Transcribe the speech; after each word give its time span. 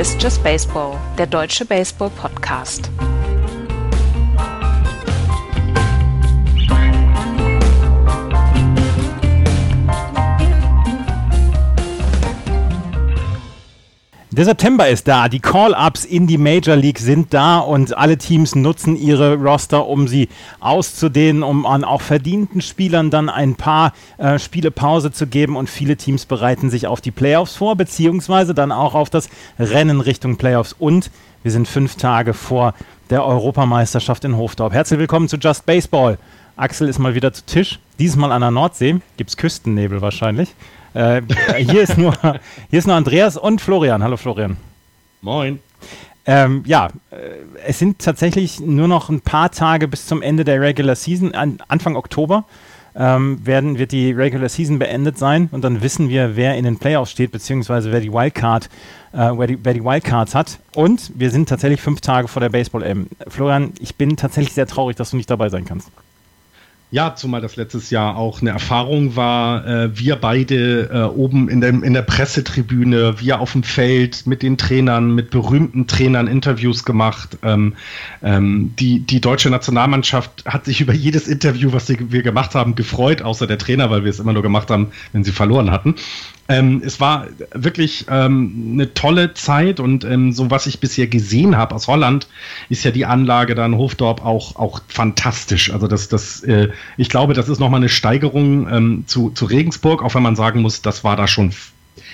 Ist 0.00 0.22
Just 0.22 0.42
Baseball, 0.42 0.96
der 1.18 1.26
deutsche 1.26 1.66
Baseball-Podcast. 1.66 2.90
Der 14.32 14.44
September 14.44 14.88
ist 14.88 15.08
da, 15.08 15.28
die 15.28 15.40
Call-ups 15.40 16.04
in 16.04 16.28
die 16.28 16.38
Major 16.38 16.76
League 16.76 17.00
sind 17.00 17.34
da 17.34 17.58
und 17.58 17.98
alle 17.98 18.16
Teams 18.16 18.54
nutzen 18.54 18.94
ihre 18.94 19.34
Roster, 19.34 19.88
um 19.88 20.06
sie 20.06 20.28
auszudehnen, 20.60 21.42
um 21.42 21.66
an 21.66 21.82
auch 21.82 22.00
verdienten 22.00 22.60
Spielern 22.60 23.10
dann 23.10 23.28
ein 23.28 23.56
paar 23.56 23.92
äh, 24.18 24.38
Spiele 24.38 24.70
Pause 24.70 25.10
zu 25.10 25.26
geben 25.26 25.56
und 25.56 25.68
viele 25.68 25.96
Teams 25.96 26.26
bereiten 26.26 26.70
sich 26.70 26.86
auf 26.86 27.00
die 27.00 27.10
Playoffs 27.10 27.56
vor, 27.56 27.74
beziehungsweise 27.74 28.54
dann 28.54 28.70
auch 28.70 28.94
auf 28.94 29.10
das 29.10 29.28
Rennen 29.58 30.00
Richtung 30.00 30.36
Playoffs 30.36 30.76
und 30.78 31.10
wir 31.42 31.50
sind 31.50 31.66
fünf 31.66 31.96
Tage 31.96 32.32
vor 32.32 32.74
der 33.10 33.26
Europameisterschaft 33.26 34.24
in 34.24 34.36
Hofdorf. 34.36 34.72
Herzlich 34.72 35.00
willkommen 35.00 35.28
zu 35.28 35.38
Just 35.38 35.66
Baseball. 35.66 36.18
Axel 36.54 36.88
ist 36.88 37.00
mal 37.00 37.16
wieder 37.16 37.32
zu 37.32 37.44
Tisch, 37.46 37.80
diesmal 37.98 38.30
an 38.30 38.42
der 38.42 38.52
Nordsee, 38.52 39.00
gibt 39.16 39.30
es 39.30 39.36
Küstennebel 39.36 40.00
wahrscheinlich. 40.00 40.54
Äh, 40.94 41.22
hier, 41.58 41.82
ist 41.82 41.98
nur, 41.98 42.14
hier 42.70 42.78
ist 42.78 42.86
nur 42.86 42.96
Andreas 42.96 43.36
und 43.36 43.60
Florian. 43.60 44.02
Hallo 44.02 44.16
Florian. 44.16 44.56
Moin. 45.22 45.60
Ähm, 46.26 46.62
ja, 46.66 46.88
äh, 47.10 47.16
es 47.66 47.78
sind 47.78 47.98
tatsächlich 47.98 48.60
nur 48.60 48.88
noch 48.88 49.08
ein 49.08 49.20
paar 49.20 49.50
Tage 49.50 49.88
bis 49.88 50.06
zum 50.06 50.22
Ende 50.22 50.44
der 50.44 50.60
Regular 50.60 50.94
Season. 50.94 51.34
An, 51.34 51.58
Anfang 51.68 51.96
Oktober 51.96 52.44
ähm, 52.94 53.44
werden, 53.44 53.78
wird 53.78 53.92
die 53.92 54.12
Regular 54.12 54.48
Season 54.48 54.78
beendet 54.78 55.18
sein 55.18 55.48
und 55.52 55.62
dann 55.62 55.82
wissen 55.82 56.08
wir, 56.08 56.36
wer 56.36 56.56
in 56.56 56.64
den 56.64 56.78
Playoffs 56.78 57.10
steht, 57.12 57.32
beziehungsweise 57.32 57.92
wer 57.92 58.00
die 58.00 58.12
Wildcard, 58.12 58.66
äh, 59.12 59.30
wer, 59.34 59.46
die, 59.46 59.58
wer 59.62 59.74
die 59.74 59.84
Wildcards 59.84 60.34
hat. 60.34 60.58
Und 60.74 61.12
wir 61.14 61.30
sind 61.30 61.48
tatsächlich 61.48 61.80
fünf 61.80 62.00
Tage 62.00 62.28
vor 62.28 62.40
der 62.40 62.48
Baseball-M. 62.50 63.08
Florian, 63.28 63.72
ich 63.80 63.94
bin 63.94 64.16
tatsächlich 64.16 64.54
sehr 64.54 64.66
traurig, 64.66 64.96
dass 64.96 65.10
du 65.10 65.16
nicht 65.16 65.30
dabei 65.30 65.48
sein 65.48 65.64
kannst. 65.64 65.88
Ja, 66.92 67.14
zumal 67.14 67.40
das 67.40 67.54
letztes 67.54 67.90
Jahr 67.90 68.16
auch 68.16 68.40
eine 68.40 68.50
Erfahrung 68.50 69.14
war. 69.14 69.64
Äh, 69.64 69.96
wir 69.96 70.16
beide 70.16 70.90
äh, 70.92 71.02
oben 71.02 71.48
in, 71.48 71.60
dem, 71.60 71.84
in 71.84 71.94
der 71.94 72.02
Pressetribüne, 72.02 73.20
wir 73.20 73.38
auf 73.38 73.52
dem 73.52 73.62
Feld 73.62 74.26
mit 74.26 74.42
den 74.42 74.58
Trainern, 74.58 75.14
mit 75.14 75.30
berühmten 75.30 75.86
Trainern 75.86 76.26
Interviews 76.26 76.84
gemacht. 76.84 77.38
Ähm, 77.44 77.74
ähm, 78.24 78.74
die, 78.80 79.00
die 79.00 79.20
deutsche 79.20 79.50
Nationalmannschaft 79.50 80.44
hat 80.46 80.64
sich 80.64 80.80
über 80.80 80.92
jedes 80.92 81.28
Interview, 81.28 81.72
was 81.72 81.88
wir 81.88 82.22
gemacht 82.22 82.56
haben, 82.56 82.74
gefreut, 82.74 83.22
außer 83.22 83.46
der 83.46 83.58
Trainer, 83.58 83.88
weil 83.90 84.02
wir 84.02 84.10
es 84.10 84.18
immer 84.18 84.32
nur 84.32 84.42
gemacht 84.42 84.68
haben, 84.68 84.88
wenn 85.12 85.22
sie 85.22 85.32
verloren 85.32 85.70
hatten. 85.70 85.94
Ähm, 86.50 86.82
es 86.84 86.98
war 86.98 87.28
wirklich 87.54 88.06
ähm, 88.10 88.72
eine 88.72 88.92
tolle 88.92 89.34
Zeit 89.34 89.78
und 89.78 90.02
ähm, 90.04 90.32
so 90.32 90.50
was 90.50 90.66
ich 90.66 90.80
bisher 90.80 91.06
gesehen 91.06 91.56
habe 91.56 91.76
aus 91.76 91.86
Holland, 91.86 92.26
ist 92.68 92.82
ja 92.82 92.90
die 92.90 93.06
Anlage 93.06 93.54
da 93.54 93.64
in 93.64 93.76
Hofdorp 93.76 94.24
auch, 94.24 94.56
auch 94.56 94.80
fantastisch. 94.88 95.72
Also 95.72 95.86
das, 95.86 96.08
das, 96.08 96.42
äh, 96.42 96.70
ich 96.96 97.08
glaube, 97.08 97.34
das 97.34 97.48
ist 97.48 97.60
nochmal 97.60 97.78
eine 97.78 97.88
Steigerung 97.88 98.68
ähm, 98.68 99.04
zu, 99.06 99.30
zu 99.30 99.44
Regensburg, 99.44 100.02
auch 100.02 100.16
wenn 100.16 100.24
man 100.24 100.34
sagen 100.34 100.60
muss, 100.60 100.82
das 100.82 101.04
war 101.04 101.14
da 101.14 101.28
schon 101.28 101.52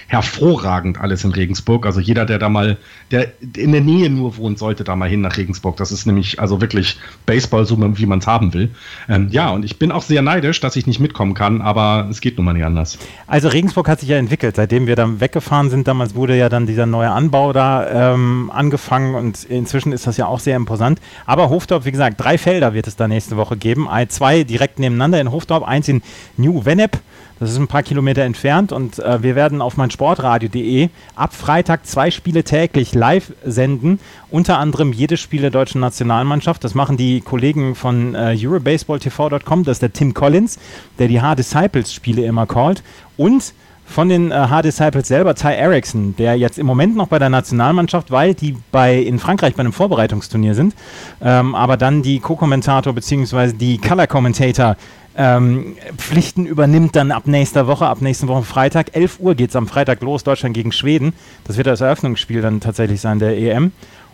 hervorragend 0.09 1.01
alles 1.01 1.25
in 1.25 1.33
Regensburg. 1.33 1.85
Also 1.85 2.01
jeder, 2.01 2.27
der 2.27 2.39
da 2.39 2.49
mal, 2.49 2.77
der 3.11 3.33
in 3.57 3.73
der 3.73 3.81
Nähe 3.81 4.09
nur 4.09 4.37
wohnt, 4.37 4.59
sollte 4.59 4.85
da 4.85 4.95
mal 4.95 5.09
hin 5.09 5.21
nach 5.21 5.37
Regensburg. 5.37 5.77
Das 5.77 5.91
ist 5.91 6.07
nämlich 6.07 6.41
also 6.41 6.61
wirklich 6.61 6.99
Baseball, 7.27 7.67
so 7.67 7.77
wie 7.99 8.07
man 8.07 8.21
es 8.21 8.27
haben 8.27 8.55
will. 8.55 8.71
Ähm, 9.09 9.29
ja, 9.31 9.51
und 9.51 9.65
ich 9.65 9.79
bin 9.79 9.91
auch 9.91 10.03
sehr 10.03 10.23
neidisch, 10.23 10.61
dass 10.61 10.77
ich 10.77 10.87
nicht 10.87 11.01
mitkommen 11.01 11.35
kann, 11.35 11.61
aber 11.61 12.07
es 12.11 12.21
geht 12.21 12.37
nun 12.37 12.47
mal 12.47 12.53
nicht 12.53 12.65
anders. 12.65 12.99
Also 13.27 13.49
Regensburg 13.49 13.89
hat 13.89 14.01
sich 14.01 14.09
ja 14.09 14.17
entwickelt. 14.17 14.57
Seitdem 14.57 14.87
wir 14.87 14.95
dann 14.95 15.21
weggefahren 15.21 15.71
sind, 15.71 15.89
damals 15.89 16.15
wurde 16.15 16.37
ja 16.37 16.49
dann 16.49 16.67
dieser 16.67 16.87
neue 16.87 17.11
Anbau 17.11 17.53
da 17.53 18.15
ähm, 18.15 18.51
angefangen 18.55 19.15
und 19.15 19.45
inzwischen 19.45 19.93
ist 19.93 20.07
das 20.07 20.17
ja 20.17 20.27
auch 20.27 20.41
sehr 20.41 20.57
imposant. 20.57 21.01
Aber 21.27 21.51
Hofdorf, 21.51 21.85
wie 21.85 21.93
gesagt, 21.93 22.21
drei 22.21 22.39
Felder 22.39 22.75
wird 22.75 22.87
es 22.87 22.97
da 22.97 23.09
nächste 23.09 23.37
Woche 23.37 23.57
geben. 23.57 23.89
Zwei 24.09 24.45
direkt 24.45 24.79
nebeneinander 24.79 25.21
in 25.21 25.33
Hofdorf, 25.33 25.65
eins 25.65 25.89
in 25.89 26.03
New 26.37 26.65
Vennep 26.65 26.99
das 27.39 27.51
ist 27.51 27.59
ein 27.59 27.69
paar 27.69 27.83
Kilometer 27.83 28.23
entfernt 28.23 28.73
und 28.73 28.99
äh, 28.99 29.23
wir 29.23 29.35
werden 29.35 29.61
auf 29.61 29.77
meinsportradio.de 29.77 30.89
ab 31.17 31.35
Freitag 31.35 31.87
zwei 31.87 32.11
Spiele 32.11 32.45
täglich 32.45 32.95
live 32.95 33.33
senden. 33.45 34.01
Unter 34.31 34.59
anderem 34.59 34.93
jedes 34.93 35.21
Spiel 35.21 35.43
der 35.43 35.51
deutschen 35.51 35.81
Nationalmannschaft. 35.81 36.65
Das 36.65 36.75
machen 36.75 36.97
die 36.97 37.21
Kollegen 37.21 37.75
von 37.75 38.15
äh, 38.15 38.37
EuroBaseballTV.com. 38.41 39.65
Das 39.65 39.77
ist 39.77 39.83
der 39.83 39.93
Tim 39.93 40.15
Collins, 40.15 40.59
der 40.99 41.09
die 41.09 41.21
H-Disciples-Spiele 41.21 42.25
immer 42.25 42.47
callt. 42.47 42.83
Und 43.19 43.53
von 43.85 44.09
den 44.09 44.31
äh, 44.31 44.35
H-Disciples 44.35 45.07
selber 45.07 45.35
Ty 45.35 45.55
Erickson, 45.55 46.17
der 46.17 46.37
jetzt 46.37 46.59
im 46.59 46.67
Moment 46.67 46.97
noch 46.97 47.09
bei 47.09 47.19
der 47.19 47.29
Nationalmannschaft, 47.29 48.11
weil 48.11 48.35
die 48.35 48.57
bei, 48.73 48.97
in 48.97 49.19
Frankreich 49.19 49.55
bei 49.55 49.61
einem 49.61 49.73
Vorbereitungsturnier 49.73 50.55
sind, 50.55 50.75
ähm, 51.23 51.55
aber 51.55 51.77
dann 51.77 52.03
die 52.03 52.19
Co-Kommentator 52.19 52.93
bzw. 52.93 53.53
die 53.53 53.79
Color-Commentator 53.79 54.77
ähm, 55.17 55.77
Pflichten 55.97 56.47
übernimmt 56.47 56.95
dann 56.95 57.11
ab 57.11 57.27
nächster 57.27 57.67
Woche, 57.67 57.87
ab 57.87 58.01
nächsten 58.01 58.29
Woche 58.29 58.43
Freitag. 58.43 58.95
11 58.95 59.19
Uhr 59.21 59.35
geht 59.35 59.51
es 59.51 59.57
am 59.57 59.67
Freitag 59.67 60.03
los, 60.03 60.25
Deutschland 60.25 60.55
gegen 60.55 60.73
Schweden. 60.73 61.15
Das 61.45 61.57
wird 61.57 61.67
das 61.67 61.81
Eröffnungsspiel 61.81 62.43
dann 62.43 62.61
tatsächlich 62.61 63.01
sein, 63.01 63.19
der 63.19 63.37
EM. 63.39 63.73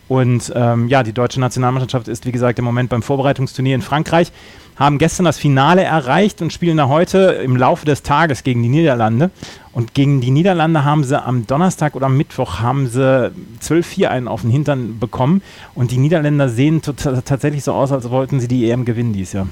Und 0.09 0.53
ähm, 0.55 0.89
ja, 0.89 1.03
die 1.03 1.13
deutsche 1.13 1.41
Nationalmannschaft 1.41 2.07
ist, 2.09 2.27
wie 2.27 2.33
gesagt, 2.33 2.59
im 2.59 2.65
Moment 2.65 2.91
beim 2.91 3.03
Vorbereitungsturnier 3.03 3.75
in 3.75 3.83
Frankreich, 3.83 4.31
haben 4.77 4.99
gestern 4.99 5.25
das 5.25 5.39
Finale 5.39 5.83
erreicht 5.83 6.43
und 6.43 6.53
spielen 6.53 6.77
da 6.77 6.89
heute 6.89 7.19
im 7.45 7.57
Laufe 7.57 7.85
des 7.87 8.03
Tages 8.03 8.43
gegen 8.43 8.63
die 8.63 8.69
Niederlande. 8.69 9.31
Und 9.73 9.95
gegen 9.95 10.21
die 10.21 10.31
Niederlande 10.31 10.85
haben 10.85 11.05
sie 11.05 11.21
am 11.21 11.47
Donnerstag 11.47 11.95
oder 11.95 12.07
am 12.07 12.17
Mittwoch 12.17 12.61
haben 12.61 12.89
sie 12.89 13.33
12-4 13.63 14.07
einen 14.07 14.29
auf 14.29 14.43
den 14.43 14.51
Hintern 14.51 14.99
bekommen. 14.99 15.43
Und 15.75 15.91
die 15.91 15.99
Niederländer 15.99 16.49
sehen 16.49 16.83
tatsächlich 16.83 17.65
so 17.65 17.73
aus, 17.73 17.93
als 17.93 18.11
wollten 18.11 18.41
sie 18.41 18.49
die 18.49 18.71
EM 18.71 18.85
gewinnen 18.85 19.13
dieses 19.13 19.33
Jahr. 19.35 19.47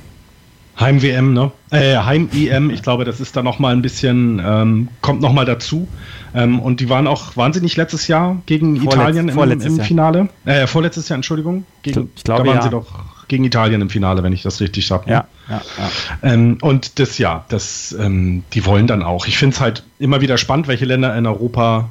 Heim-WM, 0.81 1.35
ne? 1.35 1.53
Äh, 1.71 1.97
Heim-EM, 1.97 2.71
ich 2.71 2.83
glaube, 2.83 3.05
das 3.05 3.21
ist 3.21 3.37
da 3.37 3.43
nochmal 3.43 3.75
ein 3.75 3.83
bisschen, 3.83 4.43
ähm, 4.45 4.89
kommt 5.03 5.21
nochmal 5.21 5.45
dazu. 5.45 5.87
Ähm, 6.35 6.61
und 6.61 6.81
die 6.81 6.89
waren 6.89 7.07
auch 7.07 7.37
wahnsinnig 7.37 7.77
letztes 7.77 8.09
Jahr 8.09 8.41
gegen 8.47 8.77
Vorletz, 8.77 8.95
Italien 8.95 9.29
im, 9.29 9.61
im 9.61 9.81
Finale. 9.81 10.29
Äh, 10.45 10.67
vorletztes 10.67 11.09
Jahr, 11.09 11.17
Entschuldigung. 11.17 11.65
Gegen, 11.83 12.11
ich 12.15 12.25
glaube, 12.25 12.45
da 12.45 12.49
waren 12.49 12.57
ja. 12.57 12.63
sie 12.63 12.71
doch 12.71 12.87
gegen 13.29 13.45
Italien 13.45 13.81
im 13.81 13.91
Finale, 13.91 14.23
wenn 14.23 14.33
ich 14.33 14.43
das 14.43 14.61
richtig 14.61 14.87
sage. 14.87 15.07
Ne? 15.07 15.13
Ja, 15.13 15.27
ja, 15.49 15.63
ja. 15.79 16.33
Ähm, 16.33 16.59
und 16.63 16.99
das, 16.99 17.19
ja, 17.19 17.45
das, 17.49 17.97
ähm, 17.99 18.43
die 18.53 18.67
wollen 18.67 18.87
dann 18.87 19.03
auch. 19.03 19.27
Ich 19.27 19.39
finde 19.39 19.55
es 19.55 19.61
halt 19.61 19.85
immer 19.99 20.21
wieder 20.21 20.37
spannend, 20.37 20.67
welche 20.67 20.85
Länder 20.85 21.17
in 21.17 21.27
Europa 21.27 21.91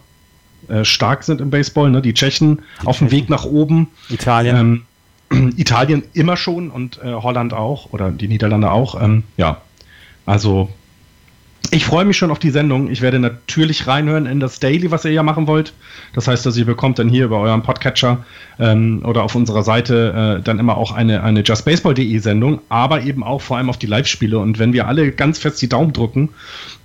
äh, 0.68 0.84
stark 0.84 1.24
sind 1.24 1.40
im 1.40 1.50
Baseball. 1.50 1.90
Ne? 1.92 2.02
Die 2.02 2.14
Tschechen 2.14 2.62
die 2.82 2.88
auf 2.88 3.00
dem 3.00 3.12
Weg 3.12 3.30
nach 3.30 3.46
oben. 3.46 3.88
Italien. 4.10 4.86
Italien 5.58 6.04
immer 6.14 6.38
schon 6.38 6.70
und 6.70 7.00
äh, 7.04 7.14
Holland 7.14 7.54
auch 7.54 7.92
oder 7.92 8.12
die 8.12 8.28
Niederlande 8.28 8.72
auch. 8.72 9.02
Ähm, 9.02 9.24
ja, 9.38 9.62
also 10.26 10.70
ich 11.72 11.86
freue 11.86 12.06
mich 12.06 12.18
schon 12.18 12.32
auf 12.32 12.40
die 12.40 12.50
Sendung. 12.50 12.90
Ich 12.90 13.02
werde 13.02 13.20
natürlich 13.20 13.86
reinhören 13.88 14.26
in 14.26 14.40
das 14.40 14.60
Daily, 14.60 14.92
was 14.92 15.06
ihr 15.06 15.12
ja 15.12 15.24
machen 15.24 15.48
wollt. 15.48 15.74
Das 16.14 16.28
heißt, 16.28 16.46
dass 16.46 16.58
ihr 16.58 16.66
bekommt 16.66 17.00
dann 17.00 17.10
hier 17.10 17.26
über 17.26 17.40
euren 17.40 17.62
Podcatcher 17.62 18.26
ähm, 18.60 19.02
oder 19.06 19.24
auf 19.24 19.36
unserer 19.36 19.64
Seite 19.64 20.38
äh, 20.40 20.44
dann 20.44 20.60
immer 20.60 20.78
auch 20.78 20.92
eine, 20.92 21.24
eine 21.24 21.42
justbaseball.de 21.42 22.18
Sendung, 22.20 22.62
aber 22.70 23.02
eben 23.02 23.24
auch 23.24 23.42
vor 23.42 23.58
allem 23.58 23.70
auf 23.70 23.78
die 23.78 23.88
Live-Spiele. 23.88 24.40
Und 24.40 24.58
wenn 24.58 24.74
wir 24.74 24.88
alle 24.88 25.12
ganz 25.12 25.38
fest 25.38 25.62
die 25.62 25.70
Daumen 25.70 25.94
drücken, 25.94 26.30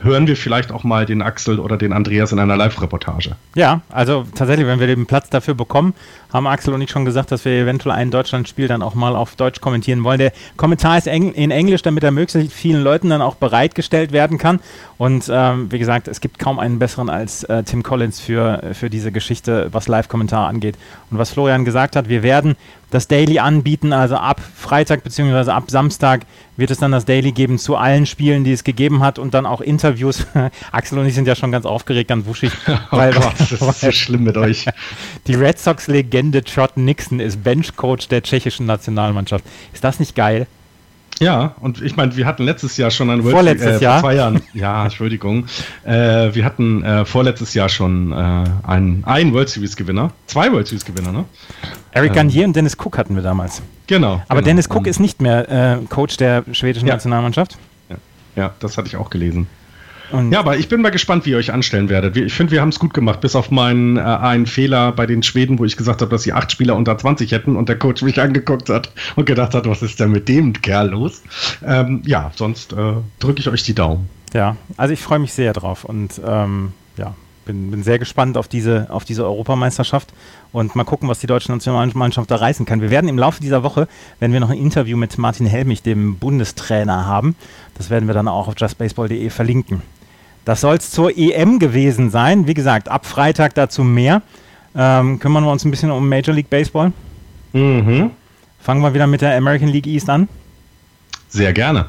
hören 0.01 0.27
wir 0.27 0.37
vielleicht 0.37 0.71
auch 0.71 0.85
mal 0.85 1.07
den 1.07 1.23
Axel 1.23 1.59
oder 1.59 1.77
den 1.77 1.93
Andreas 1.93 2.33
in 2.33 2.39
einer 2.39 2.57
Live-Reportage. 2.57 3.37
Ja, 3.55 3.81
also 3.89 4.27
tatsächlich, 4.35 4.67
wenn 4.67 4.81
wir 4.81 4.87
den 4.87 5.07
Platz 5.07 5.31
dafür 5.31 5.55
bekommen, 5.55 5.95
haben 6.33 6.47
Axel 6.47 6.75
und 6.75 6.83
ich 6.83 6.91
schon 6.91 7.05
gesagt, 7.05 7.31
dass 7.31 7.45
wir 7.45 7.53
eventuell 7.53 7.95
ein 7.95 8.11
Deutschlandspiel 8.11 8.67
dann 8.67 8.83
auch 8.83 8.95
mal 8.95 9.15
auf 9.15 9.37
Deutsch 9.37 9.61
kommentieren 9.61 10.03
wollen. 10.05 10.19
Der 10.19 10.33
Kommentar 10.57 10.99
ist 10.99 11.07
in 11.07 11.51
Englisch, 11.51 11.83
damit 11.83 12.03
er 12.03 12.11
möglichst 12.11 12.53
vielen 12.53 12.83
Leuten 12.83 13.09
dann 13.09 13.23
auch 13.23 13.37
bereitgestellt 13.37 14.13
werden 14.13 14.37
kann. 14.37 14.59
Und 14.97 15.31
ähm, 15.31 15.71
wie 15.71 15.79
gesagt, 15.79 16.09
es 16.09 16.21
gibt 16.21 16.39
kaum 16.39 16.59
einen 16.59 16.79
besseren 16.79 17.11
als 17.11 17.45
äh, 17.45 17.63
Tim 17.65 17.83
Collins 17.83 18.21
für, 18.21 18.63
für 18.73 18.91
diese 18.91 19.13
Geschichte, 19.13 19.69
was 19.73 19.89
Live-Kommentar 19.89 20.49
angeht. 20.49 20.77
Und 21.11 21.19
was 21.19 21.31
Florian 21.31 21.65
gesagt 21.65 21.97
hat, 21.97 22.09
wir 22.09 22.23
werden 22.23 22.57
das 22.91 23.09
Daily 23.09 23.41
anbieten, 23.41 23.93
also 23.93 24.15
ab 24.17 24.41
Freitag 24.55 25.03
bzw. 25.03 25.51
ab 25.51 25.65
Samstag 25.69 26.21
wird 26.57 26.71
es 26.71 26.79
dann 26.79 26.93
das 26.93 27.05
Daily 27.05 27.33
geben 27.33 27.59
zu 27.59 27.75
allen 27.75 28.07
Spielen, 28.07 28.45
die 28.45 28.53
es 28.53 28.63
gegeben 28.63 29.03
hat 29.03 29.19
und 29.19 29.35
dann 29.35 29.47
auch 29.47 29.61
Interviews. 29.61 30.25
Axel 30.73 31.01
und 31.01 31.07
ich 31.07 31.15
sind 31.15 31.27
ja 31.27 31.35
schon 31.35 31.51
ganz 31.51 31.67
aufgeregt, 31.67 32.09
ganz 32.09 32.25
wuschig. 32.27 32.53
oh 32.69 32.97
weil, 32.97 33.13
Gott, 33.13 33.35
das 33.39 33.51
ist 33.51 33.81
so 33.81 33.91
schlimm 33.91 34.23
mit 34.23 34.37
euch. 34.37 34.67
Die 35.27 35.35
Red 35.35 35.59
Sox-Legende 35.59 36.45
Trot 36.45 36.77
Nixon 36.77 37.19
ist 37.19 37.43
Benchcoach 37.43 38.09
der 38.09 38.23
tschechischen 38.23 38.67
Nationalmannschaft. 38.67 39.45
Ist 39.73 39.83
das 39.83 39.99
nicht 39.99 40.15
geil? 40.15 40.47
Ja, 41.21 41.55
und 41.61 41.81
ich 41.81 41.97
meine, 41.97 42.17
wir 42.17 42.27
hatten 42.27 42.43
letztes 42.43 42.77
Jahr 42.77 42.91
schon 42.91 43.09
ein 43.11 43.23
World 43.23 43.35
Vorletztes 43.35 43.81
äh, 43.81 43.85
Jahr? 43.85 44.01
Vor 44.01 44.11
zwei 44.11 44.17
Jahren. 44.17 44.43
Ja, 44.53 44.85
Entschuldigung. 44.85 45.47
Äh, 45.85 46.35
wir 46.35 46.45
hatten 46.45 46.83
äh, 46.83 47.05
vorletztes 47.05 47.55
Jahr 47.55 47.69
schon 47.69 48.13
äh, 48.13 48.45
einen, 48.65 49.05
einen 49.05 49.33
World 49.33 49.49
Series 49.49 49.77
Gewinner. 49.77 50.11
Zwei 50.27 50.51
World 50.53 50.67
Series 50.67 50.85
Gewinner, 50.85 51.13
ne? 51.13 51.25
Eric 51.93 52.11
ähm, 52.11 52.17
Garnier 52.17 52.47
und 52.47 52.57
Dennis 52.57 52.77
Cook 52.77 52.99
hatten 52.99 53.15
wir 53.15 53.23
damals. 53.23 53.63
Genau. 53.87 54.15
Aber 54.29 54.41
genau. 54.41 54.43
Dennis 54.43 54.67
Cook 54.69 54.79
und 54.79 54.87
ist 54.89 55.01
nicht 55.01 55.23
mehr 55.23 55.49
äh, 55.49 55.85
Coach 55.89 56.17
der 56.17 56.45
schwedischen 56.53 56.89
ja. 56.89 56.95
Nationalmannschaft. 56.95 57.59
Ja. 57.89 57.97
ja, 58.35 58.55
das 58.59 58.77
hatte 58.77 58.89
ich 58.89 58.97
auch 58.97 59.11
gelesen. 59.11 59.47
Und 60.11 60.33
ja, 60.33 60.41
aber 60.41 60.57
ich 60.57 60.69
bin 60.69 60.83
mal 60.83 60.91
gespannt, 60.91 61.27
wie 61.27 61.31
ihr 61.31 61.37
euch 61.37 61.53
anstellen 61.53 61.89
werdet. 61.89 62.17
Ich 62.17 62.35
finde, 62.35 62.53
wir 62.53 62.61
haben 62.61 62.69
es 62.69 62.79
gut 62.79 62.95
gemacht, 62.95 63.21
bis 63.21 63.35
auf 63.37 63.51
meinen 63.51 63.97
äh, 63.97 64.01
einen 64.01 64.47
Fehler 64.47 64.93
bei 64.93 65.07
den 65.07 65.23
Schweden, 65.23 65.59
wo 65.59 65.65
ich 65.65 65.77
gesagt 65.77 66.01
habe, 66.03 66.11
dass 66.11 66.23
sie 66.23 66.33
acht 66.33 66.53
Spieler 66.53 66.77
unter 66.77 66.97
20 66.97 67.33
hätten 67.33 67.57
und 67.57 67.69
der 67.69 67.79
Coach 67.79 68.03
mich 68.03 68.21
angeguckt 68.21 68.69
hat 68.69 68.93
und 69.17 69.27
gedacht 69.27 69.55
hat, 69.55 69.67
was 69.67 69.83
ist 69.83 70.01
denn 70.01 70.11
mit 70.11 70.29
dem 70.29 70.53
Kerl 70.53 70.91
los? 70.91 71.23
Ähm, 71.65 72.03
ja, 72.05 72.31
sonst 72.35 72.73
äh, 72.73 72.95
drücke 73.19 73.41
ich 73.41 73.49
euch 73.49 73.63
die 73.63 73.75
Daumen. 73.75 74.09
Ja, 74.33 74.57
also 74.77 74.93
ich 74.93 75.01
freue 75.01 75.21
mich 75.21 75.33
sehr 75.33 75.53
drauf 75.53 75.85
und 75.85 76.21
ähm, 76.27 76.73
ja, 76.97 77.15
bin, 77.45 77.71
bin 77.71 77.83
sehr 77.83 77.99
gespannt 77.99 78.37
auf 78.37 78.49
diese, 78.49 78.87
auf 78.91 79.05
diese 79.05 79.25
Europameisterschaft 79.25 80.13
und 80.53 80.75
mal 80.77 80.85
gucken, 80.85 81.09
was 81.09 81.19
die 81.19 81.27
deutsche 81.27 81.53
Nationalmannschaft 81.53 82.31
da 82.31 82.37
reißen 82.37 82.67
kann. 82.67 82.81
Wir 82.81 82.91
werden 82.91 83.09
im 83.09 83.19
Laufe 83.19 83.41
dieser 83.41 83.63
Woche, 83.63 83.89
wenn 84.21 84.33
wir 84.33 84.41
noch 84.41 84.51
ein 84.51 84.59
Interview 84.59 84.97
mit 84.97 85.19
Martin 85.19 85.47
Helmich, 85.47 85.83
dem 85.83 86.17
Bundestrainer, 86.17 87.07
haben, 87.07 87.37
das 87.77 87.91
werden 87.91 88.07
wir 88.07 88.15
dann 88.15 88.29
auch 88.29 88.49
auf 88.49 88.55
justbaseball.de 88.57 89.31
verlinken. 89.31 89.83
Das 90.45 90.61
soll 90.61 90.77
es 90.77 90.91
zur 90.91 91.17
EM 91.17 91.59
gewesen 91.59 92.11
sein. 92.11 92.47
Wie 92.47 92.55
gesagt, 92.55 92.89
ab 92.89 93.07
Freitag 93.07 93.55
dazu 93.55 93.83
mehr. 93.83 94.23
Ähm, 94.77 95.19
kümmern 95.19 95.45
wir 95.45 95.53
uns 95.53 95.65
ein 95.65 95.71
bisschen 95.71 95.91
um 95.91 96.09
Major 96.09 96.35
League 96.35 96.51
Baseball. 96.51 96.93
Mhm. 97.53 98.11
Fangen 98.61 98.83
wir 98.83 98.93
wieder 98.93 99.07
mit 99.07 99.21
der 99.21 99.37
American 99.37 99.69
League 99.69 99.87
East 99.87 100.11
an. 100.11 100.29
Sehr 101.29 101.53
gerne. 101.53 101.89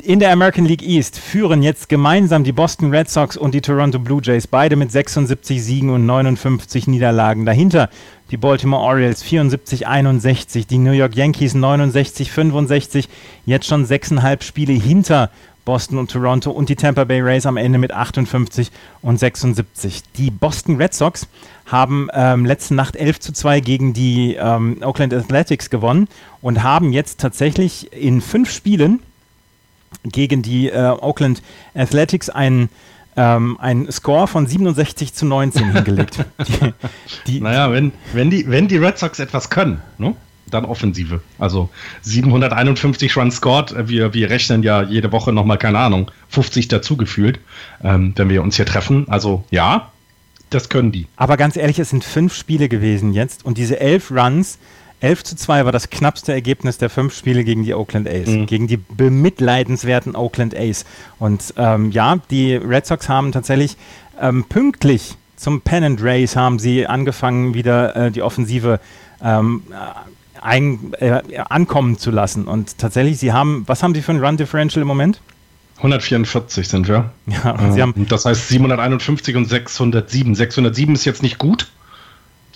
In 0.00 0.20
der 0.20 0.30
American 0.30 0.64
League 0.64 0.82
East 0.82 1.18
führen 1.18 1.60
jetzt 1.60 1.88
gemeinsam 1.88 2.44
die 2.44 2.52
Boston 2.52 2.94
Red 2.94 3.10
Sox 3.10 3.36
und 3.36 3.52
die 3.52 3.60
Toronto 3.60 3.98
Blue 3.98 4.20
Jays, 4.22 4.46
beide 4.46 4.76
mit 4.76 4.92
76 4.92 5.62
Siegen 5.62 5.90
und 5.90 6.06
59 6.06 6.86
Niederlagen. 6.86 7.44
Dahinter 7.44 7.90
die 8.30 8.36
Baltimore 8.36 8.80
Orioles 8.80 9.24
74-61, 9.24 10.68
die 10.68 10.78
New 10.78 10.92
York 10.92 11.16
Yankees 11.16 11.56
69-65, 11.56 13.08
jetzt 13.44 13.66
schon 13.66 13.86
sechseinhalb 13.86 14.44
Spiele 14.44 14.72
hinter 14.72 15.30
Boston 15.64 15.98
und 15.98 16.12
Toronto 16.12 16.52
und 16.52 16.68
die 16.68 16.76
Tampa 16.76 17.02
Bay 17.02 17.20
Rays 17.20 17.44
am 17.44 17.56
Ende 17.56 17.78
mit 17.78 17.92
58 17.92 18.70
und 19.02 19.18
76. 19.18 20.02
Die 20.16 20.30
Boston 20.30 20.76
Red 20.76 20.94
Sox 20.94 21.26
haben 21.66 22.08
ähm, 22.14 22.46
letzte 22.46 22.74
Nacht 22.74 22.94
11 22.94 23.18
zu 23.18 23.32
2 23.32 23.60
gegen 23.60 23.94
die 23.94 24.36
ähm, 24.40 24.78
Oakland 24.80 25.12
Athletics 25.12 25.70
gewonnen 25.70 26.06
und 26.40 26.62
haben 26.62 26.92
jetzt 26.92 27.18
tatsächlich 27.18 27.92
in 27.92 28.20
fünf 28.20 28.50
Spielen 28.50 29.00
gegen 30.04 30.42
die 30.42 30.68
äh, 30.68 30.94
Oakland 31.00 31.42
Athletics 31.74 32.30
einen 32.30 32.68
ähm, 33.16 33.58
ein 33.60 33.90
Score 33.90 34.28
von 34.28 34.46
67 34.46 35.12
zu 35.12 35.26
19 35.26 35.72
hingelegt. 35.72 36.24
die, 36.46 36.72
die, 37.26 37.40
naja, 37.40 37.72
wenn, 37.72 37.92
wenn, 38.12 38.30
die, 38.30 38.48
wenn 38.48 38.68
die 38.68 38.76
Red 38.76 38.98
Sox 38.98 39.18
etwas 39.18 39.50
können, 39.50 39.80
ne? 39.98 40.14
dann 40.50 40.64
Offensive. 40.64 41.20
Also 41.38 41.68
751 42.02 43.16
Runs 43.16 43.36
scored. 43.36 43.88
Wir, 43.88 44.14
wir 44.14 44.30
rechnen 44.30 44.62
ja 44.62 44.82
jede 44.82 45.12
Woche 45.12 45.32
nochmal, 45.32 45.58
keine 45.58 45.78
Ahnung, 45.78 46.10
50 46.30 46.68
dazu 46.68 46.96
gefühlt, 46.96 47.40
ähm, 47.82 48.12
wenn 48.16 48.28
wir 48.30 48.42
uns 48.42 48.56
hier 48.56 48.66
treffen. 48.66 49.06
Also 49.08 49.44
ja, 49.50 49.90
das 50.50 50.68
können 50.68 50.92
die. 50.92 51.06
Aber 51.16 51.36
ganz 51.36 51.56
ehrlich, 51.56 51.78
es 51.78 51.90
sind 51.90 52.04
fünf 52.04 52.34
Spiele 52.34 52.68
gewesen 52.68 53.12
jetzt 53.12 53.44
und 53.44 53.58
diese 53.58 53.80
elf 53.80 54.10
Runs 54.10 54.58
11 55.00 55.24
zu 55.24 55.36
2 55.36 55.64
war 55.64 55.72
das 55.72 55.90
knappste 55.90 56.32
Ergebnis 56.32 56.78
der 56.78 56.90
fünf 56.90 57.14
Spiele 57.14 57.44
gegen 57.44 57.62
die 57.62 57.74
Oakland 57.74 58.08
A's, 58.08 58.28
mhm. 58.28 58.46
gegen 58.46 58.66
die 58.66 58.76
bemitleidenswerten 58.76 60.16
Oakland 60.16 60.56
A's. 60.56 60.84
Und 61.18 61.54
ähm, 61.56 61.90
ja, 61.90 62.18
die 62.30 62.54
Red 62.54 62.86
Sox 62.86 63.08
haben 63.08 63.32
tatsächlich 63.32 63.76
ähm, 64.20 64.44
pünktlich 64.48 65.16
zum 65.38 65.60
Pennant 65.60 66.02
Race 66.02 66.36
haben 66.36 66.58
sie 66.58 66.86
angefangen, 66.86 67.54
wieder 67.54 67.94
äh, 67.94 68.10
die 68.10 68.22
Offensive 68.22 68.80
ähm, 69.22 69.62
äh, 69.70 69.74
ein, 70.40 70.92
äh, 70.98 71.20
ankommen 71.48 71.98
zu 71.98 72.10
lassen. 72.10 72.46
Und 72.46 72.78
tatsächlich, 72.78 73.18
sie 73.18 73.32
haben, 73.32 73.62
was 73.66 73.82
haben 73.82 73.94
sie 73.94 74.02
für 74.02 74.12
ein 74.12 74.24
Run 74.24 74.36
Differential 74.36 74.82
im 74.82 74.88
Moment? 74.88 75.20
144 75.76 76.66
sind 76.66 76.88
wir. 76.88 77.12
Ja, 77.26 77.52
und 77.52 77.72
sie 77.72 77.82
haben, 77.82 78.06
das 78.08 78.24
heißt 78.24 78.48
751 78.48 79.36
und 79.36 79.44
607. 79.44 80.34
607 80.34 80.94
ist 80.94 81.04
jetzt 81.04 81.22
nicht 81.22 81.38
gut, 81.38 81.68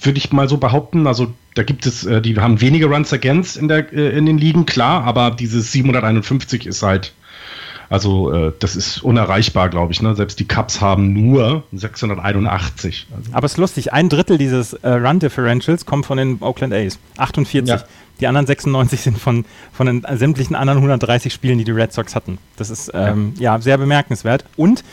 würde 0.05 0.19
ich 0.19 0.33
mal 0.33 0.49
so 0.49 0.57
behaupten. 0.57 1.07
Also 1.07 1.33
da 1.55 1.63
gibt 1.63 1.87
es, 1.87 2.05
äh, 2.05 2.21
die 2.21 2.39
haben 2.39 2.61
weniger 2.61 2.89
Runs 2.89 3.13
against 3.13 3.57
in, 3.57 3.69
der, 3.69 3.93
äh, 3.93 4.17
in 4.17 4.27
den 4.27 4.39
Ligen, 4.39 4.67
klar, 4.67 5.05
aber 5.05 5.31
dieses 5.31 5.73
751 5.73 6.67
ist 6.67 6.83
halt, 6.83 7.13
also 7.91 8.33
äh, 8.33 8.53
das 8.59 8.75
ist 8.75 9.03
unerreichbar, 9.03 9.69
glaube 9.69 9.93
ich. 9.93 10.01
Ne? 10.01 10.15
Selbst 10.15 10.41
die 10.41 10.47
Cups 10.47 10.81
haben 10.81 11.13
nur 11.13 11.65
681. 11.73 13.07
Also. 13.15 13.31
Aber 13.33 13.45
es 13.45 13.53
ist 13.53 13.59
lustig, 13.59 13.93
ein 13.93 14.09
Drittel 14.09 14.39
dieses 14.39 14.73
äh, 14.73 14.89
Run 14.89 15.19
Differentials 15.19 15.85
kommt 15.85 16.07
von 16.07 16.17
den 16.17 16.39
Oakland 16.41 16.73
A's. 16.73 16.99
48. 17.19 17.69
Ja. 17.69 17.85
Die 18.23 18.29
anderen 18.29 18.47
96 18.47 19.01
sind 19.01 19.19
von, 19.19 19.45
von 19.73 19.87
den 19.89 20.07
sämtlichen 20.17 20.55
anderen 20.55 20.79
130 20.79 21.33
Spielen, 21.33 21.59
die 21.59 21.65
die 21.65 21.73
Red 21.73 21.93
Sox 21.93 22.15
hatten. 22.15 22.39
Das 22.57 22.71
ist 22.71 22.89
ähm, 22.95 23.35
ja. 23.37 23.57
ja. 23.57 23.61
sehr 23.61 23.79
bemerkenswert. 23.79 24.45
Und 24.57 24.85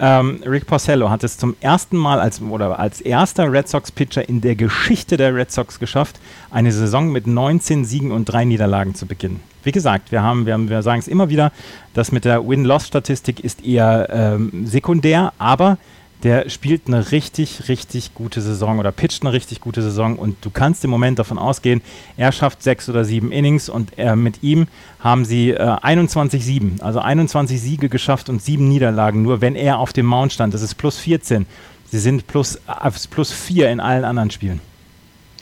ähm, 0.00 0.42
Rick 0.44 0.66
Porcello 0.66 1.08
hat 1.08 1.22
es 1.22 1.38
zum 1.38 1.54
ersten 1.60 1.96
Mal 1.96 2.18
als, 2.18 2.42
oder 2.42 2.80
als 2.80 3.00
erster 3.00 3.52
Red 3.52 3.68
Sox-Pitcher 3.68 4.28
in 4.28 4.40
der 4.40 4.56
Geschichte 4.56 5.16
der 5.16 5.32
Red 5.32 5.52
Sox 5.52 5.78
geschafft, 5.78 6.18
eine 6.50 6.72
Saison 6.72 7.12
mit 7.12 7.28
19 7.28 7.84
Siegen 7.84 8.10
und 8.10 8.24
drei 8.24 8.44
Niederlagen 8.44 8.96
zu 8.96 9.06
beginnen. 9.06 9.38
Wie 9.62 9.70
gesagt, 9.70 10.10
wir, 10.10 10.24
haben, 10.24 10.44
wir, 10.44 10.54
haben, 10.54 10.68
wir 10.68 10.82
sagen 10.82 10.98
es 10.98 11.06
immer 11.06 11.28
wieder, 11.28 11.52
das 11.94 12.10
mit 12.10 12.24
der 12.24 12.44
Win-Loss-Statistik 12.48 13.38
ist 13.38 13.64
eher 13.64 14.08
ähm, 14.10 14.66
sekundär, 14.66 15.32
aber 15.38 15.78
der 16.22 16.48
spielt 16.50 16.86
eine 16.86 17.10
richtig, 17.10 17.68
richtig 17.68 18.14
gute 18.14 18.40
Saison 18.40 18.78
oder 18.78 18.92
pitcht 18.92 19.22
eine 19.22 19.32
richtig 19.32 19.60
gute 19.60 19.82
Saison 19.82 20.16
und 20.16 20.36
du 20.44 20.50
kannst 20.50 20.84
im 20.84 20.90
Moment 20.90 21.18
davon 21.18 21.38
ausgehen, 21.38 21.82
er 22.16 22.30
schafft 22.32 22.62
sechs 22.62 22.88
oder 22.88 23.04
sieben 23.04 23.32
Innings 23.32 23.68
und 23.68 23.98
äh, 23.98 24.14
mit 24.14 24.42
ihm 24.42 24.68
haben 25.00 25.24
sie 25.24 25.50
äh, 25.50 25.56
21-7, 25.58 26.80
also 26.80 27.00
21 27.00 27.60
Siege 27.60 27.88
geschafft 27.88 28.28
und 28.28 28.40
sieben 28.40 28.68
Niederlagen, 28.68 29.22
nur 29.22 29.40
wenn 29.40 29.56
er 29.56 29.78
auf 29.78 29.92
dem 29.92 30.06
Mount 30.06 30.32
stand. 30.32 30.54
Das 30.54 30.62
ist 30.62 30.76
plus 30.76 30.98
14. 30.98 31.46
Sie 31.90 31.98
sind 31.98 32.26
plus, 32.26 32.56
äh, 32.56 32.90
plus 33.10 33.32
4 33.32 33.70
in 33.70 33.80
allen 33.80 34.04
anderen 34.04 34.30
Spielen. 34.30 34.60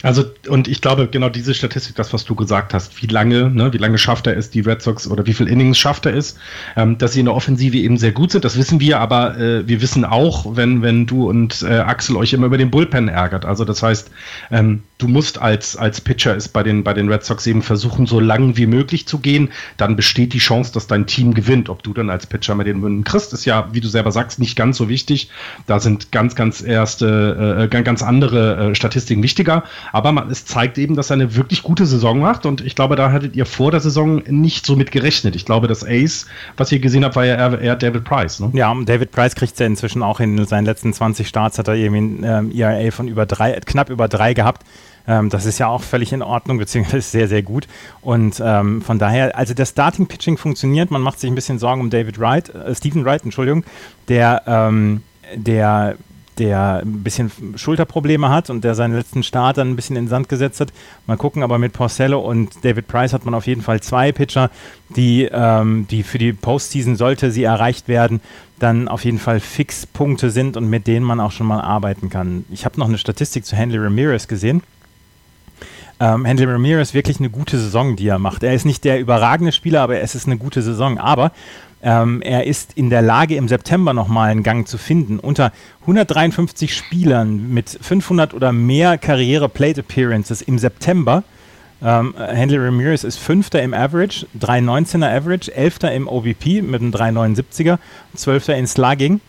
Also, 0.03 0.25
und 0.47 0.67
ich 0.67 0.81
glaube, 0.81 1.07
genau 1.07 1.29
diese 1.29 1.53
Statistik, 1.53 1.95
das, 1.95 2.13
was 2.13 2.25
du 2.25 2.35
gesagt 2.35 2.73
hast, 2.73 3.01
wie 3.01 3.07
lange, 3.07 3.49
ne, 3.49 3.73
wie 3.73 3.77
lange 3.77 3.97
schafft 3.97 4.27
er 4.27 4.37
es, 4.37 4.49
die 4.49 4.61
Red 4.61 4.81
Sox 4.81 5.07
oder 5.07 5.25
wie 5.25 5.33
viel 5.33 5.47
Innings 5.47 5.77
schafft 5.77 6.05
er 6.05 6.15
es, 6.15 6.37
ähm, 6.75 6.97
dass 6.97 7.13
sie 7.13 7.19
in 7.19 7.25
der 7.25 7.35
Offensive 7.35 7.77
eben 7.77 7.97
sehr 7.97 8.11
gut 8.11 8.31
sind, 8.31 8.45
das 8.45 8.57
wissen 8.57 8.79
wir, 8.79 8.99
aber 8.99 9.37
äh, 9.37 9.67
wir 9.67 9.81
wissen 9.81 10.05
auch, 10.05 10.55
wenn, 10.55 10.81
wenn 10.81 11.05
du 11.05 11.29
und 11.29 11.61
äh, 11.61 11.79
Axel 11.79 12.15
euch 12.15 12.33
immer 12.33 12.47
über 12.47 12.57
den 12.57 12.71
Bullpen 12.71 13.07
ärgert. 13.07 13.45
Also, 13.45 13.65
das 13.65 13.83
heißt, 13.83 14.09
ähm, 14.51 14.83
du 14.97 15.07
musst 15.07 15.41
als, 15.41 15.75
als 15.75 16.01
Pitcher 16.01 16.35
es 16.35 16.47
bei 16.47 16.63
den, 16.63 16.83
bei 16.83 16.93
den 16.93 17.09
Red 17.09 17.23
Sox 17.23 17.45
eben 17.47 17.61
versuchen, 17.61 18.05
so 18.05 18.19
lang 18.19 18.57
wie 18.57 18.67
möglich 18.67 19.07
zu 19.07 19.19
gehen, 19.19 19.49
dann 19.77 19.95
besteht 19.95 20.33
die 20.33 20.39
Chance, 20.39 20.73
dass 20.73 20.87
dein 20.87 21.07
Team 21.07 21.33
gewinnt. 21.33 21.69
Ob 21.69 21.83
du 21.83 21.93
dann 21.93 22.09
als 22.09 22.27
Pitcher 22.27 22.55
mit 22.55 22.67
den 22.67 22.79
Münden 22.79 23.03
kriegst, 23.03 23.33
ist 23.33 23.45
ja, 23.45 23.69
wie 23.71 23.81
du 23.81 23.87
selber 23.87 24.11
sagst, 24.11 24.39
nicht 24.39 24.55
ganz 24.55 24.77
so 24.77 24.89
wichtig. 24.89 25.29
Da 25.67 25.79
sind 25.79 26.11
ganz, 26.11 26.35
ganz 26.35 26.61
erste, 26.61 27.69
äh, 27.71 27.83
ganz 27.83 28.03
andere 28.03 28.71
äh, 28.71 28.75
Statistiken 28.75 29.23
wichtiger. 29.23 29.63
Aber 29.91 30.11
man, 30.11 30.29
es 30.29 30.45
zeigt 30.45 30.77
eben, 30.77 30.95
dass 30.95 31.09
er 31.09 31.15
eine 31.15 31.35
wirklich 31.35 31.63
gute 31.63 31.85
Saison 31.85 32.19
macht 32.19 32.45
und 32.45 32.61
ich 32.61 32.75
glaube, 32.75 32.95
da 32.95 33.11
hattet 33.11 33.35
ihr 33.35 33.45
vor 33.45 33.71
der 33.71 33.79
Saison 33.79 34.21
nicht 34.27 34.65
so 34.65 34.75
mit 34.75 34.91
gerechnet. 34.91 35.35
Ich 35.35 35.45
glaube, 35.45 35.67
das 35.67 35.83
Ace, 35.85 36.27
was 36.57 36.71
ihr 36.71 36.79
gesehen 36.79 37.03
habt, 37.03 37.15
war 37.15 37.25
ja 37.25 37.53
eher, 37.55 37.75
David 37.75 38.03
Price. 38.03 38.39
Ne? 38.39 38.51
Ja, 38.53 38.73
David 38.85 39.11
Price 39.11 39.35
kriegt 39.35 39.59
ja 39.59 39.65
inzwischen 39.65 40.03
auch 40.03 40.19
in 40.19 40.45
seinen 40.45 40.65
letzten 40.65 40.93
20 40.93 41.27
Starts, 41.27 41.57
hat 41.57 41.67
er 41.67 41.75
irgendwie 41.75 42.01
ein 42.01 42.23
ähm, 42.23 42.51
ERA 42.55 42.91
von 42.91 43.07
über 43.07 43.25
drei, 43.25 43.59
knapp 43.65 43.89
über 43.89 44.07
drei 44.07 44.33
gehabt. 44.33 44.63
Ähm, 45.07 45.29
das 45.29 45.45
ist 45.45 45.59
ja 45.59 45.67
auch 45.67 45.81
völlig 45.81 46.13
in 46.13 46.21
Ordnung, 46.21 46.57
beziehungsweise 46.57 47.01
sehr, 47.01 47.27
sehr 47.27 47.41
gut. 47.41 47.67
Und 48.01 48.41
ähm, 48.43 48.81
von 48.81 48.99
daher, 48.99 49.35
also 49.37 49.53
das 49.53 49.69
Starting 49.69 50.07
Pitching 50.07 50.37
funktioniert. 50.37 50.91
Man 50.91 51.01
macht 51.01 51.19
sich 51.19 51.29
ein 51.29 51.35
bisschen 51.35 51.59
Sorgen 51.59 51.81
um 51.81 51.89
David 51.89 52.19
Wright, 52.19 52.49
äh, 52.53 52.73
Stephen 52.75 53.05
Wright, 53.05 53.23
Entschuldigung, 53.23 53.63
der, 54.07 54.43
ähm, 54.45 55.03
der 55.35 55.95
der 56.37 56.81
ein 56.83 57.03
bisschen 57.03 57.31
Schulterprobleme 57.55 58.29
hat 58.29 58.49
und 58.49 58.63
der 58.63 58.75
seinen 58.75 58.95
letzten 58.95 59.23
Start 59.23 59.57
dann 59.57 59.69
ein 59.69 59.75
bisschen 59.75 59.95
in 59.95 60.05
den 60.05 60.09
Sand 60.09 60.29
gesetzt 60.29 60.59
hat. 60.59 60.73
Mal 61.07 61.17
gucken, 61.17 61.43
aber 61.43 61.57
mit 61.57 61.73
Porcello 61.73 62.19
und 62.19 62.63
David 62.63 62.87
Price 62.87 63.13
hat 63.13 63.25
man 63.25 63.33
auf 63.33 63.47
jeden 63.47 63.61
Fall 63.61 63.81
zwei 63.81 64.11
Pitcher, 64.11 64.49
die, 64.95 65.29
ähm, 65.31 65.87
die 65.89 66.03
für 66.03 66.17
die 66.17 66.33
Postseason, 66.33 66.95
sollte 66.95 67.31
sie 67.31 67.43
erreicht 67.43 67.87
werden, 67.87 68.21
dann 68.59 68.87
auf 68.87 69.03
jeden 69.03 69.19
Fall 69.19 69.39
Fixpunkte 69.39 70.29
sind 70.29 70.57
und 70.57 70.69
mit 70.69 70.87
denen 70.87 71.05
man 71.05 71.19
auch 71.19 71.31
schon 71.31 71.47
mal 71.47 71.61
arbeiten 71.61 72.09
kann. 72.09 72.45
Ich 72.51 72.65
habe 72.65 72.79
noch 72.79 72.87
eine 72.87 72.97
Statistik 72.97 73.45
zu 73.45 73.55
Henry 73.55 73.77
Ramirez 73.77 74.27
gesehen. 74.27 74.63
Ähm, 75.99 76.25
Henry 76.25 76.45
Ramirez 76.45 76.95
wirklich 76.95 77.19
eine 77.19 77.29
gute 77.29 77.59
Saison, 77.59 77.95
die 77.95 78.07
er 78.07 78.17
macht. 78.17 78.41
Er 78.41 78.55
ist 78.55 78.65
nicht 78.65 78.83
der 78.83 78.99
überragende 78.99 79.51
Spieler, 79.51 79.81
aber 79.81 79.99
es 79.99 80.15
ist 80.15 80.25
eine 80.25 80.37
gute 80.37 80.63
Saison. 80.63 80.97
Aber 80.97 81.31
ähm, 81.83 82.21
er 82.21 82.45
ist 82.45 82.73
in 82.73 82.89
der 82.89 83.01
Lage, 83.01 83.35
im 83.35 83.47
September 83.47 83.93
nochmal 83.93 84.29
einen 84.29 84.43
Gang 84.43 84.67
zu 84.67 84.77
finden. 84.77 85.19
Unter 85.19 85.51
153 85.81 86.75
Spielern 86.75 87.53
mit 87.53 87.69
500 87.81 88.33
oder 88.33 88.51
mehr 88.51 88.97
Karriere-Plate-Appearances 88.97 90.41
im 90.41 90.59
September. 90.59 91.23
Ähm, 91.83 92.13
Henry 92.17 92.57
Ramirez 92.57 93.03
ist 93.03 93.17
Fünfter 93.17 93.61
im 93.63 93.73
Average, 93.73 94.27
319er 94.39 95.17
Average, 95.17 95.53
Elfter 95.53 95.91
im 95.91 96.07
OBP 96.07 96.61
mit 96.61 96.81
einem 96.81 96.91
379er, 96.91 97.79
Zwölfter 98.15 98.55
in 98.55 98.67
Slugging. 98.67 99.19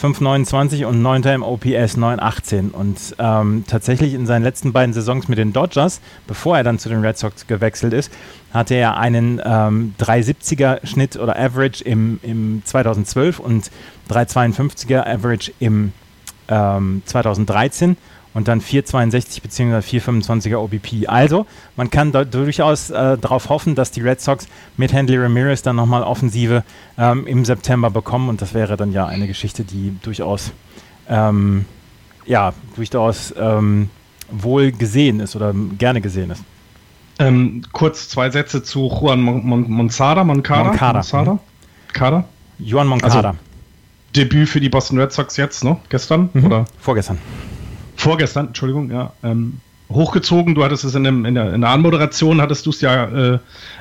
5,29 0.00 0.84
und 0.84 1.02
9. 1.02 1.22
im 1.24 1.42
OPS 1.42 1.96
9,18. 1.96 2.70
Und 2.72 2.98
ähm, 3.18 3.64
tatsächlich 3.68 4.14
in 4.14 4.26
seinen 4.26 4.42
letzten 4.42 4.72
beiden 4.72 4.92
Saisons 4.92 5.28
mit 5.28 5.38
den 5.38 5.52
Dodgers, 5.52 6.00
bevor 6.26 6.56
er 6.56 6.64
dann 6.64 6.78
zu 6.78 6.88
den 6.88 7.00
Red 7.00 7.18
Sox 7.18 7.46
gewechselt 7.46 7.92
ist, 7.92 8.12
hatte 8.52 8.74
er 8.74 8.96
einen 8.96 9.40
ähm, 9.44 9.94
3,70er 10.00 10.86
Schnitt 10.86 11.16
oder 11.16 11.38
Average 11.38 11.84
im, 11.84 12.20
im 12.22 12.62
2012 12.64 13.38
und 13.38 13.70
3,52er 14.10 15.06
Average 15.06 15.52
im 15.60 15.92
ähm, 16.48 17.02
2013 17.06 17.96
und 18.34 18.48
dann 18.48 18.60
4,62 18.60 19.42
bzw. 19.42 19.98
4,25er 19.98 20.56
OBP. 20.56 21.08
Also, 21.08 21.46
man 21.76 21.90
kann 21.90 22.12
durchaus 22.12 22.90
äh, 22.90 23.18
darauf 23.18 23.48
hoffen, 23.48 23.74
dass 23.74 23.90
die 23.90 24.00
Red 24.00 24.20
Sox 24.20 24.48
mit 24.76 24.92
Handley 24.92 25.18
Ramirez 25.18 25.62
dann 25.62 25.76
nochmal 25.76 26.02
Offensive 26.02 26.64
ähm, 26.98 27.26
im 27.26 27.44
September 27.44 27.90
bekommen 27.90 28.28
und 28.28 28.40
das 28.40 28.54
wäre 28.54 28.76
dann 28.76 28.92
ja 28.92 29.06
eine 29.06 29.26
Geschichte, 29.26 29.64
die 29.64 29.96
durchaus, 30.02 30.52
ähm, 31.08 31.66
ja, 32.26 32.52
durchaus 32.76 33.34
ähm, 33.38 33.90
wohl 34.30 34.72
gesehen 34.72 35.20
ist 35.20 35.36
oder 35.36 35.54
gerne 35.78 36.00
gesehen 36.00 36.30
ist. 36.30 36.42
Ähm, 37.18 37.62
kurz 37.72 38.08
zwei 38.08 38.30
Sätze 38.30 38.62
zu 38.62 38.88
Juan 38.88 39.20
Mon 39.20 39.44
Mon 39.44 39.70
Moncada, 39.70 40.24
Moncada, 40.24 40.64
Moncada. 40.64 41.00
Moncada? 41.00 41.38
Moncada? 41.88 42.24
Juan 42.58 42.86
Moncada. 42.86 43.28
Also, 43.28 43.38
Debüt 44.16 44.48
für 44.48 44.60
die 44.60 44.68
Boston 44.68 44.98
Red 44.98 45.12
Sox 45.12 45.36
jetzt, 45.36 45.64
ne? 45.64 45.76
Gestern? 45.88 46.30
Mhm. 46.32 46.46
Oder? 46.46 46.64
Vorgestern. 46.78 47.18
Vorgestern, 48.02 48.48
Entschuldigung, 48.48 48.90
ja. 48.90 49.12
Ähm, 49.22 49.60
hochgezogen, 49.88 50.56
du 50.56 50.64
hattest 50.64 50.82
es 50.82 50.94
in, 50.96 51.04
dem, 51.04 51.24
in, 51.24 51.36
der, 51.36 51.54
in 51.54 51.60
der 51.60 51.70
Anmoderation, 51.70 52.40
hattest 52.40 52.66
du 52.66 52.70
es 52.70 52.80
ja 52.80 53.34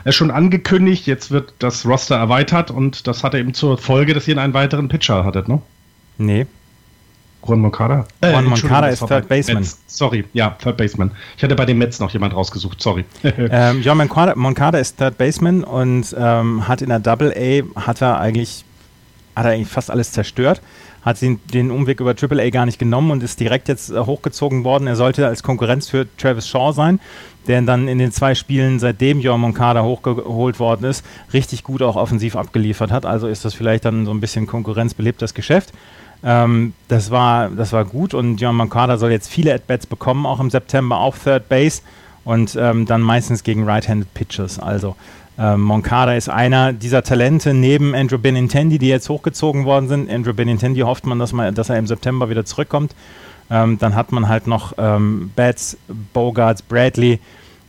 äh, 0.03 0.11
schon 0.11 0.29
angekündigt, 0.29 1.07
jetzt 1.07 1.31
wird 1.31 1.53
das 1.57 1.87
Roster 1.87 2.17
erweitert 2.17 2.69
und 2.69 3.07
das 3.07 3.23
hatte 3.23 3.39
eben 3.39 3.55
zur 3.55 3.79
Folge, 3.79 4.13
dass 4.13 4.27
ihr 4.27 4.37
einen 4.37 4.53
weiteren 4.53 4.89
Pitcher 4.89 5.25
hattet, 5.25 5.47
ne? 5.47 5.59
Nee. 6.19 6.45
Juan 7.43 7.61
Moncada? 7.61 8.05
Juan 8.23 8.45
Moncada 8.45 8.89
ist 8.89 8.99
Third 8.99 9.27
Baseman. 9.27 9.63
Mets. 9.63 9.79
Sorry, 9.87 10.25
ja, 10.33 10.55
Third 10.61 10.77
Baseman. 10.77 11.09
Ich 11.37 11.43
hatte 11.43 11.55
bei 11.55 11.65
den 11.65 11.79
Mets 11.79 11.99
noch 11.99 12.11
jemand 12.11 12.35
rausgesucht, 12.35 12.79
sorry. 12.79 13.05
ähm, 13.23 13.81
John 13.81 13.97
Moncada, 13.97 14.35
Moncada 14.35 14.77
ist 14.77 14.97
Third 14.99 15.17
Baseman 15.17 15.63
und 15.63 16.15
ähm, 16.15 16.67
hat 16.67 16.83
in 16.83 16.89
der 16.89 16.99
Double 16.99 17.33
A 17.35 17.79
hat 17.87 18.01
er 18.01 18.19
eigentlich 18.19 18.65
hat 19.35 19.45
er 19.45 19.51
eigentlich 19.51 19.69
fast 19.69 19.89
alles 19.89 20.11
zerstört, 20.11 20.61
hat 21.01 21.21
den, 21.21 21.39
den 21.53 21.71
Umweg 21.71 21.99
über 21.99 22.15
Triple 22.15 22.41
A 22.41 22.49
gar 22.49 22.65
nicht 22.65 22.79
genommen 22.79 23.11
und 23.11 23.23
ist 23.23 23.39
direkt 23.39 23.67
jetzt 23.67 23.89
äh, 23.89 23.99
hochgezogen 23.99 24.63
worden. 24.63 24.87
Er 24.87 24.95
sollte 24.95 25.27
als 25.27 25.43
Konkurrenz 25.43 25.89
für 25.89 26.05
Travis 26.17 26.47
Shaw 26.47 26.73
sein, 26.73 26.99
der 27.47 27.61
dann 27.63 27.87
in 27.87 27.97
den 27.97 28.11
zwei 28.11 28.35
Spielen, 28.35 28.79
seitdem 28.79 29.19
John 29.19 29.41
Moncada 29.41 29.83
hochgeholt 29.83 30.59
worden 30.59 30.85
ist, 30.85 31.05
richtig 31.33 31.63
gut 31.63 31.81
auch 31.81 31.95
offensiv 31.95 32.35
abgeliefert 32.35 32.91
hat. 32.91 33.05
Also 33.05 33.27
ist 33.27 33.45
das 33.45 33.53
vielleicht 33.53 33.85
dann 33.85 34.05
so 34.05 34.11
ein 34.11 34.21
bisschen 34.21 34.45
konkurrenzbelebtes 34.45 35.33
Geschäft. 35.33 35.73
Ähm, 36.23 36.73
das, 36.87 37.09
war, 37.09 37.49
das 37.49 37.73
war 37.73 37.85
gut 37.85 38.13
und 38.13 38.39
John 38.39 38.55
Moncada 38.55 38.97
soll 38.97 39.11
jetzt 39.11 39.29
viele 39.29 39.53
At-Bats 39.53 39.87
bekommen, 39.87 40.25
auch 40.25 40.39
im 40.39 40.51
September 40.51 40.97
auf 40.99 41.23
Third 41.23 41.49
Base 41.49 41.81
und 42.23 42.55
ähm, 42.59 42.85
dann 42.85 43.01
meistens 43.01 43.43
gegen 43.43 43.63
Right-Handed 43.63 44.13
Pitchers. 44.13 44.59
Also 44.59 44.95
ähm, 45.41 45.61
Moncada 45.61 46.13
ist 46.13 46.29
einer 46.29 46.71
dieser 46.71 47.01
Talente 47.03 47.53
neben 47.55 47.95
Andrew 47.95 48.19
Benintendi, 48.19 48.77
die 48.77 48.89
jetzt 48.89 49.09
hochgezogen 49.09 49.65
worden 49.65 49.87
sind. 49.87 50.09
Andrew 50.09 50.33
Benintendi 50.33 50.81
hofft 50.81 51.07
man, 51.07 51.17
dass, 51.17 51.33
man, 51.33 51.55
dass 51.55 51.69
er 51.69 51.77
im 51.79 51.87
September 51.87 52.29
wieder 52.29 52.45
zurückkommt. 52.45 52.93
Ähm, 53.49 53.79
dann 53.79 53.95
hat 53.95 54.11
man 54.11 54.27
halt 54.29 54.45
noch 54.45 54.73
ähm, 54.77 55.31
Betts, 55.35 55.77
Bogarts, 56.13 56.61
Bradley. 56.61 57.19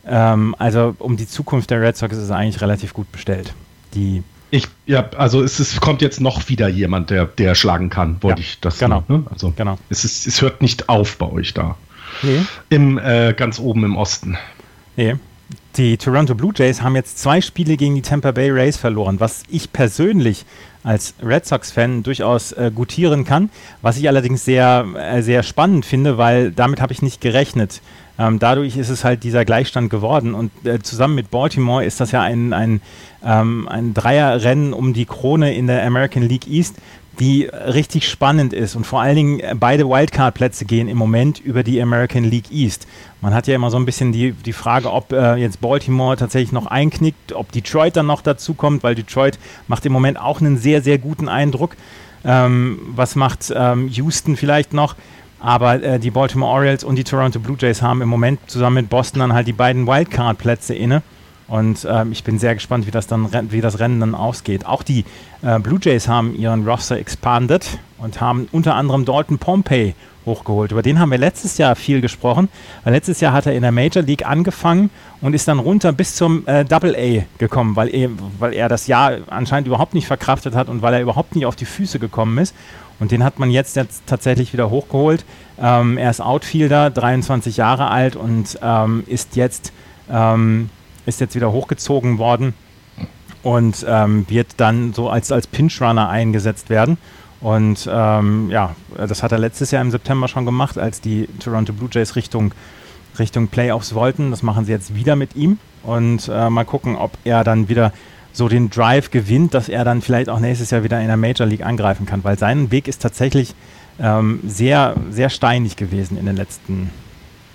Ähm, 0.05 0.55
also 0.59 0.95
um 0.99 1.17
die 1.17 1.27
Zukunft 1.27 1.71
der 1.71 1.81
Red 1.81 1.97
Sox 1.97 2.15
ist 2.15 2.23
es 2.23 2.31
eigentlich 2.31 2.61
relativ 2.61 2.93
gut 2.93 3.11
bestellt. 3.11 3.53
Die 3.95 4.21
Ich, 4.51 4.67
ja, 4.85 5.09
also 5.17 5.41
es, 5.41 5.59
ist, 5.59 5.81
kommt 5.81 6.01
jetzt 6.03 6.21
noch 6.21 6.47
wieder 6.49 6.67
jemand, 6.67 7.09
der, 7.09 7.25
der 7.25 7.55
schlagen 7.55 7.89
kann, 7.89 8.17
wollte 8.21 8.41
Ja, 8.41 8.47
ich 8.47 8.59
das 8.59 8.77
genau. 8.77 9.03
Ne? 9.07 9.23
Also 9.31 9.51
Genau. 9.55 9.79
es, 9.89 10.05
ist, 10.05 10.27
es 10.27 10.41
hört 10.41 10.61
nicht 10.61 10.89
auf 10.89 11.17
bei 11.17 11.31
euch 11.31 11.53
da. 11.55 11.75
Nee. 12.21 12.41
Im, 12.69 12.99
äh, 12.99 13.33
ganz 13.33 13.59
oben 13.59 13.83
im 13.83 13.97
Osten. 13.97 14.37
Nee. 14.95 15.15
Die 15.75 15.97
Toronto 15.97 16.35
Blue 16.35 16.53
Jays 16.55 16.83
haben 16.83 16.95
jetzt 16.95 17.17
zwei 17.17 17.41
Spiele 17.41 17.77
gegen 17.77 17.95
die 17.95 18.03
Tampa 18.03 18.29
Bay 18.29 18.51
Rays 18.51 18.77
verloren, 18.77 19.19
was 19.19 19.41
ich 19.49 19.73
persönlich 19.73 20.45
als 20.83 21.15
Red 21.23 21.47
Sox-Fan 21.47 22.03
durchaus 22.03 22.51
äh, 22.51 22.69
gutieren 22.73 23.23
kann, 23.23 23.49
was 23.81 23.97
ich 23.97 24.07
allerdings 24.07 24.45
sehr, 24.45 24.85
äh, 24.95 25.23
sehr 25.23 25.41
spannend 25.41 25.83
finde, 25.83 26.19
weil 26.19 26.51
damit 26.51 26.79
habe 26.79 26.93
ich 26.93 27.01
nicht 27.01 27.21
gerechnet. 27.21 27.81
Ähm, 28.19 28.37
dadurch 28.37 28.77
ist 28.77 28.89
es 28.89 29.03
halt 29.03 29.23
dieser 29.23 29.45
Gleichstand 29.45 29.89
geworden 29.89 30.35
und 30.35 30.51
äh, 30.63 30.77
zusammen 30.79 31.15
mit 31.15 31.31
Baltimore 31.31 31.83
ist 31.83 31.99
das 31.99 32.11
ja 32.11 32.21
ein, 32.21 32.53
ein, 32.53 32.79
ähm, 33.25 33.67
ein 33.67 33.95
Dreierrennen 33.95 34.73
um 34.73 34.93
die 34.93 35.05
Krone 35.05 35.55
in 35.55 35.65
der 35.65 35.83
American 35.87 36.21
League 36.21 36.47
East, 36.47 36.75
die 37.19 37.43
richtig 37.45 38.09
spannend 38.09 38.53
ist 38.53 38.75
und 38.75 38.85
vor 38.85 39.01
allen 39.01 39.15
Dingen 39.15 39.39
äh, 39.39 39.55
beide 39.57 39.87
Wildcard-Plätze 39.87 40.65
gehen 40.65 40.87
im 40.87 40.97
Moment 40.97 41.39
über 41.39 41.63
die 41.63 41.81
American 41.81 42.23
League 42.23 42.51
East. 42.51 42.87
Man 43.21 43.33
hat 43.33 43.47
ja 43.47 43.55
immer 43.55 43.69
so 43.69 43.77
ein 43.77 43.85
bisschen 43.85 44.11
die, 44.11 44.31
die 44.31 44.53
Frage, 44.53 44.91
ob 44.91 45.13
äh, 45.13 45.35
jetzt 45.35 45.61
Baltimore 45.61 46.17
tatsächlich 46.17 46.51
noch 46.51 46.65
einknickt, 46.65 47.33
ob 47.33 47.51
Detroit 47.51 47.95
dann 47.95 48.07
noch 48.07 48.21
dazu 48.21 48.53
kommt, 48.53 48.83
weil 48.83 48.95
Detroit 48.95 49.37
macht 49.67 49.85
im 49.85 49.93
Moment 49.93 50.19
auch 50.19 50.41
einen 50.41 50.57
sehr, 50.57 50.81
sehr 50.81 50.97
guten 50.97 51.29
Eindruck. 51.29 51.75
Ähm, 52.25 52.79
was 52.95 53.15
macht 53.15 53.53
ähm, 53.55 53.89
Houston 53.89 54.35
vielleicht 54.35 54.73
noch? 54.73 54.95
Aber 55.39 55.83
äh, 55.83 55.99
die 55.99 56.09
Baltimore 56.09 56.51
Orioles 56.51 56.83
und 56.83 56.95
die 56.95 57.03
Toronto 57.03 57.39
Blue 57.39 57.57
Jays 57.59 57.81
haben 57.81 58.01
im 58.01 58.09
Moment 58.09 58.39
zusammen 58.47 58.75
mit 58.75 58.89
Boston 58.89 59.19
dann 59.19 59.33
halt 59.33 59.45
die 59.45 59.53
beiden 59.53 59.85
Wildcard-Plätze 59.85 60.73
inne. 60.73 61.03
Und 61.53 61.87
ähm, 61.87 62.11
ich 62.11 62.23
bin 62.23 62.39
sehr 62.39 62.55
gespannt, 62.55 62.87
wie 62.87 62.91
das, 62.91 63.05
dann, 63.05 63.29
wie 63.51 63.61
das 63.61 63.77
Rennen 63.77 63.99
dann 63.99 64.15
ausgeht. 64.15 64.65
Auch 64.65 64.81
die 64.81 65.05
äh, 65.43 65.59
Blue 65.59 65.77
Jays 65.79 66.07
haben 66.07 66.33
ihren 66.33 66.67
Roster 66.67 66.97
expanded 66.97 67.77
und 67.99 68.19
haben 68.19 68.47
unter 68.51 68.73
anderem 68.73 69.05
Dalton 69.05 69.37
Pompey 69.37 69.93
hochgeholt. 70.25 70.71
Über 70.71 70.81
den 70.81 70.97
haben 70.97 71.11
wir 71.11 71.19
letztes 71.19 71.59
Jahr 71.59 71.75
viel 71.75 72.01
gesprochen. 72.01 72.49
Weil 72.83 72.93
letztes 72.93 73.19
Jahr 73.19 73.33
hat 73.33 73.45
er 73.45 73.53
in 73.53 73.61
der 73.61 73.71
Major 73.71 74.01
League 74.01 74.25
angefangen 74.25 74.89
und 75.21 75.35
ist 75.35 75.47
dann 75.47 75.59
runter 75.59 75.93
bis 75.93 76.15
zum 76.15 76.47
äh, 76.47 76.65
Double 76.65 76.95
A 76.95 77.23
gekommen, 77.37 77.75
weil 77.75 77.93
er, 77.93 78.09
weil 78.39 78.53
er 78.53 78.67
das 78.67 78.87
Jahr 78.87 79.19
anscheinend 79.27 79.67
überhaupt 79.67 79.93
nicht 79.93 80.07
verkraftet 80.07 80.55
hat 80.55 80.69
und 80.69 80.81
weil 80.81 80.95
er 80.95 81.01
überhaupt 81.01 81.35
nicht 81.35 81.45
auf 81.45 81.55
die 81.55 81.65
Füße 81.65 81.99
gekommen 81.99 82.39
ist. 82.39 82.55
Und 82.99 83.11
den 83.11 83.23
hat 83.23 83.37
man 83.37 83.51
jetzt, 83.51 83.75
jetzt 83.75 84.07
tatsächlich 84.07 84.53
wieder 84.53 84.71
hochgeholt. 84.71 85.23
Ähm, 85.61 85.99
er 85.99 86.09
ist 86.09 86.19
Outfielder, 86.19 86.89
23 86.89 87.57
Jahre 87.57 87.91
alt 87.91 88.15
und 88.15 88.57
ähm, 88.63 89.03
ist 89.05 89.35
jetzt 89.35 89.71
ähm, 90.11 90.71
ist 91.05 91.19
jetzt 91.19 91.35
wieder 91.35 91.51
hochgezogen 91.51 92.17
worden 92.17 92.53
und 93.43 93.85
ähm, 93.87 94.25
wird 94.29 94.47
dann 94.57 94.93
so 94.93 95.09
als, 95.09 95.31
als 95.31 95.47
Pinch-Runner 95.47 96.09
eingesetzt 96.09 96.69
werden. 96.69 96.97
Und 97.41 97.89
ähm, 97.91 98.49
ja, 98.49 98.73
das 98.95 99.21
hat 99.21 99.33
er 99.33 99.37
letztes 99.37 99.71
Jahr 99.71 99.81
im 99.81 99.91
September 99.91 100.29
schon 100.29 100.45
gemacht, 100.45 100.77
als 100.77 101.01
die 101.01 101.27
Toronto 101.39 101.73
Blue 101.73 101.89
Jays 101.91 102.15
Richtung, 102.15 102.53
Richtung 103.19 103.49
Playoffs 103.49 103.93
wollten. 103.93 104.31
Das 104.31 104.43
machen 104.43 104.63
sie 104.63 104.71
jetzt 104.71 104.95
wieder 104.95 105.17
mit 105.17 105.35
ihm. 105.35 105.59
Und 105.83 106.31
äh, 106.33 106.49
mal 106.49 106.63
gucken, 106.63 106.95
ob 106.95 107.11
er 107.25 107.43
dann 107.43 107.67
wieder 107.67 107.91
so 108.31 108.47
den 108.47 108.69
Drive 108.69 109.11
gewinnt, 109.11 109.53
dass 109.53 109.67
er 109.67 109.83
dann 109.83 110.01
vielleicht 110.01 110.29
auch 110.29 110.39
nächstes 110.39 110.71
Jahr 110.71 110.85
wieder 110.85 111.01
in 111.01 111.07
der 111.07 111.17
Major 111.17 111.45
League 111.45 111.65
angreifen 111.65 112.05
kann. 112.05 112.23
Weil 112.23 112.39
sein 112.39 112.71
Weg 112.71 112.87
ist 112.87 113.01
tatsächlich 113.01 113.53
ähm, 113.99 114.39
sehr, 114.47 114.95
sehr 115.11 115.29
steinig 115.29 115.75
gewesen 115.75 116.17
in 116.17 116.25
den 116.25 116.37
letzten, 116.37 116.91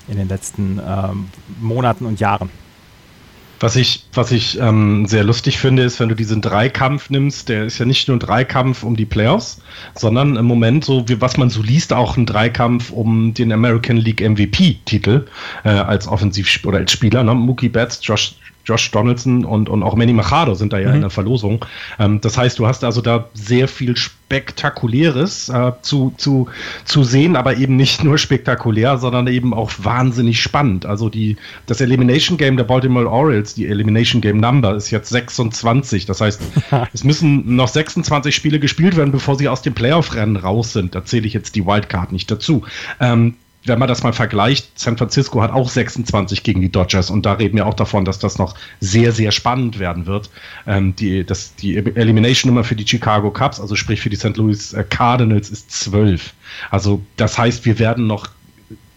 in 0.07 0.19
den 0.19 0.29
letzten 0.29 0.81
ähm, 0.87 1.29
Monaten 1.61 2.05
und 2.05 2.21
Jahren. 2.21 2.51
Was 3.61 3.75
ich, 3.77 4.05
was 4.13 4.31
ich 4.31 4.59
ähm, 4.61 5.07
sehr 5.07 5.25
lustig 5.25 5.59
finde, 5.59 5.83
ist, 5.83 5.99
wenn 5.99 6.09
du 6.09 6.15
diesen 6.15 6.41
Dreikampf 6.41 7.11
nimmst, 7.11 7.49
der 7.49 7.65
ist 7.65 7.79
ja 7.79 7.87
nicht 7.87 8.07
nur 8.07 8.17
ein 8.17 8.21
Dreikampf 8.21 8.85
um 8.85 8.97
die 8.97 9.05
Playoffs, 9.05 9.61
sondern 9.95 10.37
im 10.37 10.47
Moment, 10.47 10.85
so 10.85 11.09
wie 11.09 11.21
was 11.21 11.37
man 11.37 11.51
so 11.51 11.63
liest, 11.63 11.93
auch 11.93 12.17
ein 12.17 12.27
Dreikampf 12.27 12.91
um 12.91 13.35
den 13.35 13.53
American 13.53 13.97
League 13.97 14.21
MVP-Titel 14.21 15.27
äh, 15.65 15.71
als 15.71 16.07
Offensiv- 16.07 16.65
oder 16.65 16.79
als 16.79 16.93
Spieler. 16.93 17.25
Ne? 17.25 17.35
Mookie 17.35 17.69
Betts, 17.69 17.99
Josh, 18.03 18.37
Josh 18.69 18.91
Donaldson 18.91 19.47
und, 19.47 19.69
und 19.71 19.83
auch 19.83 19.97
Manny 19.97 20.13
Machado 20.13 20.55
sind 20.55 20.73
da 20.75 20.79
ja 20.79 20.91
Mhm. 20.91 20.95
in 20.97 21.01
der 21.01 21.11
Verlosung. 21.11 21.65
Ähm, 21.99 22.21
das 22.21 22.37
heißt, 22.37 22.59
du 22.59 22.67
hast 22.67 22.85
also 22.85 23.01
da 23.01 23.29
sehr 23.33 23.67
viel 23.67 23.97
Spektakuläres 23.97 25.49
äh, 25.49 25.73
zu, 25.83 26.13
zu, 26.17 26.49
zu 26.85 27.03
sehen, 27.05 27.35
aber 27.37 27.57
eben 27.57 27.77
nicht 27.77 28.05
nur 28.05 28.19
spektakulär, 28.19 28.99
sondern 28.99 29.27
eben 29.27 29.55
auch 29.55 29.71
wahnsinnig 29.79 30.43
spannend. 30.43 30.85
Also 30.87 31.09
die, 31.09 31.37
das 31.67 31.81
Elimination 31.81 32.37
Game 32.37 32.57
der 32.57 32.65
Baltimore 32.65 33.09
Orioles, 33.09 33.55
die 33.55 33.67
Elimination 33.67 34.21
Game 34.21 34.39
Number, 34.39 34.75
ist 34.75 34.91
jetzt 34.91 35.09
26. 35.09 36.07
Das 36.07 36.21
heißt, 36.21 36.41
es 36.93 37.05
müssen 37.05 37.57
noch 37.57 37.69
26 37.69 38.35
Spiele 38.35 38.59
gespielt 38.61 38.97
werden, 38.97 39.13
bevor 39.13 39.37
sie 39.37 39.49
aus 39.49 39.63
dem 39.63 39.75
Playoff-Rennen 39.75 40.37
raus 40.37 40.73
sind. 40.73 40.95
Da 40.95 41.05
zähle 41.05 41.27
ich 41.27 41.33
jetzt 41.33 41.55
die 41.57 41.65
Wildcard 41.65 42.13
nicht 42.13 42.31
dazu. 42.31 42.65
Ähm, 43.01 43.35
wenn 43.69 43.79
man 43.79 43.89
das 43.89 44.03
mal 44.03 44.13
vergleicht, 44.13 44.79
San 44.79 44.97
Francisco 44.97 45.43
hat 45.43 45.53
auch 45.53 45.69
26 45.69 46.43
gegen 46.43 46.61
die 46.61 46.71
Dodgers 46.71 47.11
und 47.11 47.25
da 47.27 47.35
reden 47.35 47.57
wir 47.57 47.67
auch 47.67 47.75
davon, 47.75 48.05
dass 48.05 48.19
das 48.19 48.39
noch 48.39 48.55
sehr, 48.81 49.13
sehr 49.13 49.31
spannend 49.31 49.79
werden 49.79 50.07
wird. 50.07 50.31
Ähm, 50.67 50.97
die, 50.97 51.25
das, 51.25 51.55
die 51.55 51.77
Elimination-Nummer 51.77 52.65
für 52.65 52.77
die 52.77 52.87
Chicago 52.87 53.31
Cubs, 53.31 53.61
also 53.61 53.77
sprich 53.77 54.01
für 54.01 54.11
die 54.11 54.17
St. 54.17 54.37
Louis 54.37 54.73
äh, 54.73 54.85
Cardinals, 54.85 55.51
ist 55.51 55.71
12. 55.71 56.33
Also 56.71 57.03
das 57.17 57.39
heißt, 57.39 57.65
wir 57.65 57.79
werden 57.79 58.07
noch 58.07 58.29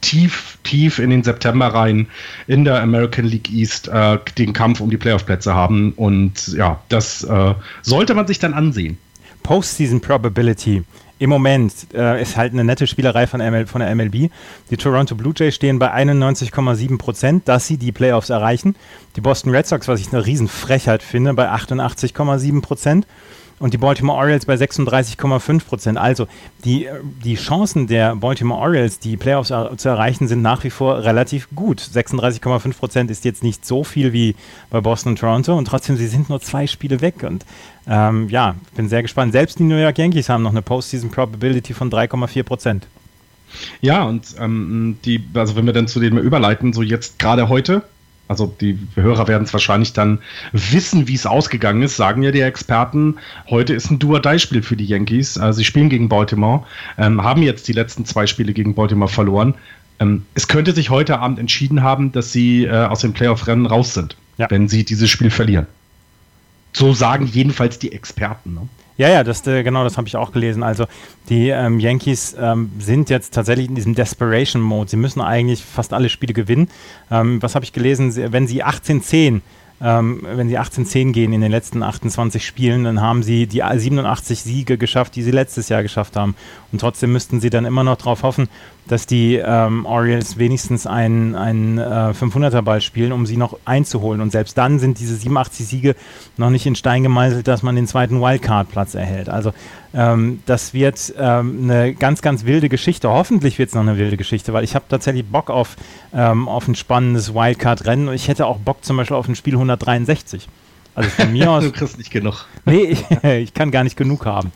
tief, 0.02 0.58
tief 0.64 1.00
in 1.00 1.12
den 1.12 1.24
September 1.24 1.68
rein 1.68 2.08
in 2.48 2.66
der 2.66 2.82
American 2.82 3.26
League 3.26 3.52
East 3.52 3.88
äh, 3.88 4.18
den 4.38 4.54
Kampf 4.54 4.82
um 4.82 4.90
die 4.90 4.98
Playoff-Plätze 4.98 5.54
haben 5.54 5.94
und 5.94 6.50
ja, 6.50 6.82
das 6.90 7.24
äh, 7.24 7.54
sollte 7.82 8.14
man 8.14 8.28
sich 8.28 8.40
dann 8.40 8.54
ansehen. 8.54 8.98
Postseason 9.44 10.02
Probability 10.02 10.84
im 11.22 11.30
Moment 11.30 11.72
äh, 11.94 12.20
ist 12.20 12.36
halt 12.36 12.52
eine 12.52 12.64
nette 12.64 12.88
Spielerei 12.88 13.28
von, 13.28 13.42
ML, 13.42 13.68
von 13.68 13.82
der 13.82 13.94
MLB. 13.94 14.32
Die 14.72 14.78
Toronto 14.78 15.14
Blue 15.14 15.36
Jays 15.38 15.54
stehen 15.54 15.78
bei 15.78 15.94
91,7 15.94 16.98
Prozent, 16.98 17.48
dass 17.48 17.68
sie 17.68 17.78
die 17.78 17.92
Playoffs 17.92 18.32
erreichen. 18.32 18.76
Die 19.16 19.22
Boston 19.22 19.52
Red 19.52 19.68
Sox, 19.68 19.88
was 19.88 20.00
ich 20.00 20.12
eine 20.12 20.26
Riesenfrechheit 20.26 21.04
finde, 21.04 21.36
bei 21.36 21.48
88,7 21.48 22.62
Prozent 22.64 23.06
und 23.62 23.74
die 23.74 23.78
Baltimore 23.78 24.18
Orioles 24.18 24.46
bei 24.46 24.56
36,5 24.56 25.66
Prozent. 25.66 25.98
Also 25.98 26.28
die, 26.66 26.88
die 27.24 27.36
Chancen 27.36 27.88
der 27.88 28.16
Baltimore 28.16 28.60
Orioles, 28.60 29.00
die 29.00 29.18
Playoffs 29.18 29.54
zu 29.78 29.90
erreichen, 29.90 30.28
sind 30.28 30.42
nach 30.42 30.64
wie 30.64 30.72
vor 30.72 31.04
relativ 31.04 31.48
gut. 31.56 31.80
36,5 31.80 32.74
Prozent 32.78 33.12
ist 33.12 33.24
jetzt 33.24 33.44
nicht 33.44 33.66
so 33.66 33.84
viel 33.84 34.14
wie 34.14 34.36
bei 34.70 34.82
Boston 34.82 35.14
und 35.14 35.20
Toronto 35.20 35.58
und 35.58 35.66
trotzdem, 35.66 35.96
sie 35.96 36.08
sind 36.08 36.30
nur 36.30 36.42
zwei 36.42 36.68
Spiele 36.68 37.02
weg 37.02 37.24
und 37.24 37.46
ähm, 37.88 38.30
ja, 38.30 38.56
bin 38.76 38.90
sehr 38.90 39.04
gespannt. 39.04 39.32
Selbst 39.32 39.60
die 39.60 39.64
New 39.64 39.78
York 39.78 39.98
Yankees 39.98 40.28
haben 40.28 40.44
noch 40.44 40.52
eine 40.52 40.62
Postseason 40.62 41.12
Probability 41.12 41.74
von 41.74 41.92
3,4 41.92 42.44
Prozent. 42.44 42.88
Ja, 43.82 44.04
und 44.04 44.36
ähm, 44.40 44.98
die, 45.06 45.24
also 45.34 45.56
wenn 45.56 45.66
wir 45.66 45.74
dann 45.74 45.88
zu 45.88 46.00
dem 46.00 46.18
überleiten, 46.18 46.74
so 46.74 46.82
jetzt 46.82 47.20
gerade 47.20 47.50
heute, 47.50 47.84
also 48.32 48.56
die 48.62 48.80
Hörer 48.96 49.28
werden 49.28 49.44
es 49.44 49.52
wahrscheinlich 49.52 49.92
dann 49.92 50.20
wissen, 50.54 51.10
wie 51.10 51.16
es 51.16 51.26
ausgegangen 51.26 51.84
ist, 51.84 51.98
sagen 51.98 52.24
ja 52.24 52.32
die 52.32 52.40
Experten, 52.40 53.18
heute 53.50 53.74
ist 53.74 53.92
ein 53.92 54.00
Do-or-Die-Spiel 54.00 54.64
für 54.64 54.78
die 54.78 54.86
Yankees. 54.86 55.38
Also 55.38 55.58
sie 55.58 55.66
spielen 55.66 55.90
gegen 55.90 56.08
Baltimore, 56.08 56.64
ähm, 56.98 57.22
haben 57.22 57.44
jetzt 57.44 57.68
die 57.68 57.74
letzten 57.74 58.06
zwei 58.06 58.28
Spiele 58.28 58.54
gegen 58.54 58.74
Baltimore 58.74 59.12
verloren. 59.12 59.56
Ähm, 60.00 60.26
es 60.34 60.48
könnte 60.48 60.72
sich 60.72 60.90
heute 60.90 61.20
Abend 61.20 61.40
entschieden 61.40 61.84
haben, 61.84 62.14
dass 62.14 62.32
sie 62.32 62.64
äh, 62.64 62.72
aus 62.72 63.02
dem 63.02 63.12
Playoff-Rennen 63.12 63.66
raus 63.66 63.94
sind, 63.94 64.16
ja. 64.38 64.50
wenn 64.50 64.70
sie 64.70 64.86
dieses 64.86 65.10
Spiel 65.10 65.30
verlieren. 65.30 65.68
So 66.72 66.94
sagen 66.94 67.28
jedenfalls 67.28 67.80
die 67.80 67.92
Experten. 67.92 68.54
Ne? 68.54 68.62
Ja, 69.02 69.10
ja, 69.10 69.24
das, 69.24 69.48
äh, 69.48 69.64
genau, 69.64 69.84
das 69.84 69.98
habe 69.98 70.08
ich 70.08 70.16
auch 70.16 70.32
gelesen. 70.32 70.62
Also 70.62 70.86
die 71.28 71.50
ähm, 71.50 71.80
Yankees 71.80 72.36
ähm, 72.40 72.70
sind 72.78 73.10
jetzt 73.10 73.34
tatsächlich 73.34 73.68
in 73.68 73.74
diesem 73.74 73.96
Desperation-Mode. 73.96 74.92
Sie 74.92 74.96
müssen 74.96 75.22
eigentlich 75.22 75.66
fast 75.66 75.94
alle 75.94 76.08
Spiele 76.08 76.36
gewinnen. 76.36 76.70
Ähm, 77.10 77.42
was 77.42 77.56
habe 77.56 77.66
ich 77.66 77.74
gelesen? 77.74 78.16
Wenn 78.32 78.46
sie 78.46 78.64
18-10 78.64 79.42
ähm, 79.84 80.22
wenn 80.24 80.48
sie 80.48 80.60
18-10 80.60 81.12
gehen 81.14 81.34
in 81.34 81.42
den 81.42 81.50
letzten 81.50 81.82
28 81.82 82.46
Spielen, 82.46 82.84
dann 82.84 83.02
haben 83.02 83.24
sie 83.24 83.48
die 83.48 83.64
87 83.76 84.44
Siege 84.44 84.78
geschafft, 84.78 85.16
die 85.16 85.24
sie 85.24 85.32
letztes 85.32 85.70
Jahr 85.70 85.82
geschafft 85.82 86.16
haben. 86.16 86.36
Und 86.72 86.82
trotzdem 86.82 87.12
müssten 87.12 87.40
sie 87.40 87.50
dann 87.50 87.66
immer 87.66 87.84
noch 87.84 87.98
darauf 87.98 88.22
hoffen, 88.22 88.50
dass 88.92 89.06
die 89.06 89.36
ähm, 89.36 89.86
Orioles 89.86 90.38
wenigstens 90.38 90.86
einen, 90.86 91.34
einen 91.34 91.78
äh, 91.78 91.82
500er-Ball 92.12 92.82
spielen, 92.82 93.14
um 93.14 93.26
sie 93.26 93.38
noch 93.38 93.58
einzuholen. 93.64 94.20
Und 94.20 94.34
selbst 94.34 94.58
dann 94.58 94.80
sind 94.80 95.00
diese 95.00 95.16
87 95.16 95.66
Siege 95.66 95.96
noch 96.36 96.50
nicht 96.50 96.66
in 96.66 96.76
Stein 96.76 97.02
gemeißelt, 97.04 97.48
dass 97.48 97.64
man 97.64 97.78
den 97.78 97.88
zweiten 97.88 98.20
Wildcard-Platz 98.20 98.94
erhält. 98.94 99.30
Also 99.30 99.54
ähm, 99.94 100.42
das 100.46 100.74
wird 100.74 101.14
ähm, 101.18 101.60
eine 101.64 101.94
ganz, 101.94 102.22
ganz 102.22 102.44
wilde 102.44 102.68
Geschichte. 102.68 103.10
Hoffentlich 103.10 103.58
wird 103.60 103.70
es 103.70 103.76
noch 103.76 103.82
eine 103.82 103.98
wilde 103.98 104.18
Geschichte, 104.18 104.52
weil 104.52 104.66
ich 104.66 104.76
habe 104.76 104.84
tatsächlich 104.90 105.26
Bock 105.26 105.50
auf, 105.50 105.78
ähm, 106.14 106.50
auf 106.50 106.68
ein 106.68 106.76
spannendes 106.76 107.34
Wildcard-Rennen 107.34 108.10
und 108.10 108.14
ich 108.14 108.28
hätte 108.28 108.46
auch 108.46 108.58
Bock 108.58 108.84
zum 108.84 108.98
Beispiel 108.98 109.16
auf 109.16 109.30
ein 109.30 109.36
Spiel 109.36 109.54
163. 109.54 110.50
Also 110.96 111.10
von 111.12 111.32
mir 111.32 111.50
aus. 111.52 111.64
du 111.64 111.72
kriegst 111.72 111.98
nicht 111.98 112.12
genug. 112.12 112.46
Nee, 112.66 112.84
ich, 112.84 113.06
ich 113.24 113.54
kann 113.54 113.72
gar 113.72 113.86
nicht 113.86 113.96
genug 113.96 114.26
haben. 114.26 114.52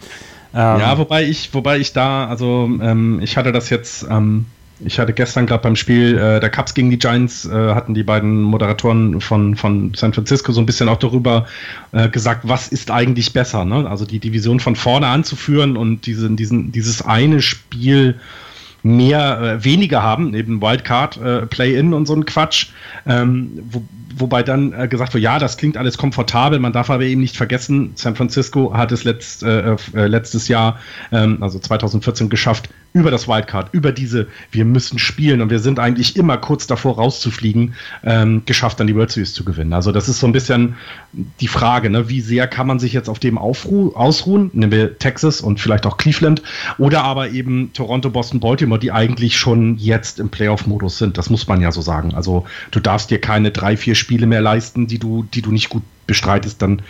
Ähm, 0.55 0.79
ja, 0.79 0.97
wobei 0.97 1.25
ich, 1.25 1.53
wobei 1.53 1.79
ich 1.79 1.91
da, 1.91 2.27
also 2.27 2.69
ähm, 2.81 3.19
ich 3.21 3.35
hatte 3.35 3.51
das 3.51 3.69
jetzt, 3.69 4.07
ähm, 4.09 4.45
ich 4.79 4.99
hatte 4.99 5.11
gestern 5.11 5.47
gerade 5.47 5.61
beim 5.61 5.75
Spiel 5.75 6.17
äh, 6.17 6.39
der 6.39 6.49
Cubs 6.49 6.73
gegen 6.73 6.89
die 6.89 6.97
Giants, 6.97 7.45
äh, 7.45 7.73
hatten 7.73 7.93
die 7.93 8.03
beiden 8.03 8.41
Moderatoren 8.41 9.19
von, 9.19 9.55
von 9.57 9.93
San 9.95 10.13
Francisco 10.13 10.53
so 10.53 10.61
ein 10.61 10.65
bisschen 10.65 10.87
auch 10.87 10.97
darüber 10.97 11.45
äh, 11.91 12.07
gesagt, 12.07 12.47
was 12.47 12.69
ist 12.69 12.89
eigentlich 12.89 13.33
besser, 13.33 13.65
ne? 13.65 13.89
Also 13.89 14.05
die 14.05 14.19
Division 14.19 14.61
von 14.61 14.77
vorne 14.77 15.07
anzuführen 15.07 15.75
und 15.75 16.05
diesen, 16.05 16.37
diesen, 16.37 16.71
dieses 16.71 17.01
eine 17.01 17.41
Spiel 17.41 18.15
mehr, 18.81 19.41
äh, 19.41 19.63
weniger 19.65 20.03
haben, 20.03 20.31
neben 20.31 20.61
Wildcard, 20.61 21.17
äh, 21.17 21.45
Play-In 21.47 21.93
und 21.93 22.05
so 22.05 22.13
ein 22.13 22.25
Quatsch, 22.25 22.67
ähm, 23.05 23.59
wo, 23.69 23.83
wobei 24.17 24.43
dann 24.43 24.73
äh, 24.73 24.87
gesagt 24.87 25.13
wird, 25.13 25.23
ja, 25.23 25.39
das 25.39 25.57
klingt 25.57 25.77
alles 25.77 25.97
komfortabel, 25.97 26.59
man 26.59 26.73
darf 26.73 26.89
aber 26.89 27.03
eben 27.03 27.21
nicht 27.21 27.37
vergessen, 27.37 27.91
San 27.95 28.15
Francisco 28.15 28.73
hat 28.73 28.91
es 28.91 29.03
letzt, 29.03 29.43
äh, 29.43 29.75
äh, 29.93 30.07
letztes 30.07 30.47
Jahr, 30.47 30.79
ähm, 31.11 31.41
also 31.41 31.59
2014 31.59 32.29
geschafft, 32.29 32.69
über 32.95 33.11
das 33.11 33.27
Wildcard, 33.27 33.73
über 33.73 33.91
diese, 33.91 34.27
wir 34.51 34.63
müssen 34.63 34.99
spielen 34.99 35.41
und 35.41 35.49
wir 35.49 35.59
sind 35.59 35.79
eigentlich 35.79 36.15
immer 36.15 36.37
kurz 36.37 36.65
davor 36.65 36.95
rauszufliegen, 36.95 37.73
ähm, 38.05 38.43
geschafft, 38.45 38.79
dann 38.79 38.87
die 38.87 38.95
World 38.95 39.11
Series 39.11 39.33
zu 39.33 39.43
gewinnen. 39.43 39.73
Also 39.73 39.91
das 39.91 40.07
ist 40.07 40.21
so 40.21 40.27
ein 40.27 40.31
bisschen 40.31 40.75
die 41.41 41.49
Frage, 41.49 41.89
ne? 41.89 42.07
wie 42.07 42.21
sehr 42.21 42.47
kann 42.47 42.67
man 42.67 42.79
sich 42.79 42.93
jetzt 42.93 43.09
auf 43.09 43.19
dem 43.19 43.37
ausruhen, 43.37 44.49
nehmen 44.53 44.71
wir 44.71 44.97
Texas 44.97 45.41
und 45.41 45.59
vielleicht 45.59 45.85
auch 45.85 45.97
Cleveland, 45.97 46.41
oder 46.77 47.03
aber 47.03 47.31
eben 47.31 47.73
Toronto, 47.73 48.09
Boston, 48.09 48.39
Baltimore, 48.39 48.79
die 48.79 48.93
eigentlich 48.93 49.37
schon 49.37 49.77
jetzt 49.77 50.21
im 50.21 50.29
Playoff-Modus 50.29 50.97
sind. 50.97 51.17
Das 51.17 51.29
muss 51.29 51.47
man 51.47 51.59
ja 51.59 51.73
so 51.73 51.81
sagen. 51.81 52.13
Also 52.13 52.45
du 52.71 52.79
darfst 52.79 53.11
dir 53.11 53.19
keine 53.19 53.51
drei, 53.51 53.75
vier 53.75 53.95
Spiele 53.95 54.25
mehr 54.25 54.41
leisten, 54.41 54.87
die 54.87 54.99
du, 54.99 55.27
die 55.33 55.41
du 55.41 55.51
nicht 55.51 55.67
gut 55.67 55.83
bestreitest, 56.07 56.61
dann 56.61 56.81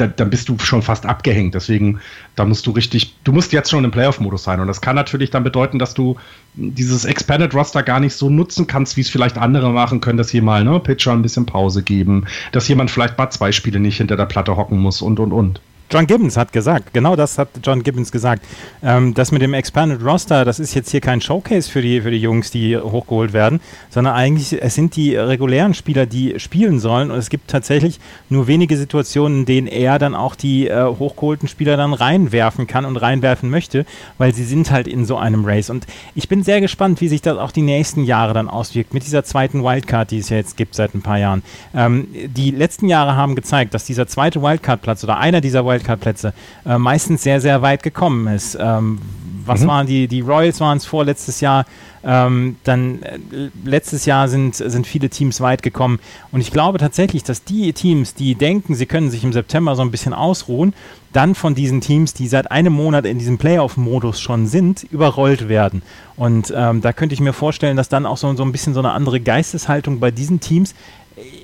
da, 0.00 0.06
dann 0.06 0.30
bist 0.30 0.48
du 0.48 0.58
schon 0.58 0.82
fast 0.82 1.06
abgehängt. 1.06 1.54
Deswegen, 1.54 2.00
da 2.36 2.44
musst 2.44 2.66
du 2.66 2.70
richtig, 2.70 3.14
du 3.24 3.32
musst 3.32 3.52
jetzt 3.52 3.70
schon 3.70 3.84
im 3.84 3.90
Playoff-Modus 3.90 4.42
sein. 4.42 4.60
Und 4.60 4.66
das 4.66 4.80
kann 4.80 4.96
natürlich 4.96 5.30
dann 5.30 5.44
bedeuten, 5.44 5.78
dass 5.78 5.94
du 5.94 6.16
dieses 6.54 7.04
Expanded 7.04 7.54
Roster 7.54 7.82
gar 7.82 8.00
nicht 8.00 8.14
so 8.14 8.30
nutzen 8.30 8.66
kannst, 8.66 8.96
wie 8.96 9.02
es 9.02 9.10
vielleicht 9.10 9.38
andere 9.38 9.70
machen 9.70 10.00
können, 10.00 10.18
dass 10.18 10.30
hier 10.30 10.42
mal 10.42 10.64
ne, 10.64 10.80
Pitcher 10.80 11.12
ein 11.12 11.22
bisschen 11.22 11.46
Pause 11.46 11.82
geben, 11.82 12.26
dass 12.52 12.68
jemand 12.68 12.90
vielleicht 12.90 13.18
mal 13.18 13.30
zwei 13.30 13.52
Spiele 13.52 13.80
nicht 13.80 13.98
hinter 13.98 14.16
der 14.16 14.26
Platte 14.26 14.56
hocken 14.56 14.78
muss 14.78 15.02
und 15.02 15.20
und 15.20 15.32
und. 15.32 15.60
John 15.92 16.06
Gibbons 16.06 16.36
hat 16.36 16.52
gesagt, 16.52 16.94
genau 16.94 17.16
das 17.16 17.36
hat 17.36 17.48
John 17.64 17.82
Gibbons 17.82 18.12
gesagt. 18.12 18.44
Ähm, 18.80 19.12
das 19.12 19.32
mit 19.32 19.42
dem 19.42 19.54
Expanded 19.54 20.04
Roster, 20.04 20.44
das 20.44 20.60
ist 20.60 20.72
jetzt 20.74 20.92
hier 20.92 21.00
kein 21.00 21.20
Showcase 21.20 21.68
für 21.68 21.82
die, 21.82 22.00
für 22.00 22.12
die 22.12 22.18
Jungs, 22.18 22.52
die 22.52 22.76
hochgeholt 22.78 23.32
werden, 23.32 23.60
sondern 23.88 24.14
eigentlich, 24.14 24.62
es 24.62 24.76
sind 24.76 24.94
die 24.94 25.16
regulären 25.16 25.74
Spieler, 25.74 26.06
die 26.06 26.38
spielen 26.38 26.78
sollen 26.78 27.10
und 27.10 27.18
es 27.18 27.28
gibt 27.28 27.50
tatsächlich 27.50 27.98
nur 28.28 28.46
wenige 28.46 28.76
Situationen, 28.76 29.40
in 29.40 29.46
denen 29.46 29.66
er 29.66 29.98
dann 29.98 30.14
auch 30.14 30.36
die 30.36 30.68
äh, 30.68 30.84
hochgeholten 30.84 31.48
Spieler 31.48 31.76
dann 31.76 31.92
reinwerfen 31.92 32.68
kann 32.68 32.84
und 32.84 32.96
reinwerfen 32.96 33.50
möchte, 33.50 33.84
weil 34.16 34.32
sie 34.32 34.44
sind 34.44 34.70
halt 34.70 34.86
in 34.86 35.04
so 35.06 35.16
einem 35.16 35.44
Race. 35.44 35.70
Und 35.70 35.88
ich 36.14 36.28
bin 36.28 36.44
sehr 36.44 36.60
gespannt, 36.60 37.00
wie 37.00 37.08
sich 37.08 37.20
das 37.20 37.36
auch 37.36 37.50
die 37.50 37.62
nächsten 37.62 38.04
Jahre 38.04 38.32
dann 38.32 38.48
auswirkt 38.48 38.94
mit 38.94 39.04
dieser 39.04 39.24
zweiten 39.24 39.64
Wildcard, 39.64 40.12
die 40.12 40.18
es 40.18 40.28
ja 40.28 40.36
jetzt 40.36 40.56
gibt 40.56 40.76
seit 40.76 40.94
ein 40.94 41.02
paar 41.02 41.18
Jahren. 41.18 41.42
Ähm, 41.74 42.06
die 42.14 42.52
letzten 42.52 42.86
Jahre 42.86 43.16
haben 43.16 43.34
gezeigt, 43.34 43.74
dass 43.74 43.86
dieser 43.86 44.06
zweite 44.06 44.40
Wildcard-Platz 44.40 45.02
oder 45.02 45.18
einer 45.18 45.40
dieser 45.40 45.66
Wildcard 45.66 45.79
Wildcard-Plätze 45.80 46.32
äh, 46.66 46.78
meistens 46.78 47.22
sehr, 47.22 47.40
sehr 47.40 47.62
weit 47.62 47.82
gekommen 47.82 48.26
ist. 48.28 48.56
Ähm, 48.60 49.00
was 49.44 49.62
mhm. 49.62 49.66
waren 49.68 49.86
die, 49.86 50.06
die 50.06 50.20
Royals 50.20 50.60
waren 50.60 50.76
es 50.76 50.84
vorletztes 50.84 51.40
Jahr, 51.40 51.64
ähm, 52.04 52.56
dann 52.64 53.02
äh, 53.02 53.18
letztes 53.64 54.06
Jahr 54.06 54.28
sind, 54.28 54.54
sind 54.54 54.86
viele 54.86 55.08
Teams 55.08 55.40
weit 55.40 55.62
gekommen 55.62 55.98
und 56.30 56.40
ich 56.40 56.50
glaube 56.50 56.78
tatsächlich, 56.78 57.24
dass 57.24 57.44
die 57.44 57.72
Teams, 57.72 58.14
die 58.14 58.34
denken, 58.34 58.74
sie 58.74 58.86
können 58.86 59.10
sich 59.10 59.24
im 59.24 59.32
September 59.32 59.76
so 59.76 59.82
ein 59.82 59.90
bisschen 59.90 60.14
ausruhen, 60.14 60.74
dann 61.12 61.34
von 61.34 61.54
diesen 61.54 61.80
Teams, 61.80 62.14
die 62.14 62.28
seit 62.28 62.50
einem 62.50 62.72
Monat 62.72 63.04
in 63.04 63.18
diesem 63.18 63.38
Playoff-Modus 63.38 64.20
schon 64.20 64.46
sind, 64.46 64.84
überrollt 64.84 65.48
werden. 65.48 65.82
Und 66.16 66.52
ähm, 66.56 66.80
da 66.82 66.92
könnte 66.92 67.14
ich 67.14 67.20
mir 67.20 67.32
vorstellen, 67.32 67.76
dass 67.76 67.88
dann 67.88 68.06
auch 68.06 68.16
so, 68.16 68.32
so 68.36 68.44
ein 68.44 68.52
bisschen 68.52 68.74
so 68.74 68.80
eine 68.80 68.92
andere 68.92 69.20
Geisteshaltung 69.20 69.98
bei 69.98 70.10
diesen 70.10 70.38
Teams, 70.38 70.74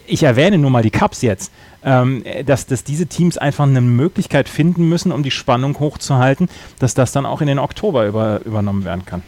ich 0.07 0.23
erwähne 0.23 0.59
nur 0.59 0.71
mal 0.71 0.83
die 0.83 0.91
Cups 0.91 1.23
jetzt, 1.23 1.53
ähm, 1.85 2.25
dass, 2.45 2.67
dass 2.67 2.85
diese 2.85 3.07
Teams 3.07 3.39
einfach 3.39 3.65
eine 3.65 3.81
Möglichkeit 3.81 4.49
finden 4.49 4.89
müssen, 4.89 5.13
um 5.13 5.23
die 5.23 5.31
Spannung 5.31 5.79
hochzuhalten, 5.79 6.49
dass 6.79 6.95
das 6.95 7.13
dann 7.13 7.27
auch 7.27 7.41
in 7.41 7.47
den 7.47 7.59
Oktober 7.59 8.07
über, 8.07 8.41
übernommen 8.45 8.85
werden 8.85 9.05
kann. 9.05 9.23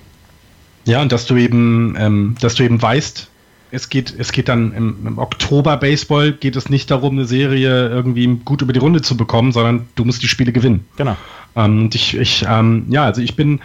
Ja, 0.84 1.02
und 1.02 1.12
dass 1.12 1.26
du 1.26 1.36
eben, 1.36 1.96
ähm, 1.98 2.36
dass 2.40 2.54
du 2.54 2.62
eben 2.64 2.80
weißt, 2.80 3.28
es 3.70 3.90
geht, 3.90 4.14
es 4.18 4.32
geht 4.32 4.48
dann 4.48 4.72
im, 4.72 5.06
im, 5.06 5.18
Oktober 5.18 5.76
Baseball 5.76 6.32
geht 6.32 6.56
es 6.56 6.70
nicht 6.70 6.90
darum, 6.90 7.12
eine 7.12 7.26
Serie 7.26 7.88
irgendwie 7.88 8.26
gut 8.44 8.62
über 8.62 8.72
die 8.72 8.78
Runde 8.78 9.02
zu 9.02 9.16
bekommen, 9.16 9.52
sondern 9.52 9.88
du 9.94 10.04
musst 10.04 10.22
die 10.22 10.28
Spiele 10.28 10.52
gewinnen. 10.52 10.86
Genau. 10.96 11.16
Ähm, 11.58 11.82
und 11.82 11.94
ich, 11.94 12.16
ich 12.16 12.46
ähm, 12.48 12.86
ja, 12.88 13.04
also 13.04 13.20
ich 13.20 13.34
bin, 13.34 13.60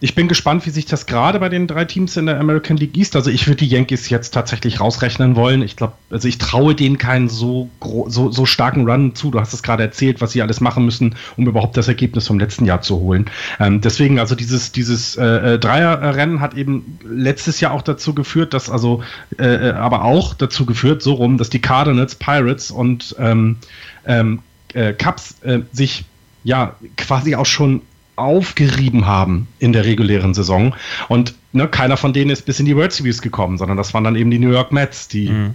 ich 0.00 0.14
bin 0.14 0.28
gespannt, 0.28 0.66
wie 0.66 0.70
sich 0.70 0.86
das 0.86 1.06
gerade 1.06 1.38
bei 1.38 1.48
den 1.48 1.66
drei 1.66 1.84
Teams 1.84 2.16
in 2.16 2.26
der 2.26 2.40
American 2.40 2.76
League 2.76 2.96
East, 2.96 3.14
also 3.14 3.30
ich 3.30 3.46
würde 3.46 3.58
die 3.58 3.68
Yankees 3.68 4.10
jetzt 4.10 4.34
tatsächlich 4.34 4.80
rausrechnen 4.80 5.36
wollen. 5.36 5.62
Ich 5.62 5.76
glaube, 5.76 5.94
also 6.10 6.26
ich 6.26 6.38
traue 6.38 6.74
denen 6.74 6.98
keinen 6.98 7.28
so, 7.28 7.70
so, 8.08 8.30
so 8.30 8.46
starken 8.46 8.88
Run 8.88 9.14
zu. 9.14 9.30
Du 9.30 9.40
hast 9.40 9.52
es 9.52 9.62
gerade 9.62 9.84
erzählt, 9.84 10.20
was 10.20 10.32
sie 10.32 10.42
alles 10.42 10.60
machen 10.60 10.84
müssen, 10.84 11.14
um 11.36 11.46
überhaupt 11.46 11.76
das 11.76 11.88
Ergebnis 11.88 12.26
vom 12.26 12.38
letzten 12.38 12.66
Jahr 12.66 12.82
zu 12.82 12.96
holen. 12.98 13.26
Ähm, 13.60 13.80
deswegen, 13.80 14.18
also 14.18 14.34
dieses, 14.34 14.72
dieses 14.72 15.16
äh, 15.16 15.54
äh 15.54 15.58
Dreierrennen 15.58 16.40
hat 16.40 16.54
eben 16.54 16.98
letztes 17.08 17.60
Jahr 17.60 17.72
auch 17.72 17.82
dazu 17.82 18.12
geführt, 18.12 18.54
dass 18.54 18.68
also, 18.68 19.02
äh, 19.38 19.68
äh, 19.68 19.72
aber 19.72 20.04
auch 20.04 20.34
dazu 20.34 20.66
geführt, 20.66 21.02
so 21.02 21.14
rum, 21.14 21.38
dass 21.38 21.48
die 21.48 21.60
Cardinals, 21.60 22.16
Pirates 22.16 22.70
und 22.70 23.14
ähm, 23.18 23.56
ähm, 24.04 24.40
äh, 24.74 24.92
Cubs 24.92 25.36
sich 25.72 26.04
ja 26.46 26.76
quasi 26.96 27.34
auch 27.34 27.44
schon 27.44 27.82
aufgerieben 28.14 29.04
haben 29.04 29.48
in 29.58 29.72
der 29.72 29.84
regulären 29.84 30.32
Saison. 30.32 30.74
Und 31.08 31.34
ne, 31.52 31.66
keiner 31.66 31.96
von 31.96 32.12
denen 32.12 32.30
ist 32.30 32.46
bis 32.46 32.60
in 32.60 32.66
die 32.66 32.76
World 32.76 32.92
Series 32.92 33.20
gekommen, 33.20 33.58
sondern 33.58 33.76
das 33.76 33.92
waren 33.92 34.04
dann 34.04 34.16
eben 34.16 34.30
die 34.30 34.38
New 34.38 34.52
York 34.52 34.70
Mets, 34.72 35.08
die 35.08 35.28
mhm. 35.28 35.54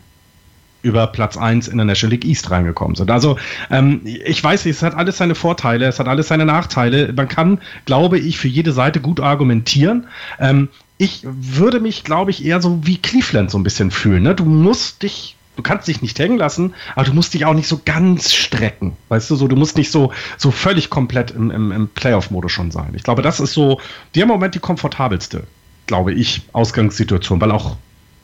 über 0.84 1.08
Platz 1.08 1.38
1 1.38 1.70
in 1.70 1.78
der 1.78 1.86
National 1.86 2.12
League 2.12 2.26
East 2.26 2.52
reingekommen 2.52 2.96
sind. 2.96 3.10
Also 3.10 3.38
ähm, 3.72 4.02
ich 4.04 4.44
weiß 4.44 4.66
nicht, 4.66 4.76
es 4.76 4.84
hat 4.84 4.94
alles 4.94 5.18
seine 5.18 5.34
Vorteile, 5.34 5.88
es 5.88 5.98
hat 5.98 6.10
alles 6.10 6.28
seine 6.28 6.46
Nachteile. 6.46 7.14
Man 7.14 7.30
kann, 7.30 7.62
glaube 7.86 8.20
ich, 8.20 8.38
für 8.38 8.50
jede 8.50 8.74
Seite 8.74 9.00
gut 9.00 9.22
argumentieren. 9.22 10.08
Ähm, 10.40 10.68
ich 10.98 11.22
würde 11.24 11.80
mich, 11.80 12.04
glaube 12.04 12.32
ich, 12.32 12.46
eher 12.46 12.62
so 12.62 12.86
wie 12.86 12.98
Cleveland 12.98 13.50
so 13.50 13.58
ein 13.58 13.64
bisschen 13.64 13.92
fühlen. 13.92 14.24
Ne? 14.24 14.36
Du 14.36 14.44
musst 14.44 15.04
dich 15.04 15.38
du 15.56 15.64
kannst 15.64 15.88
dich 15.88 16.02
nicht 16.02 16.18
hängen 16.20 16.38
lassen, 16.38 16.74
aber 16.96 17.06
du 17.06 17.14
musst 17.14 17.34
dich 17.34 17.46
auch 17.46 17.54
nicht 17.54 17.68
so 17.68 17.82
ganz 17.84 18.34
strecken. 18.34 18.98
Weißt 19.10 19.30
du, 19.30 19.36
so, 19.36 19.48
du 19.48 19.56
musst 19.56 19.78
nicht 19.78 19.92
so, 19.92 20.12
so 20.38 20.52
völlig 20.52 20.90
komplett 20.90 21.32
im, 21.32 21.52
im, 21.52 21.72
im 21.72 21.88
Playoff-Modus 21.90 22.52
schon 22.52 22.72
sein. 22.72 22.94
Ich 22.96 23.04
glaube, 23.04 23.22
das 23.22 23.40
ist 23.40 23.54
so 23.54 23.80
der 24.16 24.26
Moment 24.26 24.56
die 24.56 24.60
komfortabelste, 24.60 25.44
glaube 25.88 26.14
ich, 26.14 26.42
Ausgangssituation, 26.54 27.42
weil 27.42 27.52
auch, 27.52 27.76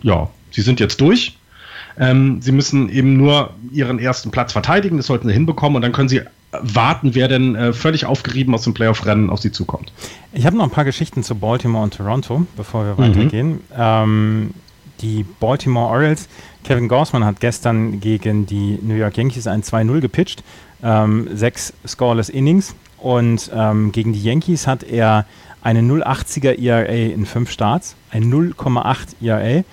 ja, 0.02 0.30
sie 0.52 0.62
sind 0.62 0.80
jetzt 0.80 1.02
durch. 1.02 1.38
Ähm, 2.00 2.42
sie 2.42 2.52
müssen 2.52 2.90
eben 2.90 3.18
nur 3.18 3.54
ihren 3.72 3.98
ersten 3.98 4.30
Platz 4.30 4.54
verteidigen, 4.54 4.98
das 4.98 5.08
sollten 5.08 5.28
sie 5.28 5.34
hinbekommen 5.34 5.78
und 5.78 5.82
dann 5.82 5.92
können 5.92 6.10
sie 6.10 6.22
warten, 6.52 7.16
wer 7.16 7.28
denn 7.28 7.56
äh, 7.56 7.74
völlig 7.74 8.06
aufgerieben 8.06 8.54
aus 8.54 8.64
dem 8.64 8.74
Playoff-Rennen 8.74 9.30
auf 9.30 9.40
sie 9.40 9.52
zukommt. 9.52 9.92
Ich 10.32 10.46
habe 10.46 10.56
noch 10.56 10.64
ein 10.64 10.70
paar 10.70 10.86
Geschichten 10.86 11.24
zu 11.24 11.36
Baltimore 11.36 11.84
und 11.84 11.96
Toronto, 11.96 12.46
bevor 12.56 12.86
wir 12.86 12.94
mhm. 12.94 13.16
weitergehen. 13.16 13.60
Ähm, 13.76 14.52
die 15.02 15.26
Baltimore 15.40 15.88
Orioles, 15.92 16.28
Kevin 16.68 16.90
Gorsman 16.90 17.24
hat 17.24 17.40
gestern 17.40 18.02
gegen 18.02 18.46
die 18.46 18.78
New 18.82 18.96
York 18.96 19.16
Yankees 19.16 19.48
ein 19.48 19.64
2-0 19.64 20.02
gepitcht, 20.02 20.44
ähm, 20.84 21.30
sechs 21.34 21.72
scoreless 21.88 22.28
Innings 22.28 22.76
und 22.98 23.50
ähm, 23.56 23.94
gegen 23.94 24.12
die 24.12 24.22
Yankees 24.22 24.68
hat 24.68 24.84
er 24.84 25.26
eine 25.62 25.80
0,80er 25.80 26.62
ERA 26.62 26.92
in 26.92 27.26
fünf 27.26 27.52
Starts, 27.52 27.96
ein 28.12 28.26
0,8 28.26 29.24
ERA 29.26 29.64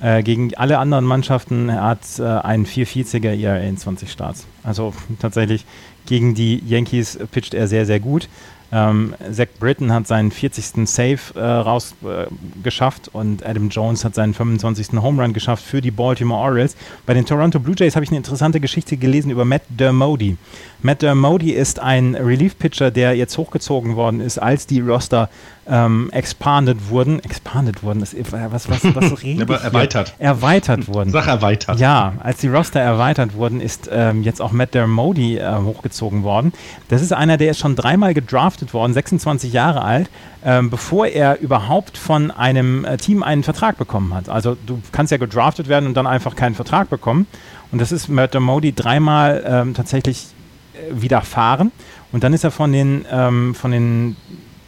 äh, 0.00 0.24
gegen 0.24 0.52
alle 0.56 0.78
anderen 0.78 1.04
Mannschaften 1.04 1.70
hat 1.72 2.00
äh, 2.18 2.24
ein 2.24 2.66
440er 2.66 3.40
ERA 3.40 3.58
in 3.58 3.76
20 3.76 4.10
Starts. 4.10 4.44
Also 4.62 4.94
tatsächlich 5.20 5.64
gegen 6.06 6.34
die 6.34 6.62
Yankees 6.66 7.18
pitcht 7.30 7.54
er 7.54 7.68
sehr, 7.68 7.86
sehr 7.86 8.00
gut. 8.00 8.28
Ähm, 8.72 9.14
Zach 9.32 9.48
Britton 9.58 9.92
hat 9.92 10.06
seinen 10.06 10.30
40. 10.30 10.88
Save 10.88 11.18
äh, 11.34 11.40
rausgeschafft 11.40 13.08
äh, 13.08 13.16
und 13.16 13.44
Adam 13.44 13.68
Jones 13.68 14.04
hat 14.04 14.14
seinen 14.14 14.32
25. 14.32 14.92
Home 15.00 15.20
Run 15.22 15.32
geschafft 15.32 15.64
für 15.64 15.80
die 15.80 15.90
Baltimore 15.90 16.40
Orioles. 16.40 16.76
Bei 17.04 17.14
den 17.14 17.26
Toronto 17.26 17.58
Blue 17.58 17.74
Jays 17.76 17.96
habe 17.96 18.04
ich 18.04 18.10
eine 18.10 18.18
interessante 18.18 18.60
Geschichte 18.60 18.96
gelesen 18.96 19.30
über 19.30 19.44
Matt 19.44 19.62
Dermody. 19.68 20.36
Matt 20.82 21.02
Dermody 21.02 21.50
ist 21.50 21.80
ein 21.80 22.14
Relief-Pitcher, 22.14 22.90
der 22.90 23.14
jetzt 23.16 23.36
hochgezogen 23.36 23.96
worden 23.96 24.20
ist, 24.20 24.38
als 24.38 24.66
die 24.66 24.80
Roster 24.80 25.28
ähm, 25.68 26.08
expanded 26.12 26.88
wurden. 26.88 27.20
Expanded 27.20 27.82
wurden, 27.82 28.00
das, 28.00 28.14
was, 28.14 28.68
was, 28.68 28.94
was 28.94 29.22
rede 29.22 29.42
Aber 29.42 29.60
erweitert. 29.60 30.14
Erweitert 30.18 30.88
wurden. 30.88 31.10
Sach 31.10 31.26
erweitert. 31.26 31.78
Ja, 31.80 32.14
als 32.20 32.38
die 32.38 32.48
Roster 32.48 32.80
erweitert 32.80 33.34
wurden, 33.34 33.60
ist 33.60 33.90
ähm, 33.92 34.22
jetzt 34.22 34.40
auch 34.40 34.49
Matt 34.52 34.74
Dermody 34.74 35.38
äh, 35.38 35.56
hochgezogen 35.56 36.22
worden. 36.22 36.52
Das 36.88 37.02
ist 37.02 37.12
einer, 37.12 37.36
der 37.36 37.52
ist 37.52 37.58
schon 37.58 37.76
dreimal 37.76 38.14
gedraftet 38.14 38.74
worden, 38.74 38.92
26 38.92 39.52
Jahre 39.52 39.82
alt, 39.82 40.10
ähm, 40.44 40.70
bevor 40.70 41.06
er 41.06 41.40
überhaupt 41.40 41.98
von 41.98 42.30
einem 42.30 42.84
äh, 42.84 42.96
Team 42.96 43.22
einen 43.22 43.42
Vertrag 43.42 43.78
bekommen 43.78 44.14
hat. 44.14 44.28
Also 44.28 44.56
du 44.66 44.80
kannst 44.92 45.12
ja 45.12 45.18
gedraftet 45.18 45.68
werden 45.68 45.86
und 45.86 45.94
dann 45.94 46.06
einfach 46.06 46.36
keinen 46.36 46.54
Vertrag 46.54 46.90
bekommen. 46.90 47.26
Und 47.72 47.80
das 47.80 47.92
ist 47.92 48.08
Matt 48.08 48.34
Dermody 48.34 48.72
dreimal 48.72 49.44
ähm, 49.46 49.74
tatsächlich 49.74 50.26
äh, 50.74 51.00
widerfahren. 51.00 51.72
Und 52.12 52.24
dann 52.24 52.32
ist 52.32 52.44
er 52.44 52.50
von 52.50 52.72
den, 52.72 53.04
ähm, 53.10 53.54
von 53.54 53.70
den 53.70 54.16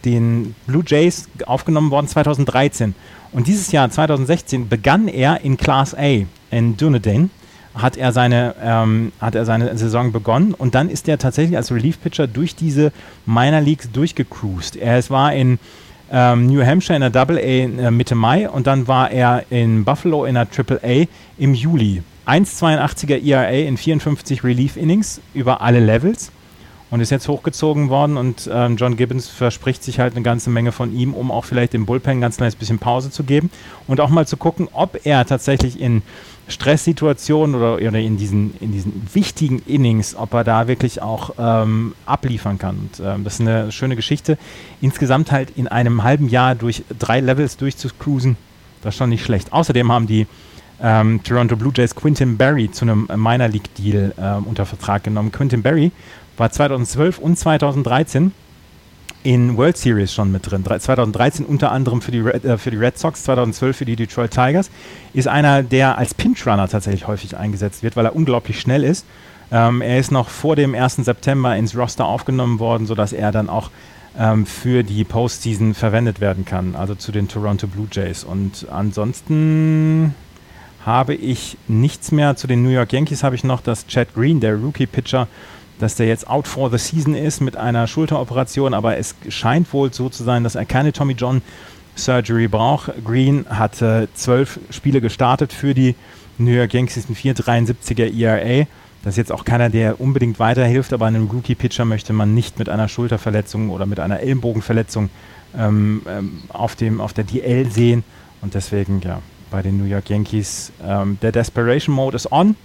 den 0.04 0.54
Blue 0.66 0.82
Jays 0.86 1.28
aufgenommen 1.46 1.90
worden 1.90 2.08
2013. 2.08 2.94
Und 3.32 3.46
dieses 3.46 3.72
Jahr, 3.72 3.90
2016, 3.90 4.68
begann 4.68 5.08
er 5.08 5.40
in 5.42 5.56
Class 5.56 5.94
A 5.94 6.24
in 6.50 6.76
Dunedin, 6.76 7.30
hat 7.74 7.96
er 7.96 8.12
seine, 8.12 8.54
ähm, 8.62 9.12
hat 9.20 9.34
er 9.34 9.44
seine 9.44 9.76
Saison 9.76 10.12
begonnen 10.12 10.54
und 10.54 10.74
dann 10.74 10.90
ist 10.90 11.08
er 11.08 11.18
tatsächlich 11.18 11.56
als 11.56 11.72
Relief-Pitcher 11.72 12.26
durch 12.26 12.54
diese 12.54 12.92
Minor 13.26 13.60
Leagues 13.60 13.90
durchgecruised. 13.90 14.76
Er 14.76 14.98
es 14.98 15.10
war 15.10 15.32
in 15.32 15.58
ähm, 16.10 16.46
New 16.46 16.64
Hampshire 16.64 16.96
in 16.96 17.00
der 17.00 17.10
Double 17.10 17.38
A 17.38 17.90
Mitte 17.90 18.14
Mai 18.14 18.48
und 18.48 18.66
dann 18.66 18.86
war 18.88 19.10
er 19.10 19.44
in 19.50 19.84
Buffalo 19.84 20.24
in 20.26 20.34
der 20.34 20.50
Triple 20.50 20.80
A 20.84 21.06
im 21.38 21.54
Juli. 21.54 22.02
1,82er 22.26 23.24
ERA 23.24 23.50
in 23.50 23.76
54 23.76 24.44
Relief-Innings 24.44 25.20
über 25.34 25.60
alle 25.60 25.80
Levels 25.80 26.30
und 26.90 27.00
ist 27.00 27.10
jetzt 27.10 27.26
hochgezogen 27.26 27.88
worden 27.88 28.18
und 28.18 28.48
ähm, 28.52 28.76
John 28.76 28.96
Gibbons 28.98 29.26
verspricht 29.26 29.82
sich 29.82 29.98
halt 29.98 30.14
eine 30.14 30.22
ganze 30.22 30.50
Menge 30.50 30.72
von 30.72 30.94
ihm, 30.94 31.14
um 31.14 31.30
auch 31.30 31.46
vielleicht 31.46 31.72
dem 31.72 31.86
Bullpen 31.86 32.20
ganz 32.20 32.36
kleines 32.36 32.54
bisschen 32.54 32.78
Pause 32.78 33.10
zu 33.10 33.24
geben 33.24 33.50
und 33.88 33.98
auch 33.98 34.10
mal 34.10 34.26
zu 34.26 34.36
gucken, 34.36 34.68
ob 34.72 35.00
er 35.04 35.24
tatsächlich 35.24 35.80
in 35.80 36.02
Stresssituationen 36.52 37.56
oder, 37.56 37.74
oder 37.74 37.98
in, 37.98 38.16
diesen, 38.16 38.54
in 38.60 38.72
diesen 38.72 39.08
wichtigen 39.12 39.60
Innings, 39.66 40.14
ob 40.14 40.34
er 40.34 40.44
da 40.44 40.68
wirklich 40.68 41.02
auch 41.02 41.34
ähm, 41.38 41.94
abliefern 42.06 42.58
kann. 42.58 42.78
Und 42.78 43.02
ähm, 43.04 43.24
das 43.24 43.34
ist 43.34 43.40
eine 43.40 43.72
schöne 43.72 43.96
Geschichte. 43.96 44.38
Insgesamt 44.80 45.32
halt 45.32 45.50
in 45.56 45.68
einem 45.68 46.04
halben 46.04 46.28
Jahr 46.28 46.54
durch 46.54 46.84
drei 46.98 47.20
Levels 47.20 47.56
durchzucruisen, 47.56 48.36
das 48.82 48.94
ist 48.94 48.98
schon 48.98 49.10
nicht 49.10 49.24
schlecht. 49.24 49.52
Außerdem 49.52 49.90
haben 49.90 50.06
die 50.06 50.26
ähm, 50.80 51.22
Toronto 51.22 51.56
Blue 51.56 51.72
Jays 51.74 51.94
Quinton 51.94 52.36
Barry 52.36 52.70
zu 52.70 52.84
einem 52.84 53.08
Minor 53.16 53.48
League 53.48 53.74
Deal 53.76 54.14
ähm, 54.18 54.44
unter 54.44 54.66
Vertrag 54.66 55.04
genommen. 55.04 55.32
Quinton 55.32 55.62
Barry 55.62 55.92
war 56.36 56.50
2012 56.50 57.18
und 57.18 57.38
2013 57.38 58.32
in 59.22 59.56
World 59.56 59.76
Series 59.76 60.12
schon 60.12 60.32
mit 60.32 60.50
drin. 60.50 60.64
2013 60.64 61.46
unter 61.46 61.72
anderem 61.72 62.02
für 62.02 62.10
die, 62.10 62.20
Red, 62.20 62.44
äh, 62.44 62.58
für 62.58 62.70
die 62.70 62.76
Red 62.76 62.98
Sox, 62.98 63.24
2012 63.24 63.76
für 63.76 63.84
die 63.84 63.96
Detroit 63.96 64.30
Tigers. 64.32 64.70
Ist 65.14 65.28
einer, 65.28 65.62
der 65.62 65.98
als 65.98 66.14
Pinch-Runner 66.14 66.68
tatsächlich 66.68 67.06
häufig 67.06 67.36
eingesetzt 67.36 67.82
wird, 67.82 67.96
weil 67.96 68.06
er 68.06 68.16
unglaublich 68.16 68.60
schnell 68.60 68.84
ist. 68.84 69.06
Ähm, 69.50 69.82
er 69.82 69.98
ist 69.98 70.10
noch 70.10 70.28
vor 70.28 70.56
dem 70.56 70.74
1. 70.74 70.96
September 70.96 71.56
ins 71.56 71.76
Roster 71.76 72.06
aufgenommen 72.06 72.58
worden, 72.58 72.86
sodass 72.86 73.12
er 73.12 73.32
dann 73.32 73.48
auch 73.48 73.70
ähm, 74.18 74.46
für 74.46 74.82
die 74.82 75.04
Postseason 75.04 75.74
verwendet 75.74 76.20
werden 76.20 76.44
kann, 76.44 76.74
also 76.74 76.94
zu 76.94 77.12
den 77.12 77.28
Toronto 77.28 77.66
Blue 77.66 77.86
Jays. 77.90 78.24
Und 78.24 78.66
ansonsten 78.70 80.14
habe 80.84 81.14
ich 81.14 81.56
nichts 81.68 82.12
mehr. 82.12 82.36
Zu 82.36 82.46
den 82.46 82.62
New 82.62 82.70
York 82.70 82.92
Yankees 82.92 83.22
habe 83.22 83.36
ich 83.36 83.44
noch, 83.44 83.60
dass 83.60 83.86
Chad 83.86 84.14
Green, 84.14 84.40
der 84.40 84.56
Rookie-Pitcher, 84.56 85.28
dass 85.78 85.96
der 85.96 86.06
jetzt 86.06 86.28
out 86.28 86.46
for 86.46 86.70
the 86.70 86.78
season 86.78 87.14
ist 87.14 87.40
mit 87.40 87.56
einer 87.56 87.86
Schulteroperation, 87.86 88.74
aber 88.74 88.96
es 88.96 89.14
scheint 89.28 89.72
wohl 89.72 89.92
so 89.92 90.08
zu 90.08 90.24
sein, 90.24 90.44
dass 90.44 90.54
er 90.54 90.64
keine 90.64 90.92
Tommy 90.92 91.14
John 91.14 91.42
Surgery 91.96 92.48
braucht. 92.48 92.92
Green 93.04 93.44
hat 93.48 93.82
äh, 93.82 94.06
zwölf 94.14 94.60
Spiele 94.70 95.00
gestartet 95.00 95.52
für 95.52 95.74
die 95.74 95.94
New 96.38 96.50
York 96.50 96.72
Yankees, 96.72 97.08
ein 97.08 97.16
4,73er 97.16 98.12
ERA. 98.16 98.66
Das 99.02 99.14
ist 99.14 99.18
jetzt 99.18 99.32
auch 99.32 99.44
keiner, 99.44 99.68
der 99.68 100.00
unbedingt 100.00 100.38
weiterhilft, 100.38 100.92
aber 100.92 101.06
einem 101.06 101.28
Rookie-Pitcher 101.28 101.84
möchte 101.84 102.12
man 102.12 102.34
nicht 102.34 102.58
mit 102.58 102.68
einer 102.68 102.88
Schulterverletzung 102.88 103.70
oder 103.70 103.84
mit 103.84 103.98
einer 103.98 104.20
Ellenbogenverletzung 104.20 105.10
ähm, 105.58 106.02
ähm, 106.08 106.42
auf, 106.48 106.76
dem, 106.76 107.00
auf 107.00 107.12
der 107.12 107.24
DL 107.24 107.70
sehen. 107.70 108.04
Und 108.40 108.54
deswegen, 108.54 109.00
ja, 109.00 109.20
bei 109.50 109.62
den 109.62 109.76
New 109.76 109.84
York 109.84 110.08
Yankees, 110.08 110.72
ähm, 110.84 111.18
der 111.20 111.32
Desperation 111.32 111.94
Mode 111.94 112.16
ist 112.16 112.30
on 112.30 112.56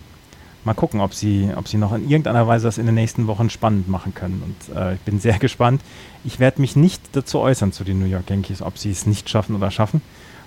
mal 0.68 0.76
gucken, 0.76 1.00
ob 1.00 1.16
sie, 1.16 1.50
ob 1.56 1.68
sie 1.68 1.78
noch 1.78 1.94
in 1.94 2.04
irgendeiner 2.04 2.48
Weise 2.48 2.66
das 2.66 2.78
in 2.78 2.86
den 2.86 2.94
nächsten 2.94 3.26
Wochen 3.26 3.50
spannend 3.50 3.88
machen 3.88 4.14
können. 4.14 4.44
Und 4.44 4.76
äh, 4.76 4.94
ich 4.94 5.00
bin 5.00 5.20
sehr 5.20 5.40
gespannt. 5.40 5.82
Ich 6.24 6.40
werde 6.40 6.62
mich 6.62 6.76
nicht 6.76 7.02
dazu 7.14 7.40
äußern 7.40 7.72
zu 7.72 7.84
den 7.84 8.00
New 8.00 8.06
York 8.06 8.30
Yankees, 8.30 8.62
ob 8.62 8.78
sie 8.78 8.92
es 8.92 9.08
nicht 9.08 9.30
schaffen 9.30 9.56
oder 9.56 9.72
schaffen, 9.72 10.02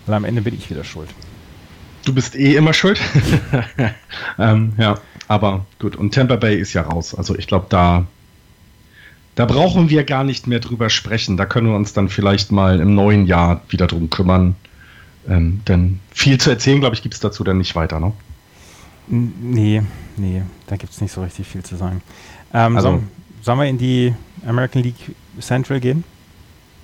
weil 0.07 0.15
am 0.15 0.25
Ende 0.25 0.43
bin 0.43 0.55
ich 0.55 0.71
wieder 0.71 0.85
schuld. 0.85 1.09
Du 2.05 2.15
bist 2.15 2.37
eh 2.37 2.55
immer 2.55 2.73
schuld. 2.73 3.01
ähm, 4.39 4.73
ja, 4.79 4.99
aber 5.27 5.67
gut. 5.79 5.97
Und 5.97 6.15
Tampa 6.15 6.37
Bay 6.37 6.57
ist 6.57 6.73
ja 6.73 6.83
raus. 6.83 7.15
Also 7.15 7.37
ich 7.37 7.47
glaube, 7.47 7.67
da, 7.69 8.07
da 9.35 9.45
brauchen 9.45 9.91
wir 9.91 10.05
gar 10.05 10.25
nicht 10.25 10.47
mehr 10.47 10.61
drüber 10.61 10.89
sprechen. 10.89 11.37
Da 11.37 11.45
können 11.45 11.67
wir 11.67 11.77
uns 11.77 11.93
dann 11.93 12.09
vielleicht 12.09 12.53
mal 12.53 12.81
im 12.81 12.95
neuen 12.95 13.27
Jahr 13.27 13.63
wieder 13.69 13.87
drum 13.87 14.09
kümmern. 14.09 14.55
Ähm, 15.29 15.61
denn 15.69 16.01
viel 16.11 16.39
zu 16.39 16.49
erzählen, 16.49 16.81
glaube 16.81 16.95
ich, 16.95 17.03
gibt 17.03 17.15
es 17.15 17.21
dazu 17.21 17.45
dann 17.45 17.59
nicht 17.59 17.75
weiter. 17.75 18.01
Ne? 18.01 18.13
Nee, 19.11 19.83
nee, 20.17 20.43
da 20.67 20.77
gibt 20.77 20.93
es 20.93 21.01
nicht 21.01 21.13
so 21.13 21.23
richtig 21.23 21.47
viel 21.47 21.63
zu 21.63 21.77
sagen. 21.77 22.01
Ähm, 22.55 22.77
also, 22.77 22.93
so, 22.93 23.03
sollen 23.43 23.59
wir 23.59 23.67
in 23.67 23.79
die 23.79 24.15
American 24.47 24.83
League 24.83 25.15
Central 25.41 25.81
gehen? 25.81 26.05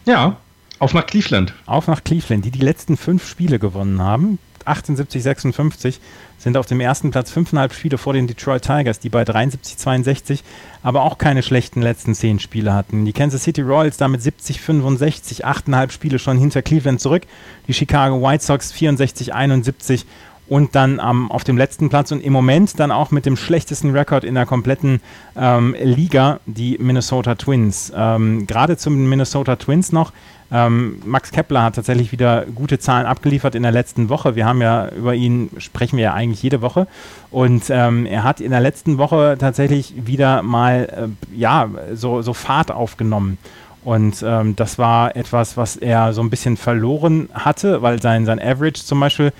Ja, 0.06 0.36
auf 0.78 0.92
nach 0.92 1.06
Cleveland. 1.06 1.54
Auf 1.66 1.86
nach 1.86 2.02
Cleveland, 2.04 2.44
die 2.44 2.50
die 2.50 2.60
letzten 2.60 2.96
fünf 2.96 3.26
Spiele 3.26 3.58
gewonnen 3.58 4.02
haben. 4.02 4.38
78, 4.66 5.22
56 5.22 6.00
sind 6.38 6.56
auf 6.56 6.66
dem 6.66 6.80
ersten 6.80 7.12
Platz 7.12 7.30
fünfeinhalb 7.30 7.72
Spiele 7.72 7.98
vor 7.98 8.12
den 8.12 8.26
Detroit 8.26 8.62
Tigers, 8.62 8.98
die 8.98 9.08
bei 9.08 9.24
73, 9.24 9.78
62 9.78 10.42
aber 10.82 11.02
auch 11.02 11.18
keine 11.18 11.42
schlechten 11.42 11.82
letzten 11.82 12.14
zehn 12.14 12.40
Spiele 12.40 12.74
hatten. 12.74 13.04
Die 13.04 13.12
Kansas 13.12 13.44
City 13.44 13.62
Royals 13.62 13.96
damit 13.96 14.22
70, 14.22 14.60
65, 14.60 15.44
achteinhalb 15.44 15.92
Spiele 15.92 16.18
schon 16.18 16.38
hinter 16.38 16.62
Cleveland 16.62 17.00
zurück. 17.00 17.22
Die 17.68 17.74
Chicago 17.74 18.20
White 18.20 18.44
Sox 18.44 18.72
64, 18.72 19.34
71 19.34 20.04
und 20.48 20.74
dann 20.74 21.00
ähm, 21.04 21.30
auf 21.30 21.44
dem 21.44 21.56
letzten 21.56 21.88
Platz 21.88 22.12
und 22.12 22.22
im 22.22 22.32
Moment 22.32 22.78
dann 22.78 22.92
auch 22.92 23.10
mit 23.10 23.26
dem 23.26 23.36
schlechtesten 23.36 23.90
Rekord 23.90 24.24
in 24.24 24.34
der 24.34 24.46
kompletten 24.46 25.00
ähm, 25.36 25.74
Liga, 25.80 26.40
die 26.46 26.78
Minnesota 26.80 27.34
Twins. 27.34 27.92
Ähm, 27.94 28.46
Gerade 28.46 28.76
zum 28.76 29.08
Minnesota 29.08 29.56
Twins 29.56 29.92
noch. 29.92 30.12
Ähm, 30.52 31.02
Max 31.04 31.32
Kepler 31.32 31.64
hat 31.64 31.74
tatsächlich 31.74 32.12
wieder 32.12 32.46
gute 32.54 32.78
Zahlen 32.78 33.06
abgeliefert 33.06 33.56
in 33.56 33.64
der 33.64 33.72
letzten 33.72 34.08
Woche. 34.08 34.36
Wir 34.36 34.46
haben 34.46 34.62
ja 34.62 34.88
über 34.90 35.14
ihn, 35.14 35.50
sprechen 35.58 35.96
wir 35.96 36.04
ja 36.04 36.14
eigentlich 36.14 36.42
jede 36.42 36.62
Woche. 36.62 36.86
Und 37.32 37.64
ähm, 37.70 38.06
er 38.06 38.22
hat 38.22 38.40
in 38.40 38.52
der 38.52 38.60
letzten 38.60 38.98
Woche 38.98 39.36
tatsächlich 39.40 39.94
wieder 40.06 40.42
mal, 40.42 41.10
äh, 41.10 41.36
ja, 41.36 41.68
so, 41.94 42.22
so 42.22 42.32
Fahrt 42.32 42.70
aufgenommen. 42.70 43.38
Und 43.84 44.24
ähm, 44.26 44.56
das 44.56 44.78
war 44.78 45.14
etwas, 45.16 45.56
was 45.56 45.76
er 45.76 46.12
so 46.12 46.20
ein 46.20 46.30
bisschen 46.30 46.56
verloren 46.56 47.28
hatte, 47.32 47.82
weil 47.82 48.00
sein, 48.02 48.24
sein 48.24 48.40
Average 48.40 48.84
zum 48.84 49.00
Beispiel 49.00 49.32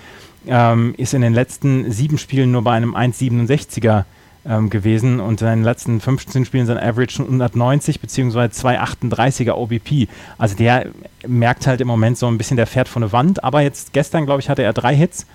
ähm, 0.47 0.93
ist 0.97 1.13
in 1.13 1.21
den 1.21 1.33
letzten 1.33 1.91
sieben 1.91 2.17
Spielen 2.17 2.51
nur 2.51 2.63
bei 2.63 2.73
einem 2.73 2.95
1,67er 2.95 4.05
ähm, 4.47 4.69
gewesen 4.69 5.19
und 5.19 5.41
in 5.41 5.47
den 5.47 5.63
letzten 5.63 5.99
15 5.99 6.45
Spielen 6.45 6.65
sein 6.65 6.77
Average 6.77 7.15
schon 7.15 7.25
190 7.25 7.99
bzw. 7.99 8.39
238er 8.45 9.53
OBP. 9.53 10.09
Also 10.37 10.55
der 10.55 10.87
merkt 11.27 11.67
halt 11.67 11.81
im 11.81 11.87
Moment 11.87 12.17
so 12.17 12.27
ein 12.27 12.37
bisschen, 12.37 12.57
der 12.57 12.67
fährt 12.67 12.87
von 12.87 13.01
der 13.01 13.11
Wand, 13.11 13.43
aber 13.43 13.61
jetzt 13.61 13.93
gestern, 13.93 14.25
glaube 14.25 14.41
ich, 14.41 14.49
hatte 14.49 14.63
er 14.63 14.73
drei 14.73 14.95
Hits, 14.95 15.25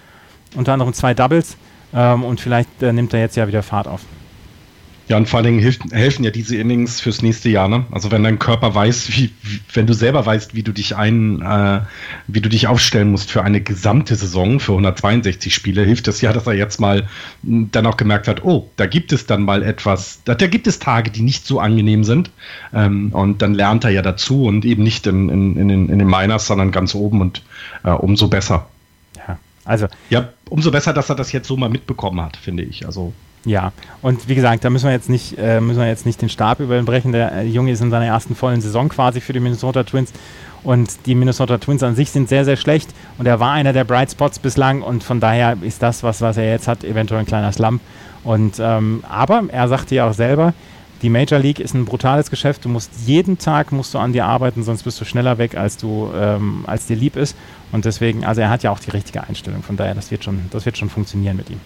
unter 0.56 0.72
anderem 0.72 0.92
zwei 0.92 1.14
Doubles 1.14 1.56
ähm, 1.94 2.24
und 2.24 2.40
vielleicht 2.40 2.82
äh, 2.82 2.92
nimmt 2.92 3.12
er 3.12 3.20
jetzt 3.20 3.36
ja 3.36 3.46
wieder 3.46 3.62
Fahrt 3.62 3.86
auf. 3.86 4.00
Ja, 5.12 5.18
und 5.18 5.28
vor 5.28 5.40
allen 5.40 5.44
Dingen 5.44 5.58
hilft, 5.58 5.92
helfen 5.92 6.24
ja 6.24 6.30
diese 6.30 6.56
Innings 6.56 7.02
fürs 7.02 7.20
nächste 7.20 7.50
Jahr, 7.50 7.68
ne? 7.68 7.84
Also 7.90 8.10
wenn 8.10 8.22
dein 8.22 8.38
Körper 8.38 8.74
weiß, 8.74 9.10
wie, 9.12 9.30
wenn 9.74 9.86
du 9.86 9.92
selber 9.92 10.24
weißt, 10.24 10.54
wie 10.54 10.62
du 10.62 10.72
dich 10.72 10.96
ein, 10.96 11.42
äh, 11.42 11.82
wie 12.28 12.40
du 12.40 12.48
dich 12.48 12.66
aufstellen 12.66 13.10
musst 13.10 13.30
für 13.30 13.44
eine 13.44 13.60
gesamte 13.60 14.16
Saison, 14.16 14.58
für 14.58 14.72
162 14.72 15.54
Spiele, 15.54 15.82
hilft 15.84 16.08
es 16.08 16.22
ja, 16.22 16.32
dass 16.32 16.46
er 16.46 16.54
jetzt 16.54 16.80
mal 16.80 17.06
hm, 17.44 17.68
dann 17.72 17.84
auch 17.84 17.98
gemerkt 17.98 18.26
hat, 18.26 18.42
oh, 18.42 18.70
da 18.76 18.86
gibt 18.86 19.12
es 19.12 19.26
dann 19.26 19.42
mal 19.42 19.62
etwas, 19.62 20.22
da, 20.24 20.34
da 20.34 20.46
gibt 20.46 20.66
es 20.66 20.78
Tage, 20.78 21.10
die 21.10 21.20
nicht 21.20 21.46
so 21.46 21.60
angenehm 21.60 22.04
sind. 22.04 22.30
Ähm, 22.72 23.12
und 23.12 23.42
dann 23.42 23.52
lernt 23.52 23.84
er 23.84 23.90
ja 23.90 24.00
dazu 24.00 24.46
und 24.46 24.64
eben 24.64 24.82
nicht 24.82 25.06
in, 25.06 25.28
in, 25.28 25.58
in, 25.58 25.68
den, 25.68 25.88
in 25.90 25.98
den 25.98 26.08
Miners, 26.08 26.46
sondern 26.46 26.72
ganz 26.72 26.94
oben 26.94 27.20
und 27.20 27.42
äh, 27.84 27.90
umso 27.90 28.28
besser. 28.28 28.66
Ja, 29.28 29.38
also. 29.66 29.88
Ja, 30.08 30.30
umso 30.48 30.70
besser, 30.70 30.94
dass 30.94 31.10
er 31.10 31.16
das 31.16 31.32
jetzt 31.32 31.48
so 31.48 31.58
mal 31.58 31.68
mitbekommen 31.68 32.22
hat, 32.22 32.38
finde 32.38 32.62
ich. 32.62 32.86
Also. 32.86 33.12
Ja, 33.44 33.72
und 34.02 34.28
wie 34.28 34.36
gesagt, 34.36 34.64
da 34.64 34.70
müssen 34.70 34.86
wir 34.86 34.92
jetzt 34.92 35.08
nicht, 35.08 35.36
äh, 35.36 35.60
müssen 35.60 35.80
wir 35.80 35.88
jetzt 35.88 36.06
nicht 36.06 36.22
den 36.22 36.28
Stab 36.28 36.60
über 36.60 36.78
ihn 36.78 36.84
brechen. 36.84 37.10
Der 37.12 37.32
äh, 37.32 37.42
Junge 37.42 37.72
ist 37.72 37.80
in 37.80 37.90
seiner 37.90 38.06
ersten 38.06 38.36
vollen 38.36 38.60
Saison 38.60 38.88
quasi 38.88 39.20
für 39.20 39.32
die 39.32 39.40
Minnesota 39.40 39.82
Twins. 39.82 40.12
Und 40.62 41.06
die 41.06 41.16
Minnesota 41.16 41.58
Twins 41.58 41.82
an 41.82 41.96
sich 41.96 42.10
sind 42.10 42.28
sehr, 42.28 42.44
sehr 42.44 42.56
schlecht. 42.56 42.90
Und 43.18 43.26
er 43.26 43.40
war 43.40 43.52
einer 43.52 43.72
der 43.72 43.82
Bright 43.82 44.12
Spots 44.12 44.38
bislang. 44.38 44.82
Und 44.82 45.02
von 45.02 45.18
daher 45.18 45.56
ist 45.60 45.82
das, 45.82 46.04
was, 46.04 46.20
was 46.20 46.36
er 46.36 46.50
jetzt 46.50 46.68
hat, 46.68 46.84
eventuell 46.84 47.20
ein 47.20 47.26
kleiner 47.26 47.50
Slump. 47.50 47.80
Und, 48.22 48.60
ähm, 48.60 49.02
aber 49.08 49.42
er 49.48 49.66
sagte 49.66 49.96
ja 49.96 50.08
auch 50.08 50.14
selber, 50.14 50.54
die 51.02 51.10
Major 51.10 51.40
League 51.40 51.58
ist 51.58 51.74
ein 51.74 51.84
brutales 51.84 52.30
Geschäft. 52.30 52.64
Du 52.64 52.68
musst 52.68 52.92
jeden 53.06 53.38
Tag 53.38 53.72
musst 53.72 53.92
du 53.92 53.98
an 53.98 54.12
dir 54.12 54.24
arbeiten, 54.24 54.62
sonst 54.62 54.84
bist 54.84 55.00
du 55.00 55.04
schneller 55.04 55.36
weg, 55.38 55.56
als 55.56 55.76
du, 55.76 56.12
ähm, 56.14 56.62
als 56.68 56.86
dir 56.86 56.94
lieb 56.94 57.16
ist. 57.16 57.36
Und 57.72 57.84
deswegen, 57.86 58.24
also 58.24 58.40
er 58.40 58.50
hat 58.50 58.62
ja 58.62 58.70
auch 58.70 58.78
die 58.78 58.90
richtige 58.90 59.24
Einstellung. 59.24 59.64
Von 59.64 59.76
daher, 59.76 59.96
das 59.96 60.12
wird 60.12 60.22
schon, 60.22 60.42
das 60.52 60.64
wird 60.64 60.78
schon 60.78 60.90
funktionieren 60.90 61.36
mit 61.36 61.50
ihm. 61.50 61.60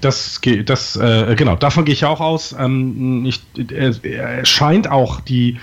Das, 0.00 0.40
das 0.64 0.96
äh, 0.96 1.34
genau, 1.36 1.56
davon 1.56 1.84
gehe 1.84 1.94
ich 1.94 2.04
auch 2.04 2.20
aus. 2.20 2.54
Ähm, 2.58 3.24
ich, 3.26 3.40
er, 3.70 3.94
er 4.04 4.44
scheint 4.44 4.90
auch 4.90 5.20
die, 5.20 5.58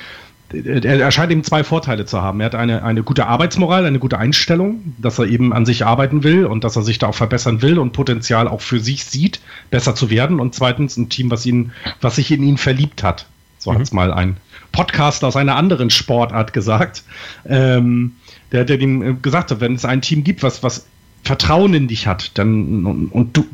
er 0.53 1.11
scheint 1.11 1.31
eben 1.31 1.43
zwei 1.43 1.63
Vorteile 1.63 2.05
zu 2.05 2.21
haben. 2.21 2.39
Er 2.39 2.47
hat 2.47 2.55
eine, 2.55 2.83
eine 2.83 3.03
gute 3.03 3.25
Arbeitsmoral, 3.25 3.85
eine 3.85 3.99
gute 3.99 4.19
Einstellung, 4.19 4.95
dass 4.99 5.17
er 5.19 5.25
eben 5.25 5.53
an 5.53 5.65
sich 5.65 5.85
arbeiten 5.85 6.23
will 6.23 6.45
und 6.45 6.63
dass 6.63 6.75
er 6.75 6.83
sich 6.83 6.99
da 6.99 7.07
auch 7.07 7.15
verbessern 7.15 7.61
will 7.61 7.79
und 7.79 7.93
Potenzial 7.93 8.47
auch 8.47 8.61
für 8.61 8.79
sich 8.79 9.05
sieht, 9.05 9.39
besser 9.71 9.95
zu 9.95 10.09
werden. 10.09 10.39
Und 10.39 10.53
zweitens 10.53 10.97
ein 10.97 11.09
Team, 11.09 11.31
was 11.31 11.45
ihn, 11.45 11.71
was 12.01 12.17
sich 12.17 12.31
in 12.31 12.43
ihn 12.43 12.57
verliebt 12.57 13.03
hat. 13.03 13.25
So 13.57 13.71
mhm. 13.71 13.75
hat 13.75 13.81
es 13.83 13.93
mal 13.93 14.13
ein 14.13 14.37
Podcast 14.71 15.23
aus 15.23 15.35
einer 15.35 15.55
anderen 15.55 15.89
Sportart 15.89 16.53
gesagt. 16.53 17.03
Ähm, 17.47 18.13
der, 18.51 18.65
der 18.65 18.79
ihm 18.79 19.21
gesagt 19.21 19.51
hat, 19.51 19.59
wenn 19.59 19.75
es 19.75 19.85
ein 19.85 20.01
Team 20.01 20.23
gibt, 20.23 20.43
was, 20.43 20.61
was 20.61 20.85
Vertrauen 21.23 21.73
in 21.73 21.87
dich 21.87 22.05
hat, 22.05 22.37
dann 22.37 22.85
und, 22.85 23.07
und 23.07 23.37
du, 23.37 23.45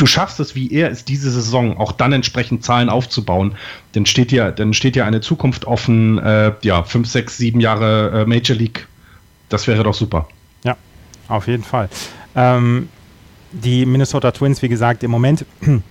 du 0.00 0.06
schaffst 0.06 0.40
es, 0.40 0.54
wie 0.54 0.72
er 0.72 0.90
es 0.90 1.04
diese 1.04 1.30
Saison, 1.30 1.76
auch 1.76 1.92
dann 1.92 2.12
entsprechend 2.12 2.64
Zahlen 2.64 2.88
aufzubauen, 2.88 3.54
dann 3.92 4.06
steht 4.06 4.30
dir, 4.30 4.50
dann 4.50 4.72
steht 4.72 4.94
dir 4.94 5.04
eine 5.04 5.20
Zukunft 5.20 5.66
offen, 5.66 6.18
äh, 6.18 6.52
ja, 6.62 6.82
fünf, 6.84 7.08
sechs, 7.08 7.36
sieben 7.36 7.60
Jahre 7.60 8.22
äh, 8.22 8.26
Major 8.26 8.56
League. 8.56 8.88
Das 9.50 9.66
wäre 9.66 9.82
doch 9.82 9.94
super. 9.94 10.28
Ja, 10.64 10.76
auf 11.28 11.46
jeden 11.46 11.64
Fall. 11.64 11.90
Ähm, 12.34 12.88
die 13.52 13.84
Minnesota 13.84 14.30
Twins, 14.30 14.62
wie 14.62 14.68
gesagt, 14.68 15.02
im 15.02 15.10
Moment 15.10 15.44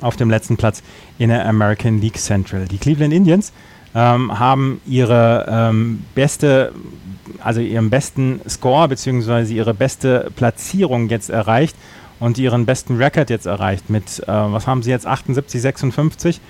auf 0.00 0.16
dem 0.16 0.28
letzten 0.28 0.56
Platz 0.56 0.82
in 1.18 1.30
der 1.30 1.46
American 1.46 2.00
League 2.00 2.18
Central. 2.18 2.66
Die 2.66 2.78
Cleveland 2.78 3.14
Indians 3.14 3.52
ähm, 3.94 4.38
haben 4.38 4.80
ihre 4.86 5.46
ähm, 5.48 6.04
beste, 6.14 6.72
also 7.42 7.60
ihren 7.60 7.88
besten 7.88 8.40
Score 8.46 8.88
bzw. 8.88 9.54
ihre 9.54 9.72
beste 9.72 10.30
Platzierung 10.36 11.08
jetzt 11.08 11.30
erreicht 11.30 11.76
und 12.20 12.38
ihren 12.38 12.66
besten 12.66 12.96
Rekord 12.96 13.30
jetzt 13.30 13.46
erreicht. 13.46 13.90
Mit, 13.90 14.20
äh, 14.20 14.26
was 14.26 14.66
haben 14.66 14.82
sie 14.82 14.90
jetzt, 14.90 15.06
78, 15.06 15.60
56? 15.60 16.40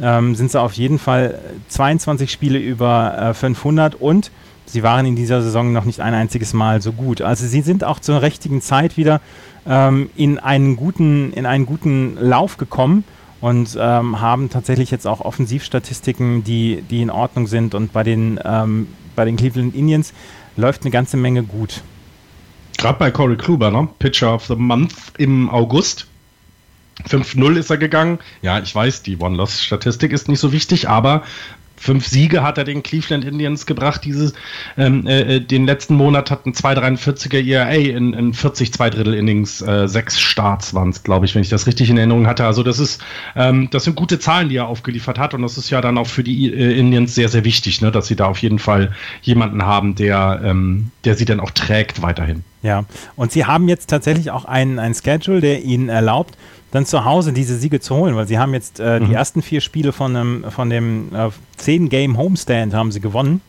Ähm, 0.00 0.34
sind 0.34 0.50
sie 0.50 0.60
auf 0.60 0.74
jeden 0.74 0.98
Fall 0.98 1.38
22 1.68 2.30
Spiele 2.30 2.58
über 2.58 3.30
äh, 3.30 3.34
500 3.34 3.96
und 3.96 4.30
sie 4.66 4.82
waren 4.82 5.06
in 5.06 5.16
dieser 5.16 5.42
Saison 5.42 5.72
noch 5.72 5.84
nicht 5.84 6.00
ein 6.00 6.14
einziges 6.14 6.52
Mal 6.52 6.80
so 6.80 6.92
gut. 6.92 7.20
Also 7.20 7.46
sie 7.46 7.62
sind 7.62 7.82
auch 7.84 7.98
zur 7.98 8.22
richtigen 8.22 8.60
Zeit 8.60 8.96
wieder 8.96 9.20
ähm, 9.66 10.10
in, 10.16 10.38
einen 10.38 10.76
guten, 10.76 11.32
in 11.32 11.46
einen 11.46 11.66
guten 11.66 12.16
Lauf 12.20 12.58
gekommen 12.58 13.04
und 13.40 13.76
ähm, 13.80 14.20
haben 14.20 14.50
tatsächlich 14.50 14.90
jetzt 14.90 15.06
auch 15.06 15.20
Offensivstatistiken, 15.20 16.44
die, 16.44 16.82
die 16.88 17.02
in 17.02 17.10
Ordnung 17.10 17.46
sind 17.46 17.74
und 17.74 17.92
bei 17.92 18.02
den, 18.02 18.38
ähm, 18.44 18.88
bei 19.16 19.24
den 19.24 19.36
Cleveland 19.36 19.74
Indians 19.74 20.12
läuft 20.56 20.82
eine 20.82 20.90
ganze 20.90 21.16
Menge 21.16 21.42
gut. 21.42 21.82
Gerade 22.78 22.98
bei 22.98 23.10
Corey 23.10 23.36
Kluber, 23.36 23.72
ne? 23.72 23.88
Pitcher 23.98 24.34
of 24.34 24.46
the 24.46 24.54
Month 24.54 24.94
im 25.18 25.50
August. 25.50 26.06
5-0 27.08 27.56
ist 27.56 27.70
er 27.70 27.76
gegangen. 27.76 28.20
Ja, 28.40 28.60
ich 28.60 28.74
weiß, 28.74 29.02
die 29.02 29.18
One-Loss-Statistik 29.18 30.12
ist 30.12 30.28
nicht 30.28 30.38
so 30.38 30.52
wichtig, 30.52 30.88
aber 30.88 31.24
fünf 31.78 32.06
Siege 32.06 32.42
hat 32.42 32.58
er 32.58 32.64
den 32.64 32.82
Cleveland 32.82 33.24
Indians 33.24 33.66
gebracht. 33.66 34.04
Dieses, 34.04 34.32
ähm, 34.76 35.06
äh, 35.06 35.36
äh 35.36 35.40
den 35.40 35.66
letzten 35.66 35.94
Monat 35.94 36.30
hatten 36.30 36.52
2,43er 36.52 37.46
ERA 37.46 37.70
in, 37.70 38.12
in 38.12 38.34
40 38.34 38.72
Zweidrittel-Innings, 38.72 39.62
äh, 39.62 39.88
sechs 39.88 40.20
Starts 40.20 40.74
waren 40.74 40.90
es, 40.90 41.02
glaube 41.02 41.26
ich, 41.26 41.34
wenn 41.34 41.42
ich 41.42 41.48
das 41.48 41.66
richtig 41.66 41.90
in 41.90 41.96
Erinnerung 41.96 42.26
hatte. 42.26 42.44
Also 42.44 42.62
das 42.62 42.78
ist, 42.78 43.02
ähm, 43.36 43.68
das 43.70 43.84
sind 43.84 43.96
gute 43.96 44.18
Zahlen, 44.18 44.48
die 44.48 44.56
er 44.56 44.66
aufgeliefert 44.66 45.18
hat 45.18 45.34
und 45.34 45.42
das 45.42 45.56
ist 45.56 45.70
ja 45.70 45.80
dann 45.80 45.98
auch 45.98 46.06
für 46.06 46.24
die 46.24 46.52
äh, 46.52 46.78
Indians 46.78 47.14
sehr, 47.14 47.28
sehr 47.28 47.44
wichtig, 47.44 47.80
ne, 47.80 47.90
dass 47.90 48.06
sie 48.08 48.16
da 48.16 48.26
auf 48.26 48.38
jeden 48.38 48.58
Fall 48.58 48.92
jemanden 49.22 49.64
haben, 49.64 49.94
der, 49.94 50.40
ähm, 50.44 50.90
der 51.04 51.14
sie 51.14 51.24
dann 51.24 51.40
auch 51.40 51.50
trägt 51.50 52.02
weiterhin. 52.02 52.44
Ja, 52.62 52.84
und 53.14 53.30
sie 53.30 53.44
haben 53.46 53.68
jetzt 53.68 53.88
tatsächlich 53.88 54.30
auch 54.30 54.44
einen, 54.44 54.78
einen 54.78 54.94
Schedule, 54.94 55.40
der 55.40 55.62
ihnen 55.62 55.88
erlaubt, 55.88 56.36
dann 56.70 56.86
zu 56.86 57.04
Hause 57.04 57.32
diese 57.32 57.56
Siege 57.56 57.80
zu 57.80 57.96
holen, 57.96 58.16
weil 58.16 58.26
sie 58.26 58.38
haben 58.38 58.54
jetzt 58.54 58.80
äh, 58.80 59.00
mhm. 59.00 59.06
die 59.06 59.14
ersten 59.14 59.42
vier 59.42 59.60
Spiele 59.60 59.92
von, 59.92 60.14
einem, 60.14 60.44
von 60.50 60.70
dem 60.70 61.14
äh, 61.14 61.30
10-Game 61.60 62.16
Homestand 62.16 62.74
haben 62.74 62.92
sie 62.92 63.00
gewonnen. 63.00 63.40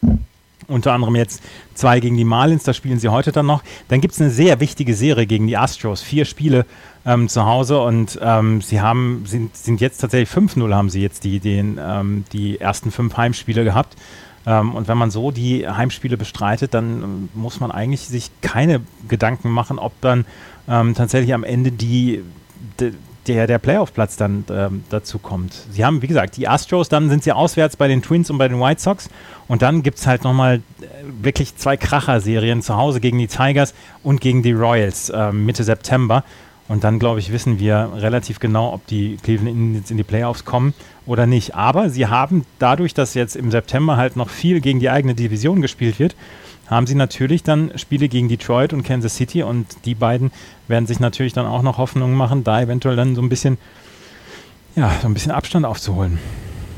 Unter 0.67 0.93
anderem 0.93 1.15
jetzt 1.15 1.41
zwei 1.73 1.99
gegen 1.99 2.15
die 2.15 2.23
Marlins, 2.23 2.63
da 2.63 2.73
spielen 2.73 2.99
sie 2.99 3.09
heute 3.09 3.31
dann 3.31 3.47
noch. 3.47 3.63
Dann 3.87 4.01
gibt 4.01 4.13
es 4.13 4.21
eine 4.21 4.29
sehr 4.29 4.59
wichtige 4.59 4.93
Serie 4.93 5.25
gegen 5.25 5.47
die 5.47 5.57
Astros. 5.57 6.01
Vier 6.01 6.25
Spiele 6.25 6.65
ähm, 7.05 7.27
zu 7.27 7.45
Hause 7.45 7.81
und 7.81 8.19
ähm, 8.21 8.61
sie 8.61 8.79
haben, 8.79 9.23
sind, 9.25 9.55
sind 9.57 9.81
jetzt 9.81 9.97
tatsächlich 9.97 10.29
5-0 10.29 10.73
haben 10.73 10.89
sie 10.89 11.01
jetzt 11.01 11.23
die, 11.23 11.39
den, 11.39 11.79
ähm, 11.81 12.25
die 12.33 12.59
ersten 12.59 12.91
fünf 12.91 13.17
Heimspiele 13.17 13.63
gehabt. 13.63 13.95
Ähm, 14.45 14.75
und 14.75 14.87
wenn 14.87 14.97
man 14.97 15.11
so 15.11 15.31
die 15.31 15.67
Heimspiele 15.67 16.17
bestreitet, 16.17 16.73
dann 16.73 17.03
ähm, 17.03 17.29
muss 17.33 17.59
man 17.59 17.71
eigentlich 17.71 18.07
sich 18.07 18.29
keine 18.41 18.81
Gedanken 19.07 19.49
machen, 19.49 19.79
ob 19.79 19.99
dann 20.01 20.25
ähm, 20.67 20.93
tatsächlich 20.93 21.33
am 21.33 21.43
Ende 21.43 21.71
die, 21.71 22.23
der, 23.27 23.47
der 23.47 23.59
Playoff-Platz 23.59 24.17
dann 24.17 24.45
ähm, 24.49 24.83
dazu 24.89 25.19
kommt. 25.19 25.53
Sie 25.71 25.85
haben, 25.85 26.01
wie 26.01 26.07
gesagt, 26.07 26.37
die 26.37 26.47
Astros, 26.47 26.89
dann 26.89 27.09
sind 27.09 27.23
sie 27.23 27.31
auswärts 27.31 27.75
bei 27.75 27.87
den 27.87 28.01
Twins 28.01 28.29
und 28.29 28.37
bei 28.37 28.47
den 28.47 28.59
White 28.59 28.81
Sox. 28.81 29.09
Und 29.47 29.61
dann 29.61 29.83
gibt 29.83 29.97
es 29.97 30.07
halt 30.07 30.23
nochmal 30.23 30.57
äh, 30.81 30.85
wirklich 31.21 31.55
zwei 31.55 31.77
Kracher-Serien 31.77 32.61
zu 32.61 32.75
Hause 32.75 32.99
gegen 32.99 33.17
die 33.17 33.27
Tigers 33.27 33.73
und 34.03 34.21
gegen 34.21 34.43
die 34.43 34.53
Royals 34.53 35.09
äh, 35.09 35.31
Mitte 35.31 35.63
September. 35.63 36.23
Und 36.67 36.83
dann, 36.83 36.99
glaube 36.99 37.19
ich, 37.19 37.31
wissen 37.31 37.59
wir 37.59 37.91
relativ 37.95 38.39
genau, 38.39 38.73
ob 38.73 38.85
die 38.87 39.17
Cleveland 39.17 39.49
Indians 39.49 39.89
in 39.89 39.97
die 39.97 40.03
Playoffs 40.03 40.45
kommen 40.45 40.75
oder 41.07 41.25
nicht. 41.25 41.55
Aber 41.55 41.89
sie 41.89 42.07
haben 42.07 42.45
dadurch, 42.59 42.93
dass 42.93 43.15
jetzt 43.15 43.35
im 43.35 43.49
September 43.49 43.97
halt 43.97 44.15
noch 44.15 44.29
viel 44.29 44.61
gegen 44.61 44.79
die 44.79 44.91
eigene 44.91 45.15
Division 45.15 45.63
gespielt 45.63 45.97
wird, 45.97 46.15
haben 46.69 46.87
sie 46.87 46.95
natürlich 46.95 47.43
dann 47.43 47.71
Spiele 47.77 48.09
gegen 48.09 48.29
Detroit 48.29 48.73
und 48.73 48.83
Kansas 48.83 49.15
City 49.15 49.43
und 49.43 49.67
die 49.85 49.95
beiden 49.95 50.31
werden 50.67 50.87
sich 50.87 50.99
natürlich 50.99 51.33
dann 51.33 51.45
auch 51.45 51.61
noch 51.61 51.77
Hoffnungen 51.77 52.15
machen, 52.15 52.43
da 52.43 52.61
eventuell 52.61 52.95
dann 52.95 53.15
so 53.15 53.21
ein 53.21 53.29
bisschen, 53.29 53.57
ja, 54.75 54.91
so 55.01 55.07
ein 55.07 55.13
bisschen 55.13 55.31
Abstand 55.31 55.65
aufzuholen. 55.65 56.19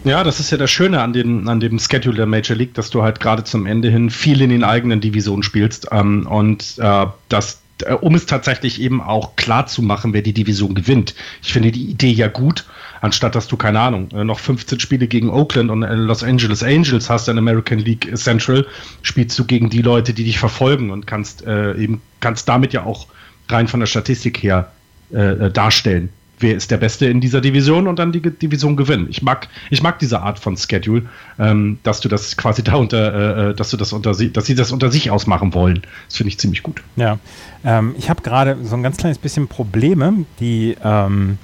Ja, 0.03 0.23
das 0.23 0.39
ist 0.39 0.49
ja 0.49 0.57
das 0.57 0.71
Schöne 0.71 1.01
an, 1.01 1.13
den, 1.13 1.47
an 1.47 1.59
dem 1.59 1.77
Schedule 1.77 2.15
der 2.15 2.25
Major 2.25 2.57
League, 2.57 2.73
dass 2.73 2.89
du 2.89 3.03
halt 3.03 3.19
gerade 3.19 3.43
zum 3.43 3.67
Ende 3.67 3.89
hin 3.89 4.09
viel 4.09 4.41
in 4.41 4.49
den 4.49 4.63
eigenen 4.63 4.99
Divisionen 4.99 5.43
spielst 5.43 5.89
ähm, 5.91 6.25
und 6.25 6.79
äh, 6.79 7.05
dass 7.29 7.61
äh, 7.83 7.93
um 7.93 8.15
es 8.15 8.25
tatsächlich 8.25 8.81
eben 8.81 9.01
auch 9.01 9.35
klar 9.35 9.67
zu 9.67 9.81
machen, 9.81 10.13
wer 10.13 10.21
die 10.21 10.33
Division 10.33 10.73
gewinnt. 10.73 11.13
Ich 11.43 11.53
finde 11.53 11.71
die 11.71 11.85
Idee 11.85 12.11
ja 12.11 12.27
gut, 12.27 12.65
Anstatt 13.01 13.35
dass 13.35 13.47
du, 13.47 13.57
keine 13.57 13.79
Ahnung, 13.79 14.09
äh, 14.11 14.23
noch 14.23 14.39
15 14.39 14.79
Spiele 14.79 15.07
gegen 15.07 15.29
Oakland 15.29 15.69
und 15.69 15.83
äh, 15.83 15.93
Los 15.95 16.23
Angeles 16.23 16.63
Angels 16.63 17.09
hast 17.09 17.27
in 17.27 17.37
American 17.37 17.79
League 17.79 18.15
Central, 18.15 18.65
spielst 19.01 19.37
du 19.37 19.45
gegen 19.45 19.69
die 19.69 19.81
Leute, 19.81 20.13
die 20.13 20.23
dich 20.23 20.39
verfolgen 20.39 20.91
und 20.91 21.07
kannst 21.07 21.45
äh, 21.45 21.75
eben, 21.75 22.01
kannst 22.19 22.47
damit 22.47 22.73
ja 22.73 22.85
auch 22.85 23.07
rein 23.49 23.67
von 23.67 23.79
der 23.79 23.87
Statistik 23.87 24.41
her 24.41 24.71
äh, 25.11 25.49
darstellen, 25.49 26.09
wer 26.41 26.55
ist 26.55 26.71
der 26.71 26.77
Beste 26.77 27.05
in 27.05 27.21
dieser 27.21 27.41
Division 27.41 27.87
und 27.87 27.99
dann 27.99 28.11
die 28.11 28.21
Division 28.21 28.75
gewinnen. 28.75 29.07
Ich 29.09 29.21
mag, 29.21 29.47
ich 29.69 29.81
mag 29.81 29.99
diese 29.99 30.21
Art 30.21 30.39
von 30.39 30.57
Schedule, 30.57 31.03
ähm, 31.39 31.79
dass 31.83 32.01
du 32.01 32.09
das 32.09 32.37
quasi 32.37 32.63
da 32.63 32.75
unter, 32.75 33.49
äh, 33.49 33.55
dass 33.55 33.69
du 33.69 33.77
das 33.77 33.93
unter 33.93 34.13
sie, 34.13 34.31
dass 34.31 34.45
sie 34.45 34.55
das 34.55 34.71
unter 34.71 34.91
sich 34.91 35.11
ausmachen 35.11 35.53
wollen. 35.53 35.81
Das 36.07 36.17
finde 36.17 36.29
ich 36.29 36.39
ziemlich 36.39 36.63
gut. 36.63 36.81
Ja, 36.95 37.19
ähm, 37.63 37.95
ich 37.97 38.09
habe 38.09 38.21
gerade 38.21 38.57
so 38.63 38.75
ein 38.75 38.83
ganz 38.83 38.97
kleines 38.97 39.17
bisschen 39.17 39.47
Probleme, 39.47 40.25
die 40.39 40.75
ähm, 40.83 41.37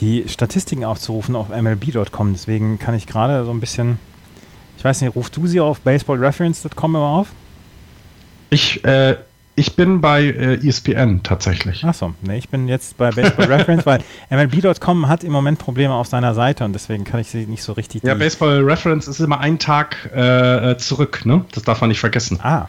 die 0.00 0.24
Statistiken 0.28 0.84
aufzurufen 0.84 1.36
auf 1.36 1.48
MLB.com. 1.48 2.32
Deswegen 2.32 2.78
kann 2.78 2.94
ich 2.94 3.06
gerade 3.06 3.44
so 3.44 3.50
ein 3.50 3.60
bisschen, 3.60 3.98
ich 4.76 4.84
weiß 4.84 5.00
nicht, 5.02 5.14
rufst 5.14 5.36
du 5.36 5.46
sie 5.46 5.60
auf 5.60 5.80
baseballreference.com 5.80 6.94
immer 6.94 7.04
auf? 7.04 7.28
Ich 8.50 8.84
äh, 8.84 9.16
ich 9.60 9.76
bin 9.76 10.00
bei 10.00 10.22
äh, 10.22 10.66
ESPN 10.66 11.22
tatsächlich. 11.22 11.84
Achso, 11.84 12.14
nee, 12.22 12.38
ich 12.38 12.48
bin 12.48 12.66
jetzt 12.66 12.96
bei 12.96 13.10
Baseball 13.10 13.44
Reference, 13.52 13.84
weil 13.86 14.02
MLB.com 14.30 15.06
hat 15.06 15.22
im 15.22 15.32
Moment 15.32 15.58
Probleme 15.58 15.92
auf 15.92 16.06
seiner 16.06 16.34
Seite 16.34 16.64
und 16.64 16.72
deswegen 16.72 17.04
kann 17.04 17.20
ich 17.20 17.28
sie 17.28 17.46
nicht 17.46 17.62
so 17.62 17.72
richtig. 17.72 18.02
Ja, 18.02 18.14
Baseball 18.14 18.62
Reference 18.62 19.06
ist 19.06 19.20
immer 19.20 19.40
ein 19.40 19.58
Tag 19.58 20.10
äh, 20.14 20.78
zurück, 20.78 21.26
ne? 21.26 21.44
Das 21.52 21.64
darf 21.64 21.82
man 21.82 21.88
nicht 21.88 22.00
vergessen. 22.00 22.38
Ah. 22.42 22.68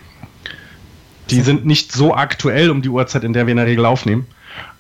Die 1.30 1.39
sind 1.39 1.65
nicht 1.65 1.94
so 1.94 2.13
aktuell 2.13 2.70
um 2.70 2.82
die 2.82 2.89
Uhrzeit, 2.89 3.24
in 3.24 3.32
der 3.32 3.48
wir 3.48 3.52
in 3.52 3.58
der 3.58 3.67
Regel 3.67 3.86
aufnehmen. 3.86 4.28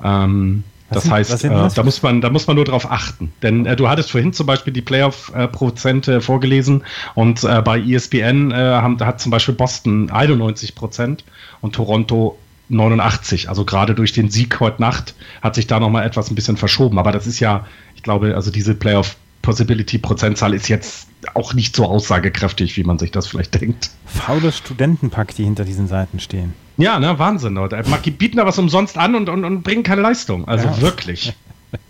Ähm, 0.03 0.65
das 0.91 1.03
sind, 1.03 1.13
heißt, 1.13 1.43
äh, 1.45 1.69
da, 1.75 1.83
muss 1.83 2.01
man, 2.01 2.21
da 2.21 2.29
muss 2.29 2.47
man 2.47 2.55
nur 2.55 2.65
drauf 2.65 2.89
achten. 2.89 3.31
Denn 3.41 3.65
äh, 3.65 3.75
du 3.75 3.89
hattest 3.89 4.11
vorhin 4.11 4.33
zum 4.33 4.45
Beispiel 4.45 4.73
die 4.73 4.81
Playoff-Prozente 4.81 6.15
äh, 6.15 6.21
vorgelesen 6.21 6.83
und 7.15 7.43
äh, 7.43 7.61
bei 7.61 7.79
ESPN 7.79 8.51
äh, 8.51 8.55
haben, 8.55 8.97
da 8.97 9.05
hat 9.05 9.21
zum 9.21 9.31
Beispiel 9.31 9.55
Boston 9.55 10.09
91 10.09 10.75
Prozent 10.75 11.23
und 11.61 11.75
Toronto 11.75 12.37
89. 12.69 13.49
Also 13.49 13.65
gerade 13.65 13.95
durch 13.95 14.13
den 14.13 14.29
Sieg 14.29 14.59
heute 14.59 14.81
Nacht 14.81 15.15
hat 15.41 15.55
sich 15.55 15.67
da 15.67 15.79
nochmal 15.79 16.05
etwas 16.05 16.31
ein 16.31 16.35
bisschen 16.35 16.57
verschoben. 16.57 16.99
Aber 16.99 17.11
das 17.11 17.27
ist 17.27 17.39
ja, 17.39 17.65
ich 17.95 18.03
glaube, 18.03 18.35
also 18.35 18.51
diese 18.51 18.75
Playoff 18.75 19.15
Possibility-Prozentzahl 19.41 20.53
ist 20.53 20.67
jetzt 20.67 21.07
auch 21.33 21.53
nicht 21.53 21.75
so 21.75 21.85
aussagekräftig, 21.85 22.77
wie 22.77 22.83
man 22.83 22.99
sich 22.99 23.11
das 23.11 23.27
vielleicht 23.27 23.59
denkt. 23.59 23.89
Faules 24.05 24.57
Studentenpack, 24.57 25.35
die 25.35 25.43
hinter 25.43 25.65
diesen 25.65 25.87
Seiten 25.87 26.19
stehen. 26.19 26.53
Ja, 26.77 26.99
ne, 26.99 27.17
Wahnsinn, 27.19 27.53
Leute. 27.53 27.83
Die 28.05 28.11
bieten 28.11 28.37
da 28.37 28.45
was 28.45 28.57
umsonst 28.57 28.97
an 28.97 29.15
und, 29.15 29.29
und, 29.29 29.43
und 29.43 29.63
bringen 29.63 29.83
keine 29.83 30.01
Leistung. 30.01 30.47
Also 30.47 30.67
ja. 30.67 30.81
wirklich. 30.81 31.35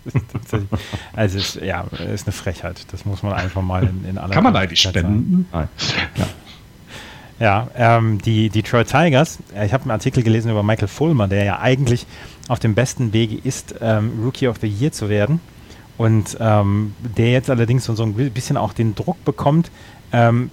also 1.12 1.38
ist, 1.38 1.56
ja, 1.56 1.84
ist 2.12 2.26
eine 2.26 2.32
Frechheit. 2.32 2.86
Das 2.92 3.04
muss 3.04 3.22
man 3.22 3.32
einfach 3.32 3.62
mal 3.62 3.84
in, 3.84 4.04
in 4.08 4.18
aller 4.18 4.34
Kann 4.34 4.44
man 4.44 4.54
eigentlich 4.54 4.80
spenden? 4.80 5.46
Nein. 5.52 5.68
Ja. 6.16 6.26
Ja, 7.40 7.68
ähm, 7.74 8.18
die 8.22 8.50
Detroit 8.50 8.88
Tigers, 8.88 9.40
ich 9.64 9.72
habe 9.72 9.82
einen 9.82 9.90
Artikel 9.90 10.22
gelesen 10.22 10.52
über 10.52 10.62
Michael 10.62 10.86
Fulmer, 10.86 11.26
der 11.26 11.42
ja 11.42 11.58
eigentlich 11.58 12.06
auf 12.46 12.60
dem 12.60 12.76
besten 12.76 13.12
Wege 13.12 13.36
ist, 13.42 13.74
ähm, 13.80 14.12
Rookie 14.22 14.46
of 14.46 14.58
the 14.60 14.68
Year 14.68 14.92
zu 14.92 15.08
werden. 15.08 15.40
Und 15.98 16.36
ähm, 16.38 16.94
der 17.00 17.32
jetzt 17.32 17.50
allerdings 17.50 17.84
so, 17.84 17.96
so 17.96 18.04
ein 18.04 18.14
bisschen 18.14 18.56
auch 18.56 18.72
den 18.72 18.94
Druck 18.94 19.24
bekommt, 19.24 19.72
ähm, 20.12 20.50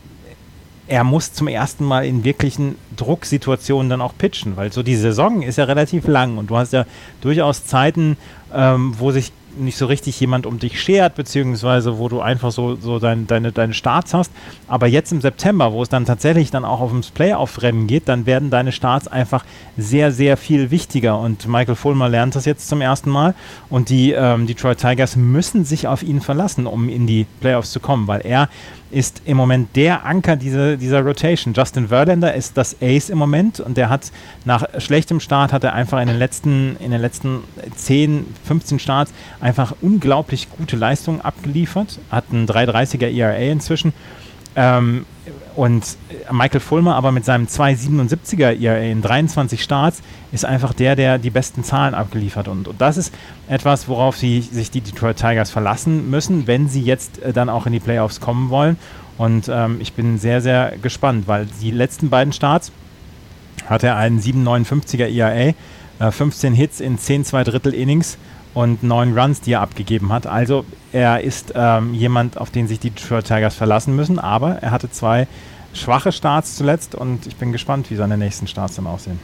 er 0.90 1.04
muss 1.04 1.34
zum 1.34 1.48
ersten 1.48 1.86
Mal 1.86 2.06
in 2.06 2.24
wirklichen 2.24 2.76
Drucksituationen 2.96 3.90
dann 3.90 4.02
auch 4.02 4.14
pitchen, 4.18 4.58
weil 4.58 4.72
so 4.74 4.84
die 4.84 4.96
Saison 4.96 5.44
ist 5.44 5.58
ja 5.58 5.66
relativ 5.66 6.08
lang 6.08 6.38
und 6.38 6.50
du 6.50 6.58
hast 6.58 6.74
ja 6.74 6.86
durchaus 7.22 7.66
Zeiten, 7.66 8.18
ähm, 8.54 8.96
wo 8.98 9.12
sich 9.12 9.32
nicht 9.58 9.78
so 9.78 9.86
richtig 9.86 10.20
jemand 10.20 10.46
um 10.46 10.60
dich 10.60 10.82
schert, 10.82 11.16
beziehungsweise 11.16 11.98
wo 11.98 12.08
du 12.08 12.22
einfach 12.22 12.52
so, 12.52 12.76
so 12.76 13.00
dein, 13.00 13.28
deine, 13.28 13.52
deine 13.52 13.74
Starts 13.74 14.14
hast. 14.14 14.32
Aber 14.68 14.88
jetzt 14.88 15.12
im 15.12 15.22
September, 15.22 15.74
wo 15.74 15.82
es 15.82 15.90
dann 15.90 16.06
tatsächlich 16.06 16.52
dann 16.52 16.66
auch 16.66 16.80
aufs 16.80 17.12
Playoff-Rennen 17.12 17.88
geht, 17.88 18.08
dann 18.08 18.26
werden 18.26 18.50
deine 18.50 18.72
Starts 18.72 19.08
einfach 19.08 19.46
sehr, 19.78 20.12
sehr 20.12 20.38
viel 20.38 20.72
wichtiger. 20.72 21.20
Und 21.20 21.48
Michael 21.48 21.76
Fulmer 21.76 22.10
lernt 22.10 22.36
das 22.36 22.46
jetzt 22.46 22.68
zum 22.70 22.82
ersten 22.82 23.10
Mal. 23.10 23.34
Und 23.70 23.90
die 23.90 24.12
ähm, 24.12 24.48
Detroit 24.48 24.80
Tigers 24.80 25.16
müssen 25.16 25.66
sich 25.66 25.88
auf 25.88 26.04
ihn 26.04 26.22
verlassen, 26.22 26.68
um 26.68 26.90
in 26.90 27.08
die 27.08 27.26
Playoffs 27.42 27.72
zu 27.72 27.80
kommen, 27.80 28.08
weil 28.08 28.22
er 28.22 28.50
ist 28.92 29.22
im 29.26 29.38
Moment 29.38 29.76
der 29.76 30.06
Anker 30.06 30.36
dieser, 30.36 30.78
dieser 30.78 31.02
Rotation. 31.02 31.54
Justin 31.54 31.90
Verlander 31.90 32.34
ist 32.34 32.58
das 32.58 32.76
Ace 32.82 33.10
im 33.10 33.18
Moment 33.18 33.60
und 33.60 33.78
der 33.78 33.90
hat 33.90 34.12
nach 34.46 34.66
schlechtem 34.80 35.20
Start 35.20 35.54
hat 35.54 35.64
er 35.64 35.74
einfach 35.74 36.02
in 36.02 36.08
den 36.08 36.18
letzten, 36.18 36.76
in 36.78 36.92
den 36.92 37.02
letzten 37.02 37.44
10, 37.76 38.26
15 38.46 38.80
Starts 38.80 39.14
einfach 39.40 39.76
unglaublich 39.82 40.48
gute 40.58 40.76
Leistungen 40.76 41.22
abgeliefert, 41.22 42.00
hat 42.10 42.26
einen 42.32 42.48
330er 42.48 43.08
ERA 43.08 43.36
inzwischen. 43.36 43.94
Ähm, 44.56 45.06
und 45.60 45.98
Michael 46.32 46.62
Fulmer 46.62 46.96
aber 46.96 47.12
mit 47.12 47.26
seinem 47.26 47.46
2,77er 47.46 48.58
ERA 48.62 48.78
in 48.78 49.02
23 49.02 49.62
Starts 49.62 50.02
ist 50.32 50.46
einfach 50.46 50.72
der, 50.74 50.96
der 50.96 51.18
die 51.18 51.32
besten 51.32 51.66
Zahlen 51.66 51.94
abgeliefert. 51.94 52.48
Und, 52.48 52.70
und 52.70 52.80
das 52.80 52.96
ist 52.96 53.14
etwas, 53.50 53.90
worauf 53.90 54.16
sie, 54.16 54.40
sich 54.40 54.72
die 54.72 54.80
Detroit 54.80 55.18
Tigers 55.18 55.52
verlassen 55.52 56.10
müssen, 56.10 56.48
wenn 56.48 56.70
sie 56.70 56.82
jetzt 56.82 57.22
äh, 57.22 57.34
dann 57.34 57.50
auch 57.50 57.66
in 57.66 57.74
die 57.74 57.82
Playoffs 57.82 58.22
kommen 58.22 58.50
wollen. 58.50 58.78
Und 59.18 59.50
ähm, 59.50 59.82
ich 59.82 59.92
bin 59.92 60.18
sehr, 60.18 60.40
sehr 60.40 60.76
gespannt, 60.82 61.28
weil 61.28 61.46
die 61.62 61.72
letzten 61.72 62.10
beiden 62.10 62.32
Starts 62.32 62.72
hat 63.66 63.84
er 63.84 63.98
einen 63.98 64.22
7,59er 64.22 65.14
ERA, 65.14 65.54
äh, 66.00 66.12
15 66.12 66.54
Hits 66.54 66.80
in 66.80 66.98
10 66.98 67.26
2 67.26 67.44
Drittel 67.44 67.74
Innings 67.74 68.18
und 68.54 68.84
neun 68.84 69.18
Runs, 69.18 69.42
die 69.42 69.54
er 69.54 69.62
abgegeben 69.62 70.12
hat. 70.12 70.28
Also 70.28 70.66
er 70.92 71.22
ist 71.22 71.54
ähm, 71.56 71.94
jemand, 71.94 72.38
auf 72.38 72.50
den 72.50 72.68
sich 72.68 72.80
die 72.80 72.90
Detroit 72.90 73.26
Tigers 73.26 73.56
verlassen 73.56 73.96
müssen, 73.96 74.20
aber 74.20 74.58
er 74.62 74.72
hatte 74.72 74.90
zwei 74.90 75.28
schwache 75.74 76.12
Starts 76.12 76.56
zuletzt 76.56 76.96
und 76.96 77.28
ich 77.28 77.36
bin 77.36 77.52
gespannt, 77.52 77.92
wie 77.92 77.96
seine 77.96 78.18
nächsten 78.18 78.48
Starts 78.48 78.76
dann 78.76 78.88
aussehen. 78.88 79.20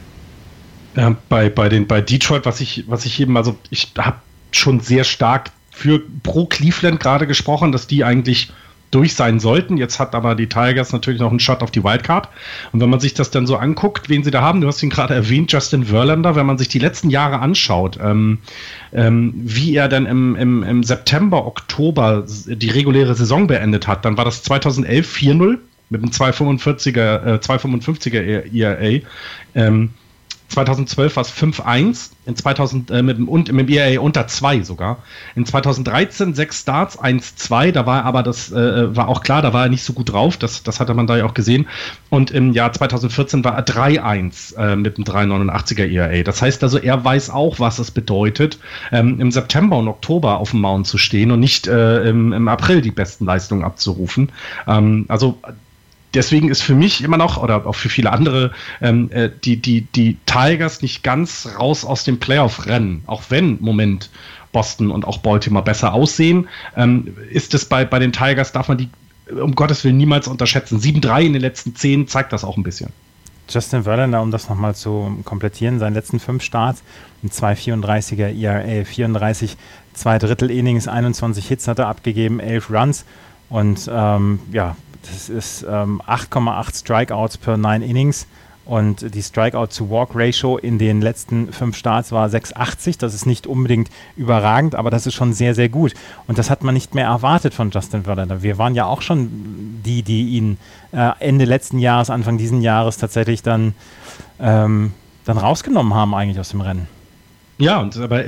Ja, 0.94 1.14
bei, 1.28 1.50
bei, 1.50 1.68
den, 1.68 1.86
bei 1.86 2.00
Detroit, 2.00 2.46
was 2.46 2.60
ich, 2.60 2.84
was 2.86 3.04
ich 3.04 3.20
eben, 3.20 3.36
also 3.36 3.56
ich 3.70 3.92
habe 3.98 4.16
schon 4.52 4.80
sehr 4.80 5.04
stark 5.04 5.50
für 5.70 6.00
pro 6.22 6.46
Cleveland 6.46 7.00
gerade 7.00 7.26
gesprochen, 7.26 7.72
dass 7.72 7.86
die 7.86 8.04
eigentlich 8.04 8.50
durch 8.90 9.14
sein 9.14 9.40
sollten. 9.40 9.76
Jetzt 9.76 9.98
hat 9.98 10.14
aber 10.14 10.34
die 10.34 10.48
Tigers 10.48 10.92
natürlich 10.92 11.20
noch 11.20 11.30
einen 11.30 11.40
Shot 11.40 11.62
auf 11.62 11.70
die 11.70 11.82
Wildcard. 11.82 12.28
Und 12.72 12.80
wenn 12.80 12.90
man 12.90 13.00
sich 13.00 13.14
das 13.14 13.30
dann 13.30 13.46
so 13.46 13.56
anguckt, 13.56 14.08
wen 14.08 14.22
sie 14.24 14.30
da 14.30 14.42
haben, 14.42 14.60
du 14.60 14.68
hast 14.68 14.82
ihn 14.82 14.90
gerade 14.90 15.14
erwähnt, 15.14 15.52
Justin 15.52 15.84
Verlander, 15.84 16.36
wenn 16.36 16.46
man 16.46 16.58
sich 16.58 16.68
die 16.68 16.78
letzten 16.78 17.10
Jahre 17.10 17.40
anschaut, 17.40 17.98
ähm, 18.02 18.38
ähm, 18.92 19.32
wie 19.36 19.74
er 19.74 19.88
dann 19.88 20.06
im, 20.06 20.36
im, 20.36 20.62
im 20.62 20.82
September, 20.82 21.46
Oktober 21.46 22.24
die 22.26 22.70
reguläre 22.70 23.14
Saison 23.14 23.46
beendet 23.46 23.86
hat, 23.86 24.04
dann 24.04 24.16
war 24.16 24.24
das 24.24 24.42
2011 24.42 25.14
4-0 25.14 25.58
mit 25.88 26.02
einem 26.02 26.10
245er, 26.10 27.34
äh, 27.34 27.38
255er 27.38 28.52
ERA. 28.52 29.00
Ähm, 29.54 29.90
2012 30.48 31.16
war 31.16 31.22
es 31.22 31.32
5-1, 31.32 32.10
in 32.24 32.36
2000 32.36 32.90
äh, 32.90 33.02
mit, 33.02 33.18
und 33.18 33.52
mit 33.52 33.68
dem 33.68 33.76
ERA 33.76 34.00
unter 34.00 34.26
2 34.26 34.62
sogar. 34.62 34.98
In 35.34 35.44
2013 35.44 36.34
6 36.34 36.60
Starts, 36.60 36.98
1-2, 36.98 37.72
da 37.72 37.86
war 37.86 38.04
aber 38.04 38.22
das 38.22 38.52
äh, 38.52 38.96
war 38.96 39.08
auch 39.08 39.22
klar, 39.22 39.42
da 39.42 39.52
war 39.52 39.64
er 39.64 39.68
nicht 39.68 39.84
so 39.84 39.92
gut 39.92 40.12
drauf, 40.12 40.36
das, 40.36 40.62
das 40.62 40.80
hatte 40.80 40.94
man 40.94 41.06
da 41.06 41.16
ja 41.16 41.24
auch 41.24 41.34
gesehen. 41.34 41.66
Und 42.10 42.30
im 42.30 42.52
Jahr 42.52 42.72
2014 42.72 43.44
war 43.44 43.54
er 43.54 43.66
3-1 43.66 44.56
äh, 44.56 44.76
mit 44.76 44.98
dem 44.98 45.04
389er 45.04 45.90
ERA. 45.90 46.22
Das 46.22 46.42
heißt 46.42 46.62
also, 46.62 46.78
er 46.78 47.04
weiß 47.04 47.30
auch, 47.30 47.58
was 47.58 47.78
es 47.78 47.90
bedeutet, 47.90 48.58
ähm, 48.92 49.20
im 49.20 49.30
September 49.30 49.76
und 49.76 49.88
Oktober 49.88 50.38
auf 50.38 50.50
dem 50.50 50.60
Mount 50.60 50.86
zu 50.86 50.98
stehen 50.98 51.30
und 51.30 51.40
nicht 51.40 51.66
äh, 51.66 52.08
im, 52.08 52.32
im 52.32 52.48
April 52.48 52.82
die 52.82 52.92
besten 52.92 53.24
Leistungen 53.24 53.64
abzurufen. 53.64 54.30
Ähm, 54.66 55.06
also 55.08 55.38
deswegen 56.16 56.50
ist 56.50 56.62
für 56.62 56.74
mich 56.74 57.02
immer 57.04 57.16
noch, 57.16 57.42
oder 57.42 57.66
auch 57.66 57.74
für 57.74 57.88
viele 57.88 58.12
andere, 58.12 58.52
ähm, 58.80 59.10
äh, 59.12 59.30
die, 59.44 59.56
die, 59.56 59.82
die 59.82 60.16
Tigers 60.26 60.82
nicht 60.82 61.02
ganz 61.02 61.48
raus 61.58 61.84
aus 61.84 62.04
dem 62.04 62.18
Playoff-Rennen, 62.18 63.02
auch 63.06 63.22
wenn, 63.28 63.58
Moment, 63.60 64.10
Boston 64.52 64.90
und 64.90 65.04
auch 65.04 65.18
Baltimore 65.18 65.64
besser 65.64 65.92
aussehen, 65.92 66.48
ähm, 66.76 67.16
ist 67.30 67.54
es 67.54 67.64
bei, 67.64 67.84
bei 67.84 67.98
den 67.98 68.12
Tigers, 68.12 68.52
darf 68.52 68.68
man 68.68 68.78
die 68.78 68.88
um 69.30 69.54
Gottes 69.54 69.82
Willen 69.84 69.96
niemals 69.96 70.28
unterschätzen. 70.28 70.78
7-3 70.78 71.22
in 71.22 71.32
den 71.32 71.42
letzten 71.42 71.74
10 71.74 72.06
zeigt 72.06 72.32
das 72.32 72.44
auch 72.44 72.56
ein 72.56 72.62
bisschen. 72.62 72.90
Justin 73.48 73.84
Verlander, 73.84 74.22
um 74.22 74.30
das 74.30 74.48
nochmal 74.48 74.74
zu 74.74 75.18
komplettieren, 75.24 75.78
seinen 75.78 75.94
letzten 75.94 76.20
fünf 76.20 76.42
Starts, 76.42 76.82
ein 77.22 77.30
2,34er 77.30 78.40
ERA, 78.40 78.84
34 78.84 79.56
zwei 79.94 80.18
Drittel 80.18 80.50
Innings, 80.50 80.88
21 80.88 81.46
Hits 81.48 81.68
hat 81.68 81.78
er 81.78 81.88
abgegeben, 81.88 82.38
11 82.38 82.70
Runs 82.70 83.04
und 83.48 83.90
ähm, 83.92 84.40
ja, 84.52 84.76
das 85.06 85.28
ist 85.28 85.66
ähm, 85.68 86.02
8,8 86.06 86.80
Strikeouts 86.80 87.38
per 87.38 87.56
9 87.56 87.82
Innings. 87.82 88.26
Und 88.66 89.14
die 89.14 89.22
Strikeout-to-Walk-Ratio 89.22 90.58
in 90.58 90.78
den 90.78 91.00
letzten 91.00 91.52
fünf 91.52 91.76
Starts 91.76 92.10
war 92.10 92.28
6,80. 92.28 92.98
Das 92.98 93.14
ist 93.14 93.24
nicht 93.24 93.46
unbedingt 93.46 93.90
überragend, 94.16 94.74
aber 94.74 94.90
das 94.90 95.06
ist 95.06 95.14
schon 95.14 95.32
sehr, 95.32 95.54
sehr 95.54 95.68
gut. 95.68 95.94
Und 96.26 96.36
das 96.36 96.50
hat 96.50 96.64
man 96.64 96.74
nicht 96.74 96.92
mehr 96.92 97.06
erwartet 97.06 97.54
von 97.54 97.70
Justin 97.70 98.02
Verlander. 98.02 98.42
Wir 98.42 98.58
waren 98.58 98.74
ja 98.74 98.86
auch 98.86 99.02
schon 99.02 99.80
die, 99.84 100.02
die 100.02 100.30
ihn 100.30 100.58
äh, 100.90 101.12
Ende 101.20 101.44
letzten 101.44 101.78
Jahres, 101.78 102.10
Anfang 102.10 102.38
diesen 102.38 102.60
Jahres 102.60 102.96
tatsächlich 102.96 103.44
dann, 103.44 103.74
ähm, 104.40 104.92
dann 105.24 105.38
rausgenommen 105.38 105.94
haben 105.94 106.12
eigentlich 106.12 106.40
aus 106.40 106.48
dem 106.48 106.60
Rennen. 106.60 106.88
Ja, 107.58 107.80
und 107.80 107.96
aber 107.96 108.24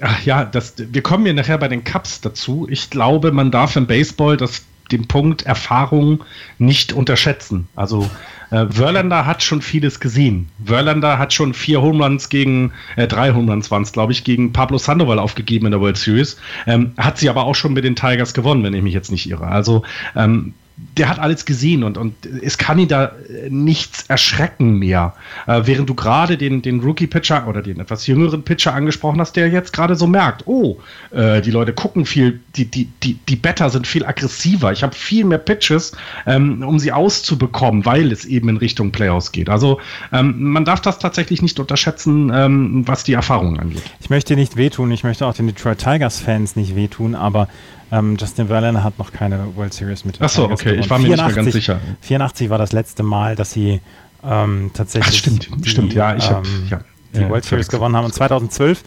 ach 0.00 0.24
ja, 0.24 0.44
das, 0.44 0.74
wir 0.78 1.02
kommen 1.02 1.26
ja 1.26 1.32
nachher 1.32 1.58
bei 1.58 1.68
den 1.68 1.84
Cups 1.84 2.22
dazu. 2.22 2.66
Ich 2.70 2.90
glaube, 2.90 3.32
man 3.32 3.50
darf 3.50 3.76
im 3.76 3.86
Baseball 3.86 4.36
das, 4.36 4.64
den 4.92 5.08
Punkt 5.08 5.42
Erfahrung 5.42 6.22
nicht 6.58 6.92
unterschätzen. 6.92 7.68
Also 7.74 8.08
äh, 8.50 8.66
Wörlander 8.68 9.24
hat 9.24 9.42
schon 9.42 9.62
vieles 9.62 9.98
gesehen. 9.98 10.48
Wörlander 10.58 11.18
hat 11.18 11.32
schon 11.32 11.54
vier 11.54 11.80
Home 11.80 12.04
Runs 12.04 12.28
gegen, 12.28 12.72
äh, 12.96 13.08
drei 13.08 13.32
Home 13.32 13.50
Runs 13.50 13.70
waren 13.70 13.82
es, 13.82 13.92
glaube 13.92 14.12
ich, 14.12 14.24
gegen 14.24 14.52
Pablo 14.52 14.78
Sandoval 14.78 15.18
aufgegeben 15.18 15.66
in 15.66 15.72
der 15.72 15.80
World 15.80 15.96
Series. 15.96 16.36
Ähm, 16.66 16.92
hat 16.98 17.18
sie 17.18 17.30
aber 17.30 17.44
auch 17.44 17.54
schon 17.54 17.72
mit 17.72 17.84
den 17.84 17.96
Tigers 17.96 18.34
gewonnen, 18.34 18.62
wenn 18.62 18.74
ich 18.74 18.82
mich 18.82 18.94
jetzt 18.94 19.10
nicht 19.10 19.28
irre. 19.28 19.46
Also 19.46 19.82
ähm, 20.14 20.52
der 20.96 21.08
hat 21.08 21.18
alles 21.18 21.44
gesehen 21.44 21.84
und, 21.84 21.98
und 21.98 22.14
es 22.42 22.58
kann 22.58 22.78
ihn 22.78 22.88
da 22.88 23.06
äh, 23.06 23.48
nichts 23.48 24.04
erschrecken 24.08 24.78
mehr. 24.78 25.14
Äh, 25.46 25.62
während 25.64 25.88
du 25.88 25.94
gerade 25.94 26.36
den, 26.36 26.62
den 26.62 26.80
Rookie-Pitcher 26.80 27.46
oder 27.48 27.62
den 27.62 27.80
etwas 27.80 28.06
jüngeren 28.06 28.42
Pitcher 28.42 28.74
angesprochen 28.74 29.20
hast, 29.20 29.36
der 29.36 29.48
jetzt 29.48 29.72
gerade 29.72 29.96
so 29.96 30.06
merkt, 30.06 30.46
oh, 30.46 30.78
äh, 31.10 31.40
die 31.40 31.50
Leute 31.50 31.72
gucken 31.72 32.04
viel, 32.04 32.40
die, 32.56 32.66
die, 32.66 32.88
die, 33.02 33.14
die 33.14 33.36
Better 33.36 33.70
sind 33.70 33.86
viel 33.86 34.04
aggressiver. 34.04 34.72
Ich 34.72 34.82
habe 34.82 34.94
viel 34.94 35.24
mehr 35.24 35.38
Pitches, 35.38 35.92
ähm, 36.26 36.62
um 36.62 36.78
sie 36.78 36.92
auszubekommen, 36.92 37.84
weil 37.84 38.12
es 38.12 38.24
eben 38.24 38.48
in 38.48 38.56
Richtung 38.56 38.92
Playoffs 38.92 39.32
geht. 39.32 39.48
Also 39.48 39.80
ähm, 40.12 40.34
man 40.38 40.64
darf 40.64 40.80
das 40.80 40.98
tatsächlich 40.98 41.42
nicht 41.42 41.58
unterschätzen, 41.58 42.30
ähm, 42.34 42.82
was 42.86 43.04
die 43.04 43.14
Erfahrung 43.14 43.58
angeht. 43.58 43.82
Ich 44.00 44.10
möchte 44.10 44.36
nicht 44.36 44.56
wehtun, 44.56 44.90
ich 44.90 45.04
möchte 45.04 45.26
auch 45.26 45.34
den 45.34 45.46
Detroit 45.46 45.78
Tigers-Fans 45.78 46.56
nicht 46.56 46.76
wehtun, 46.76 47.14
aber 47.14 47.48
ähm, 47.92 48.16
Justin 48.18 48.48
Verlander 48.48 48.82
hat 48.82 48.98
noch 48.98 49.12
keine 49.12 49.54
World 49.54 49.74
Series 49.74 50.04
mit 50.04 50.18
den 50.18 50.24
Achso, 50.24 50.44
okay, 50.44 50.64
gewonnen. 50.64 50.80
ich 50.80 50.90
war 50.90 50.98
mir 50.98 51.08
84, 51.08 51.26
nicht 51.26 51.36
mehr 51.36 51.44
ganz 51.44 51.52
sicher. 51.52 51.80
84 52.00 52.50
war 52.50 52.58
das 52.58 52.72
letzte 52.72 53.02
Mal, 53.02 53.36
dass 53.36 53.52
sie 53.52 53.82
ähm, 54.24 54.70
tatsächlich 54.72 55.14
Ach, 55.14 55.18
stimmt, 55.18 55.64
die, 55.64 55.68
stimmt, 55.68 55.92
ja, 55.92 56.16
ich 56.16 56.30
habe 56.30 56.48
ähm, 56.48 56.68
ja, 56.70 56.80
die 57.14 57.20
ja, 57.20 57.28
World 57.28 57.44
Series 57.44 57.68
gewonnen 57.68 57.94
haben 57.94 58.06
und 58.06 58.14
2012 58.14 58.82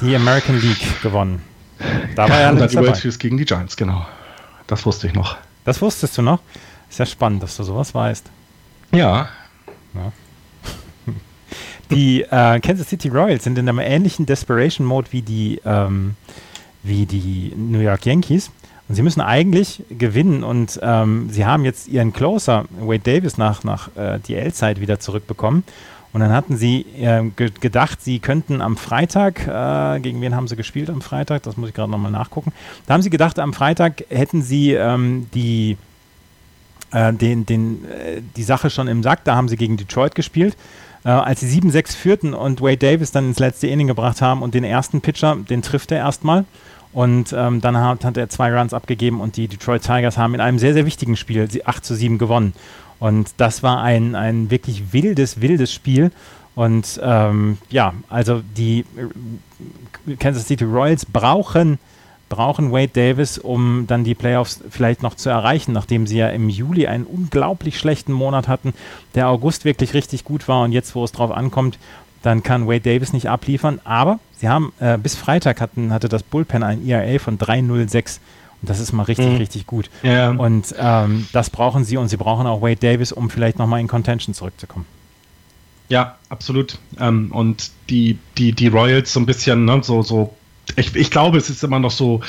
die 0.00 0.16
American 0.16 0.60
League 0.60 1.00
gewonnen. 1.02 1.42
Da 2.16 2.28
war 2.28 2.40
ja, 2.40 2.52
ja 2.52 2.66
die 2.66 2.76
World 2.76 2.96
Series 2.96 3.18
gegen 3.18 3.38
die 3.38 3.44
Giants, 3.44 3.76
genau. 3.76 4.04
Das 4.66 4.84
wusste 4.84 5.06
ich 5.06 5.14
noch. 5.14 5.36
Das 5.64 5.80
wusstest 5.80 6.18
du 6.18 6.22
noch? 6.22 6.40
Ist 6.88 6.98
ja 6.98 7.06
spannend, 7.06 7.44
dass 7.44 7.56
du 7.56 7.62
sowas 7.62 7.94
weißt. 7.94 8.26
Ja. 8.92 9.28
ja. 9.94 10.12
Die 11.90 12.22
äh, 12.22 12.58
Kansas 12.60 12.88
City 12.88 13.08
Royals 13.08 13.44
sind 13.44 13.56
in 13.58 13.68
einem 13.68 13.78
ähnlichen 13.78 14.26
Desperation 14.26 14.86
Mode 14.86 15.08
wie 15.12 15.22
die 15.22 15.60
ähm, 15.64 16.16
wie 16.82 17.06
die 17.06 17.52
New 17.56 17.80
York 17.80 18.06
Yankees. 18.06 18.50
Und 18.88 18.96
sie 18.96 19.02
müssen 19.02 19.20
eigentlich 19.20 19.84
gewinnen 19.88 20.42
und 20.42 20.80
ähm, 20.82 21.28
sie 21.30 21.46
haben 21.46 21.64
jetzt 21.64 21.86
ihren 21.86 22.12
Closer, 22.12 22.64
Wade 22.80 22.98
Davis, 23.04 23.38
nach, 23.38 23.62
nach 23.62 23.88
äh, 23.96 24.18
DL-Zeit 24.18 24.80
wieder 24.80 24.98
zurückbekommen. 24.98 25.62
Und 26.12 26.22
dann 26.22 26.32
hatten 26.32 26.56
sie 26.56 26.86
äh, 26.98 27.22
ge 27.36 27.50
gedacht, 27.60 28.02
sie 28.02 28.18
könnten 28.18 28.60
am 28.60 28.76
Freitag, 28.76 29.46
äh, 29.46 30.00
gegen 30.00 30.20
wen 30.20 30.34
haben 30.34 30.48
sie 30.48 30.56
gespielt 30.56 30.90
am 30.90 31.02
Freitag? 31.02 31.44
Das 31.44 31.56
muss 31.56 31.68
ich 31.68 31.74
gerade 31.74 31.90
nochmal 31.90 32.10
nachgucken. 32.10 32.52
Da 32.86 32.94
haben 32.94 33.02
sie 33.02 33.10
gedacht, 33.10 33.38
am 33.38 33.52
Freitag 33.52 34.04
hätten 34.08 34.42
sie 34.42 34.72
ähm, 34.72 35.28
die, 35.34 35.76
äh, 36.90 37.12
den, 37.12 37.46
den, 37.46 37.84
äh, 37.84 38.22
die 38.36 38.42
Sache 38.42 38.70
schon 38.70 38.88
im 38.88 39.04
Sack. 39.04 39.22
Da 39.22 39.36
haben 39.36 39.48
sie 39.48 39.56
gegen 39.56 39.76
Detroit 39.76 40.16
gespielt. 40.16 40.56
Äh, 41.04 41.08
als 41.08 41.40
sie 41.40 41.60
7-6 41.60 41.96
führten 41.96 42.34
und 42.34 42.60
Wade 42.60 42.76
Davis 42.76 43.10
dann 43.10 43.28
ins 43.28 43.38
letzte 43.38 43.66
Inning 43.68 43.86
gebracht 43.86 44.20
haben 44.20 44.42
und 44.42 44.54
den 44.54 44.64
ersten 44.64 45.00
Pitcher, 45.00 45.36
den 45.36 45.62
trifft 45.62 45.92
er 45.92 45.98
erstmal. 45.98 46.44
Und 46.92 47.32
ähm, 47.32 47.60
dann 47.60 47.76
hat, 47.78 48.04
hat, 48.04 48.16
er 48.16 48.28
zwei 48.28 48.52
Runs 48.52 48.74
abgegeben 48.74 49.20
und 49.20 49.36
die 49.36 49.46
Detroit 49.46 49.82
Tigers 49.82 50.18
haben 50.18 50.34
in 50.34 50.40
einem 50.40 50.58
sehr, 50.58 50.74
sehr 50.74 50.86
wichtigen 50.86 51.16
Spiel 51.16 51.48
8 51.64 51.84
zu 51.84 51.94
7 51.94 52.18
gewonnen. 52.18 52.52
Und 52.98 53.32
das 53.38 53.62
war 53.62 53.82
ein, 53.82 54.14
ein 54.14 54.50
wirklich 54.50 54.92
wildes, 54.92 55.40
wildes 55.40 55.72
Spiel. 55.72 56.10
Und 56.54 57.00
ähm, 57.02 57.58
ja, 57.70 57.94
also 58.08 58.42
die 58.56 58.84
äh, 60.06 60.16
Kansas 60.16 60.46
City 60.48 60.64
Royals 60.64 61.06
brauchen, 61.06 61.78
brauchen 62.30 62.72
Wade 62.72 62.88
Davis, 62.88 63.36
um 63.36 63.86
dann 63.86 64.04
die 64.04 64.14
Playoffs 64.14 64.62
vielleicht 64.70 65.02
noch 65.02 65.14
zu 65.14 65.28
erreichen, 65.28 65.72
nachdem 65.72 66.06
sie 66.06 66.16
ja 66.16 66.30
im 66.30 66.48
Juli 66.48 66.86
einen 66.86 67.04
unglaublich 67.04 67.78
schlechten 67.78 68.12
Monat 68.12 68.48
hatten, 68.48 68.72
der 69.14 69.28
August 69.28 69.66
wirklich 69.66 69.92
richtig 69.92 70.24
gut 70.24 70.48
war 70.48 70.62
und 70.62 70.72
jetzt, 70.72 70.94
wo 70.94 71.04
es 71.04 71.12
drauf 71.12 71.30
ankommt, 71.30 71.78
dann 72.22 72.42
kann 72.42 72.66
Wade 72.66 72.80
Davis 72.80 73.12
nicht 73.12 73.28
abliefern. 73.28 73.80
Aber 73.84 74.18
sie 74.38 74.48
haben 74.48 74.72
äh, 74.80 74.96
bis 74.96 75.14
Freitag 75.14 75.60
hatten, 75.60 75.92
hatte 75.92 76.08
das 76.08 76.22
Bullpen 76.22 76.62
ein 76.62 76.86
ERA 76.86 77.18
von 77.18 77.36
3,06. 77.38 78.20
Und 78.62 78.68
das 78.68 78.78
ist 78.78 78.92
mal 78.92 79.04
richtig, 79.04 79.26
mhm. 79.26 79.36
richtig 79.36 79.66
gut. 79.66 79.90
Ja. 80.02 80.30
Und 80.30 80.74
ähm, 80.78 81.26
das 81.32 81.50
brauchen 81.50 81.84
sie 81.84 81.96
und 81.96 82.08
sie 82.08 82.16
brauchen 82.16 82.46
auch 82.46 82.62
Wade 82.62 82.76
Davis, 82.76 83.12
um 83.12 83.30
vielleicht 83.30 83.58
nochmal 83.58 83.80
in 83.80 83.88
Contention 83.88 84.34
zurückzukommen. 84.34 84.86
Ja, 85.88 86.18
absolut. 86.28 86.78
Ähm, 86.98 87.32
und 87.32 87.70
die, 87.88 88.18
die, 88.38 88.52
die 88.52 88.68
Royals 88.68 89.12
so 89.12 89.20
ein 89.20 89.26
bisschen, 89.26 89.64
ne, 89.64 89.80
so, 89.82 90.02
so, 90.02 90.34
ich, 90.76 90.94
ich 90.94 91.10
glaube, 91.10 91.38
es 91.38 91.50
ist 91.50 91.64
immer 91.64 91.78
noch 91.78 91.90
so, 91.90 92.20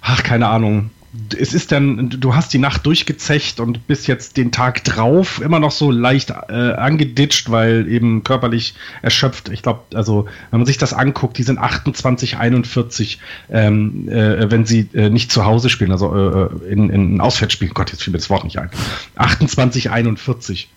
ach, 0.00 0.22
keine 0.22 0.48
Ahnung, 0.48 0.90
es 1.36 1.54
ist 1.54 1.72
dann, 1.72 2.08
du 2.08 2.34
hast 2.36 2.52
die 2.52 2.58
Nacht 2.58 2.86
durchgezecht 2.86 3.58
und 3.58 3.88
bist 3.88 4.06
jetzt 4.06 4.36
den 4.36 4.52
Tag 4.52 4.84
drauf 4.84 5.40
immer 5.40 5.58
noch 5.58 5.72
so 5.72 5.90
leicht 5.90 6.30
äh, 6.30 6.52
angeditscht, 6.52 7.50
weil 7.50 7.88
eben 7.88 8.22
körperlich 8.22 8.74
erschöpft. 9.02 9.48
Ich 9.48 9.62
glaube, 9.62 9.80
also 9.94 10.26
wenn 10.50 10.60
man 10.60 10.66
sich 10.66 10.78
das 10.78 10.92
anguckt, 10.92 11.36
die 11.38 11.42
sind 11.42 11.58
28, 11.58 12.36
41, 12.36 13.18
ähm, 13.50 14.08
äh, 14.08 14.50
wenn 14.52 14.66
sie 14.66 14.88
äh, 14.94 15.10
nicht 15.10 15.32
zu 15.32 15.44
Hause 15.44 15.68
spielen, 15.68 15.90
also 15.90 16.14
äh, 16.14 16.70
in, 16.70 16.90
in 16.90 17.20
Auswärtsspielen. 17.20 17.74
Gott, 17.74 17.90
jetzt 17.90 18.04
fiel 18.04 18.12
mir 18.12 18.18
das 18.18 18.30
Wort 18.30 18.44
nicht 18.44 18.58
ein. 18.58 18.70
28, 19.16 19.90
41. 19.90 20.68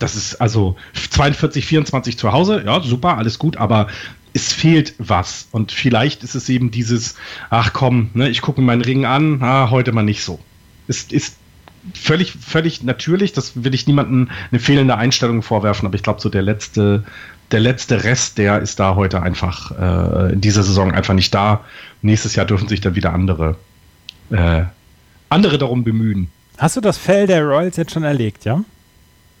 Das 0.00 0.16
ist 0.16 0.36
also 0.40 0.76
42, 1.10 1.64
24 1.64 2.18
zu 2.18 2.32
Hause, 2.32 2.64
ja, 2.66 2.80
super, 2.80 3.18
alles 3.18 3.38
gut, 3.38 3.56
aber 3.56 3.86
es 4.36 4.52
fehlt 4.52 4.94
was. 4.98 5.48
Und 5.50 5.72
vielleicht 5.72 6.22
ist 6.22 6.34
es 6.34 6.48
eben 6.48 6.70
dieses, 6.70 7.16
ach 7.50 7.72
komm, 7.72 8.10
ne, 8.14 8.28
ich 8.28 8.42
gucke 8.42 8.60
mir 8.60 8.66
meinen 8.66 8.82
Ring 8.82 9.04
an, 9.04 9.42
ah, 9.42 9.70
heute 9.70 9.92
mal 9.92 10.02
nicht 10.02 10.22
so. 10.22 10.38
Es 10.88 11.04
ist 11.04 11.36
völlig, 11.94 12.32
völlig 12.32 12.82
natürlich, 12.82 13.32
das 13.32 13.64
will 13.64 13.74
ich 13.74 13.86
niemandem 13.86 14.28
eine 14.50 14.60
fehlende 14.60 14.96
Einstellung 14.96 15.42
vorwerfen, 15.42 15.86
aber 15.86 15.94
ich 15.94 16.02
glaube, 16.02 16.20
so 16.20 16.28
der 16.28 16.42
letzte, 16.42 17.04
der 17.50 17.60
letzte 17.60 18.04
Rest, 18.04 18.38
der 18.38 18.60
ist 18.60 18.78
da 18.78 18.94
heute 18.94 19.22
einfach 19.22 19.70
äh, 19.70 20.32
in 20.34 20.40
dieser 20.40 20.62
Saison 20.62 20.92
einfach 20.92 21.14
nicht 21.14 21.34
da. 21.34 21.64
Nächstes 22.02 22.34
Jahr 22.34 22.46
dürfen 22.46 22.68
sich 22.68 22.80
dann 22.80 22.94
wieder 22.94 23.12
andere, 23.12 23.56
äh, 24.30 24.64
andere 25.30 25.58
darum 25.58 25.82
bemühen. 25.82 26.28
Hast 26.58 26.76
du 26.76 26.80
das 26.80 26.98
Fell 26.98 27.26
der 27.26 27.42
Royals 27.42 27.76
jetzt 27.76 27.92
schon 27.92 28.04
erlegt, 28.04 28.44
ja? 28.44 28.62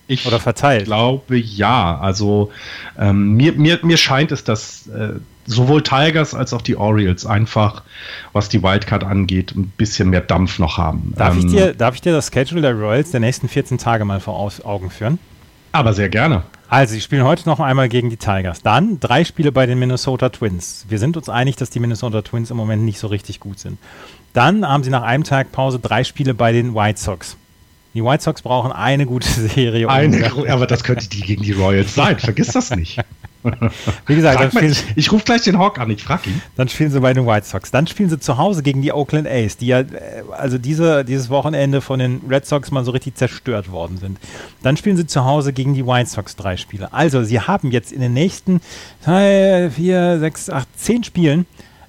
Ich 0.08 0.26
Oder 0.26 0.38
verteilt? 0.38 0.84
glaube 0.84 1.36
ja. 1.36 1.98
Also 1.98 2.52
ähm, 2.98 3.32
mir, 3.32 3.52
mir, 3.52 3.80
mir 3.82 3.96
scheint 3.96 4.30
es, 4.32 4.44
dass 4.44 4.86
äh, 4.88 5.14
sowohl 5.46 5.82
Tigers 5.82 6.34
als 6.34 6.52
auch 6.52 6.62
die 6.62 6.76
Orioles 6.76 7.26
einfach, 7.26 7.82
was 8.32 8.48
die 8.48 8.62
Wildcard 8.62 9.04
angeht, 9.04 9.54
ein 9.56 9.72
bisschen 9.76 10.10
mehr 10.10 10.20
Dampf 10.20 10.58
noch 10.58 10.78
haben. 10.78 11.12
Darf, 11.16 11.34
ähm, 11.34 11.40
ich, 11.40 11.46
dir, 11.46 11.74
darf 11.74 11.94
ich 11.94 12.00
dir 12.00 12.12
das 12.12 12.30
Schedule 12.32 12.60
der 12.60 12.74
Royals 12.74 13.10
der 13.10 13.20
nächsten 13.20 13.48
14 13.48 13.78
Tage 13.78 14.04
mal 14.04 14.20
vor 14.20 14.38
Augen 14.64 14.90
führen? 14.90 15.18
Aber 15.72 15.92
sehr 15.92 16.08
gerne. 16.08 16.42
Also, 16.68 16.94
sie 16.94 17.00
spielen 17.00 17.22
heute 17.22 17.48
noch 17.48 17.60
einmal 17.60 17.88
gegen 17.88 18.10
die 18.10 18.16
Tigers. 18.16 18.62
Dann 18.62 18.98
drei 18.98 19.24
Spiele 19.24 19.52
bei 19.52 19.66
den 19.66 19.78
Minnesota 19.78 20.30
Twins. 20.30 20.84
Wir 20.88 20.98
sind 20.98 21.16
uns 21.16 21.28
einig, 21.28 21.56
dass 21.56 21.70
die 21.70 21.78
Minnesota 21.78 22.22
Twins 22.22 22.50
im 22.50 22.56
Moment 22.56 22.82
nicht 22.82 22.98
so 22.98 23.06
richtig 23.06 23.38
gut 23.38 23.60
sind. 23.60 23.78
Dann 24.32 24.66
haben 24.66 24.82
sie 24.82 24.90
nach 24.90 25.02
einem 25.02 25.22
Tag 25.22 25.52
Pause 25.52 25.78
drei 25.78 26.02
Spiele 26.02 26.34
bei 26.34 26.52
den 26.52 26.74
White 26.74 26.98
Sox. 26.98 27.36
Die 27.96 28.04
White 28.04 28.22
Sox 28.22 28.42
brauchen 28.42 28.72
eine 28.72 29.06
gute 29.06 29.28
Serie. 29.48 29.88
Eine, 29.88 30.30
aber 30.48 30.66
das 30.66 30.84
könnte 30.84 31.08
die 31.08 31.22
gegen 31.22 31.42
die 31.42 31.52
Royals 31.52 31.94
sein. 31.94 32.18
Vergiss 32.18 32.48
das 32.48 32.70
nicht. 32.76 33.00
Wie 34.06 34.16
gesagt, 34.16 34.54
mal, 34.54 34.72
ich 34.96 35.12
rufe 35.12 35.24
gleich 35.24 35.42
den 35.42 35.58
Hawk 35.58 35.78
an, 35.78 35.88
ich 35.90 36.02
frage 36.02 36.30
ihn. 36.30 36.42
Dann 36.56 36.68
spielen 36.68 36.90
sie 36.90 37.00
bei 37.00 37.14
den 37.14 37.26
White 37.26 37.46
Sox. 37.46 37.70
Dann 37.70 37.86
spielen 37.86 38.10
sie 38.10 38.18
zu 38.18 38.36
Hause 38.38 38.62
gegen 38.62 38.82
die 38.82 38.92
Oakland 38.92 39.26
A's, 39.28 39.56
die 39.56 39.68
ja 39.68 39.80
äh, 39.80 39.86
also 40.32 40.58
diese, 40.58 41.04
dieses 41.04 41.30
Wochenende 41.30 41.80
von 41.80 41.98
den 41.98 42.20
Red 42.28 42.44
Sox 42.44 42.70
mal 42.70 42.84
so 42.84 42.90
richtig 42.90 43.14
zerstört 43.14 43.70
worden 43.70 43.98
sind. 43.98 44.18
Dann 44.62 44.76
spielen 44.76 44.96
sie 44.96 45.06
zu 45.06 45.24
Hause 45.24 45.52
gegen 45.52 45.74
die 45.74 45.86
White 45.86 46.10
Sox 46.10 46.36
drei 46.36 46.56
Spiele. 46.56 46.92
Also 46.92 47.22
sie 47.22 47.40
haben 47.40 47.70
jetzt 47.70 47.92
in 47.92 48.00
den 48.00 48.12
nächsten 48.12 48.60
drei, 49.04 49.70
vier, 49.74 50.18
sechs, 50.18 50.50
acht, 50.50 50.68
zehn 50.76 51.04
Spielen, 51.04 51.46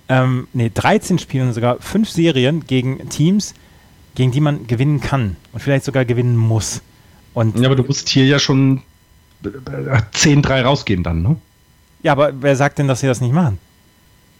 ähm, 0.09 0.47
nee, 0.53 0.71
13 0.73 1.19
Spielen 1.19 1.53
sogar 1.53 1.79
fünf 1.79 2.09
Serien 2.09 2.65
gegen 2.65 3.09
Teams, 3.09 3.53
gegen 4.17 4.31
die 4.31 4.41
man 4.41 4.65
gewinnen 4.65 4.99
kann 4.99 5.35
und 5.53 5.59
vielleicht 5.59 5.85
sogar 5.85 6.03
gewinnen 6.03 6.35
muss. 6.35 6.81
Und 7.35 7.55
ja, 7.59 7.67
aber 7.67 7.75
du 7.75 7.83
musst 7.83 8.09
hier 8.09 8.25
ja 8.25 8.39
schon 8.39 8.81
10-3 9.43 10.63
rausgehen 10.63 11.03
dann, 11.03 11.21
ne? 11.21 11.35
Ja, 12.01 12.13
aber 12.13 12.31
wer 12.41 12.55
sagt 12.55 12.79
denn, 12.79 12.87
dass 12.87 13.01
sie 13.01 13.05
das 13.05 13.21
nicht 13.21 13.31
machen? 13.31 13.59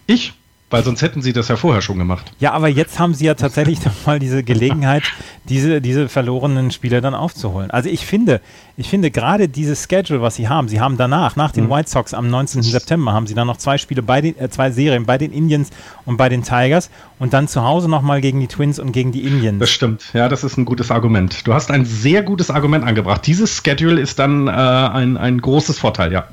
Ich. 0.07 0.34
Weil 0.70 0.84
sonst 0.84 1.01
hätten 1.01 1.22
sie 1.22 1.32
das 1.32 1.47
ja 1.47 1.55
vorher 1.55 1.82
schon 1.82 1.97
gemacht. 1.97 2.34
Ja, 2.39 2.51
aber 2.51 2.68
jetzt 2.68 2.99
haben 2.99 3.13
sie 3.13 3.26
ja 3.26 3.36
tatsächlich 3.36 3.80
mal 4.05 4.20
diese 4.20 4.43
Gelegenheit, 4.43 5.03
diese, 5.47 5.80
diese 5.80 6.09
verlorenen 6.09 6.72
Spiele 6.72 6.99
dann 6.99 7.15
aufzuholen. 7.15 7.72
Also 7.72 7.88
ich 7.88 8.05
finde, 8.05 8.41
ich 8.76 8.89
finde 8.89 9.09
gerade 9.09 9.47
dieses 9.47 9.88
Schedule, 9.89 10.22
was 10.22 10.36
sie 10.36 10.49
haben, 10.49 10.68
sie 10.68 10.82
haben 10.82 10.97
danach, 10.97 11.38
nach 11.38 11.51
den 11.53 11.65
mhm. 11.65 11.70
White 11.70 11.89
Sox 11.89 12.13
am 12.13 12.30
19. 12.30 12.63
September, 12.63 13.13
haben 13.13 13.28
sie 13.28 13.34
dann 13.34 13.47
noch 13.47 13.55
zwei 13.55 13.78
Spiele 13.78 14.01
bei 14.01 14.20
den, 14.20 14.38
äh, 14.38 14.49
zwei 14.49 14.70
Serien 14.72 15.05
bei 15.05 15.18
den 15.18 15.32
Indians 15.32 15.70
und 16.03 16.18
bei 16.18 16.28
den 16.28 16.43
Tigers 16.43 16.89
und 17.18 17.32
dann 17.32 17.47
zu 17.47 17.63
Hause 17.63 17.89
nochmal 17.89 18.20
gegen 18.20 18.41
die 18.41 18.47
Twins 18.47 18.78
und 18.78 18.91
gegen 18.91 19.13
die 19.13 19.24
Indians. 19.24 19.59
Das 19.59 19.70
stimmt, 19.70 20.11
ja, 20.13 20.28
das 20.28 20.43
ist 20.43 20.57
ein 20.57 20.65
gutes 20.65 20.91
Argument. 20.91 21.47
Du 21.47 21.53
hast 21.53 21.72
ein 21.72 21.86
sehr 21.86 22.24
gutes 22.24 22.51
Argument 22.51 22.84
angebracht. 22.84 23.26
Dieses 23.26 23.61
Schedule 23.63 24.01
ist 24.01 24.20
dann 24.20 24.49
äh, 24.49 24.51
ein, 24.51 25.15
ein 25.15 25.39
großes 25.39 25.80
Vorteil, 25.80 26.11
ja. 26.11 26.28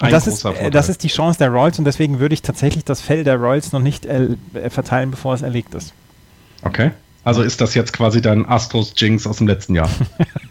Und 0.00 0.12
das 0.12 0.26
ist, 0.26 0.44
äh, 0.44 0.70
das 0.70 0.88
ist 0.88 1.02
die 1.02 1.08
Chance 1.08 1.38
der 1.38 1.48
Royals 1.48 1.78
und 1.78 1.84
deswegen 1.84 2.18
würde 2.18 2.34
ich 2.34 2.42
tatsächlich 2.42 2.84
das 2.84 3.00
Fell 3.00 3.24
der 3.24 3.36
Royals 3.36 3.72
noch 3.72 3.80
nicht 3.80 4.06
äh, 4.06 4.36
verteilen, 4.68 5.10
bevor 5.10 5.34
es 5.34 5.42
erlegt 5.42 5.74
ist. 5.74 5.92
Okay. 6.62 6.90
Also 7.24 7.42
ist 7.42 7.60
das 7.60 7.74
jetzt 7.74 7.92
quasi 7.92 8.20
dein 8.20 8.46
Astros 8.48 8.94
Jinx 8.96 9.26
aus 9.26 9.38
dem 9.38 9.46
letzten 9.46 9.74
Jahr? 9.74 9.88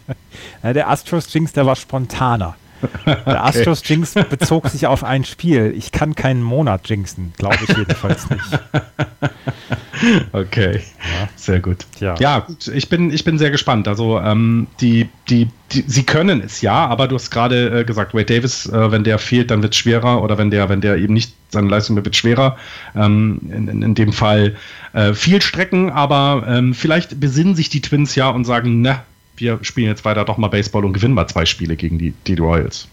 ja, 0.62 0.72
der 0.72 0.88
Astros 0.88 1.32
Jinx, 1.32 1.52
der 1.52 1.66
war 1.66 1.76
spontaner. 1.76 2.56
Der 3.06 3.44
Astros 3.44 3.82
Jinx 3.86 4.14
bezog 4.14 4.68
sich 4.68 4.86
auf 4.86 5.04
ein 5.04 5.24
Spiel. 5.24 5.74
Ich 5.76 5.92
kann 5.92 6.14
keinen 6.14 6.42
Monat 6.42 6.88
jinxen, 6.88 7.32
glaube 7.36 7.58
ich 7.66 7.76
jedenfalls 7.76 8.28
nicht. 8.30 8.42
Okay, 10.32 10.80
ja. 10.98 11.28
sehr 11.36 11.60
gut. 11.60 11.86
Ja. 12.00 12.16
ja, 12.18 12.40
gut, 12.40 12.68
ich 12.68 12.88
bin, 12.88 13.12
ich 13.12 13.24
bin 13.24 13.38
sehr 13.38 13.50
gespannt. 13.50 13.86
Also 13.86 14.18
ähm, 14.18 14.66
die, 14.80 15.08
die, 15.28 15.48
die, 15.70 15.84
sie 15.86 16.02
können 16.02 16.40
es 16.40 16.60
ja, 16.60 16.86
aber 16.86 17.08
du 17.08 17.14
hast 17.14 17.30
gerade 17.30 17.80
äh, 17.80 17.84
gesagt, 17.84 18.14
Wade 18.14 18.24
Davis, 18.24 18.66
äh, 18.66 18.90
wenn 18.90 19.04
der 19.04 19.18
fehlt, 19.18 19.50
dann 19.50 19.62
wird 19.62 19.74
es 19.74 19.78
schwerer 19.78 20.22
oder 20.22 20.38
wenn 20.38 20.50
der, 20.50 20.68
wenn 20.68 20.80
der 20.80 20.96
eben 20.96 21.14
nicht 21.14 21.34
seine 21.50 21.68
Leistung 21.68 21.94
mehr 21.94 22.04
wird 22.04 22.16
schwerer. 22.16 22.56
Ähm, 22.96 23.40
in, 23.48 23.68
in, 23.68 23.82
in, 23.82 23.94
dem 23.94 24.12
Fall 24.12 24.56
äh, 24.92 25.14
viel 25.14 25.40
Strecken, 25.40 25.90
aber 25.90 26.44
ähm, 26.48 26.74
vielleicht 26.74 27.20
besinnen 27.20 27.54
sich 27.54 27.68
die 27.68 27.80
Twins 27.80 28.14
ja 28.14 28.28
und 28.30 28.44
sagen, 28.44 28.82
na, 28.82 29.04
wir 29.42 29.58
spielen 29.62 29.88
jetzt 29.88 30.04
weiter 30.04 30.24
doch 30.24 30.38
mal 30.38 30.48
Baseball 30.48 30.84
und 30.84 30.92
gewinnen 30.92 31.14
mal 31.14 31.26
zwei 31.26 31.44
Spiele 31.44 31.76
gegen 31.76 31.98
die, 31.98 32.14
die 32.26 32.34
Royals. 32.34 32.86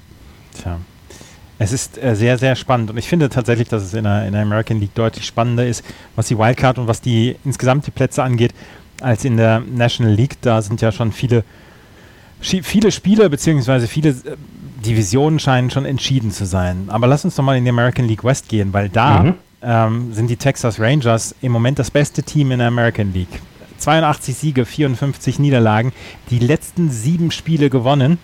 Tja. 0.61 0.79
Es 1.59 1.71
ist 1.71 2.01
äh, 2.01 2.15
sehr, 2.15 2.37
sehr 2.37 2.55
spannend 2.55 2.89
und 2.89 2.97
ich 2.97 3.07
finde 3.07 3.29
tatsächlich, 3.29 3.67
dass 3.67 3.83
es 3.83 3.93
in 3.93 4.05
der, 4.05 4.25
in 4.25 4.33
der 4.33 4.41
American 4.41 4.79
League 4.79 4.95
deutlich 4.95 5.25
spannender 5.25 5.67
ist, 5.67 5.83
was 6.15 6.27
die 6.27 6.37
Wildcard 6.37 6.79
und 6.79 6.87
was 6.87 7.01
die 7.01 7.35
insgesamt 7.45 7.85
die 7.85 7.91
Plätze 7.91 8.23
angeht, 8.23 8.53
als 9.01 9.25
in 9.25 9.37
der 9.37 9.59
National 9.59 10.13
League. 10.13 10.41
Da 10.41 10.61
sind 10.61 10.81
ja 10.81 10.91
schon 10.91 11.11
viele, 11.11 11.43
viele 12.39 12.91
Spiele 12.91 13.29
bzw. 13.29 13.87
viele 13.87 14.09
äh, 14.09 14.37
Divisionen 14.85 15.39
scheinen 15.39 15.69
schon 15.69 15.85
entschieden 15.85 16.31
zu 16.31 16.45
sein. 16.45 16.85
Aber 16.87 17.07
lass 17.07 17.25
uns 17.25 17.35
doch 17.35 17.43
mal 17.43 17.57
in 17.57 17.65
die 17.65 17.69
American 17.69 18.07
League 18.07 18.23
West 18.23 18.47
gehen, 18.47 18.71
weil 18.71 18.87
da 18.87 19.23
mhm. 19.23 19.33
ähm, 19.61 20.13
sind 20.13 20.29
die 20.29 20.37
Texas 20.37 20.79
Rangers 20.79 21.35
im 21.41 21.51
Moment 21.51 21.77
das 21.77 21.91
beste 21.91 22.23
Team 22.23 22.51
in 22.51 22.59
der 22.59 22.69
American 22.69 23.13
League. 23.13 23.41
82 23.79 24.35
Siege, 24.35 24.65
54 24.65 25.39
Niederlagen, 25.39 25.93
die 26.29 26.39
letzten 26.39 26.89
sieben 26.89 27.31
Spiele 27.31 27.69
gewonnen. 27.69 28.17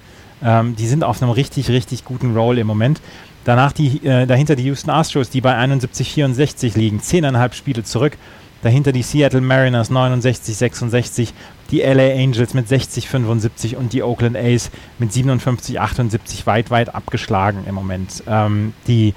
Ähm, 0.43 0.76
die 0.76 0.88
sind 0.88 1.03
auf 1.03 1.22
einem 1.22 1.32
richtig, 1.32 1.70
richtig 1.70 2.06
guten 2.06 2.36
Roll 2.36 2.58
im 2.58 2.68
Moment. 2.68 3.01
Danach 3.45 3.72
die, 3.72 4.06
äh, 4.06 4.26
dahinter 4.26 4.56
die 4.56 4.64
Houston 4.64 4.89
Astros, 4.89 5.30
die 5.30 5.41
bei 5.41 5.56
71-64 5.56 6.76
liegen, 6.78 6.99
zehneinhalb 6.99 7.53
Spiele 7.53 7.84
zurück. 7.84 8.18
Dahinter 8.64 8.91
die 8.91 9.03
Seattle 9.03 9.41
Mariners 9.41 9.91
69-66, 9.91 11.34
die 11.70 11.82
LA 11.82 12.14
Angels 12.14 12.56
mit 12.56 12.68
60-75 12.68 13.76
und 13.76 13.93
die 13.93 14.01
Oakland 14.01 14.36
A's 14.36 14.72
mit 14.97 15.12
57-78 15.12 16.47
weit, 16.47 16.72
weit 16.72 16.95
abgeschlagen 16.95 17.66
im 17.68 17.76
Moment. 17.76 18.24
Ähm, 18.28 18.74
die, 18.88 19.14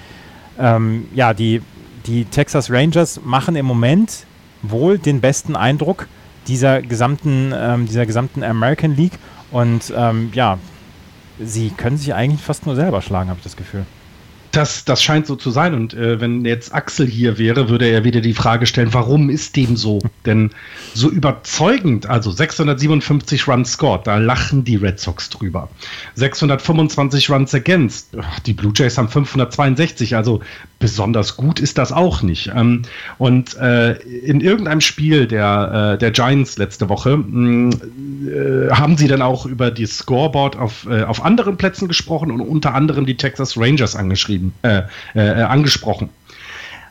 ähm, 0.59 1.09
ja, 1.15 1.33
die, 1.33 1.63
die 2.07 2.27
Texas 2.27 2.71
Rangers 2.71 3.21
machen 3.25 3.57
im 3.57 3.65
Moment 3.65 4.27
wohl 4.61 4.99
den 4.99 5.23
besten 5.23 5.57
Eindruck 5.57 6.09
dieser 6.49 6.83
gesamten, 6.83 7.53
ähm, 7.55 7.87
dieser 7.87 8.07
gesamten 8.07 8.43
American 8.43 8.97
League 8.97 9.19
und 9.51 9.93
ähm, 9.97 10.31
ja, 10.35 10.59
sie 11.39 11.71
können 11.71 11.97
sich 11.97 12.15
eigentlich 12.15 12.43
fast 12.43 12.67
nur 12.67 12.75
selber 12.75 13.03
schlagen, 13.03 13.29
habe 13.29 13.39
ich 13.39 13.45
das 13.45 13.57
Gefühl. 13.57 13.85
Das, 14.51 14.87
das 14.87 15.03
scheint 15.03 15.27
so 15.27 15.37
zu 15.37 15.51
sein. 15.51 15.75
Und 15.75 15.93
äh, 15.93 16.21
wenn 16.21 16.45
jetzt 16.45 16.75
Axel 16.75 17.07
hier 17.07 17.37
wäre, 17.37 17.69
würde 17.69 17.87
er 17.87 18.05
wieder 18.05 18.23
die 18.23 18.33
Frage 18.33 18.65
stellen, 18.65 18.95
warum 18.95 19.29
ist 19.29 19.57
dem 19.57 19.77
so? 19.77 19.99
Denn 20.27 20.51
so 20.95 21.11
überzeugend, 21.11 22.07
also 22.07 22.31
657 22.31 23.47
Runs 23.47 23.73
scored, 23.73 24.07
da 24.07 24.17
lachen 24.17 24.65
die 24.65 24.77
Red 24.77 24.99
Sox 24.99 25.29
drüber. 25.29 25.69
625 26.15 27.31
Runs 27.31 27.55
against, 27.55 28.17
die 28.47 28.55
Blue 28.55 28.73
Jays 28.75 28.97
haben 28.97 29.09
562, 29.09 30.17
also 30.17 30.41
besonders 30.79 31.37
gut 31.37 31.61
ist 31.61 31.79
das 31.79 31.93
auch 31.93 32.23
nicht. 32.23 32.51
Ähm, 32.55 32.83
und 33.19 33.57
äh, 33.57 33.95
in 33.95 34.41
irgendeinem 34.41 34.81
Spiel 34.81 35.27
der, 35.27 35.95
äh, 35.95 35.99
der 35.99 36.11
Giants 36.11 36.57
letzte 36.59 36.89
Woche 36.89 37.17
mh, 37.17 37.77
äh, 38.27 38.71
haben 38.71 38.97
sie 38.97 39.09
dann 39.09 39.23
auch 39.23 39.47
über 39.47 39.71
die 39.71 39.87
Scoreboard 39.87 40.57
auf, 40.57 40.87
äh, 40.89 41.03
auf 41.03 41.25
anderen 41.25 41.57
Plätzen 41.57 41.89
gesprochen 41.89 42.31
und 42.31 42.41
unter 42.41 42.75
anderem 42.75 43.07
die 43.07 43.17
Texas 43.17 43.57
Rangers 43.57 43.97
angeschrieben, 43.97 44.53
äh, 44.63 44.83
äh, 45.15 45.43
angesprochen. 45.43 46.11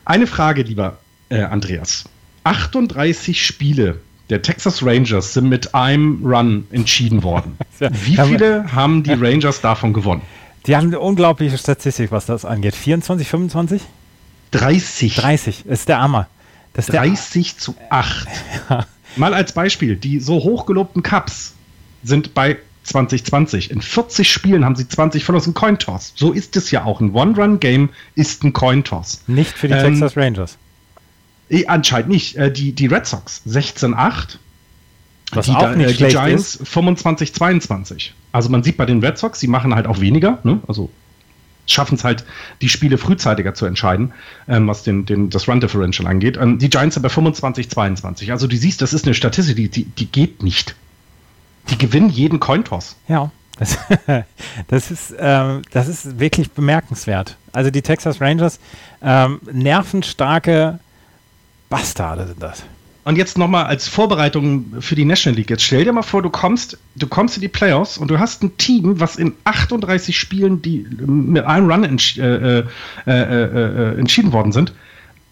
Eine 0.05 0.27
Frage, 0.27 0.63
lieber 0.63 0.97
Andreas. 1.29 2.05
38 2.45 3.45
Spiele 3.45 3.99
der 4.29 4.41
Texas 4.41 4.81
Rangers 4.81 5.33
sind 5.33 5.49
mit 5.49 5.75
einem 5.75 6.25
Run 6.25 6.65
entschieden 6.71 7.23
worden. 7.23 7.57
Wie 7.79 8.15
viele 8.15 8.73
haben 8.73 9.03
die 9.03 9.11
Rangers 9.11 9.59
davon 9.59 9.91
gewonnen? 9.91 10.21
Die 10.68 10.76
haben 10.76 10.88
eine 10.88 10.99
unglaubliche 10.99 11.57
Statistik, 11.57 12.11
was 12.11 12.26
das 12.26 12.43
angeht. 12.43 12.76
24, 12.76 13.28
25? 13.28 13.82
30. 14.51 15.15
30 15.15 15.65
ist 15.65 15.88
der 15.88 16.01
Hammer. 16.01 16.28
Das 16.74 16.88
30 16.88 17.53
der, 17.53 17.59
zu 17.59 17.76
8. 17.89 18.28
Mal 19.15 19.34
als 19.34 19.53
Beispiel, 19.53 19.95
die 19.95 20.20
so 20.20 20.36
hochgelobten 20.36 21.03
Cups 21.03 21.53
sind 22.03 22.34
bei 22.34 22.57
2020. 22.84 23.72
In 23.72 23.82
40 23.82 24.30
Spielen 24.30 24.65
haben 24.65 24.76
sie 24.76 24.88
20 24.88 25.24
von 25.24 25.36
uns 25.36 25.51
Coin 25.53 25.80
Toss. 25.80 26.13
So 26.15 26.34
ist 26.34 26.55
es 26.57 26.70
ja 26.72 26.84
auch. 26.84 26.99
Ein 27.01 27.13
One-Run-Game 27.13 27.89
ist 28.15 28.43
ein 28.43 28.53
Coin 28.53 28.84
Toss. 28.84 29.22
Nicht 29.28 29.57
für 29.57 29.68
die 29.68 29.74
ähm, 29.74 29.93
Texas 29.93 30.18
Rangers. 30.18 30.57
Eh, 31.49 31.65
anscheinend 31.65 32.09
nicht. 32.09 32.36
Äh, 32.36 32.51
die, 32.51 32.74
die 32.74 32.88
Red 32.88 33.05
Sox 33.07 33.41
16-8. 33.47 34.38
Was 35.32 35.45
die, 35.47 35.51
auch 35.51 35.75
nicht 35.75 35.99
äh, 35.99 36.05
die 36.05 36.13
Giants 36.13 36.59
25-22. 36.63 38.11
Also 38.32 38.49
man 38.49 38.63
sieht 38.63 38.78
bei 38.78 38.86
den 38.86 39.03
Red 39.03 39.17
Sox, 39.17 39.39
sie 39.39 39.47
machen 39.47 39.75
halt 39.75 39.88
auch 39.88 39.99
weniger, 39.99 40.39
ne? 40.43 40.61
also 40.67 40.89
schaffen 41.65 41.95
es 41.95 42.03
halt, 42.03 42.25
die 42.61 42.69
Spiele 42.69 42.97
frühzeitiger 42.97 43.53
zu 43.53 43.65
entscheiden, 43.65 44.13
ähm, 44.47 44.67
was 44.67 44.84
den, 44.84 45.05
den, 45.05 45.30
das 45.30 45.47
Run 45.47 45.59
Differential 45.59 46.07
angeht. 46.07 46.38
Ähm, 46.41 46.59
die 46.59 46.69
Giants 46.69 46.95
sind 46.95 47.03
bei 47.03 47.09
25-22. 47.09 48.32
Also 48.32 48.47
du 48.47 48.55
siehst, 48.55 48.82
das 48.82 48.93
ist 48.93 49.05
eine 49.05 49.13
Statistik, 49.13 49.55
die, 49.57 49.69
die, 49.69 49.84
die 49.84 50.05
geht 50.05 50.43
nicht. 50.43 50.75
Die 51.69 51.78
gewinnen 51.78 52.09
jeden 52.09 52.39
Cointoss. 52.39 52.95
Ja. 53.07 53.32
Das, 53.59 53.78
das, 54.67 54.91
ist, 54.91 55.15
ähm, 55.19 55.63
das 55.71 55.88
ist 55.88 56.19
wirklich 56.19 56.51
bemerkenswert. 56.51 57.38
Also 57.51 57.69
die 57.69 57.82
Texas 57.82 58.21
Rangers, 58.21 58.59
ähm, 59.01 59.41
nervenstarke 59.51 60.80
Bastarde 61.69 62.28
sind 62.28 62.41
das. 62.41 62.63
Und 63.07 63.15
jetzt 63.15 63.37
nochmal 63.37 63.67
als 63.67 63.87
Vorbereitung 63.87 64.81
für 64.81 64.95
die 64.95 65.05
National 65.05 65.37
League. 65.37 65.49
Jetzt 65.49 65.63
stell 65.63 65.85
dir 65.85 65.93
mal 65.93 66.01
vor, 66.01 66.21
du 66.21 66.29
kommst, 66.29 66.77
du 66.97 67.07
kommst 67.07 67.37
in 67.37 67.41
die 67.41 67.47
Playoffs 67.47 67.97
und 67.97 68.11
du 68.11 68.19
hast 68.19 68.43
ein 68.43 68.57
Team, 68.57 68.99
was 68.99 69.15
in 69.15 69.31
38 69.45 70.19
Spielen, 70.19 70.61
die 70.61 70.85
mit 71.05 71.45
einem 71.45 71.71
Run 71.71 71.85
entsch 71.85 72.17
äh, 72.17 72.59
äh, 72.59 72.63
äh, 73.07 73.13
äh, 73.13 73.97
entschieden 73.97 74.33
worden 74.33 74.51
sind, 74.51 74.73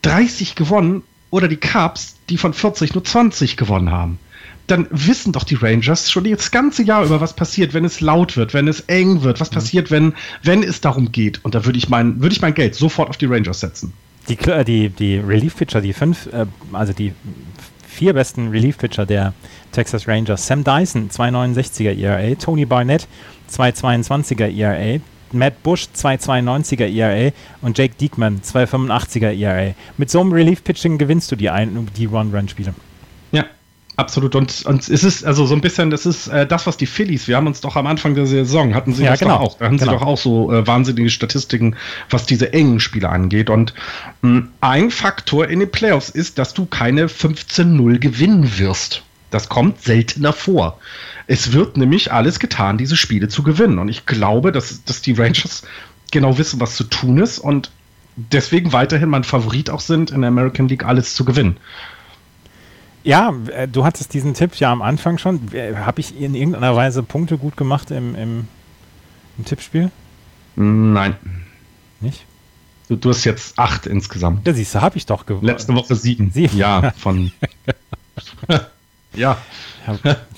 30 0.04 0.56
gewonnen 0.56 1.04
oder 1.32 1.50
die 1.50 1.58
Cubs, 1.58 2.16
die 2.30 2.38
von 2.38 2.54
40 2.54 2.94
nur 2.94 3.04
20 3.04 3.58
gewonnen 3.58 3.92
haben. 3.92 4.20
Dann 4.68 4.88
wissen 4.90 5.34
doch 5.34 5.44
die 5.44 5.56
Rangers 5.56 6.10
schon 6.10 6.24
das 6.24 6.52
ganze 6.52 6.82
Jahr 6.82 7.04
über, 7.04 7.20
was 7.20 7.36
passiert, 7.36 7.74
wenn 7.74 7.84
es 7.84 8.00
laut 8.00 8.38
wird, 8.38 8.54
wenn 8.54 8.70
es 8.70 8.80
eng 8.88 9.22
wird, 9.22 9.42
was 9.42 9.52
mhm. 9.52 9.56
passiert, 9.56 9.92
wenn, 9.92 10.14
wenn 10.44 10.64
es 10.64 10.80
darum 10.80 11.12
geht. 11.12 11.44
Und 11.44 11.56
da 11.56 11.66
würde 11.66 11.78
ich 11.78 11.90
mein, 11.90 12.22
würde 12.22 12.34
ich 12.34 12.42
mein 12.42 12.54
Geld 12.54 12.74
sofort 12.74 13.10
auf 13.10 13.18
die 13.18 13.26
Rangers 13.26 13.60
setzen. 13.60 13.92
Die, 14.28 14.38
die, 14.66 14.90
die 14.90 15.18
Relief-Pitcher, 15.18 15.82
die 15.82 15.94
fünf, 15.94 16.28
äh, 16.28 16.46
also 16.72 16.94
die 16.94 17.14
vier 17.96 18.14
besten 18.14 18.50
Relief-Pitcher 18.50 19.06
der 19.06 19.34
Texas 19.72 20.08
Rangers. 20.08 20.46
Sam 20.46 20.64
Dyson, 20.64 21.10
2,69er 21.10 21.98
ERA. 21.98 22.36
Tony 22.36 22.66
Barnett, 22.66 23.08
2,22er 23.50 24.54
ERA. 24.54 25.00
Matt 25.32 25.64
Bush, 25.64 25.88
2,92er 25.96 26.94
ERA. 26.94 27.32
Und 27.62 27.78
Jake 27.78 27.96
Diekman, 27.96 28.42
2,85er 28.42 29.32
ERA. 29.32 29.74
Mit 29.98 30.10
so 30.10 30.20
einem 30.20 30.34
Relief-Pitching 30.34 30.98
gewinnst 30.98 31.32
du 31.32 31.36
die, 31.36 31.50
die 31.98 32.08
One-Run-Spiele. 32.08 32.76
Ja, 33.32 33.46
Absolut. 33.98 34.36
Und, 34.36 34.66
und 34.66 34.90
es 34.90 35.04
ist 35.04 35.24
also 35.24 35.46
so 35.46 35.56
ein 35.56 35.62
bisschen, 35.62 35.90
das 35.90 36.06
ist 36.06 36.28
äh, 36.28 36.46
das, 36.46 36.68
was 36.68 36.76
die 36.78 36.86
Phillies, 36.86 37.28
wir 37.28 37.38
haben 37.38 37.48
uns 37.48 37.62
doch 37.62 37.76
am 37.76 37.88
Anfang 37.88 38.14
der 38.14 38.26
Saison, 38.26 38.76
hatten 38.76 38.94
sie 38.94 39.04
ja, 39.04 39.12
das 39.12 39.20
genau. 39.20 39.38
doch 39.38 39.42
auch. 39.42 39.58
Da 39.58 39.66
haben 39.66 39.78
genau. 39.78 39.92
sie 39.92 39.98
doch 39.98 40.06
auch 40.06 40.18
so 40.18 40.52
äh, 40.52 40.68
wahnsinnige 40.68 41.10
Statistiken, 41.10 41.76
was 42.10 42.26
diese 42.26 42.52
engen 42.52 42.80
Spiele 42.80 43.10
angeht. 43.10 43.50
Und 43.50 43.74
mh, 44.22 44.30
hm, 44.30 44.50
ein 44.62 44.92
Faktor 44.92 45.48
in 45.48 45.60
den 45.60 45.72
Playoffs 45.72 46.10
ist, 46.10 46.38
dass 46.38 46.54
du 46.54 46.66
keine 46.66 47.08
15-0 47.08 48.00
gewinnen 48.00 48.58
wirst. 48.58 49.04
Das 49.32 49.50
kommt 49.50 49.82
seltener 49.82 50.34
vor. 50.34 50.80
Es 51.28 51.54
wird 51.54 51.78
nämlich 51.78 52.12
alles 52.12 52.40
getan, 52.40 52.78
diese 52.78 52.98
Spiele 52.98 53.28
zu 53.28 53.44
gewinnen. 53.44 53.80
Und 53.80 53.90
ich 53.90 54.06
glaube, 54.06 54.52
dass, 54.52 54.84
dass 54.84 55.02
die 55.02 55.14
Rangers 55.14 55.64
genau 56.12 56.38
wissen, 56.38 56.60
was 56.60 56.76
zu 56.76 56.84
tun 56.84 57.18
ist 57.18 57.40
und 57.40 57.72
deswegen 58.16 58.74
weiterhin 58.74 59.10
mein 59.10 59.24
Favorit 59.24 59.70
auch 59.70 59.80
sind, 59.80 60.12
in 60.12 60.22
der 60.22 60.30
American 60.30 60.68
League 60.68 60.86
alles 60.86 61.16
zu 61.16 61.26
gewinnen. 61.26 61.58
Ja, 63.06 63.36
äh, 63.54 63.68
du 63.68 63.86
hattest 63.86 64.14
diesen 64.16 64.34
Tipp 64.34 64.56
ja 64.56 64.72
am 64.72 64.82
Anfang 64.82 65.20
schon. 65.20 65.40
Habe 65.54 66.02
ich 66.02 66.20
in 66.20 66.34
irgendeiner 66.34 66.76
Weise 66.76 67.04
Punkte 67.04 67.38
gut 67.38 67.56
gemacht 67.56 67.92
im, 67.92 68.16
im, 68.16 68.48
im 69.38 69.46
Tippspiel? 69.46 69.92
Nein. 70.56 71.16
Nicht? 72.02 72.26
Du, 72.90 72.96
du, 72.96 73.10
hast 73.10 73.24
jetzt 73.24 73.60
acht 73.60 73.86
insgesamt. 73.86 74.46
Ja, 74.48 74.54
siehst 74.54 74.74
du, 74.74 74.82
habe 74.82 74.98
ich 74.98 75.06
doch 75.06 75.28
gewonnen. 75.28 75.46
Letzte 75.46 75.76
Woche 75.76 75.96
sieben. 75.96 76.32
Sieben. 76.32 76.58
Ja, 76.58 76.92
von. 76.98 77.32
Ja. 79.14 79.38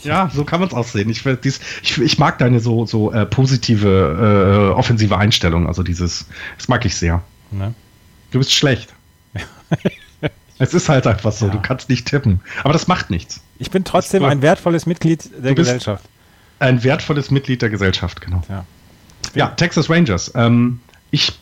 ja, 0.03 0.29
so 0.33 0.43
kann 0.43 0.59
man 0.59 0.67
es 0.67 0.75
auch 0.75 0.85
sehen. 0.85 1.09
Ich, 1.09 1.25
ich, 1.25 2.01
ich, 2.01 2.19
mag 2.19 2.37
deine 2.37 2.59
so, 2.59 2.85
so 2.85 3.13
äh, 3.13 3.25
positive, 3.25 4.71
äh, 4.71 4.77
offensive 4.77 5.17
Einstellung. 5.17 5.67
Also 5.67 5.83
dieses, 5.83 6.27
das 6.57 6.67
mag 6.67 6.85
ich 6.85 6.95
sehr. 6.95 7.23
Ne? 7.51 7.73
Du 8.31 8.39
bist 8.39 8.53
schlecht. 8.53 8.93
es 10.59 10.73
ist 10.73 10.89
halt 10.89 11.07
einfach 11.07 11.31
so, 11.31 11.47
ja. 11.47 11.51
du 11.51 11.61
kannst 11.61 11.89
nicht 11.89 12.07
tippen. 12.07 12.41
Aber 12.63 12.73
das 12.73 12.87
macht 12.87 13.09
nichts. 13.09 13.41
Ich 13.59 13.71
bin 13.71 13.83
trotzdem 13.83 14.23
ein 14.23 14.41
wertvolles 14.41 14.85
Mitglied 14.85 15.29
der 15.43 15.55
Gesellschaft. 15.55 16.05
Ein 16.59 16.83
wertvolles 16.83 17.31
Mitglied 17.31 17.61
der 17.61 17.69
Gesellschaft, 17.69 18.21
genau. 18.21 18.41
Ja, 18.49 18.65
ja 19.35 19.47
Texas 19.49 19.89
Rangers. 19.89 20.31
Ähm, 20.35 20.79
ich 21.11 21.33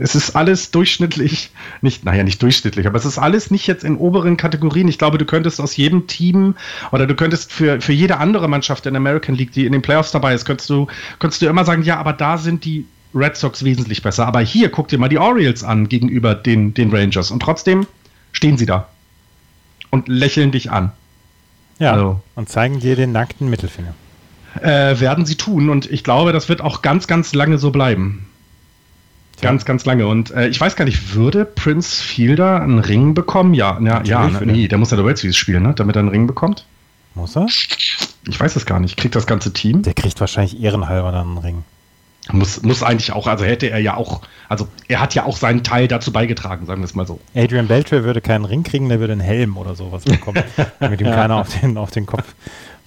es 0.00 0.14
ist 0.14 0.34
alles 0.34 0.70
durchschnittlich, 0.70 1.50
nicht, 1.82 2.04
naja, 2.04 2.24
nicht 2.24 2.42
durchschnittlich, 2.42 2.86
aber 2.86 2.96
es 2.96 3.04
ist 3.04 3.18
alles 3.18 3.50
nicht 3.50 3.66
jetzt 3.66 3.84
in 3.84 3.96
oberen 3.96 4.36
Kategorien. 4.36 4.88
Ich 4.88 4.98
glaube, 4.98 5.18
du 5.18 5.24
könntest 5.24 5.60
aus 5.60 5.76
jedem 5.76 6.06
Team 6.06 6.54
oder 6.90 7.06
du 7.06 7.14
könntest 7.14 7.52
für, 7.52 7.80
für 7.80 7.92
jede 7.92 8.18
andere 8.18 8.48
Mannschaft 8.48 8.86
in 8.86 8.94
der 8.94 9.00
American 9.00 9.34
League, 9.34 9.52
die 9.52 9.66
in 9.66 9.72
den 9.72 9.82
Playoffs 9.82 10.10
dabei 10.10 10.34
ist, 10.34 10.44
könntest 10.44 10.70
du, 10.70 10.86
könntest 11.18 11.42
du 11.42 11.46
immer 11.46 11.64
sagen, 11.64 11.82
ja, 11.82 11.98
aber 11.98 12.12
da 12.12 12.38
sind 12.38 12.64
die 12.64 12.86
Red 13.14 13.36
Sox 13.36 13.64
wesentlich 13.64 14.02
besser. 14.02 14.26
Aber 14.26 14.40
hier, 14.40 14.70
guck 14.70 14.88
dir 14.88 14.98
mal 14.98 15.08
die 15.08 15.18
Orioles 15.18 15.64
an 15.64 15.88
gegenüber 15.88 16.34
den, 16.34 16.74
den 16.74 16.90
Rangers 16.90 17.30
und 17.30 17.40
trotzdem 17.40 17.86
stehen 18.32 18.58
sie 18.58 18.66
da 18.66 18.88
und 19.90 20.08
lächeln 20.08 20.52
dich 20.52 20.70
an. 20.70 20.92
Ja, 21.78 21.92
also, 21.92 22.20
und 22.34 22.48
zeigen 22.48 22.80
dir 22.80 22.96
den 22.96 23.12
nackten 23.12 23.48
Mittelfinger. 23.48 23.94
Äh, 24.60 24.98
werden 24.98 25.26
sie 25.26 25.36
tun 25.36 25.68
und 25.68 25.90
ich 25.90 26.02
glaube, 26.02 26.32
das 26.32 26.48
wird 26.48 26.60
auch 26.60 26.82
ganz, 26.82 27.06
ganz 27.06 27.34
lange 27.34 27.58
so 27.58 27.70
bleiben. 27.70 28.26
Ganz, 29.40 29.64
ganz 29.64 29.84
lange. 29.84 30.08
Und 30.08 30.32
äh, 30.32 30.48
ich 30.48 30.60
weiß 30.60 30.74
gar 30.74 30.84
nicht, 30.84 31.14
würde 31.14 31.44
Prince 31.44 32.02
Fielder 32.02 32.60
einen 32.60 32.80
Ring 32.80 33.14
bekommen? 33.14 33.54
Ja, 33.54 33.78
ja, 33.80 34.02
ja 34.02 34.28
ne, 34.28 34.40
nee, 34.44 34.66
der 34.66 34.78
muss 34.78 34.90
ja 34.90 34.96
der 34.96 35.04
World 35.04 35.18
Series 35.18 35.36
spielen, 35.36 35.62
ne? 35.62 35.74
damit 35.74 35.94
er 35.94 36.00
einen 36.00 36.08
Ring 36.08 36.26
bekommt. 36.26 36.64
Muss 37.14 37.36
er? 37.36 37.46
Ich 37.46 38.38
weiß 38.38 38.56
es 38.56 38.66
gar 38.66 38.80
nicht. 38.80 38.96
Kriegt 38.96 39.14
das 39.14 39.26
ganze 39.26 39.52
Team? 39.52 39.82
Der 39.82 39.94
kriegt 39.94 40.18
wahrscheinlich 40.20 40.60
ehrenhalber 40.60 41.12
dann 41.12 41.28
einen 41.28 41.38
Ring. 41.38 41.64
Muss, 42.30 42.62
muss 42.62 42.82
eigentlich 42.82 43.12
auch, 43.12 43.26
also 43.26 43.44
hätte 43.44 43.70
er 43.70 43.78
ja 43.78 43.96
auch, 43.96 44.20
also 44.48 44.68
er 44.86 45.00
hat 45.00 45.14
ja 45.14 45.24
auch 45.24 45.36
seinen 45.36 45.64
Teil 45.64 45.88
dazu 45.88 46.12
beigetragen, 46.12 46.66
sagen 46.66 46.82
wir 46.82 46.84
es 46.84 46.94
mal 46.94 47.06
so. 47.06 47.20
Adrian 47.34 47.68
Beltre 47.68 48.04
würde 48.04 48.20
keinen 48.20 48.44
Ring 48.44 48.64
kriegen, 48.64 48.88
der 48.90 49.00
würde 49.00 49.14
einen 49.14 49.22
Helm 49.22 49.56
oder 49.56 49.74
sowas 49.74 50.04
bekommen, 50.04 50.42
damit 50.80 51.00
ihm 51.00 51.06
keiner 51.06 51.36
auf 51.36 51.48
den, 51.60 51.78
auf 51.78 51.90
den 51.90 52.04
Kopf 52.04 52.34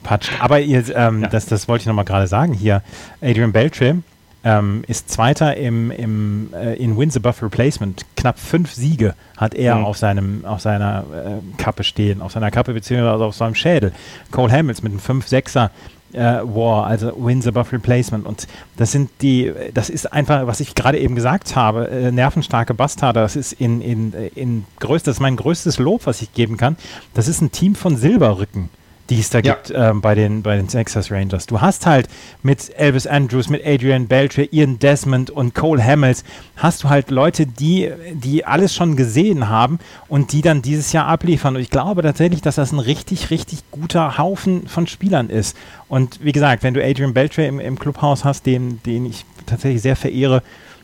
patscht. 0.03 0.31
Aber 0.39 0.59
ihr, 0.59 0.83
ähm, 0.95 1.23
ja. 1.23 1.27
das, 1.27 1.47
das 1.47 1.67
wollte 1.67 1.83
ich 1.83 1.87
nochmal 1.87 2.05
gerade 2.05 2.27
sagen 2.27 2.53
hier. 2.53 2.83
Adrian 3.21 3.51
Beltre 3.51 4.03
ähm, 4.43 4.83
ist 4.87 5.09
Zweiter 5.09 5.55
im, 5.57 5.91
im, 5.91 6.53
äh, 6.53 6.75
in 6.75 6.97
Wins 6.97 7.15
Above 7.15 7.43
Replacement. 7.43 8.05
Knapp 8.15 8.39
fünf 8.39 8.73
Siege 8.73 9.15
hat 9.37 9.53
er 9.53 9.75
mhm. 9.75 9.85
auf, 9.85 9.97
seinem, 9.97 10.45
auf 10.45 10.61
seiner 10.61 11.03
äh, 11.13 11.61
Kappe 11.61 11.83
stehen, 11.83 12.21
auf 12.21 12.31
seiner 12.31 12.51
Kappe 12.51 12.73
beziehungsweise 12.73 13.23
auf 13.23 13.35
seinem 13.35 13.55
Schädel. 13.55 13.91
Cole 14.31 14.51
Hamilton 14.51 14.91
mit 14.91 15.09
einem 15.09 15.21
5-6er 15.21 15.65
äh, 15.65 15.69
War, 16.13 16.87
also 16.87 17.13
Wins 17.17 17.47
Above 17.47 17.71
Replacement. 17.71 18.25
Und 18.25 18.47
das 18.77 18.91
sind 18.91 19.09
die, 19.21 19.51
das 19.73 19.89
ist 19.89 20.11
einfach, 20.11 20.47
was 20.47 20.59
ich 20.59 20.75
gerade 20.75 20.99
eben 20.99 21.15
gesagt 21.15 21.55
habe, 21.55 21.89
äh, 21.89 22.11
nervenstarke 22.11 22.73
Bastarde. 22.73 23.21
Das 23.21 23.35
ist 23.35 23.53
in, 23.53 23.81
in, 23.81 24.13
in 24.35 24.65
größt, 24.79 25.07
das 25.07 25.17
ist 25.17 25.21
mein 25.21 25.35
größtes 25.35 25.79
Lob, 25.79 26.05
was 26.05 26.21
ich 26.21 26.33
geben 26.33 26.57
kann. 26.57 26.77
Das 27.13 27.27
ist 27.27 27.41
ein 27.41 27.51
Team 27.51 27.75
von 27.75 27.97
Silberrücken 27.97 28.69
die 29.11 29.19
es 29.19 29.29
da 29.29 29.39
ja. 29.39 29.53
gibt 29.53 29.73
ähm, 29.75 29.99
bei, 29.99 30.15
den, 30.15 30.41
bei 30.41 30.55
den 30.55 30.69
Texas 30.69 31.11
Rangers. 31.11 31.45
Du 31.45 31.59
hast 31.59 31.85
halt 31.85 32.07
mit 32.43 32.71
Elvis 32.77 33.05
Andrews, 33.05 33.49
mit 33.49 33.61
Adrian 33.65 34.07
Beltre, 34.07 34.45
Ian 34.51 34.79
Desmond 34.79 35.29
und 35.29 35.53
Cole 35.53 35.83
Hamels, 35.83 36.23
hast 36.55 36.83
du 36.83 36.89
halt 36.89 37.11
Leute, 37.11 37.45
die, 37.45 37.91
die 38.13 38.45
alles 38.45 38.73
schon 38.73 38.95
gesehen 38.95 39.49
haben 39.49 39.79
und 40.07 40.31
die 40.31 40.41
dann 40.41 40.61
dieses 40.61 40.93
Jahr 40.93 41.07
abliefern. 41.07 41.57
Und 41.57 41.61
ich 41.61 41.69
glaube 41.69 42.01
tatsächlich, 42.03 42.41
dass 42.41 42.55
das 42.55 42.71
ein 42.71 42.79
richtig, 42.79 43.31
richtig 43.31 43.69
guter 43.69 44.17
Haufen 44.17 44.67
von 44.67 44.87
Spielern 44.87 45.29
ist. 45.29 45.57
Und 45.89 46.23
wie 46.23 46.31
gesagt, 46.31 46.63
wenn 46.63 46.73
du 46.73 46.81
Adrian 46.81 47.13
Beltre 47.13 47.45
im, 47.45 47.59
im 47.59 47.77
Clubhaus 47.77 48.23
hast, 48.23 48.45
den, 48.45 48.81
den 48.83 49.05
ich 49.05 49.25
tatsächlich 49.45 49.81
sehr 49.81 49.97
verehre, 49.97 50.41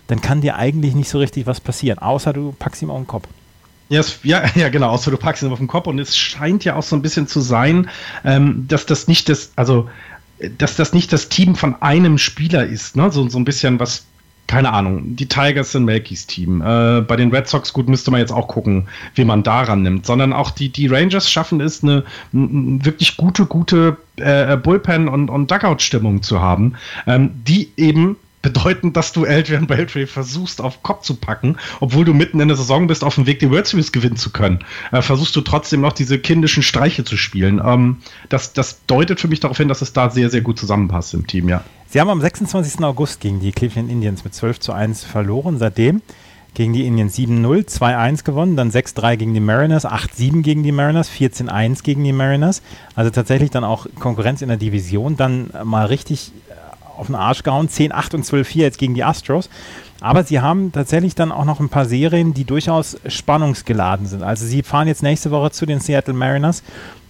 dann 0.07 0.19
kann 0.19 0.41
dir 0.41 0.57
eigentlich 0.57 0.95
nicht 0.95 1.09
so 1.09 1.17
richtig 1.17 1.47
was 1.47 1.61
passieren, 1.61 1.99
außer 1.99 2.34
du 2.34 2.53
packst 2.59 2.82
ihm 2.82 2.91
auf 2.91 2.99
den 2.99 3.07
Kopf. 3.07 3.28
Ja, 3.90 4.02
ja, 4.24 4.44
ja, 4.56 4.70
genau, 4.70 4.90
außer 4.90 5.12
du 5.12 5.18
packst 5.18 5.44
ihn 5.44 5.52
auf 5.52 5.60
den 5.60 5.68
Kopf 5.68 5.88
und 5.88 6.00
es 6.00 6.18
scheint 6.18 6.64
ja 6.66 6.76
auch 6.76 6.84
so 6.84 6.96
ein 6.96 7.02
bisschen 7.02 7.28
zu 7.28 7.42
sein, 7.42 7.90
ähm, 8.24 8.66
dass 8.68 8.86
das 8.86 9.08
nicht 9.08 9.30
das, 9.30 9.52
also 9.56 9.90
dass 10.58 10.76
das 10.76 10.94
nicht 10.94 11.12
das 11.14 11.30
Team 11.30 11.56
von 11.56 11.82
einem 11.82 12.18
Spieler 12.18 12.66
ist, 12.66 12.96
ne? 12.96 13.12
So, 13.12 13.28
so 13.28 13.40
ein 13.40 13.46
bisschen 13.46 13.80
was, 13.80 14.06
keine 14.46 14.72
Ahnung, 14.72 15.16
die 15.16 15.28
Tigers 15.28 15.72
sind 15.72 15.86
Melkys 15.86 16.28
Team. 16.28 16.62
Äh, 16.62 17.02
bei 17.02 17.16
den 17.16 17.34
Red 17.34 17.48
Sox, 17.48 17.74
gut, 17.74 17.90
müsste 17.90 18.12
man 18.12 18.20
jetzt 18.20 18.32
auch 18.32 18.48
gucken, 18.48 18.88
wie 19.16 19.26
man 19.26 19.44
daran 19.44 19.82
nimmt, 19.82 20.06
sondern 20.06 20.34
auch 20.34 20.52
die, 20.52 20.70
die 20.70 20.88
Rangers 20.88 21.32
schaffen 21.32 21.60
es, 21.60 21.84
eine, 21.84 22.04
eine 22.34 22.86
wirklich 22.86 23.18
gute, 23.18 23.46
gute 23.46 23.98
äh, 24.18 24.56
Bullpen- 24.58 25.10
und, 25.10 25.30
und 25.30 25.50
Dugout-Stimmung 25.50 26.22
zu 26.22 26.40
haben, 26.40 26.76
ähm, 27.08 27.32
die 27.48 27.72
eben 27.78 28.16
bedeuten, 28.42 28.94
dass 28.94 29.14
du 29.14 29.26
Adrian 29.26 29.68
Beltre 29.68 30.08
versuchst 30.08 30.62
auf 30.62 30.84
Kopf 30.84 31.04
zu 31.04 31.16
packen, 31.16 31.58
obwohl 31.80 32.06
du 32.06 32.14
mitten 32.14 32.40
in 32.40 32.48
der 32.48 32.58
Saison 32.58 32.88
bist, 32.88 33.04
auf 33.04 33.16
dem 33.16 33.26
Weg, 33.26 33.40
die 33.40 33.50
World 33.50 33.68
Series 33.68 33.92
gewinnen 33.92 34.18
zu 34.18 34.32
können. 34.32 34.60
Äh, 34.92 35.02
versuchst 35.02 35.36
du 35.36 35.42
trotzdem 35.42 35.82
noch 35.82 35.94
diese 35.94 36.20
kindischen 36.20 36.64
Streiche 36.64 37.04
zu 37.04 37.18
spielen. 37.18 37.62
Ähm, 37.64 37.98
das, 38.30 38.54
das 38.54 38.86
deutet 38.86 39.20
für 39.20 39.28
mich 39.28 39.40
darauf 39.40 39.58
hin, 39.58 39.68
dass 39.68 39.82
es 39.82 39.94
da 39.94 40.10
sehr, 40.10 40.30
sehr 40.30 40.42
gut 40.42 40.60
zusammenpasst 40.60 41.14
im 41.14 41.28
Team, 41.28 41.50
ja. 41.50 41.64
Sie 41.90 42.02
haben 42.02 42.10
am 42.10 42.20
26. 42.20 42.84
August 42.84 43.22
gegen 43.22 43.40
die 43.40 43.52
Cleveland 43.54 43.90
Indians 43.90 44.24
mit 44.24 44.34
12 44.34 44.60
zu 44.60 44.74
1 44.74 45.06
verloren. 45.06 45.58
Seitdem 45.58 46.02
gegen 46.54 46.74
die 46.74 46.86
Indians 46.86 47.16
7-0, 47.18 47.68
2-1 47.68 48.24
gewonnen, 48.24 48.56
dann 48.58 48.72
6-3 48.72 49.16
gegen 49.16 49.34
die 49.34 49.40
Mariners, 49.40 49.86
8-7 49.86 50.42
gegen 50.42 50.64
die 50.64 50.72
Mariners, 50.72 51.10
14-1 51.10 51.84
gegen 51.84 52.04
die 52.04 52.12
Mariners. 52.12 52.62
Also 52.96 53.12
tatsächlich 53.12 53.52
dann 53.52 53.64
auch 53.64 53.86
Konkurrenz 54.00 54.42
in 54.42 54.48
der 54.48 54.58
Division. 54.58 55.16
Dann 55.16 55.52
mal 55.64 55.86
richtig 55.86 56.32
auf 56.98 57.08
den 57.08 57.16
Arsch 57.16 57.43
gehauen. 57.43 57.70
10, 57.70 57.91
8 57.91 58.16
und 58.16 58.24
12, 58.24 58.48
4 58.48 58.64
jetzt 58.64 58.78
gegen 58.78 58.93
die 58.93 59.04
Astros. 59.04 59.50
Aber 60.00 60.24
sie 60.24 60.39
haben 60.39 60.72
tatsächlich 60.72 61.16
dann 61.16 61.32
auch 61.32 61.45
noch 61.45 61.60
ein 61.60 61.70
paar 61.70 61.86
Serien, 61.86 62.34
die 62.34 62.45
durchaus 62.45 62.98
spannungsgeladen 63.08 64.06
sind. 64.06 64.22
Also 64.22 64.45
sie 64.45 64.62
fahren 64.62 64.88
jetzt 64.88 65.02
nächste 65.02 65.32
Woche 65.32 65.52
zu 65.52 65.66
den 65.66 65.80
Seattle 65.80 66.14
Mariners, 66.14 66.62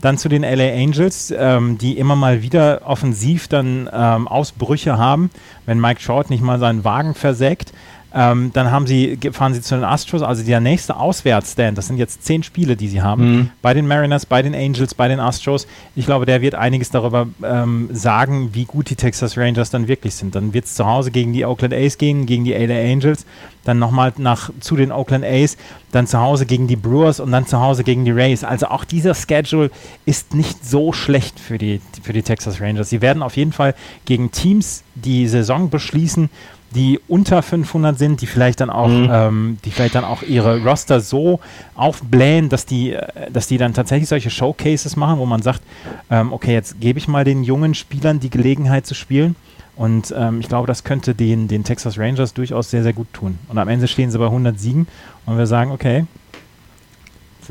dann 0.01 0.17
zu 0.17 0.29
den 0.29 0.43
LA 0.43 0.73
Angels, 0.73 1.33
ähm, 1.37 1.77
die 1.77 1.97
immer 1.97 2.15
mal 2.15 2.43
wieder 2.43 2.81
offensiv 2.85 3.47
dann 3.49 3.89
ähm, 3.91 4.27
Ausbrüche 4.27 4.97
haben, 4.97 5.29
wenn 5.65 5.81
Mike 5.81 6.01
Short 6.01 6.29
nicht 6.29 6.41
mal 6.41 6.59
seinen 6.59 6.85
Wagen 6.85 7.13
versägt. 7.13 7.73
Ähm, 8.19 8.49
dann 8.51 8.71
haben 8.71 8.87
sie, 8.87 9.19
fahren 9.31 9.53
sie 9.53 9.61
zu 9.61 9.75
den 9.75 9.83
Astros, 9.83 10.23
also 10.23 10.43
der 10.43 10.59
nächste 10.59 10.97
Auswärtsstand, 10.97 11.77
das 11.77 11.85
sind 11.85 11.97
jetzt 11.97 12.25
zehn 12.25 12.41
Spiele, 12.41 12.75
die 12.75 12.87
sie 12.87 13.03
haben, 13.03 13.31
mhm. 13.31 13.49
bei 13.61 13.75
den 13.75 13.85
Mariners, 13.85 14.25
bei 14.25 14.41
den 14.41 14.55
Angels, 14.55 14.95
bei 14.95 15.07
den 15.07 15.19
Astros. 15.19 15.67
Ich 15.95 16.07
glaube, 16.07 16.25
der 16.25 16.41
wird 16.41 16.55
einiges 16.55 16.89
darüber 16.89 17.27
ähm, 17.43 17.89
sagen, 17.91 18.49
wie 18.53 18.65
gut 18.65 18.89
die 18.89 18.95
Texas 18.95 19.37
Rangers 19.37 19.69
dann 19.69 19.87
wirklich 19.87 20.15
sind. 20.15 20.33
Dann 20.33 20.55
wird 20.55 20.65
es 20.65 20.73
zu 20.73 20.87
Hause 20.87 21.11
gegen 21.11 21.31
die 21.31 21.45
Oakland 21.45 21.75
A's 21.75 21.99
gehen, 21.99 22.25
gegen 22.25 22.43
die 22.43 22.53
LA 22.53 22.91
Angels, 22.91 23.27
dann 23.65 23.77
nochmal 23.77 24.11
nach 24.17 24.49
zu 24.61 24.75
den 24.75 24.91
Oakland 24.91 25.23
A's, 25.23 25.55
dann 25.91 26.07
zu 26.07 26.19
Hause 26.19 26.47
gegen 26.47 26.67
die 26.67 26.75
Brewers 26.75 27.19
und 27.19 27.31
dann 27.31 27.45
zu 27.45 27.59
Hause 27.59 27.83
gegen 27.83 28.03
die 28.03 28.11
Rays. 28.11 28.43
Also 28.43 28.67
auch 28.69 28.83
dieser 28.83 29.13
Schedule 29.13 29.69
ist 30.05 30.33
nicht 30.33 30.65
so 30.65 30.91
schlecht 30.91 31.39
für 31.39 31.59
die, 31.59 31.81
für 32.01 32.13
die 32.13 32.23
Texas 32.23 32.59
Rangers. 32.59 32.89
Sie 32.89 33.01
werden 33.03 33.21
auf 33.21 33.37
jeden 33.37 33.51
Fall 33.53 33.75
gegen 34.05 34.31
Teams 34.31 34.83
die 34.95 35.27
Saison 35.27 35.69
beschließen, 35.69 36.31
die 36.75 36.99
unter 37.07 37.41
500 37.41 37.97
sind, 37.97 38.21
die 38.21 38.27
vielleicht 38.27 38.59
dann 38.59 38.69
auch, 38.69 38.87
mhm. 38.87 39.09
ähm, 39.11 39.57
die 39.63 39.71
vielleicht 39.71 39.95
dann 39.95 40.03
auch 40.03 40.21
ihre 40.21 40.61
Roster 40.63 40.99
so 40.99 41.39
aufblähen, 41.75 42.49
dass 42.49 42.65
die, 42.65 42.93
äh, 42.93 43.31
dass 43.31 43.47
die 43.47 43.57
dann 43.57 43.73
tatsächlich 43.73 44.09
solche 44.09 44.29
Showcases 44.29 44.95
machen, 44.95 45.19
wo 45.19 45.25
man 45.25 45.41
sagt, 45.41 45.61
ähm, 46.09 46.33
okay, 46.33 46.53
jetzt 46.53 46.79
gebe 46.79 46.99
ich 46.99 47.07
mal 47.07 47.23
den 47.23 47.43
jungen 47.43 47.73
Spielern 47.73 48.19
die 48.19 48.29
Gelegenheit 48.29 48.85
zu 48.85 48.93
spielen. 48.93 49.35
Und 49.75 50.13
ähm, 50.17 50.39
ich 50.39 50.47
glaube, 50.47 50.65
das 50.65 50.83
könnte 50.83 51.13
den, 51.13 51.47
den 51.47 51.63
Texas 51.63 51.99
Rangers 51.99 52.33
durchaus 52.33 52.71
sehr, 52.71 52.81
sehr 52.81 52.93
gut 52.93 53.07
tun. 53.13 53.37
Und 53.47 53.59
am 53.59 53.67
Ende 53.67 53.87
stehen 53.87 54.09
sie 54.09 54.17
bei 54.17 54.25
100 54.25 54.59
Siegen 54.59 54.87
und 55.27 55.37
wir 55.37 55.45
sagen, 55.45 55.71
okay, 55.71 56.05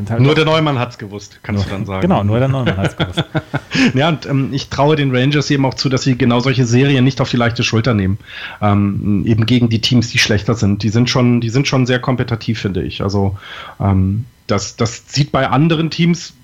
Halt 0.09 0.21
nur 0.21 0.35
der 0.35 0.45
Neumann 0.45 0.79
hat 0.79 0.91
es 0.91 0.99
gewusst, 0.99 1.41
kannst 1.43 1.63
nur, 1.63 1.65
du 1.65 1.71
dann 1.71 1.87
sagen. 1.87 2.03
Genau, 2.03 2.23
nur 2.23 2.39
der 2.39 2.49
Neumann 2.49 2.77
hat 2.77 2.89
es 2.89 2.97
gewusst. 2.97 3.25
ja, 3.95 4.09
und 4.09 4.27
ähm, 4.27 4.49
ich 4.53 4.69
traue 4.69 4.97
den 4.97 5.15
Rangers 5.15 5.51
eben 5.51 5.65
auch 5.65 5.75
zu, 5.75 5.89
dass 5.89 6.03
sie 6.03 6.17
genau 6.17 6.41
solche 6.41 6.67
Serien 6.67 7.05
nicht 7.05 7.21
auf 7.21 7.31
die 7.31 7.37
leichte 7.37 7.63
Schulter 7.63 7.95
nehmen. 7.95 8.19
Ähm, 8.61 9.25
eben 9.27 9.47
gegen 9.47 9.69
die 9.69 9.81
Teams, 9.81 10.11
die 10.11 10.19
schlechter 10.19 10.55
sind. 10.55 10.83
Die 10.83 10.91
sind 10.91 11.11
schon, 11.11 11.41
die 11.41 11.51
sind 11.51 11.67
schon 11.67 11.87
sehr 11.87 11.99
kompetitiv, 11.99 12.61
finde 12.61 12.83
ich. 12.83 13.03
Also 13.03 13.37
ähm, 13.81 14.25
das, 14.47 14.77
das 14.77 15.05
sieht 15.09 15.33
bei 15.33 15.49
anderen 15.49 15.91
Teams 15.91 16.35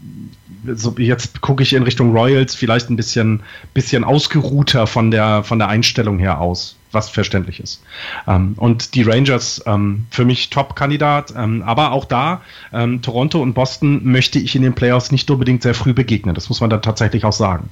so 0.75 0.95
jetzt 0.97 1.41
gucke 1.41 1.63
ich 1.63 1.73
in 1.73 1.83
Richtung 1.83 2.13
Royals 2.17 2.55
vielleicht 2.55 2.89
ein 2.89 2.97
bisschen, 2.97 3.43
bisschen 3.75 4.05
ausgeruhter 4.05 4.87
von 4.87 5.11
der, 5.11 5.43
von 5.43 5.59
der 5.59 5.69
Einstellung 5.69 6.19
her 6.21 6.41
aus 6.41 6.77
was 6.93 7.09
verständlich 7.09 7.61
ist. 7.61 7.83
Ähm, 8.27 8.55
und 8.57 8.95
die 8.95 9.03
Rangers 9.03 9.63
ähm, 9.67 10.07
für 10.11 10.25
mich 10.25 10.51
Top-Kandidat, 10.51 11.35
ähm, 11.37 11.63
aber 11.63 11.93
auch 11.93 12.05
da, 12.05 12.43
ähm, 12.73 13.03
Toronto 13.03 13.41
und 13.41 13.55
Boston 13.55 14.01
möchte 14.05 14.39
ich 14.39 14.55
in 14.55 14.63
den 14.63 14.75
Playoffs 14.75 15.11
nicht 15.13 15.31
unbedingt 15.31 15.63
sehr 15.63 15.75
früh 15.75 15.93
begegnen. 15.93 16.35
Das 16.35 16.49
muss 16.49 16.61
man 16.61 16.71
da 16.71 16.79
tatsächlich 16.79 17.25
auch 17.25 17.33
sagen. 17.33 17.69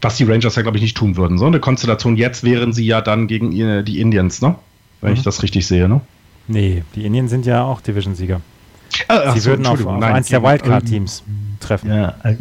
Was 0.00 0.16
die 0.16 0.24
Rangers 0.24 0.56
ja, 0.56 0.62
glaube 0.62 0.76
ich, 0.76 0.82
nicht 0.82 0.96
tun 0.96 1.16
würden. 1.16 1.38
So 1.38 1.46
eine 1.46 1.60
Konstellation 1.60 2.16
jetzt 2.16 2.44
wären 2.44 2.72
sie 2.72 2.84
ja 2.84 3.00
dann 3.00 3.26
gegen 3.26 3.52
die 3.52 4.00
Indians, 4.00 4.42
ne? 4.42 4.54
Wenn 5.00 5.12
mhm. 5.12 5.16
ich 5.16 5.22
das 5.22 5.42
richtig 5.42 5.66
sehe, 5.66 5.88
ne? 5.88 6.02
Nee, 6.46 6.82
die 6.94 7.06
Indians 7.06 7.30
sind 7.30 7.46
ja 7.46 7.64
auch 7.64 7.80
Division-Sieger. 7.80 8.42
Ah, 9.08 9.32
Sie 9.32 9.40
so, 9.40 9.50
würden 9.50 9.66
auf, 9.66 9.84
auf 9.84 10.02
eins 10.02 10.28
der 10.28 10.42
Wildcard-Teams 10.42 11.24
treffen. 11.64 11.90
Ja, 11.90 12.14
äh, 12.24 12.36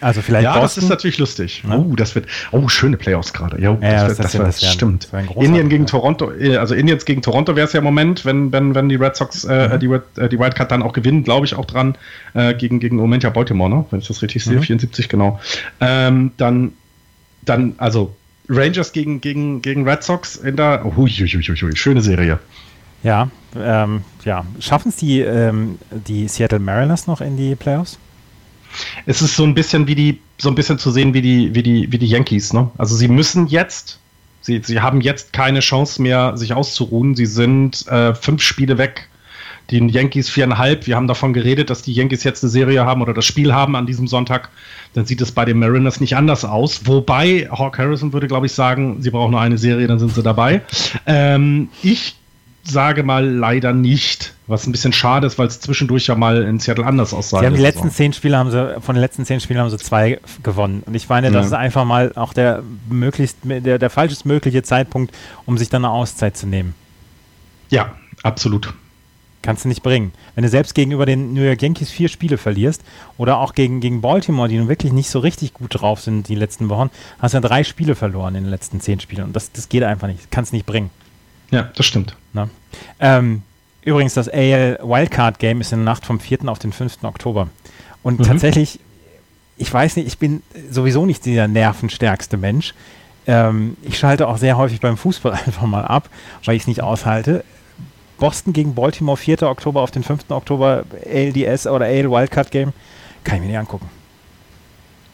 also 0.00 0.22
vielleicht 0.22 0.44
ja 0.44 0.60
das 0.60 0.76
ist 0.76 0.88
natürlich 0.88 1.18
lustig. 1.18 1.64
Ne? 1.64 1.78
Oh, 1.78 1.96
das 1.96 2.14
wird, 2.14 2.26
oh, 2.52 2.68
schöne 2.68 2.96
Playoffs 2.96 3.32
gerade. 3.32 3.60
Ja, 3.60 3.74
das, 3.74 4.16
das, 4.16 4.32
das, 4.32 4.60
das, 4.60 4.72
stimmt. 4.72 5.08
Indien 5.36 5.68
gegen 5.68 5.86
Toronto, 5.86 6.32
äh, 6.32 6.56
also 6.56 6.74
Indiens 6.74 7.04
gegen 7.04 7.22
Toronto 7.22 7.56
wäre 7.56 7.66
es 7.66 7.72
ja 7.72 7.78
im 7.78 7.84
Moment, 7.84 8.24
wenn, 8.24 8.52
wenn, 8.52 8.74
wenn 8.74 8.88
die 8.88 8.96
Red 8.96 9.16
Sox 9.16 9.44
äh, 9.44 9.68
mhm. 9.68 9.80
die, 9.80 10.20
äh, 10.20 10.28
die 10.28 10.38
Wildcard 10.38 10.70
dann 10.70 10.82
auch 10.82 10.92
gewinnen, 10.92 11.24
glaube 11.24 11.46
ich 11.46 11.54
auch 11.54 11.64
dran, 11.64 11.96
äh, 12.34 12.54
gegen, 12.54 12.80
gegen 12.80 12.96
Moment 12.96 13.22
ja 13.22 13.30
Baltimore, 13.30 13.70
ne? 13.70 13.84
wenn 13.90 14.00
ich 14.00 14.08
das 14.08 14.22
richtig 14.22 14.44
sehe, 14.44 14.56
mhm. 14.56 14.62
74 14.62 15.08
genau. 15.08 15.40
Ähm, 15.80 16.32
dann, 16.36 16.72
dann, 17.42 17.74
also 17.78 18.14
Rangers 18.48 18.92
gegen, 18.92 19.20
gegen, 19.20 19.62
gegen 19.62 19.88
Red 19.88 20.02
Sox 20.02 20.36
in 20.36 20.56
der, 20.56 20.82
oh, 20.84 20.96
hui, 20.96 21.10
hui, 21.10 21.28
hui, 21.28 21.76
schöne 21.76 22.00
Serie. 22.00 22.38
Ja, 23.02 23.30
ähm, 23.56 24.02
ja. 24.24 24.44
Schaffen 24.60 24.88
es 24.88 24.96
die, 24.96 25.20
ähm, 25.20 25.78
die 25.90 26.28
Seattle 26.28 26.58
Mariners 26.58 27.06
noch 27.06 27.20
in 27.20 27.36
die 27.36 27.54
Playoffs? 27.54 27.98
Es 29.06 29.22
ist 29.22 29.36
so 29.36 29.44
ein 29.44 29.54
bisschen 29.54 29.86
wie 29.86 29.94
die, 29.94 30.20
so 30.38 30.48
ein 30.48 30.54
bisschen 30.54 30.78
zu 30.78 30.90
sehen 30.90 31.14
wie 31.14 31.22
die, 31.22 31.54
wie 31.54 31.62
die, 31.62 31.90
wie 31.90 31.98
die 31.98 32.06
Yankees, 32.06 32.52
ne? 32.52 32.70
Also 32.76 32.94
sie 32.96 33.08
müssen 33.08 33.46
jetzt, 33.46 33.98
sie, 34.40 34.60
sie 34.62 34.80
haben 34.80 35.00
jetzt 35.00 35.32
keine 35.32 35.60
Chance 35.60 36.02
mehr, 36.02 36.36
sich 36.36 36.52
auszuruhen. 36.52 37.14
Sie 37.14 37.26
sind 37.26 37.86
äh, 37.88 38.14
fünf 38.14 38.42
Spiele 38.42 38.78
weg. 38.78 39.08
Die 39.70 39.78
Yankees 39.86 40.30
viereinhalb. 40.30 40.86
Wir 40.86 40.96
haben 40.96 41.08
davon 41.08 41.34
geredet, 41.34 41.68
dass 41.68 41.82
die 41.82 41.92
Yankees 41.92 42.24
jetzt 42.24 42.42
eine 42.42 42.50
Serie 42.50 42.86
haben 42.86 43.02
oder 43.02 43.12
das 43.12 43.26
Spiel 43.26 43.52
haben 43.52 43.76
an 43.76 43.84
diesem 43.84 44.06
Sonntag. 44.06 44.48
Dann 44.94 45.04
sieht 45.04 45.20
es 45.20 45.30
bei 45.32 45.44
den 45.44 45.58
Mariners 45.58 46.00
nicht 46.00 46.16
anders 46.16 46.46
aus. 46.46 46.86
Wobei 46.86 47.48
Hawk 47.50 47.78
Harrison 47.78 48.14
würde, 48.14 48.28
glaube 48.28 48.46
ich, 48.46 48.52
sagen, 48.52 49.02
sie 49.02 49.10
brauchen 49.10 49.32
nur 49.32 49.40
eine 49.40 49.58
Serie, 49.58 49.86
dann 49.86 49.98
sind 49.98 50.14
sie 50.14 50.22
dabei. 50.22 50.62
Ähm, 51.06 51.68
ich 51.82 52.16
sage 52.64 53.02
mal 53.02 53.26
leider 53.26 53.72
nicht, 53.72 54.34
was 54.46 54.66
ein 54.66 54.72
bisschen 54.72 54.92
schade 54.92 55.26
ist, 55.26 55.38
weil 55.38 55.46
es 55.46 55.60
zwischendurch 55.60 56.06
ja 56.06 56.14
mal 56.14 56.42
in 56.42 56.58
Seattle 56.58 56.84
anders 56.84 57.14
aussah. 57.14 57.40
Sie 57.40 57.46
haben 57.46 57.54
die 57.54 57.62
letzten 57.62 57.90
zehn 57.90 58.12
Spiele 58.12 58.36
haben 58.36 58.50
sie, 58.50 58.80
von 58.80 58.94
den 58.94 59.00
letzten 59.00 59.24
zehn 59.24 59.40
Spielen 59.40 59.60
haben 59.60 59.70
sie 59.70 59.78
zwei 59.78 60.20
gewonnen. 60.42 60.82
Und 60.86 60.94
ich 60.94 61.08
meine, 61.08 61.30
das 61.30 61.42
ja. 61.42 61.46
ist 61.46 61.52
einfach 61.52 61.84
mal 61.84 62.12
auch 62.14 62.32
der 62.32 62.62
möglichst, 62.88 63.38
der, 63.42 63.78
der 63.78 63.90
falschest 63.90 64.26
mögliche 64.26 64.62
Zeitpunkt, 64.62 65.14
um 65.46 65.58
sich 65.58 65.68
dann 65.68 65.84
eine 65.84 65.92
Auszeit 65.92 66.36
zu 66.36 66.46
nehmen. 66.46 66.74
Ja, 67.70 67.94
absolut. 68.22 68.72
Kannst 69.40 69.64
du 69.64 69.68
nicht 69.68 69.82
bringen. 69.82 70.12
Wenn 70.34 70.42
du 70.42 70.48
selbst 70.48 70.74
gegenüber 70.74 71.06
den 71.06 71.32
New 71.32 71.42
York 71.42 71.62
Yankees 71.62 71.90
vier 71.90 72.08
Spiele 72.08 72.38
verlierst 72.38 72.82
oder 73.18 73.38
auch 73.38 73.54
gegen, 73.54 73.80
gegen 73.80 74.00
Baltimore, 74.00 74.48
die 74.48 74.58
nun 74.58 74.68
wirklich 74.68 74.92
nicht 74.92 75.10
so 75.10 75.20
richtig 75.20 75.54
gut 75.54 75.80
drauf 75.80 76.00
sind 76.00 76.28
die 76.28 76.34
letzten 76.34 76.68
Wochen, 76.68 76.90
hast 77.20 77.34
du 77.34 77.38
ja 77.38 77.40
drei 77.40 77.62
Spiele 77.62 77.94
verloren 77.94 78.34
in 78.34 78.44
den 78.44 78.50
letzten 78.50 78.80
zehn 78.80 78.98
Spielen. 78.98 79.24
Und 79.24 79.36
das, 79.36 79.52
das 79.52 79.68
geht 79.68 79.84
einfach 79.84 80.08
nicht. 80.08 80.30
Kannst 80.30 80.52
nicht 80.52 80.66
bringen. 80.66 80.90
Ja, 81.50 81.70
das 81.74 81.86
stimmt. 81.86 82.14
Ähm, 83.00 83.42
übrigens, 83.82 84.14
das 84.14 84.28
AL 84.28 84.78
Wildcard 84.82 85.38
Game 85.38 85.60
ist 85.60 85.72
in 85.72 85.80
der 85.80 85.84
Nacht 85.84 86.06
vom 86.06 86.20
4. 86.20 86.48
auf 86.48 86.58
den 86.58 86.72
5. 86.72 87.04
Oktober. 87.04 87.48
Und 88.02 88.20
mhm. 88.20 88.24
tatsächlich, 88.24 88.80
ich 89.56 89.72
weiß 89.72 89.96
nicht, 89.96 90.06
ich 90.06 90.18
bin 90.18 90.42
sowieso 90.70 91.06
nicht 91.06 91.26
der 91.26 91.48
nervenstärkste 91.48 92.36
Mensch. 92.36 92.74
Ähm, 93.26 93.76
ich 93.82 93.98
schalte 93.98 94.28
auch 94.28 94.38
sehr 94.38 94.56
häufig 94.56 94.80
beim 94.80 94.96
Fußball 94.96 95.32
einfach 95.46 95.66
mal 95.66 95.84
ab, 95.84 96.08
weil 96.44 96.56
ich 96.56 96.62
es 96.62 96.68
nicht 96.68 96.82
aushalte. 96.82 97.44
Boston 98.18 98.52
gegen 98.52 98.74
Baltimore, 98.74 99.16
4. 99.16 99.42
Oktober 99.42 99.80
auf 99.80 99.92
den 99.92 100.02
5. 100.02 100.30
Oktober, 100.30 100.84
ALDS 101.06 101.66
oder 101.68 101.86
AL 101.86 102.10
Wildcard 102.10 102.50
Game, 102.50 102.72
kann 103.22 103.36
ich 103.36 103.42
mir 103.42 103.48
nicht 103.48 103.58
angucken. 103.58 103.88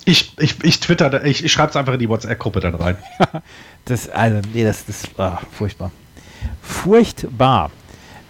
Ich, 0.07 0.39
ich, 0.39 0.63
ich 0.63 0.81
twitter, 0.81 1.25
ich, 1.25 1.45
ich 1.45 1.53
schreibe 1.53 1.71
es 1.71 1.77
einfach 1.77 1.95
in 1.95 1.99
die 1.99 2.09
WhatsApp-Gruppe 2.09 2.61
dann 2.61 2.75
rein. 2.75 2.97
das, 3.87 4.09
also, 4.09 4.41
nee, 4.53 4.65
das, 4.65 4.85
das 4.87 5.05
ist 5.05 5.21
ah, 5.21 5.41
furchtbar 5.51 5.91
furchtbar. 6.63 7.71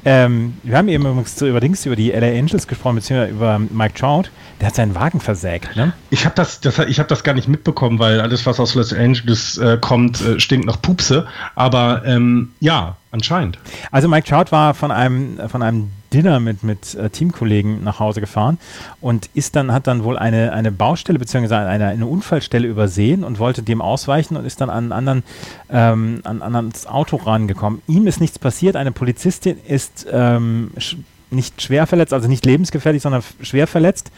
Ähm, 0.06 0.58
wir 0.62 0.76
haben 0.76 0.88
eben 0.88 1.06
übrigens 1.06 1.36
zu, 1.36 1.46
überdings 1.46 1.86
über 1.86 1.96
die 1.96 2.10
LA 2.10 2.38
Angels 2.38 2.66
gesprochen, 2.66 2.96
beziehungsweise 2.96 3.32
über 3.32 3.58
Mike 3.58 3.94
Trout. 3.94 4.24
Der 4.60 4.68
hat 4.68 4.74
seinen 4.74 4.94
Wagen 4.94 5.20
versägt, 5.20 5.74
ne? 5.76 5.94
Ich 6.10 6.24
habe 6.26 6.34
das, 6.34 6.60
das, 6.60 6.78
hab 6.78 7.08
das 7.08 7.24
gar 7.24 7.32
nicht 7.34 7.48
mitbekommen, 7.48 7.98
weil 7.98 8.20
alles, 8.20 8.44
was 8.44 8.60
aus 8.60 8.74
Los 8.74 8.92
Angeles 8.92 9.56
äh, 9.58 9.78
kommt, 9.80 10.20
äh, 10.20 10.38
stinkt 10.38 10.66
nach 10.66 10.80
Pupse. 10.80 11.26
Aber 11.54 12.02
ähm, 12.04 12.52
ja, 12.60 12.96
anscheinend. 13.10 13.58
Also 13.90 14.08
Mike 14.08 14.28
Trout 14.28 14.50
war 14.52 14.74
von 14.74 14.90
einem, 14.90 15.40
von 15.48 15.62
einem 15.62 15.90
Dinner 16.14 16.38
mit, 16.38 16.62
mit 16.62 16.94
äh, 16.94 17.10
Teamkollegen 17.10 17.82
nach 17.82 17.98
Hause 17.98 18.20
gefahren 18.20 18.58
und 19.00 19.28
ist 19.34 19.56
dann, 19.56 19.72
hat 19.72 19.88
dann 19.88 20.04
wohl 20.04 20.16
eine, 20.16 20.52
eine 20.52 20.70
Baustelle 20.70 21.18
bzw. 21.18 21.54
Eine, 21.54 21.88
eine 21.88 22.06
Unfallstelle 22.06 22.68
übersehen 22.68 23.24
und 23.24 23.38
wollte 23.40 23.62
dem 23.62 23.82
ausweichen 23.82 24.36
und 24.36 24.44
ist 24.44 24.60
dann 24.60 24.70
an, 24.70 24.92
anderen, 24.92 25.24
ähm, 25.70 26.20
an, 26.22 26.40
an 26.40 26.54
ans 26.54 26.86
Auto 26.86 27.16
rangekommen. 27.16 27.82
Ihm 27.88 28.06
ist 28.06 28.20
nichts 28.20 28.38
passiert, 28.38 28.76
eine 28.76 28.92
Polizistin 28.92 29.58
ist 29.66 30.06
ähm, 30.10 30.70
sch 30.78 30.96
nicht 31.30 31.62
schwer 31.62 31.88
verletzt, 31.88 32.12
also 32.12 32.28
nicht 32.28 32.46
lebensgefährlich, 32.46 33.02
sondern 33.02 33.24
schwer 33.42 33.66
verletzt. 33.66 34.12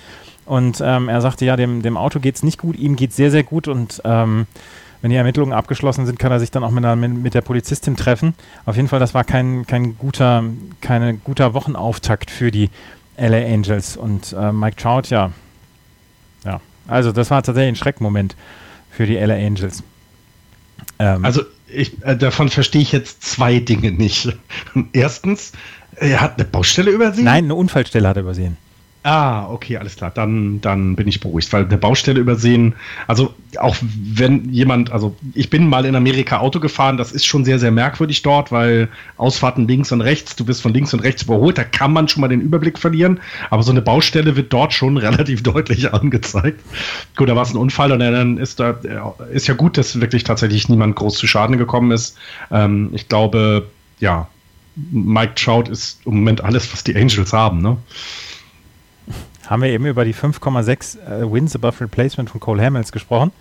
Und 0.44 0.82
ähm, 0.84 1.08
er 1.08 1.22
sagte, 1.22 1.46
ja, 1.46 1.56
dem, 1.56 1.80
dem 1.80 1.96
Auto 1.96 2.20
geht 2.20 2.36
es 2.36 2.42
nicht 2.42 2.58
gut, 2.58 2.76
ihm 2.76 2.94
geht 2.94 3.10
es 3.10 3.16
sehr, 3.16 3.30
sehr 3.30 3.42
gut 3.42 3.68
und 3.68 4.02
ähm, 4.04 4.46
wenn 5.02 5.10
die 5.10 5.16
Ermittlungen 5.16 5.52
abgeschlossen 5.52 6.06
sind, 6.06 6.18
kann 6.18 6.32
er 6.32 6.40
sich 6.40 6.50
dann 6.50 6.64
auch 6.64 6.70
mit, 6.70 6.84
einer, 6.84 6.96
mit, 6.96 7.34
der 7.34 7.40
Polizistin 7.40 7.96
treffen. 7.96 8.34
Auf 8.64 8.76
jeden 8.76 8.88
Fall, 8.88 9.00
das 9.00 9.14
war 9.14 9.24
kein, 9.24 9.66
kein 9.66 9.98
guter, 9.98 10.44
keine 10.80 11.14
guter 11.14 11.54
Wochenauftakt 11.54 12.30
für 12.30 12.50
die 12.50 12.70
LA 13.16 13.46
Angels. 13.46 13.96
Und 13.96 14.34
äh, 14.38 14.52
Mike 14.52 14.76
Trout, 14.76 15.08
ja. 15.10 15.30
Ja, 16.44 16.60
also 16.86 17.12
das 17.12 17.30
war 17.30 17.42
tatsächlich 17.42 17.72
ein 17.72 17.76
Schreckmoment 17.76 18.36
für 18.90 19.06
die 19.06 19.16
LA 19.16 19.34
Angels. 19.34 19.82
Ähm, 20.98 21.24
also 21.24 21.42
ich, 21.68 22.02
äh, 22.04 22.16
davon 22.16 22.48
verstehe 22.48 22.82
ich 22.82 22.92
jetzt 22.92 23.22
zwei 23.22 23.58
Dinge 23.58 23.92
nicht. 23.92 24.36
Erstens, 24.92 25.52
er 25.96 26.20
hat 26.20 26.34
eine 26.34 26.44
Baustelle 26.44 26.90
übersehen? 26.90 27.24
Nein, 27.24 27.44
eine 27.44 27.54
Unfallstelle 27.54 28.08
hat 28.08 28.16
er 28.16 28.22
übersehen. 28.22 28.56
Ah, 29.08 29.46
okay, 29.52 29.76
alles 29.76 29.94
klar. 29.94 30.10
Dann, 30.10 30.60
dann 30.60 30.96
bin 30.96 31.06
ich 31.06 31.20
beruhigt, 31.20 31.52
weil 31.52 31.64
eine 31.64 31.78
Baustelle 31.78 32.18
übersehen, 32.18 32.74
also 33.06 33.34
auch 33.56 33.76
wenn 33.80 34.52
jemand, 34.52 34.90
also 34.90 35.14
ich 35.32 35.48
bin 35.48 35.68
mal 35.68 35.84
in 35.84 35.94
Amerika 35.94 36.38
Auto 36.38 36.58
gefahren, 36.58 36.96
das 36.96 37.12
ist 37.12 37.24
schon 37.24 37.44
sehr, 37.44 37.60
sehr 37.60 37.70
merkwürdig 37.70 38.22
dort, 38.22 38.50
weil 38.50 38.88
Ausfahrten 39.16 39.68
links 39.68 39.92
und 39.92 40.00
rechts, 40.00 40.34
du 40.34 40.44
bist 40.44 40.60
von 40.60 40.74
links 40.74 40.92
und 40.92 41.04
rechts 41.04 41.22
überholt, 41.22 41.56
da 41.56 41.62
kann 41.62 41.92
man 41.92 42.08
schon 42.08 42.20
mal 42.20 42.26
den 42.26 42.40
Überblick 42.40 42.80
verlieren, 42.80 43.20
aber 43.48 43.62
so 43.62 43.70
eine 43.70 43.80
Baustelle 43.80 44.34
wird 44.34 44.52
dort 44.52 44.72
schon 44.72 44.96
relativ 44.96 45.44
deutlich 45.44 45.94
angezeigt. 45.94 46.60
Gut, 47.14 47.28
da 47.28 47.36
war 47.36 47.44
es 47.44 47.54
ein 47.54 47.58
Unfall 47.58 47.92
und 47.92 48.00
dann 48.00 48.38
ist 48.38 48.58
da, 48.58 48.70
ist 49.32 49.46
ja 49.46 49.54
gut, 49.54 49.78
dass 49.78 50.00
wirklich 50.00 50.24
tatsächlich 50.24 50.68
niemand 50.68 50.96
groß 50.96 51.14
zu 51.14 51.28
Schaden 51.28 51.58
gekommen 51.58 51.92
ist. 51.92 52.18
Ähm, 52.50 52.90
ich 52.92 53.06
glaube, 53.06 53.68
ja, 54.00 54.26
Mike 54.74 55.36
Trout 55.36 55.70
ist 55.70 56.00
im 56.06 56.16
Moment 56.16 56.42
alles, 56.42 56.72
was 56.72 56.82
die 56.82 56.96
Angels 56.96 57.32
haben, 57.32 57.62
ne? 57.62 57.76
Haben 59.48 59.62
wir 59.62 59.70
eben 59.70 59.86
über 59.86 60.04
die 60.04 60.14
5,6 60.14 60.98
äh, 60.98 61.32
Wins 61.32 61.54
above 61.54 61.80
Replacement 61.80 62.30
von 62.30 62.40
Cole 62.40 62.62
Hamels 62.62 62.92
gesprochen. 62.92 63.32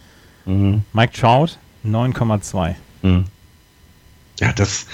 Mhm. 0.45 0.83
Mike 0.93 1.13
Trout 1.13 1.57
9,2. 1.85 2.75
Mhm. 3.01 3.25
Ja, 4.41 4.51
das, 4.51 4.85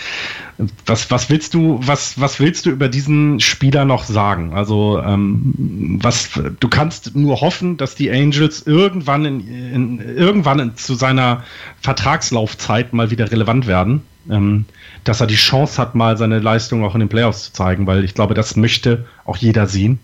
was, 0.85 1.09
was 1.09 1.29
willst 1.31 1.55
du, 1.55 1.79
was, 1.81 2.19
was 2.19 2.39
willst 2.39 2.67
du 2.67 2.69
über 2.69 2.89
diesen 2.89 3.39
Spieler 3.39 3.85
noch 3.85 4.03
sagen? 4.03 4.53
Also, 4.53 5.01
ähm, 5.03 5.99
was, 6.01 6.29
du 6.59 6.67
kannst 6.67 7.15
nur 7.15 7.41
hoffen, 7.41 7.77
dass 7.77 7.95
die 7.95 8.11
Angels 8.11 8.67
irgendwann 8.67 9.25
in, 9.25 9.47
in 9.47 9.99
irgendwann 9.99 10.59
in, 10.59 10.75
zu 10.75 10.93
seiner 10.93 11.43
Vertragslaufzeit 11.81 12.93
mal 12.93 13.09
wieder 13.09 13.31
relevant 13.31 13.65
werden. 13.65 14.03
Ähm, 14.29 14.65
dass 15.03 15.19
er 15.19 15.25
die 15.25 15.33
Chance 15.33 15.81
hat, 15.81 15.95
mal 15.95 16.15
seine 16.15 16.37
Leistung 16.37 16.85
auch 16.85 16.93
in 16.93 16.99
den 16.99 17.09
Playoffs 17.09 17.45
zu 17.45 17.53
zeigen, 17.53 17.87
weil 17.87 18.03
ich 18.03 18.13
glaube, 18.13 18.35
das 18.35 18.55
möchte 18.55 19.07
auch 19.25 19.37
jeder 19.37 19.65
sehen. 19.65 19.97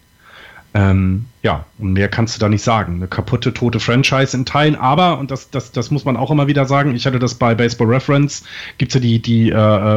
Ähm, 0.73 1.25
ja, 1.41 1.65
und 1.79 1.93
mehr 1.93 2.07
kannst 2.07 2.35
du 2.35 2.39
da 2.39 2.49
nicht 2.49 2.61
sagen. 2.61 2.95
Eine 2.95 3.07
kaputte, 3.07 3.53
tote 3.53 3.79
Franchise 3.79 4.35
in 4.35 4.45
Teilen, 4.45 4.75
aber, 4.75 5.17
und 5.17 5.31
das, 5.31 5.49
das, 5.49 5.71
das 5.71 5.91
muss 5.91 6.05
man 6.05 6.17
auch 6.17 6.29
immer 6.29 6.47
wieder 6.47 6.65
sagen, 6.65 6.93
ich 6.93 7.05
hatte 7.05 7.19
das 7.19 7.35
bei 7.35 7.55
Baseball 7.55 7.87
Reference, 7.87 8.43
gibt 8.77 8.91
es 8.91 8.95
ja 8.95 9.01
die, 9.01 9.19
die 9.19 9.49
äh, 9.49 9.55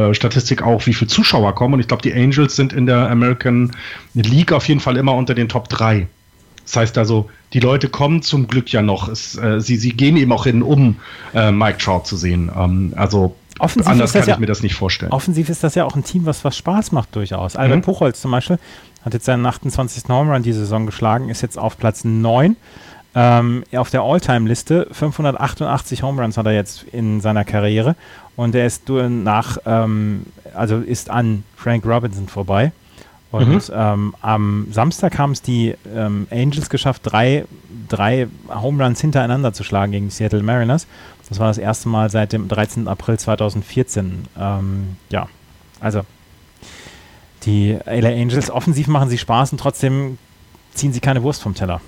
äh, 0.09 0.13
Statistik 0.13 0.63
auch, 0.63 0.85
wie 0.85 0.93
viele 0.93 1.09
Zuschauer 1.09 1.53
kommen. 1.53 1.75
Und 1.75 1.79
ich 1.81 1.87
glaube, 1.87 2.03
die 2.03 2.13
Angels 2.13 2.55
sind 2.55 2.73
in 2.73 2.85
der 2.85 3.09
American 3.09 3.71
League 4.13 4.53
auf 4.53 4.67
jeden 4.67 4.79
Fall 4.79 4.97
immer 4.97 5.13
unter 5.13 5.35
den 5.35 5.49
Top 5.49 5.69
3. 5.69 6.07
Das 6.63 6.75
heißt 6.75 6.97
also, 6.97 7.29
die 7.53 7.59
Leute 7.59 7.89
kommen 7.89 8.21
zum 8.21 8.47
Glück 8.47 8.71
ja 8.71 8.81
noch. 8.81 9.09
Es, 9.09 9.37
äh, 9.37 9.59
sie, 9.59 9.75
sie 9.75 9.91
gehen 9.91 10.15
eben 10.15 10.31
auch 10.31 10.45
hin, 10.45 10.61
um 10.61 10.97
äh, 11.33 11.51
Mike 11.51 11.79
Trout 11.79 12.03
zu 12.05 12.15
sehen. 12.15 12.49
Ähm, 12.55 12.93
also 12.95 13.35
Offensiv 13.59 13.91
anders 13.91 14.13
kann 14.13 14.27
ich 14.27 14.37
mir 14.37 14.45
das 14.45 14.63
nicht 14.63 14.75
vorstellen. 14.75 15.11
Offensiv 15.11 15.49
ist 15.49 15.63
das 15.63 15.75
ja 15.75 15.85
auch 15.85 15.95
ein 15.95 16.03
Team, 16.03 16.25
was, 16.25 16.43
was 16.43 16.57
Spaß 16.57 16.91
macht 16.93 17.15
durchaus. 17.15 17.55
Albert 17.55 17.79
mhm. 17.79 17.81
Puchholz 17.81 18.21
zum 18.21 18.31
Beispiel 18.31 18.57
hat 19.03 19.13
jetzt 19.13 19.25
seinen 19.25 19.45
28. 19.45 20.03
Home 20.09 20.33
Run 20.33 20.43
die 20.43 20.53
Saison 20.53 20.85
geschlagen, 20.85 21.29
ist 21.29 21.41
jetzt 21.41 21.57
auf 21.57 21.77
Platz 21.77 22.03
9. 22.03 22.55
Ähm, 23.13 23.63
auf 23.75 23.89
der 23.89 24.01
All-Time-Liste 24.01 24.87
588 24.91 26.01
Home 26.01 26.21
Runs 26.21 26.37
hat 26.37 26.45
er 26.45 26.53
jetzt 26.53 26.83
in 26.83 27.19
seiner 27.19 27.43
Karriere 27.43 27.95
und 28.37 28.55
er 28.55 28.65
ist 28.65 28.87
nach, 28.87 29.57
ähm, 29.65 30.25
also 30.55 30.77
ist 30.77 31.09
an 31.09 31.43
Frank 31.57 31.85
Robinson 31.85 32.27
vorbei. 32.27 32.71
Und 33.31 33.69
mhm. 33.69 33.73
ähm, 33.73 34.15
am 34.21 34.67
Samstag 34.71 35.17
haben 35.17 35.31
es 35.31 35.41
die 35.41 35.75
ähm, 35.93 36.27
Angels 36.31 36.69
geschafft, 36.69 37.01
drei, 37.05 37.45
drei 37.87 38.27
Home 38.49 38.83
Runs 38.83 38.99
hintereinander 38.99 39.53
zu 39.53 39.63
schlagen 39.63 39.93
gegen 39.93 40.07
die 40.07 40.13
Seattle 40.13 40.43
Mariners. 40.43 40.85
Das 41.29 41.39
war 41.39 41.47
das 41.47 41.57
erste 41.57 41.87
Mal 41.87 42.09
seit 42.09 42.33
dem 42.33 42.49
13. 42.49 42.89
April 42.89 43.17
2014. 43.17 44.25
Ähm, 44.37 44.97
ja, 45.09 45.27
also 45.79 46.01
die 47.45 47.77
LA 47.85 48.09
Angels 48.09 48.49
offensiv 48.49 48.87
machen 48.87 49.09
sie 49.09 49.17
Spaß 49.17 49.51
und 49.51 49.59
trotzdem 49.59 50.17
ziehen 50.73 50.93
sie 50.93 50.99
keine 50.99 51.23
Wurst 51.23 51.41
vom 51.41 51.55
Teller. 51.55 51.81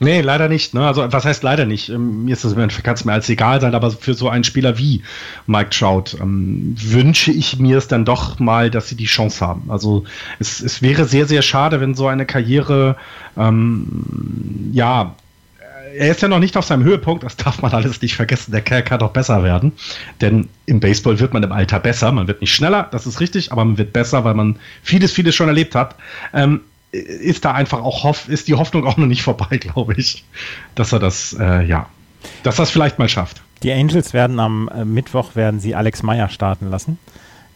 Nee, 0.00 0.20
leider 0.20 0.48
nicht. 0.48 0.74
Ne? 0.74 0.86
Also, 0.86 1.10
was 1.12 1.24
heißt 1.24 1.42
leider 1.42 1.66
nicht? 1.66 1.88
Ähm, 1.88 2.24
mir 2.24 2.32
ist 2.32 2.44
das 2.44 2.54
kann 2.54 2.94
es 2.94 3.04
mir 3.04 3.12
als 3.12 3.28
egal 3.28 3.60
sein, 3.60 3.74
aber 3.74 3.90
für 3.90 4.14
so 4.14 4.28
einen 4.28 4.44
Spieler 4.44 4.76
wie 4.76 5.02
Mike 5.46 5.70
Trout 5.70 6.16
ähm, 6.20 6.74
wünsche 6.78 7.30
ich 7.30 7.58
mir 7.58 7.78
es 7.78 7.88
dann 7.88 8.04
doch 8.04 8.38
mal, 8.38 8.70
dass 8.70 8.88
sie 8.88 8.96
die 8.96 9.06
Chance 9.06 9.46
haben. 9.46 9.70
Also, 9.70 10.04
es, 10.40 10.60
es 10.60 10.82
wäre 10.82 11.04
sehr, 11.04 11.26
sehr 11.26 11.42
schade, 11.42 11.80
wenn 11.80 11.94
so 11.94 12.08
eine 12.08 12.26
Karriere, 12.26 12.96
ähm, 13.36 14.70
ja, 14.72 15.14
er 15.96 16.10
ist 16.10 16.22
ja 16.22 16.28
noch 16.28 16.38
nicht 16.38 16.56
auf 16.56 16.64
seinem 16.64 16.84
Höhepunkt, 16.84 17.24
das 17.24 17.36
darf 17.36 17.62
man 17.62 17.72
alles 17.72 18.00
nicht 18.02 18.16
vergessen. 18.16 18.52
Der 18.52 18.60
Kerl 18.60 18.82
kann 18.82 18.98
doch 18.98 19.12
besser 19.12 19.42
werden. 19.42 19.72
Denn 20.20 20.48
im 20.66 20.80
Baseball 20.80 21.18
wird 21.18 21.32
man 21.32 21.42
im 21.42 21.52
Alter 21.52 21.80
besser. 21.80 22.10
Man 22.12 22.26
wird 22.26 22.40
nicht 22.40 22.54
schneller, 22.54 22.88
das 22.90 23.06
ist 23.06 23.20
richtig, 23.20 23.52
aber 23.52 23.64
man 23.64 23.78
wird 23.78 23.92
besser, 23.92 24.24
weil 24.24 24.34
man 24.34 24.58
vieles, 24.82 25.12
vieles 25.12 25.34
schon 25.34 25.48
erlebt 25.48 25.74
hat. 25.74 25.94
Ähm, 26.32 26.60
ist 26.92 27.44
da 27.44 27.52
einfach 27.52 27.82
auch 27.82 28.04
hoff, 28.04 28.28
ist 28.28 28.48
die 28.48 28.54
Hoffnung 28.54 28.86
auch 28.86 28.96
noch 28.96 29.06
nicht 29.06 29.22
vorbei, 29.22 29.56
glaube 29.58 29.94
ich, 29.96 30.24
dass 30.74 30.92
er 30.92 31.00
das, 31.00 31.36
äh, 31.38 31.64
ja, 31.64 31.88
dass 32.42 32.56
das 32.56 32.70
vielleicht 32.70 32.98
mal 32.98 33.08
schafft. 33.08 33.42
Die 33.62 33.72
Angels 33.72 34.12
werden 34.12 34.38
am 34.40 34.68
äh, 34.68 34.84
Mittwoch 34.84 35.34
werden 35.34 35.60
sie 35.60 35.74
Alex 35.74 36.02
Meyer 36.02 36.28
starten 36.28 36.70
lassen 36.70 36.98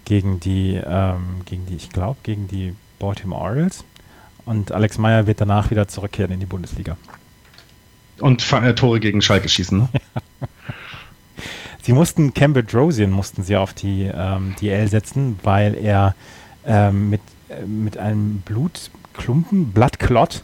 gegen 0.05 0.41
die, 0.41 0.81
ähm, 0.85 1.43
gegen 1.45 1.67
die, 1.67 1.77
ich 1.77 1.91
glaube, 1.91 2.19
gegen 2.23 2.49
die 2.49 2.75
Baltimore 2.99 3.43
Orioles. 3.43 3.85
Und 4.45 4.73
Alex 4.73 4.97
Meyer 4.97 5.27
wird 5.27 5.41
danach 5.41 5.71
wieder 5.71 5.87
zurückkehren 5.87 6.33
in 6.33 6.41
die 6.41 6.47
Bundesliga. 6.47 6.97
Und 8.21 8.53
äh, 8.53 8.75
Tore 8.75 9.01
gegen 9.01 9.23
Schalke 9.23 9.49
schießen, 9.49 9.79
ne? 9.79 9.89
sie 11.83 11.93
mussten 11.93 12.35
Campbell 12.35 12.65
Drosian 12.65 13.11
mussten 13.11 13.43
sie 13.43 13.57
auf 13.57 13.73
die 13.75 14.11
ähm, 14.13 14.55
DL 14.61 14.89
setzen, 14.89 15.39
weil 15.43 15.75
er 15.75 16.15
ähm, 16.67 17.11
mit, 17.11 17.21
äh, 17.49 17.65
mit 17.65 17.97
einem 17.97 18.41
Blut, 18.41 18.91
Klumpen, 19.15 19.73
Blattklott 19.73 20.43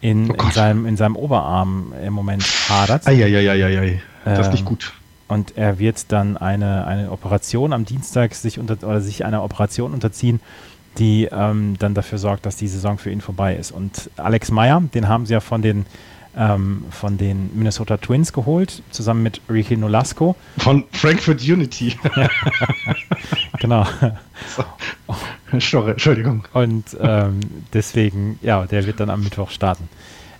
in, 0.00 0.30
oh 0.30 0.34
in, 0.34 0.50
seinem, 0.50 0.86
in 0.86 0.96
seinem 0.96 1.16
Oberarm 1.16 1.92
im 2.04 2.12
Moment 2.12 2.44
hadert. 2.68 3.06
Eieieiei, 3.06 4.00
das 4.24 4.46
ist 4.46 4.52
nicht 4.52 4.60
ähm, 4.60 4.66
gut. 4.66 4.92
Und 5.28 5.56
er 5.56 5.78
wird 5.78 6.12
dann 6.12 6.36
eine, 6.36 6.86
eine 6.86 7.10
Operation 7.10 7.72
am 7.72 7.84
Dienstag 7.84 8.34
sich 8.34 8.58
unter, 8.58 8.74
oder 8.86 9.00
sich 9.00 9.24
einer 9.24 9.42
Operation 9.42 9.92
unterziehen, 9.92 10.40
die 10.98 11.28
ähm, 11.30 11.76
dann 11.78 11.94
dafür 11.94 12.18
sorgt, 12.18 12.46
dass 12.46 12.56
die 12.56 12.68
Saison 12.68 12.98
für 12.98 13.10
ihn 13.10 13.20
vorbei 13.20 13.56
ist. 13.56 13.72
Und 13.72 14.10
Alex 14.16 14.50
Meyer, 14.50 14.82
den 14.94 15.08
haben 15.08 15.26
sie 15.26 15.34
ja 15.34 15.40
von 15.40 15.62
den 15.62 15.84
ähm, 16.36 16.84
von 16.90 17.16
den 17.16 17.50
Minnesota 17.54 17.96
Twins 17.96 18.32
geholt, 18.32 18.82
zusammen 18.90 19.22
mit 19.22 19.40
Ricky 19.48 19.76
Nolasco. 19.76 20.36
Von 20.58 20.84
Frankfurt 20.92 21.42
Unity. 21.42 21.96
genau. 23.60 23.86
Sorry, 25.58 25.92
Entschuldigung. 25.92 26.44
Und 26.52 26.96
ähm, 27.00 27.40
deswegen, 27.72 28.38
ja, 28.42 28.66
der 28.66 28.86
wird 28.86 29.00
dann 29.00 29.10
am 29.10 29.22
Mittwoch 29.22 29.50
starten. 29.50 29.88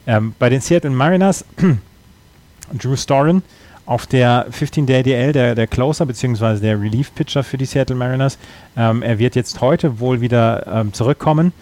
Ähm, 0.06 0.34
bei 0.38 0.48
den 0.48 0.60
Seattle 0.60 0.90
Mariners, 0.90 1.44
Drew 2.72 2.96
Storen 2.96 3.42
auf 3.86 4.06
der 4.06 4.50
15-Day-DL, 4.50 5.32
der, 5.32 5.54
der 5.54 5.66
Closer 5.66 6.06
bzw. 6.06 6.58
der 6.58 6.80
Relief-Pitcher 6.80 7.44
für 7.44 7.56
die 7.56 7.64
Seattle 7.64 7.96
Mariners. 7.96 8.36
Ähm, 8.76 9.02
er 9.02 9.18
wird 9.18 9.36
jetzt 9.36 9.60
heute 9.60 10.00
wohl 10.00 10.20
wieder 10.20 10.66
ähm, 10.66 10.92
zurückkommen 10.92 11.52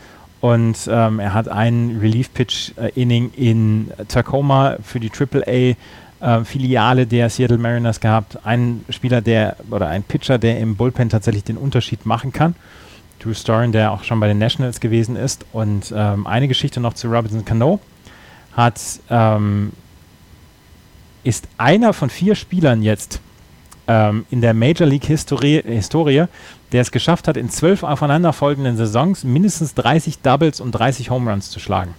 und 0.45 0.91
ähm, 0.91 1.21
er 1.21 1.33
hat 1.33 1.49
einen 1.49 2.01
Relief-Pitch-Inning 2.01 3.31
in 3.35 3.91
Tacoma 4.09 4.77
für 4.83 5.01
die 5.01 5.11
AAA 5.11 5.49
äh, 6.21 6.45
Filiale 6.45 7.07
der 7.07 7.31
Seattle 7.31 7.57
Mariners 7.57 7.99
gehabt. 7.99 8.45
Ein 8.45 8.85
Spieler, 8.91 9.23
der 9.23 9.57
oder 9.71 9.89
ein 9.89 10.03
Pitcher, 10.03 10.37
der 10.37 10.59
im 10.59 10.77
Bullpen 10.77 11.09
tatsächlich 11.09 11.45
den 11.45 11.57
Unterschied 11.57 12.05
machen 12.05 12.31
kann. 12.31 12.57
Drew 13.21 13.33
Storen, 13.33 13.73
der 13.73 13.91
auch 13.91 14.05
schon 14.05 14.21
bei 14.21 14.29
den 14.29 14.37
Nationals 14.37 14.81
gewesen 14.81 15.17
ist. 15.17 15.47
Und 15.55 15.95
ähm, 15.97 16.27
eine 16.27 16.47
Geschichte 16.47 16.79
noch 16.79 16.93
zu 16.93 17.09
Robinson 17.09 17.47
Cano 17.47 17.81
hat 18.53 18.83
ähm, 19.09 19.73
ist 21.23 21.49
einer 21.57 21.95
von 21.95 22.11
vier 22.11 22.35
Spielern 22.35 22.83
jetzt 22.83 23.23
ähm, 23.89 24.27
in 24.31 24.41
der 24.41 24.55
Major 24.55 24.87
League 24.87 25.05
Historie, 25.05 25.63
Historie 25.65 26.27
der 26.73 26.81
es 26.81 26.91
geschafft 26.91 27.29
hat, 27.29 27.37
in 27.37 27.51
zwölf 27.51 27.85
aufeinanderfolgenden 27.85 28.77
Saisons 28.77 29.23
mindestens 29.23 29.75
30 29.75 30.21
Doubles 30.21 30.61
und 30.61 30.73
30 30.73 31.11
Home 31.11 31.31
Runs 31.31 31.51
zu 31.51 31.61
schlagen. 31.61 31.95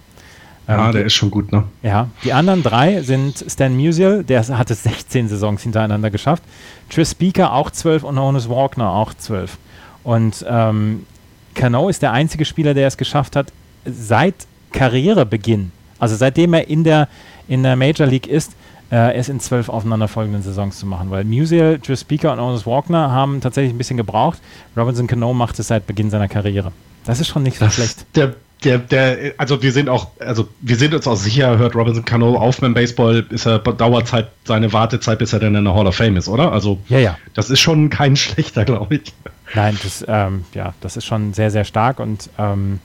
Ja, 0.68 0.86
ähm, 0.86 0.92
der 0.92 1.06
ist 1.06 1.14
schon 1.14 1.30
gut, 1.30 1.52
ne? 1.52 1.64
Ja, 1.82 2.08
die 2.24 2.32
anderen 2.32 2.62
drei 2.62 3.00
sind 3.02 3.44
Stan 3.48 3.74
Musial, 3.74 4.24
der 4.24 4.46
hat 4.46 4.70
es 4.70 4.82
16 4.82 5.28
Saisons 5.28 5.62
hintereinander 5.62 6.10
geschafft, 6.10 6.42
Tris 6.90 7.12
Speaker 7.12 7.52
auch 7.52 7.70
12 7.70 8.02
und 8.02 8.18
Honus 8.18 8.48
Walkner 8.48 8.90
auch 8.90 9.14
12. 9.14 9.56
Und 10.02 10.44
ähm, 10.48 11.06
Cano 11.54 11.88
ist 11.88 12.02
der 12.02 12.12
einzige 12.12 12.44
Spieler, 12.44 12.74
der 12.74 12.88
es 12.88 12.96
geschafft 12.96 13.36
hat, 13.36 13.52
seit 13.84 14.34
Karrierebeginn, 14.72 15.72
also 15.98 16.16
seitdem 16.16 16.52
er 16.52 16.68
in 16.68 16.84
der, 16.84 17.08
in 17.48 17.62
der 17.62 17.76
Major 17.76 18.06
League 18.06 18.26
ist, 18.26 18.52
äh, 18.90 19.14
es 19.14 19.28
in 19.28 19.40
zwölf 19.40 19.68
aufeinanderfolgenden 19.68 20.42
Saisons 20.42 20.78
zu 20.78 20.86
machen, 20.86 21.10
weil 21.10 21.24
Musial, 21.24 21.78
Drew 21.78 21.96
Speaker 21.96 22.32
und 22.32 22.40
Otis 22.40 22.66
Walkner 22.66 23.10
haben 23.10 23.40
tatsächlich 23.40 23.74
ein 23.74 23.78
bisschen 23.78 23.96
gebraucht. 23.96 24.38
Robinson 24.76 25.06
Cano 25.06 25.32
macht 25.34 25.58
es 25.58 25.68
seit 25.68 25.86
Beginn 25.86 26.10
seiner 26.10 26.28
Karriere. 26.28 26.72
Das 27.04 27.20
ist 27.20 27.28
schon 27.28 27.42
nicht 27.42 27.58
so 27.58 27.68
schlecht. 27.68 28.04
Der, 28.16 28.34
der, 28.64 28.78
der, 28.78 29.34
also 29.36 29.62
wir 29.62 29.72
sind 29.72 29.88
auch, 29.88 30.08
also 30.18 30.48
wir 30.60 30.76
sind 30.76 30.94
uns 30.94 31.06
auch 31.06 31.16
sicher, 31.16 31.58
hört 31.58 31.74
Robinson 31.74 32.04
Cano 32.04 32.36
auf 32.36 32.60
mit 32.60 32.68
dem 32.68 32.74
Baseball, 32.74 33.24
ist 33.30 33.46
er 33.46 33.58
Dauerzeit 33.58 34.28
seine 34.44 34.72
Wartezeit, 34.72 35.18
bis 35.18 35.32
er 35.32 35.40
dann 35.40 35.54
in 35.54 35.64
der 35.64 35.74
Hall 35.74 35.86
of 35.86 35.94
Fame 35.94 36.16
ist, 36.16 36.28
oder? 36.28 36.52
Also 36.52 36.78
ja, 36.88 36.98
ja. 36.98 37.18
das 37.34 37.50
ist 37.50 37.60
schon 37.60 37.90
kein 37.90 38.16
schlechter, 38.16 38.64
glaube 38.64 38.96
ich. 38.96 39.12
Nein, 39.54 39.78
das, 39.82 40.04
ähm, 40.08 40.44
ja, 40.54 40.74
das 40.80 40.96
ist 40.96 41.04
schon 41.04 41.32
sehr, 41.32 41.50
sehr 41.50 41.64
stark 41.64 42.00
und 42.00 42.30
ähm, 42.38 42.80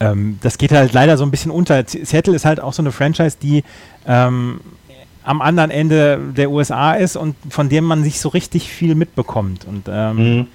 ähm, 0.00 0.38
das 0.42 0.58
geht 0.58 0.72
halt 0.72 0.92
leider 0.92 1.16
so 1.16 1.24
ein 1.24 1.30
bisschen 1.30 1.50
unter. 1.50 1.84
Seattle 1.86 2.34
ist 2.34 2.44
halt 2.44 2.58
auch 2.60 2.72
so 2.72 2.82
eine 2.82 2.90
Franchise, 2.90 3.36
die 3.40 3.62
ähm, 4.06 4.60
am 5.22 5.42
anderen 5.42 5.70
Ende 5.70 6.18
der 6.36 6.50
USA 6.50 6.94
ist 6.94 7.16
und 7.16 7.36
von 7.50 7.68
dem 7.68 7.84
man 7.84 8.02
sich 8.02 8.20
so 8.20 8.30
richtig 8.30 8.70
viel 8.70 8.94
mitbekommt. 8.94 9.66
Und 9.66 9.88
ähm, 9.88 10.16
mhm. 10.16 10.46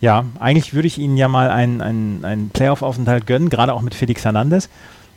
ja, 0.00 0.24
eigentlich 0.38 0.74
würde 0.74 0.86
ich 0.86 0.98
ihnen 0.98 1.16
ja 1.16 1.28
mal 1.28 1.50
einen, 1.50 1.80
einen, 1.80 2.24
einen 2.24 2.50
Playoff-Aufenthalt 2.50 3.26
gönnen, 3.26 3.48
gerade 3.48 3.72
auch 3.72 3.82
mit 3.82 3.94
Felix 3.94 4.24
Hernandez. 4.24 4.68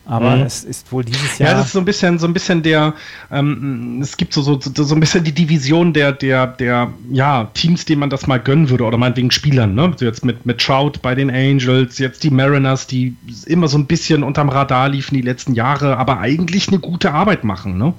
Aber 0.06 0.36
mhm. 0.36 0.44
es 0.44 0.66
ist 0.66 0.92
wohl 0.92 1.06
dieses 1.06 1.40
Jahr. 1.40 1.52
Ja, 1.52 1.58
das 1.58 1.68
ist 1.68 1.74
so 1.74 1.80
ein 1.80 1.86
bisschen, 1.86 2.20
so 2.20 2.28
ein 2.28 2.34
bisschen 2.34 2.62
der, 2.62 2.94
ähm, 3.32 4.00
es 4.02 4.18
gibt 4.18 4.34
so, 4.34 4.42
so, 4.42 4.60
so 4.60 4.96
ein 4.96 5.00
bisschen 5.00 5.24
die 5.24 5.32
Division 5.32 5.94
der, 5.94 6.12
der, 6.12 6.48
der, 6.48 6.92
ja, 7.10 7.46
Teams, 7.54 7.86
denen 7.86 8.02
man 8.02 8.10
das 8.10 8.28
mal 8.28 8.40
gönnen 8.40 8.70
würde, 8.70 8.84
oder 8.84 8.98
meinetwegen 8.98 9.32
Spielern, 9.32 9.76
ne? 9.76 9.94
So 9.96 10.04
jetzt 10.04 10.26
mit, 10.26 10.46
mit 10.46 10.60
Trout 10.60 11.00
bei 11.02 11.16
den 11.16 11.30
Angels, 11.30 12.00
jetzt 12.00 12.24
die 12.24 12.32
Mariners, 12.32 12.86
die 12.86 13.16
immer 13.46 13.70
so 13.70 13.78
ein 13.78 13.86
bisschen 13.86 14.24
unterm 14.24 14.50
Radar 14.50 14.90
liefen 14.90 15.16
die 15.16 15.22
letzten 15.22 15.54
Jahre, 15.54 15.98
aber 15.98 16.20
eigentlich 16.20 16.68
eine 16.68 16.80
gute 16.80 17.14
Arbeit 17.14 17.46
machen, 17.46 17.78
ne? 17.78 17.94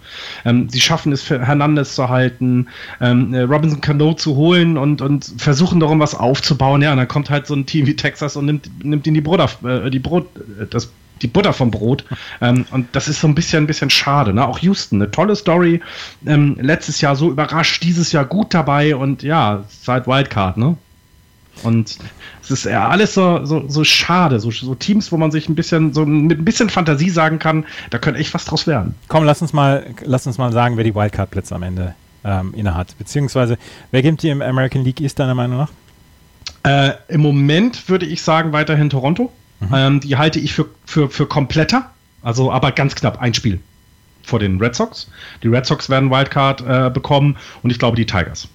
Ähm, 0.45 0.69
sie 0.69 0.81
schaffen 0.81 1.11
es 1.11 1.23
für 1.23 1.47
Hernandez 1.47 1.95
zu 1.95 2.11
halten, 2.11 2.67
ähm, 3.01 3.33
äh, 3.33 3.41
Robinson 3.41 3.81
Cano 3.81 4.13
zu 4.13 4.37
holen 4.37 4.77
und, 4.77 5.01
und 5.01 5.33
versuchen 5.39 5.81
darum 5.81 6.01
was 6.01 6.15
aufzubauen, 6.15 6.83
ja, 6.83 6.93
und 6.93 6.99
dann 6.99 7.09
kommt 7.09 7.31
halt 7.31 7.47
so 7.47 7.55
ein 7.55 7.65
Team 7.65 7.87
wie 7.87 7.97
Texas 7.97 8.37
und 8.37 8.45
nimmt, 8.45 8.85
nimmt 8.85 9.07
ihn 9.07 9.15
die 9.15 9.23
Bruder, 9.23 9.49
äh, 9.65 9.89
die 9.89 10.01
Brot, 10.01 10.29
äh, 10.61 10.67
das 10.69 10.91
die 11.25 11.29
Butter 11.29 11.53
vom 11.53 11.71
Brot. 11.71 12.05
Ähm, 12.41 12.67
und 12.71 12.87
das 12.93 13.09
ist 13.09 13.21
so 13.21 13.27
ein 13.27 13.35
bisschen, 13.35 13.65
ein 13.65 13.67
bisschen 13.67 13.91
schade. 13.91 14.33
Ne? 14.33 14.47
Auch 14.47 14.59
Houston, 14.59 15.03
eine 15.03 15.11
tolle 15.11 15.35
Story. 15.35 15.81
Ähm, 16.27 16.57
letztes 16.61 17.01
Jahr 17.01 17.17
so 17.17 17.31
überrascht, 17.31 17.83
dieses 17.83 18.13
Jahr 18.13 18.27
gut 18.27 18.55
dabei 18.55 18.95
und 18.95 19.23
ja, 19.23 19.65
seit 19.69 20.07
Wildcard, 20.07 20.57
ne? 20.57 20.77
Und 21.63 21.99
es 22.43 22.51
ist 22.51 22.65
ja 22.65 22.89
alles 22.89 23.15
so, 23.15 23.45
so, 23.47 23.69
so 23.69 23.85
schade. 23.85 24.41
So, 24.41 24.51
so, 24.51 24.75
Teams, 24.75 25.13
wo 25.13 25.17
man 25.17 25.31
sich 25.31 25.49
ein 25.49 25.55
bisschen, 25.55 25.95
so 25.95 26.05
mit 26.05 26.41
ein 26.41 26.45
bisschen 26.45 26.69
Fantasie 26.69 27.11
sagen 27.11 27.39
kann, 27.39 27.65
da 27.91 27.99
könnte 27.99 28.19
echt 28.19 28.35
was 28.35 28.45
draus 28.45 28.67
werden. 28.67 28.97
Komm, 29.07 29.25
lass 29.25 29.41
uns 29.41 29.53
mal, 29.53 29.87
lass 30.05 30.27
uns 30.27 30.37
mal 30.37 30.53
sagen, 30.53 30.77
wer 30.77 30.85
die 30.85 30.95
Wildcard-Plätze 30.95 31.55
am 31.55 31.63
Ende 31.63 31.95
ähm, 32.25 32.53
innehat. 32.55 32.99
Beziehungsweise, 32.99 33.57
wer 33.93 34.03
gibt 34.03 34.23
die 34.23 34.31
im 34.31 34.43
American 34.43 34.83
League 34.83 35.01
East 35.01 35.19
deiner 35.21 35.35
Meinung 35.35 35.59
nach? 35.59 35.71
Äh, 36.65 36.95
Im 37.09 37.21
Moment 37.21 37.89
würde 37.89 38.05
ich 38.05 38.23
sagen, 38.23 38.53
weiterhin 38.53 38.91
Toronto. 38.91 39.31
Mhm. 39.69 39.75
Ähm, 39.75 40.01
die 40.01 40.17
halte 40.17 40.39
ich 40.39 40.55
für, 40.55 40.67
für, 40.85 41.11
für 41.11 41.27
kompletter, 41.27 41.91
also 42.23 42.51
aber 42.51 42.73
ganz 42.73 42.95
knapp 42.95 43.21
ein 43.21 43.35
Spiel 43.35 43.61
vor 44.23 44.39
den 44.39 44.59
Red 44.59 44.75
Sox. 44.75 45.11
Die 45.43 45.49
Red 45.49 45.67
Sox 45.67 45.91
werden 45.91 46.11
Wildcard 46.11 46.63
äh, 46.67 46.91
bekommen 46.91 47.37
und 47.63 47.71
ich 47.71 47.79
glaube 47.79 47.97
die 47.97 48.07
Tigers. 48.07 48.49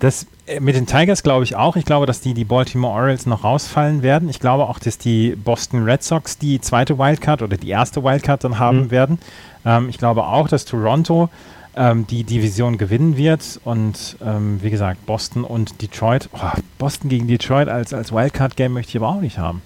Das 0.00 0.26
äh, 0.46 0.60
mit 0.60 0.74
den 0.74 0.86
Tigers 0.86 1.22
glaube 1.22 1.44
ich 1.44 1.56
auch. 1.56 1.76
Ich 1.76 1.84
glaube, 1.84 2.06
dass 2.06 2.20
die, 2.20 2.34
die 2.34 2.44
Baltimore 2.44 2.92
Orioles 2.92 3.26
noch 3.26 3.44
rausfallen 3.44 4.02
werden. 4.02 4.28
Ich 4.28 4.40
glaube 4.40 4.64
auch, 4.64 4.78
dass 4.78 4.98
die 4.98 5.36
Boston 5.36 5.84
Red 5.84 6.02
Sox 6.02 6.38
die 6.38 6.60
zweite 6.60 6.98
Wildcard 6.98 7.42
oder 7.42 7.56
die 7.56 7.68
erste 7.68 8.02
Wildcard 8.02 8.44
dann 8.44 8.58
haben 8.58 8.84
mhm. 8.84 8.90
werden. 8.90 9.18
Ähm, 9.64 9.88
ich 9.88 9.98
glaube 9.98 10.24
auch, 10.24 10.48
dass 10.48 10.64
Toronto 10.64 11.30
ähm, 11.76 12.06
die 12.06 12.24
Division 12.24 12.78
gewinnen 12.78 13.16
wird. 13.16 13.60
Und 13.64 14.16
ähm, 14.24 14.62
wie 14.62 14.70
gesagt, 14.70 15.06
Boston 15.06 15.44
und 15.44 15.80
Detroit. 15.82 16.28
Oh, 16.32 16.58
Boston 16.78 17.08
gegen 17.08 17.26
Detroit 17.26 17.68
als, 17.68 17.92
als 17.92 18.12
Wildcard-Game 18.12 18.72
möchte 18.72 18.90
ich 18.90 18.96
aber 18.96 19.08
auch 19.08 19.20
nicht 19.20 19.38
haben. 19.38 19.62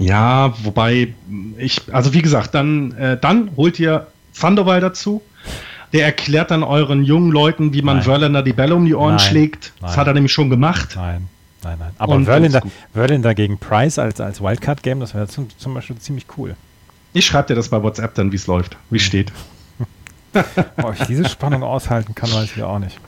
Ja, 0.00 0.54
wobei 0.64 1.14
ich, 1.58 1.82
also 1.92 2.14
wie 2.14 2.22
gesagt, 2.22 2.54
dann, 2.54 2.92
äh, 2.92 3.18
dann 3.20 3.50
holt 3.56 3.78
ihr 3.78 4.06
Sandoval 4.32 4.80
dazu. 4.80 5.20
Der 5.92 6.04
erklärt 6.04 6.50
dann 6.50 6.62
euren 6.62 7.04
jungen 7.04 7.30
Leuten, 7.30 7.74
wie 7.74 7.82
man 7.82 8.00
Verlander 8.00 8.42
die 8.42 8.52
Bälle 8.52 8.76
um 8.76 8.86
die 8.86 8.94
Ohren 8.94 9.16
Nein. 9.16 9.18
schlägt. 9.18 9.72
Das 9.80 9.90
Nein. 9.90 10.00
hat 10.00 10.06
er 10.06 10.14
nämlich 10.14 10.32
schon 10.32 10.48
gemacht. 10.48 10.92
Nein. 10.96 11.28
Nein, 11.62 11.76
nein. 11.78 11.90
Aber 11.98 12.18
Verlander, 12.22 12.62
Verlander 12.94 13.34
gegen 13.34 13.58
Price 13.58 13.98
als, 13.98 14.20
als 14.20 14.40
Wildcard-Game, 14.40 15.00
das 15.00 15.14
wäre 15.14 15.28
zum, 15.28 15.48
zum 15.58 15.74
Beispiel 15.74 15.96
ziemlich 15.98 16.26
cool. 16.38 16.56
Ich 17.12 17.26
schreibe 17.26 17.48
dir 17.48 17.54
das 17.54 17.68
bei 17.68 17.82
WhatsApp 17.82 18.14
dann, 18.14 18.32
wie 18.32 18.36
es 18.36 18.46
läuft, 18.46 18.78
wie 18.88 18.96
es 18.96 19.02
steht. 19.02 19.32
Ob 20.82 20.94
ich 20.98 21.06
diese 21.06 21.28
Spannung 21.28 21.62
aushalten 21.62 22.14
kann, 22.14 22.32
weiß 22.32 22.56
ich 22.56 22.62
auch 22.62 22.78
nicht. 22.78 22.98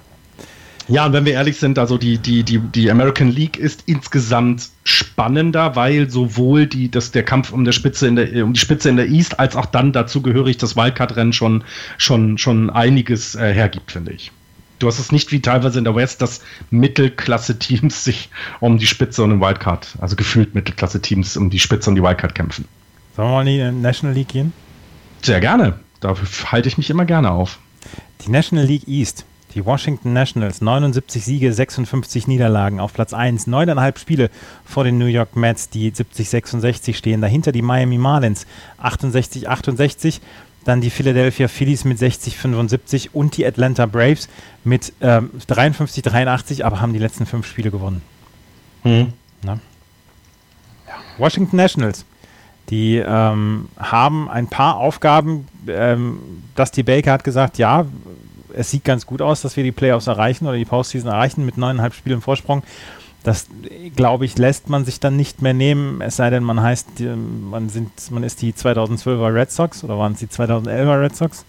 Ja, 0.89 1.07
und 1.07 1.13
wenn 1.13 1.25
wir 1.25 1.35
ehrlich 1.35 1.59
sind, 1.59 1.79
also 1.79 1.97
die, 1.97 2.19
die, 2.19 2.43
die, 2.43 2.59
die 2.59 2.91
American 2.91 3.31
League 3.31 3.57
ist 3.57 3.85
insgesamt 3.87 4.69
spannender, 4.85 5.77
weil 5.77 6.11
sowohl 6.11 6.67
die, 6.67 6.91
das, 6.91 7.13
der 7.13 7.25
Kampf 7.25 7.53
um, 7.53 7.65
der 7.65 7.73
Spitze 7.73 8.09
in 8.09 8.17
der, 8.17 8.45
um 8.45 8.53
die 8.53 8.61
Spitze 8.61 8.89
in 8.89 8.97
der 8.97 9.09
East 9.09 9.39
als 9.39 9.57
auch 9.57 9.67
dann 9.67 9.93
dazu 9.93 10.23
gehörig 10.23 10.59
das 10.59 10.77
Wildcard-Rennen 10.77 11.33
schon, 11.33 11.65
schon, 11.99 12.39
schon 12.39 12.71
einiges 12.71 13.35
äh, 13.35 13.53
hergibt, 13.53 13.93
finde 13.93 14.13
ich. 14.13 14.33
Du 14.79 14.89
hast 14.89 14.99
es 14.99 15.13
nicht 15.13 15.31
wie 15.31 15.41
teilweise 15.41 15.79
in 15.79 15.85
der 15.85 15.95
West, 15.95 16.21
dass 16.23 16.41
Mittelklasse-Teams 16.71 18.05
sich 18.05 18.31
um 18.61 18.79
die 18.79 18.87
Spitze 18.87 19.23
und 19.23 19.31
den 19.31 19.41
Wildcard, 19.41 19.97
also 20.01 20.17
gefühlt 20.17 20.55
Mittelklasse-Teams 20.55 21.37
um 21.37 21.51
die 21.51 21.61
Spitze 21.61 21.91
und 21.91 21.97
die 21.97 22.03
Wildcard 22.03 22.35
kämpfen. 22.35 22.67
Sollen 23.15 23.29
wir 23.29 23.35
mal 23.35 23.47
in 23.47 23.77
die 23.77 23.81
National 23.81 24.17
League 24.17 24.29
gehen? 24.29 24.53
Sehr 25.23 25.39
gerne. 25.39 25.79
Dafür 26.01 26.51
halte 26.51 26.69
ich 26.69 26.79
mich 26.79 26.91
immer 26.91 27.05
gerne 27.05 27.31
auf. 27.31 27.59
Die 28.27 28.31
National 28.31 28.67
League 28.67 28.89
East. 28.89 29.25
Die 29.55 29.65
Washington 29.67 30.15
Nationals, 30.15 30.63
79 30.63 31.25
Siege, 31.25 31.53
56 31.53 32.27
Niederlagen 32.27 32.81
auf 32.81 32.95
Platz 32.95 33.13
1, 33.13 33.47
neuneinhalb 33.47 33.99
Spiele 33.99 34.31
vor 34.65 34.85
den 34.85 34.97
New 34.97 35.07
York 35.07 35.37
Mets, 35.37 35.69
die 35.69 35.93
70-66 35.93 36.95
stehen. 36.95 37.21
Dahinter 37.21 37.53
die 37.53 37.61
Miami 37.63 37.99
Marlins, 37.99 38.47
68-68. 38.83 40.21
Dann 40.65 40.81
die 40.81 40.91
Philadelphia 40.91 41.49
Phillies 41.49 41.85
mit 41.85 41.99
60-75 41.99 43.11
und 43.13 43.37
die 43.37 43.45
Atlanta 43.45 43.87
Braves 43.87 44.29
mit 44.63 44.93
ähm, 45.01 45.31
53-83, 45.49 46.63
aber 46.63 46.81
haben 46.81 46.93
die 46.93 47.01
letzten 47.01 47.27
fünf 47.27 47.47
Spiele 47.47 47.71
gewonnen. 47.71 48.01
Mhm. 48.85 49.13
Ja. 49.45 49.59
Washington 51.19 51.57
Nationals, 51.57 52.05
die 52.71 52.97
ähm, 52.97 53.69
haben 53.77 54.31
ein 54.31 54.47
paar 54.47 54.77
Aufgaben. 54.77 55.49
Ähm, 55.67 56.21
Dusty 56.55 56.85
Baker 56.85 57.13
hat 57.13 57.25
gesagt, 57.25 57.59
ja, 57.59 57.85
es 58.55 58.71
sieht 58.71 58.85
ganz 58.85 59.07
gut 59.07 59.23
aus, 59.23 59.43
dass 59.43 59.57
wir 59.57 59.65
die 59.65 59.73
Playoffs 59.73 60.07
erreichen 60.07 60.47
oder 60.47 60.57
die 60.57 60.65
Postseason 60.65 61.11
erreichen 61.11 61.45
mit 61.45 61.57
neuneinhalb 61.57 61.95
Spielen 61.95 62.21
Vorsprung. 62.21 62.63
Das, 63.23 63.47
glaube 63.95 64.25
ich, 64.25 64.37
lässt 64.37 64.69
man 64.69 64.85
sich 64.85 64.99
dann 64.99 65.17
nicht 65.17 65.43
mehr 65.43 65.55
nehmen, 65.55 66.01
es 66.01 66.17
sei 66.17 66.29
denn, 66.31 66.43
man 66.43 66.61
heißt, 66.61 66.89
man, 67.51 67.69
sind, 67.69 67.93
man 68.11 68.25
ist 68.25 68.43
die 68.43 68.53
2012er 68.53 69.33
Red 69.33 69.51
Sox 69.53 69.85
oder 69.85 69.97
waren 69.97 70.15
es 70.15 70.19
die 70.19 70.27
2011er 70.27 71.01
Red 71.01 71.15
Sox, 71.15 71.45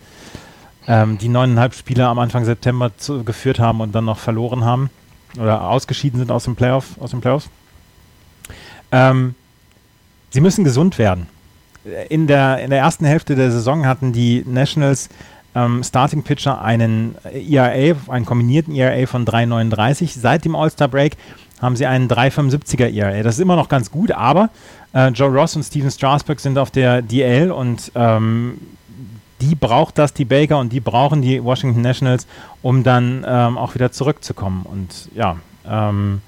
ähm, 0.87 1.17
die 1.17 1.29
neuneinhalb 1.29 1.73
Spiele 1.73 2.07
am 2.07 2.19
Anfang 2.19 2.45
September 2.45 2.91
zu, 2.97 3.23
geführt 3.23 3.59
haben 3.59 3.81
und 3.81 3.93
dann 3.93 4.05
noch 4.05 4.19
verloren 4.19 4.63
haben 4.63 4.91
oder 5.39 5.67
ausgeschieden 5.67 6.19
sind 6.19 6.31
aus 6.31 6.43
dem 6.43 6.55
Playoff, 6.55 6.99
aus 6.99 7.09
den 7.09 7.21
Playoffs. 7.21 7.49
Ähm, 8.91 9.33
sie 10.29 10.41
müssen 10.41 10.63
gesund 10.63 10.99
werden. 10.99 11.27
In 12.07 12.27
der, 12.27 12.59
in 12.59 12.69
der 12.69 12.79
ersten 12.79 13.03
Hälfte 13.03 13.35
der 13.35 13.51
Saison 13.51 13.85
hatten 13.85 14.13
die 14.13 14.43
Nationals 14.47 15.09
ähm, 15.55 15.83
Starting 15.83 16.23
Pitcher 16.23 16.61
einen 16.61 17.15
ERA, 17.23 17.95
einen 18.07 18.25
kombinierten 18.25 18.75
ERA 18.75 19.05
von 19.07 19.25
3,39. 19.25 20.19
Seit 20.19 20.45
dem 20.45 20.55
All-Star 20.55 20.87
Break 20.87 21.17
haben 21.61 21.75
sie 21.75 21.85
einen 21.85 22.09
3,75er 22.09 22.93
ERA. 22.93 23.23
Das 23.23 23.35
ist 23.35 23.41
immer 23.41 23.55
noch 23.55 23.69
ganz 23.69 23.91
gut, 23.91 24.11
aber 24.11 24.49
äh, 24.93 25.09
Joe 25.09 25.29
Ross 25.29 25.55
und 25.55 25.63
Steven 25.63 25.91
Strasburg 25.91 26.39
sind 26.39 26.57
auf 26.57 26.71
der 26.71 27.01
DL 27.01 27.51
und 27.51 27.91
ähm, 27.95 28.59
die 29.41 29.55
braucht 29.55 29.97
das, 29.97 30.13
die 30.13 30.25
Baker, 30.25 30.59
und 30.59 30.71
die 30.71 30.79
brauchen 30.79 31.21
die 31.21 31.43
Washington 31.43 31.81
Nationals, 31.81 32.27
um 32.61 32.83
dann 32.83 33.25
ähm, 33.27 33.57
auch 33.57 33.75
wieder 33.75 33.91
zurückzukommen. 33.91 34.65
Und 34.65 35.09
ja, 35.15 35.37
ähm, 35.67 36.21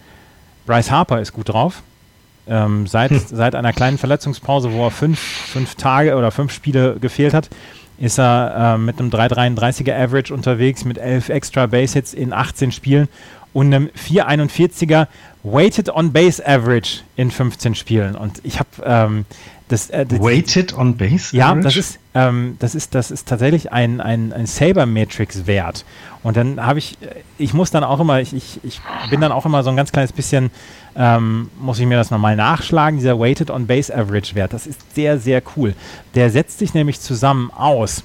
Bryce 0.65 0.91
Harper 0.91 1.21
ist 1.21 1.33
gut 1.33 1.49
drauf. 1.49 1.81
Ähm, 2.47 2.85
seit, 2.87 3.11
hm. 3.11 3.21
seit 3.25 3.55
einer 3.55 3.73
kleinen 3.73 3.97
Verletzungspause, 3.97 4.71
wo 4.71 4.85
er 4.85 4.91
fünf, 4.91 5.19
fünf 5.19 5.75
Tage 5.75 6.15
oder 6.15 6.31
fünf 6.31 6.51
Spiele 6.51 6.97
gefehlt 6.99 7.33
hat, 7.33 7.49
ist 7.97 8.19
er 8.19 8.75
äh, 8.75 8.77
mit 8.77 8.99
einem 8.99 9.09
3,33er 9.09 9.95
Average 9.95 10.33
unterwegs, 10.33 10.85
mit 10.85 10.97
11 10.97 11.29
extra 11.29 11.65
Base 11.65 11.93
Hits 11.93 12.13
in 12.13 12.33
18 12.33 12.71
Spielen 12.71 13.07
und 13.53 13.73
einem 13.73 13.89
4,41er 13.89 15.07
Weighted 15.43 15.89
on 15.89 16.11
Base 16.11 16.45
Average 16.45 17.01
in 17.15 17.31
15 17.31 17.75
Spielen. 17.75 18.15
Und 18.15 18.41
ich 18.43 18.59
habe 18.59 18.69
ähm, 18.83 19.25
das, 19.67 19.89
äh, 19.89 20.05
das, 20.05 20.19
Weighted 20.19 20.77
on 20.77 20.95
Base 20.95 21.35
ja, 21.35 21.55
das 21.55 21.75
ist, 21.75 21.99
ähm, 22.13 22.55
das, 22.59 22.75
ist, 22.75 22.93
das 22.93 23.09
ist 23.09 23.27
tatsächlich 23.27 23.71
ein, 23.71 23.99
ein, 23.99 24.31
ein 24.31 24.45
Saber-Matrix-Wert. 24.45 25.85
Und 26.21 26.37
dann 26.37 26.63
habe 26.63 26.79
ich, 26.79 26.97
ich 27.37 27.53
muss 27.53 27.71
dann 27.71 27.83
auch 27.83 27.99
immer, 27.99 28.19
ich, 28.21 28.33
ich, 28.33 28.59
ich 28.63 28.79
bin 29.09 29.21
dann 29.21 29.31
auch 29.31 29.45
immer 29.45 29.63
so 29.63 29.71
ein 29.71 29.75
ganz 29.75 29.91
kleines 29.91 30.13
bisschen, 30.13 30.51
ähm, 30.95 31.49
muss 31.59 31.79
ich 31.79 31.85
mir 31.87 31.97
das 31.97 32.11
nochmal 32.11 32.35
nachschlagen, 32.35 32.99
dieser 32.99 33.19
Weighted 33.19 33.49
on 33.49 33.65
Base 33.65 33.95
Average 33.95 34.35
Wert. 34.35 34.53
Das 34.53 34.67
ist 34.67 34.93
sehr, 34.93 35.17
sehr 35.19 35.41
cool. 35.55 35.73
Der 36.13 36.29
setzt 36.29 36.59
sich 36.59 36.73
nämlich 36.75 36.99
zusammen 36.99 37.49
aus. 37.51 38.03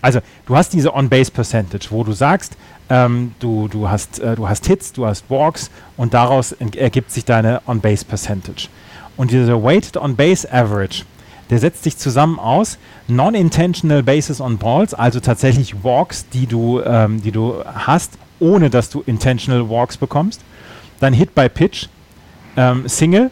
Also, 0.00 0.20
du 0.46 0.56
hast 0.56 0.72
diese 0.72 0.94
On-Base 0.94 1.30
Percentage, 1.30 1.86
wo 1.90 2.02
du 2.04 2.12
sagst, 2.12 2.56
ähm, 2.90 3.34
du, 3.38 3.68
du, 3.68 3.88
hast, 3.88 4.18
äh, 4.18 4.34
du 4.34 4.48
hast 4.48 4.66
Hits, 4.66 4.92
du 4.92 5.06
hast 5.06 5.30
Walks 5.30 5.70
und 5.96 6.12
daraus 6.12 6.52
ergibt 6.52 7.12
sich 7.12 7.24
deine 7.24 7.62
On-Base 7.66 8.04
Percentage. 8.04 8.68
Und 9.22 9.30
dieser 9.30 9.62
Weighted 9.62 9.96
On-Base 9.96 10.52
Average, 10.52 11.04
der 11.48 11.60
setzt 11.60 11.84
sich 11.84 11.96
zusammen 11.96 12.40
aus 12.40 12.76
Non-Intentional 13.06 14.02
Bases 14.02 14.40
on 14.40 14.58
Balls, 14.58 14.94
also 14.94 15.20
tatsächlich 15.20 15.84
Walks, 15.84 16.28
die 16.30 16.48
du, 16.48 16.80
ähm, 16.84 17.22
die 17.22 17.30
du 17.30 17.62
hast, 17.64 18.14
ohne 18.40 18.68
dass 18.68 18.90
du 18.90 19.04
Intentional 19.06 19.70
Walks 19.70 19.96
bekommst. 19.96 20.40
Dann 20.98 21.12
Hit 21.12 21.36
by 21.36 21.48
Pitch, 21.48 21.86
ähm, 22.56 22.88
Single, 22.88 23.30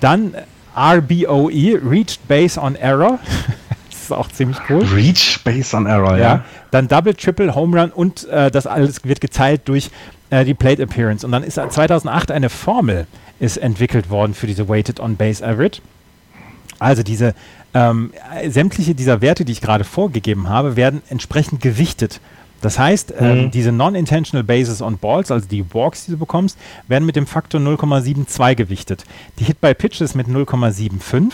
dann 0.00 0.34
RBOE, 0.76 1.78
Reached 1.88 2.26
Base 2.26 2.60
on 2.60 2.74
Error. 2.74 3.20
das 3.90 4.02
ist 4.02 4.12
auch 4.12 4.26
ziemlich 4.26 4.58
cool. 4.68 4.82
Reach 4.92 5.38
Base 5.44 5.76
on 5.76 5.86
Error, 5.86 6.16
ja. 6.16 6.18
ja. 6.18 6.44
Dann 6.72 6.88
Double, 6.88 7.14
Triple, 7.14 7.54
Home 7.54 7.80
Run 7.80 7.92
und 7.92 8.26
äh, 8.28 8.50
das 8.50 8.66
alles 8.66 9.04
wird 9.04 9.20
geteilt 9.20 9.68
durch 9.68 9.92
äh, 10.30 10.44
die 10.44 10.54
Plate 10.54 10.82
Appearance. 10.82 11.24
Und 11.24 11.30
dann 11.30 11.44
ist 11.44 11.54
2008 11.54 12.32
eine 12.32 12.50
Formel 12.50 13.06
ist 13.42 13.56
entwickelt 13.56 14.08
worden 14.08 14.34
für 14.34 14.46
diese 14.46 14.68
Weighted 14.68 15.00
on 15.00 15.16
Base 15.16 15.44
Average. 15.44 15.82
Also 16.78 17.02
diese 17.02 17.34
ähm, 17.74 18.12
sämtliche 18.48 18.94
dieser 18.94 19.20
Werte, 19.20 19.44
die 19.44 19.50
ich 19.50 19.60
gerade 19.60 19.82
vorgegeben 19.82 20.48
habe, 20.48 20.76
werden 20.76 21.02
entsprechend 21.08 21.60
gewichtet. 21.60 22.20
Das 22.60 22.78
heißt, 22.78 23.12
ähm, 23.18 23.46
mhm. 23.46 23.50
diese 23.50 23.72
Non-Intentional 23.72 24.44
Bases 24.44 24.80
on 24.80 24.96
Balls, 24.96 25.32
also 25.32 25.48
die 25.48 25.64
Walks, 25.74 26.06
die 26.06 26.12
du 26.12 26.18
bekommst, 26.18 26.56
werden 26.86 27.04
mit 27.04 27.16
dem 27.16 27.26
Faktor 27.26 27.60
0,72 27.60 28.54
gewichtet. 28.54 29.04
Die 29.40 29.44
Hit-by-Pitches 29.44 30.14
mit 30.14 30.28
0,75, 30.28 31.32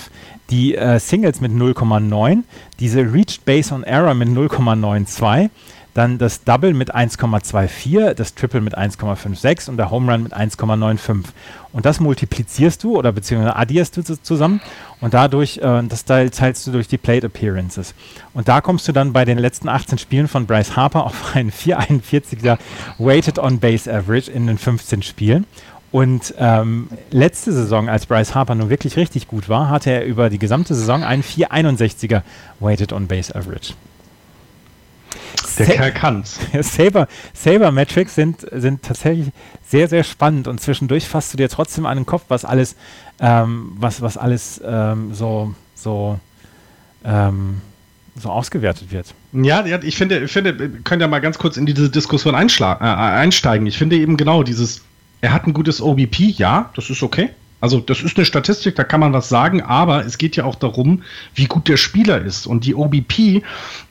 die 0.49 0.75
äh, 0.77 0.99
Singles 0.99 1.43
mit 1.43 1.53
0,9, 1.53 2.45
diese 2.81 3.01
Reached 3.01 3.45
Base 3.45 3.75
on 3.75 3.85
Error 3.85 4.15
mit 4.15 4.31
0,92 4.31 5.51
dann 5.95 6.19
das 6.19 6.45
Double 6.45 6.75
mit 6.75 6.95
1,24, 6.95 8.15
das 8.15 8.35
Triple 8.35 8.61
mit 8.61 8.77
1,56 8.77 9.69
und 9.69 9.77
der 9.77 9.91
Home 9.91 10.13
Run 10.13 10.23
mit 10.25 10.35
1,95. 10.35 11.25
Und 11.73 11.87
das 11.87 12.01
multiplizierst 12.01 12.83
du 12.83 12.97
oder 12.97 13.13
beziehungsweise 13.13 13.57
addierst 13.57 13.97
du 13.97 14.03
zusammen 14.03 14.61
und 15.01 15.15
dadurch, 15.15 15.59
äh, 15.59 15.83
das 15.89 16.05
teilst 16.05 16.67
du 16.67 16.73
durch 16.73 16.89
die 16.89 16.99
Plate 16.99 17.27
Appearances. 17.27 17.95
Und 18.35 18.49
da 18.49 18.61
kommst 18.61 18.89
du 18.89 18.93
dann 18.93 19.13
bei 19.13 19.25
den 19.25 19.39
letzten 19.39 19.69
18 19.69 19.99
Spielen 19.99 20.29
von 20.29 20.47
Bryce 20.47 20.77
Harper 20.77 21.05
auf 21.05 21.35
einen 21.35 21.53
441er 21.53 22.59
Weighted 22.99 23.39
on 23.39 23.59
Base 23.59 23.93
Average 23.93 24.31
in 24.31 24.47
den 24.47 24.59
15 24.59 25.03
Spielen. 25.03 25.47
Und 25.91 26.35
ähm, 26.39 26.89
letzte 27.11 27.53
Saison, 27.53 27.89
als 27.89 28.05
Bryce 28.07 28.35
Harper 28.35 28.55
nun 28.55 28.69
wirklich 28.69 28.97
richtig 28.97 29.27
gut 29.27 29.49
war, 29.49 29.71
hatte 29.71 29.91
er 29.91 30.05
über 30.05 30.29
die 30.29 30.39
gesamte 30.39 30.75
Saison 30.75 31.03
einen 31.03 31.23
461er 31.23 32.23
Weighted 32.61 32.93
on 32.93 33.07
Base 33.07 33.35
Average. 33.35 33.73
Der 35.59 35.67
Sa 35.67 35.73
Kerl 35.73 35.93
kann's. 35.93 36.39
Saber, 36.61 37.09
Saber 37.35 37.73
Metrics 37.73 38.15
sind, 38.15 38.47
sind 38.53 38.83
tatsächlich 38.83 39.29
sehr, 39.67 39.89
sehr 39.89 40.05
spannend 40.05 40.49
und 40.49 40.61
zwischendurch 40.61 41.09
fasst 41.09 41.33
du 41.33 41.37
dir 41.37 41.49
trotzdem 41.49 41.87
an 41.87 41.99
den 41.99 42.07
Kopf, 42.07 42.25
was 42.29 42.45
alles, 42.45 42.77
ähm, 43.21 43.73
was, 43.77 44.03
was 44.03 44.17
alles 44.17 44.61
ähm, 44.65 45.15
so, 45.15 45.55
so, 45.75 46.19
ähm, 47.05 47.61
so 48.17 48.31
ausgewertet 48.31 48.91
wird. 48.91 49.15
Ja, 49.33 49.67
ja, 49.67 49.81
ich 49.83 49.97
finde, 49.97 50.21
ich 50.25 50.33
finde, 50.33 50.71
könnt 50.85 51.03
ihr 51.03 51.09
mal 51.09 51.21
ganz 51.21 51.39
kurz 51.39 51.57
in 51.57 51.67
diese 51.67 51.91
Diskussion 51.91 52.35
äh, 52.35 52.39
einsteigen. 52.39 53.67
Ich 53.67 53.79
finde 53.79 53.97
eben 53.97 54.17
genau 54.17 54.43
dieses, 54.43 54.83
er 55.21 55.33
hat 55.33 55.47
ein 55.47 55.53
gutes 55.53 55.81
OBP, 55.81 56.21
ja, 56.37 56.71
das 56.75 56.91
ist 56.91 57.03
okay. 57.03 57.31
Also 57.61 57.81
das 57.81 58.03
ist 58.03 58.17
eine 58.17 58.25
Statistik, 58.25 58.77
da 58.77 58.85
kann 58.85 59.01
man 59.01 59.13
was 59.13 59.29
sagen, 59.29 59.63
aber 59.63 60.05
es 60.05 60.19
geht 60.19 60.37
ja 60.37 60.45
auch 60.45 60.55
darum, 60.55 61.03
wie 61.35 61.47
gut 61.47 61.69
der 61.69 61.77
Spieler 61.77 62.21
ist. 62.21 62.47
Und 62.47 62.65
die 62.65 62.75
OBP 62.75 63.43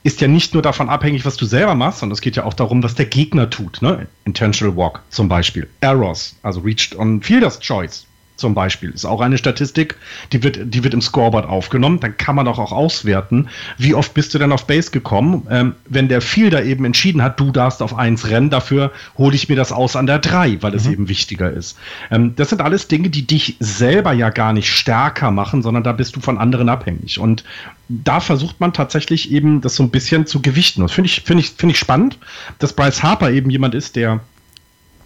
ist 0.02 0.20
ja 0.20 0.28
nicht 0.28 0.54
nur 0.54 0.62
davon 0.62 0.88
abhängig, 0.88 1.24
was 1.26 1.36
du 1.36 1.44
selber 1.44 1.74
machst, 1.74 2.00
sondern 2.00 2.14
es 2.14 2.20
geht 2.20 2.36
ja 2.36 2.44
auch 2.44 2.54
darum, 2.54 2.82
was 2.82 2.94
der 2.94 3.06
Gegner 3.06 3.50
tut. 3.50 3.82
Ne? 3.82 4.06
Intentional 4.24 4.76
Walk 4.76 5.02
zum 5.10 5.28
Beispiel. 5.28 5.68
Errors, 5.80 6.36
also 6.42 6.60
Reached 6.60 6.96
on 6.96 7.20
Fielder's 7.20 7.60
Choice. 7.60 8.07
Zum 8.38 8.54
Beispiel. 8.54 8.90
Ist 8.90 9.04
auch 9.04 9.20
eine 9.20 9.36
Statistik, 9.36 9.96
die 10.32 10.42
wird, 10.42 10.58
die 10.62 10.84
wird 10.84 10.94
im 10.94 11.02
Scoreboard 11.02 11.46
aufgenommen. 11.46 12.00
Dann 12.00 12.16
kann 12.16 12.36
man 12.36 12.48
auch, 12.48 12.58
auch 12.58 12.72
auswerten, 12.72 13.48
wie 13.76 13.94
oft 13.94 14.14
bist 14.14 14.32
du 14.32 14.38
denn 14.38 14.52
auf 14.52 14.66
Base 14.66 14.90
gekommen. 14.90 15.46
Ähm, 15.50 15.74
wenn 15.86 16.08
der 16.08 16.20
Fielder 16.20 16.64
eben 16.64 16.84
entschieden 16.84 17.22
hat, 17.22 17.38
du 17.38 17.50
darfst 17.50 17.82
auf 17.82 17.96
1 17.96 18.30
rennen, 18.30 18.50
dafür 18.50 18.92
hole 19.16 19.34
ich 19.34 19.48
mir 19.48 19.56
das 19.56 19.72
aus 19.72 19.96
an 19.96 20.06
der 20.06 20.18
3, 20.20 20.62
weil 20.62 20.74
es 20.74 20.86
mhm. 20.86 20.92
eben 20.92 21.08
wichtiger 21.08 21.50
ist. 21.50 21.76
Ähm, 22.10 22.34
das 22.36 22.50
sind 22.50 22.62
alles 22.62 22.88
Dinge, 22.88 23.10
die 23.10 23.26
dich 23.26 23.56
selber 23.60 24.12
ja 24.12 24.30
gar 24.30 24.52
nicht 24.52 24.72
stärker 24.72 25.30
machen, 25.30 25.62
sondern 25.62 25.82
da 25.82 25.92
bist 25.92 26.16
du 26.16 26.20
von 26.20 26.38
anderen 26.38 26.68
abhängig. 26.68 27.18
Und 27.18 27.44
da 27.88 28.20
versucht 28.20 28.60
man 28.60 28.72
tatsächlich 28.72 29.32
eben 29.32 29.60
das 29.60 29.74
so 29.74 29.82
ein 29.82 29.90
bisschen 29.90 30.26
zu 30.26 30.40
gewichten. 30.40 30.82
Das 30.82 30.92
finde 30.92 31.08
ich, 31.08 31.22
finde 31.22 31.42
ich, 31.42 31.50
finde 31.50 31.72
ich 31.72 31.78
spannend, 31.78 32.18
dass 32.58 32.72
Bryce 32.72 33.02
Harper 33.02 33.30
eben 33.30 33.50
jemand 33.50 33.74
ist, 33.74 33.96
der 33.96 34.20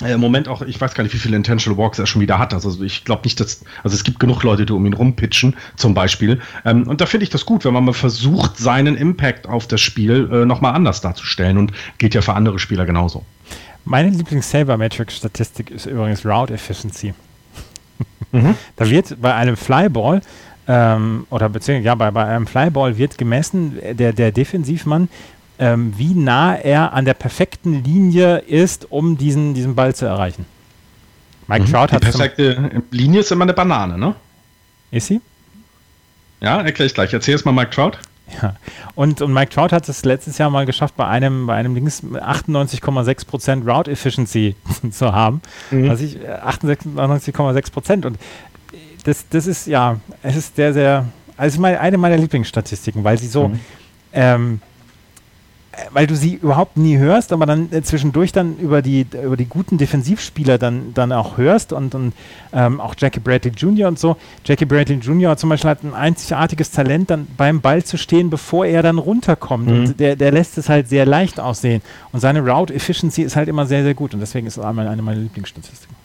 im 0.05 0.21
Moment 0.21 0.49
auch, 0.49 0.63
ich 0.63 0.81
weiß 0.81 0.95
gar 0.95 1.05
nicht, 1.05 1.13
wie 1.15 1.19
viele 1.19 1.37
Intentional 1.37 1.79
Walks 1.79 1.99
er 1.99 2.07
schon 2.07 2.21
wieder 2.21 2.39
hat. 2.39 2.55
Also 2.55 2.83
ich 2.83 3.05
glaube 3.05 3.23
nicht, 3.25 3.41
dass, 3.41 3.65
also 3.83 3.95
es 3.95 4.05
gibt 4.05 4.21
genug 4.21 4.43
Leute, 4.43 4.67
die 4.67 4.73
um 4.73 4.85
ihn 4.87 4.95
rumpitchen, 4.95 5.55
zum 5.77 5.95
Beispiel. 5.95 6.41
Ähm, 6.65 6.89
und 6.89 7.01
da 7.01 7.07
finde 7.07 7.25
ich 7.25 7.31
das 7.31 7.47
gut, 7.47 7.65
wenn 7.65 7.73
man 7.73 7.85
mal 7.85 7.93
versucht, 7.93 8.57
seinen 8.59 8.97
Impact 8.97 9.49
auf 9.49 9.67
das 9.67 9.81
Spiel 9.81 10.29
äh, 10.33 10.45
nochmal 10.45 10.75
anders 10.75 11.01
darzustellen. 11.01 11.59
Und 11.59 11.73
geht 11.99 12.15
ja 12.15 12.23
für 12.23 12.35
andere 12.35 12.59
Spieler 12.59 12.85
genauso. 12.87 13.25
Meine 13.85 14.11
Lieblings-Saber-Metric-Statistik 14.11 15.71
ist 15.71 15.87
übrigens 15.87 16.25
Route 16.25 16.55
Efficiency. 16.55 17.15
Mhm. 18.35 18.55
Da 18.77 18.89
wird 18.89 19.21
bei 19.21 19.35
einem 19.35 19.59
Flyball 19.59 20.23
ähm, 20.67 21.27
oder 21.29 21.51
beziehungsweise 21.51 21.87
ja, 21.87 21.95
bei, 21.95 22.11
bei 22.11 22.25
einem 22.25 22.47
Flyball 22.47 22.97
wird 22.97 23.19
gemessen, 23.19 23.79
der, 23.93 24.15
der 24.15 24.33
Defensivmann, 24.33 25.09
ähm, 25.59 25.95
wie 25.97 26.15
nah 26.15 26.55
er 26.55 26.93
an 26.93 27.05
der 27.05 27.15
perfekten 27.15 27.85
Linie 27.85 28.39
ist, 28.39 28.91
um 28.91 29.17
diesen, 29.17 29.55
diesen 29.55 29.75
Ball 29.75 29.95
zu 29.95 30.07
erreichen. 30.07 30.47
Mike 31.47 31.65
mhm. 31.65 31.73
Trout 31.73 31.93
hat. 31.93 32.03
Die 32.03 32.07
perfekte 32.07 32.83
Linie 32.91 33.21
ist 33.21 33.33
immer 33.33 33.45
eine 33.45 33.53
Banane, 33.53 33.99
ne? 33.99 34.15
Ist 34.91 35.07
sie? 35.09 35.21
Ja, 36.41 36.61
erkläre 36.61 36.87
ich 36.87 36.95
gleich. 36.95 37.13
Erzähl 37.13 37.35
es 37.35 37.45
mal 37.45 37.53
Mike 37.53 37.71
Trout. 37.71 37.93
Ja. 38.41 38.55
Und, 38.95 39.21
und 39.21 39.33
Mike 39.33 39.51
Trout 39.53 39.73
hat 39.73 39.89
es 39.89 40.05
letztes 40.05 40.39
Jahr 40.39 40.51
mal 40.51 40.67
geschafft, 40.67 40.97
bei 40.97 41.07
einem, 41.07 41.47
bei 41.47 41.55
einem 41.55 41.75
Dings 41.75 42.03
98,6% 42.03 43.69
Route 43.69 43.91
Efficiency 43.91 44.57
zu 44.91 45.13
haben. 45.13 45.41
Mhm. 45.71 45.91
Also 45.91 46.05
ich 46.05 46.17
98,6%. 46.17 48.07
Und 48.07 48.19
das, 49.05 49.29
das 49.29 49.47
ist 49.47 49.67
ja, 49.67 50.01
es 50.23 50.37
ist 50.37 50.57
sehr, 50.57 50.73
sehr, 50.73 51.07
also 51.37 51.61
meine, 51.61 51.81
eine 51.81 51.99
meiner 51.99 52.17
Lieblingsstatistiken, 52.17 53.05
weil 53.05 53.19
sie 53.19 53.27
so, 53.27 53.49
mhm. 53.49 53.61
ähm, 54.13 54.61
weil 55.91 56.07
du 56.07 56.15
sie 56.15 56.35
überhaupt 56.35 56.77
nie 56.77 56.99
hörst, 56.99 57.33
aber 57.33 57.47
dann 57.47 57.73
äh, 57.73 57.83
zwischendurch 57.83 58.33
dann 58.33 58.59
über 58.59 58.83
die, 58.83 59.07
über 59.25 59.37
die 59.37 59.47
guten 59.47 59.79
Defensivspieler 59.79 60.59
dann, 60.59 60.93
dann 60.95 61.13
auch 61.13 61.39
hörst 61.39 61.73
und, 61.73 61.95
und 61.95 62.13
ähm, 62.53 62.81
auch 62.81 62.95
Jackie 62.99 63.21
Bradley 63.21 63.53
Jr. 63.57 63.89
und 63.89 63.99
so. 63.99 64.17
Jackie 64.45 64.67
Bradley 64.67 64.97
Jr. 64.97 65.37
zum 65.37 65.49
Beispiel 65.49 65.71
hat 65.71 65.83
ein 65.83 65.95
einzigartiges 65.95 66.71
Talent, 66.71 67.11
dann 67.11 67.27
beim 67.37 67.61
Ball 67.61 67.83
zu 67.85 67.97
stehen, 67.97 68.29
bevor 68.29 68.67
er 68.67 68.83
dann 68.83 68.99
runterkommt. 68.99 69.67
Mhm. 69.67 69.73
Und 69.73 70.01
der, 70.01 70.17
der 70.17 70.31
lässt 70.31 70.59
es 70.59 70.69
halt 70.69 70.89
sehr 70.89 71.07
leicht 71.07 71.41
aussehen. 71.41 71.81
Und 72.13 72.21
seine 72.21 72.41
Route 72.41 72.75
Efficiency 72.75 73.23
ist 73.23 73.37
halt 73.37 73.49
immer 73.49 73.65
sehr, 73.65 73.83
sehr 73.83 73.95
gut. 73.95 74.13
Und 74.13 74.21
deswegen 74.21 74.47
ist 74.47 74.59
es 74.59 74.65
einmal 74.65 74.87
eine 74.89 75.01
meiner 75.01 75.21
Lieblingsstatistiken. 75.21 75.97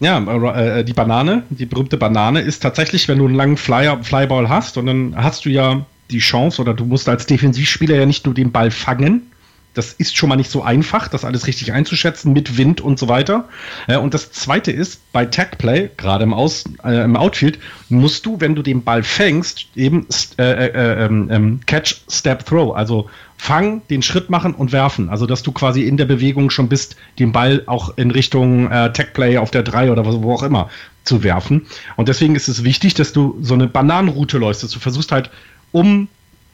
Ja, 0.00 0.18
äh, 0.18 0.80
äh, 0.80 0.84
die 0.84 0.92
Banane, 0.92 1.44
die 1.48 1.66
berühmte 1.66 1.96
Banane 1.96 2.40
ist 2.40 2.62
tatsächlich, 2.62 3.08
wenn 3.08 3.18
du 3.18 3.26
einen 3.26 3.36
langen 3.36 3.56
Flyer, 3.56 4.02
Flyball 4.02 4.48
hast 4.48 4.76
und 4.76 4.86
dann 4.86 5.14
hast 5.16 5.46
du 5.46 5.50
ja 5.50 5.86
die 6.10 6.18
Chance 6.18 6.60
oder 6.60 6.74
du 6.74 6.84
musst 6.84 7.08
als 7.08 7.26
Defensivspieler 7.26 7.96
ja 7.96 8.06
nicht 8.06 8.26
nur 8.26 8.34
den 8.34 8.52
Ball 8.52 8.70
fangen. 8.70 9.30
Das 9.74 9.92
ist 9.92 10.16
schon 10.16 10.28
mal 10.28 10.36
nicht 10.36 10.50
so 10.50 10.62
einfach, 10.62 11.08
das 11.08 11.24
alles 11.24 11.48
richtig 11.48 11.72
einzuschätzen 11.72 12.32
mit 12.32 12.56
Wind 12.56 12.80
und 12.80 12.96
so 12.98 13.08
weiter. 13.08 13.48
Äh, 13.88 13.96
und 13.96 14.14
das 14.14 14.30
zweite 14.30 14.70
ist, 14.70 15.00
bei 15.12 15.26
Tagplay, 15.26 15.90
gerade 15.96 16.22
im, 16.22 16.32
Aus, 16.32 16.64
äh, 16.84 17.02
im 17.04 17.16
Outfield, 17.16 17.58
musst 17.88 18.24
du, 18.24 18.40
wenn 18.40 18.54
du 18.54 18.62
den 18.62 18.84
Ball 18.84 19.02
fängst, 19.02 19.66
eben 19.74 20.06
äh, 20.38 20.42
äh, 20.42 20.66
äh 20.66 21.06
ähm, 21.06 21.28
ähm, 21.30 21.60
Catch, 21.66 22.02
Step, 22.08 22.46
Throw, 22.46 22.76
also 22.76 23.10
fangen, 23.36 23.82
den 23.90 24.02
Schritt 24.02 24.30
machen 24.30 24.54
und 24.54 24.70
werfen. 24.70 25.08
Also, 25.08 25.26
dass 25.26 25.42
du 25.42 25.50
quasi 25.50 25.82
in 25.82 25.96
der 25.96 26.06
Bewegung 26.06 26.50
schon 26.50 26.68
bist, 26.68 26.94
den 27.18 27.32
Ball 27.32 27.64
auch 27.66 27.98
in 27.98 28.12
Richtung 28.12 28.70
äh, 28.70 28.92
Tagplay 28.92 29.38
auf 29.38 29.50
der 29.50 29.64
3 29.64 29.90
oder 29.90 30.04
wo 30.06 30.32
auch 30.32 30.44
immer 30.44 30.70
zu 31.02 31.22
werfen. 31.22 31.66
Und 31.96 32.08
deswegen 32.08 32.36
ist 32.36 32.48
es 32.48 32.64
wichtig, 32.64 32.94
dass 32.94 33.12
du 33.12 33.36
so 33.40 33.54
eine 33.54 33.66
Bananenroute 33.66 34.38
läufst, 34.38 34.62
dass 34.62 34.70
du 34.70 34.78
versuchst 34.78 35.12
halt 35.12 35.30
um 35.74 36.06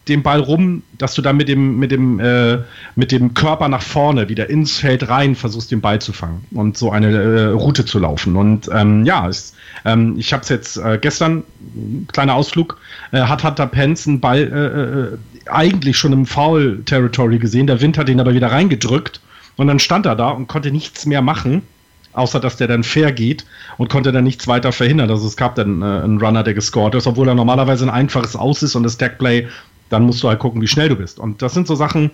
den 0.08 0.22
Ball 0.22 0.40
rum, 0.40 0.82
dass 0.96 1.14
du 1.14 1.20
dann 1.20 1.36
mit 1.36 1.48
dem, 1.48 1.78
mit 1.78 1.92
dem, 1.92 2.18
äh, 2.20 2.58
mit 2.96 3.12
dem 3.12 3.34
Körper 3.34 3.68
nach 3.68 3.82
vorne 3.82 4.28
wieder 4.28 4.48
ins 4.48 4.78
Feld 4.78 5.08
rein 5.08 5.36
versuchst, 5.36 5.70
den 5.70 5.82
Ball 5.82 6.00
zu 6.00 6.12
fangen 6.12 6.44
und 6.52 6.76
so 6.76 6.90
eine 6.90 7.08
äh, 7.08 7.46
Route 7.48 7.84
zu 7.84 7.98
laufen. 7.98 8.34
Und 8.34 8.68
ähm, 8.72 9.04
ja, 9.04 9.28
es, 9.28 9.54
ähm, 9.84 10.16
ich 10.18 10.32
habe 10.32 10.42
es 10.42 10.48
jetzt 10.48 10.78
äh, 10.78 10.98
gestern, 11.00 11.44
kleiner 12.12 12.34
Ausflug, 12.34 12.78
äh, 13.12 13.20
hat 13.20 13.44
Hunter 13.44 13.66
Pence 13.66 14.08
einen 14.08 14.20
Ball 14.20 14.38
äh, 14.40 15.48
äh, 15.48 15.50
eigentlich 15.52 15.98
schon 15.98 16.14
im 16.14 16.24
Foul-Territory 16.24 17.38
gesehen. 17.38 17.66
Der 17.66 17.80
Wind 17.82 17.98
hat 17.98 18.08
ihn 18.08 18.20
aber 18.20 18.32
wieder 18.34 18.50
reingedrückt 18.50 19.20
und 19.56 19.66
dann 19.66 19.78
stand 19.78 20.06
er 20.06 20.16
da 20.16 20.30
und 20.30 20.48
konnte 20.48 20.72
nichts 20.72 21.04
mehr 21.04 21.20
machen 21.22 21.62
außer 22.12 22.40
dass 22.40 22.56
der 22.56 22.68
dann 22.68 22.82
fair 22.82 23.12
geht 23.12 23.44
und 23.78 23.88
konnte 23.88 24.12
dann 24.12 24.24
nichts 24.24 24.48
weiter 24.48 24.72
verhindern. 24.72 25.10
Also 25.10 25.26
es 25.26 25.36
gab 25.36 25.54
dann 25.54 25.82
äh, 25.82 25.84
einen 25.84 26.20
Runner, 26.20 26.42
der 26.42 26.54
gescored 26.54 26.94
ist, 26.94 27.06
obwohl 27.06 27.28
er 27.28 27.34
normalerweise 27.34 27.84
ein 27.84 27.90
einfaches 27.90 28.36
Aus 28.36 28.62
ist 28.62 28.74
und 28.74 28.82
das 28.82 28.98
Tagplay, 28.98 29.48
dann 29.88 30.04
musst 30.04 30.22
du 30.22 30.28
halt 30.28 30.38
gucken, 30.38 30.60
wie 30.62 30.68
schnell 30.68 30.88
du 30.88 30.96
bist. 30.96 31.18
Und 31.18 31.42
das 31.42 31.54
sind 31.54 31.66
so 31.66 31.74
Sachen, 31.74 32.10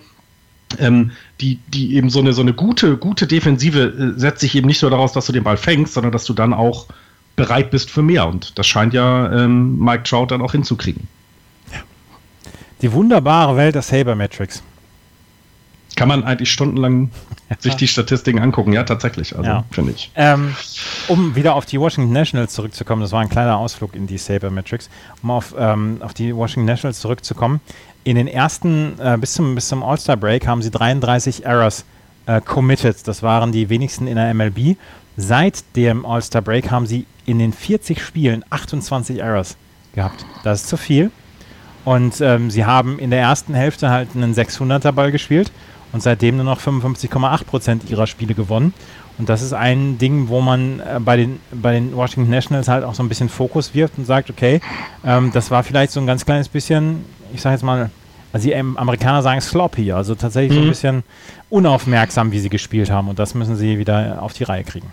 ähm, 0.79 1.11
die, 1.41 1.59
die 1.67 1.95
eben 1.95 2.09
so 2.09 2.19
eine, 2.19 2.33
so 2.33 2.41
eine 2.41 2.53
gute, 2.53 2.97
gute 2.97 3.27
Defensive 3.27 4.13
äh, 4.15 4.19
setzt 4.19 4.41
sich 4.41 4.55
eben 4.55 4.67
nicht 4.67 4.81
nur 4.81 4.91
daraus, 4.91 5.13
dass 5.13 5.25
du 5.25 5.31
den 5.31 5.43
Ball 5.43 5.57
fängst, 5.57 5.93
sondern 5.93 6.11
dass 6.11 6.25
du 6.25 6.33
dann 6.33 6.53
auch 6.53 6.87
bereit 7.35 7.71
bist 7.71 7.89
für 7.89 8.01
mehr. 8.01 8.27
Und 8.27 8.57
das 8.57 8.67
scheint 8.67 8.93
ja 8.93 9.31
ähm, 9.31 9.79
Mike 9.79 10.03
Trout 10.03 10.27
dann 10.27 10.41
auch 10.41 10.51
hinzukriegen. 10.51 11.07
Die 12.81 12.91
wunderbare 12.91 13.57
Welt 13.57 13.73
der 13.73 13.81
Sabermetrics 13.81 14.61
kann 15.97 16.07
man 16.07 16.23
eigentlich 16.23 16.51
stundenlang 16.51 17.09
sich 17.59 17.75
die 17.75 17.87
Statistiken 17.87 18.39
angucken. 18.39 18.71
Ja, 18.71 18.83
tatsächlich, 18.83 19.35
also 19.35 19.49
ja. 19.49 19.65
finde 19.71 19.91
ich. 19.91 20.11
Ähm, 20.15 20.55
um 21.07 21.35
wieder 21.35 21.55
auf 21.55 21.65
die 21.65 21.79
Washington 21.79 22.13
Nationals 22.13 22.53
zurückzukommen, 22.53 23.01
das 23.01 23.11
war 23.11 23.19
ein 23.19 23.29
kleiner 23.29 23.57
Ausflug 23.57 23.95
in 23.95 24.07
die 24.07 24.17
Sabermetrics, 24.17 24.89
um 25.23 25.31
auf, 25.31 25.55
ähm, 25.57 25.97
auf 26.01 26.13
die 26.13 26.33
Washington 26.33 26.65
Nationals 26.65 26.99
zurückzukommen. 26.99 27.59
In 28.03 28.15
den 28.15 28.27
ersten, 28.27 28.97
äh, 28.99 29.17
bis 29.19 29.33
zum, 29.33 29.55
bis 29.55 29.67
zum 29.67 29.83
All-Star-Break 29.83 30.47
haben 30.47 30.61
sie 30.61 30.71
33 30.71 31.45
Errors 31.45 31.83
äh, 32.25 32.39
committed. 32.41 33.07
Das 33.07 33.23
waren 33.23 33.51
die 33.51 33.69
wenigsten 33.69 34.07
in 34.07 34.15
der 34.15 34.33
MLB. 34.33 34.77
Seit 35.17 35.75
dem 35.75 36.05
All-Star-Break 36.05 36.69
haben 36.69 36.85
sie 36.85 37.05
in 37.25 37.39
den 37.39 37.51
40 37.51 38.01
Spielen 38.01 38.45
28 38.49 39.19
Errors 39.19 39.57
gehabt. 39.93 40.25
Das 40.43 40.61
ist 40.61 40.69
zu 40.69 40.77
viel. 40.77 41.11
Und 41.85 42.21
ähm, 42.21 42.51
sie 42.51 42.65
haben 42.65 42.99
in 42.99 43.09
der 43.09 43.21
ersten 43.21 43.53
Hälfte 43.53 43.89
halt 43.89 44.09
einen 44.13 44.33
600er 44.33 44.91
Ball 44.91 45.11
gespielt 45.11 45.51
und 45.93 46.03
seitdem 46.03 46.37
nur 46.37 46.45
noch 46.45 46.59
55,8 46.59 47.45
Prozent 47.45 47.89
ihrer 47.89 48.07
Spiele 48.07 48.33
gewonnen. 48.33 48.73
Und 49.17 49.29
das 49.29 49.41
ist 49.41 49.53
ein 49.53 49.97
Ding, 49.97 50.27
wo 50.27 50.41
man 50.41 50.79
äh, 50.79 50.99
bei, 50.99 51.17
den, 51.17 51.39
bei 51.51 51.73
den 51.73 51.95
Washington 51.95 52.29
Nationals 52.29 52.67
halt 52.67 52.83
auch 52.83 52.93
so 52.93 53.01
ein 53.01 53.09
bisschen 53.09 53.29
Fokus 53.29 53.73
wirft 53.73 53.97
und 53.97 54.05
sagt, 54.05 54.29
okay, 54.29 54.61
ähm, 55.03 55.31
das 55.33 55.49
war 55.49 55.63
vielleicht 55.63 55.91
so 55.91 55.99
ein 55.99 56.05
ganz 56.05 56.25
kleines 56.25 56.49
bisschen, 56.49 57.03
ich 57.33 57.41
sage 57.41 57.55
jetzt 57.55 57.63
mal, 57.63 57.89
also 58.31 58.47
die 58.47 58.55
Amerikaner 58.55 59.23
sagen 59.23 59.41
sloppy, 59.41 59.91
also 59.91 60.13
tatsächlich 60.13 60.51
mhm. 60.51 60.55
so 60.55 60.59
ein 60.59 60.65
mhm. 60.65 60.69
bisschen 60.69 61.03
unaufmerksam, 61.49 62.31
wie 62.31 62.39
sie 62.39 62.49
gespielt 62.49 62.91
haben. 62.91 63.07
Und 63.07 63.17
das 63.17 63.33
müssen 63.33 63.55
sie 63.55 63.79
wieder 63.79 64.21
auf 64.21 64.33
die 64.33 64.43
Reihe 64.43 64.63
kriegen 64.63 64.91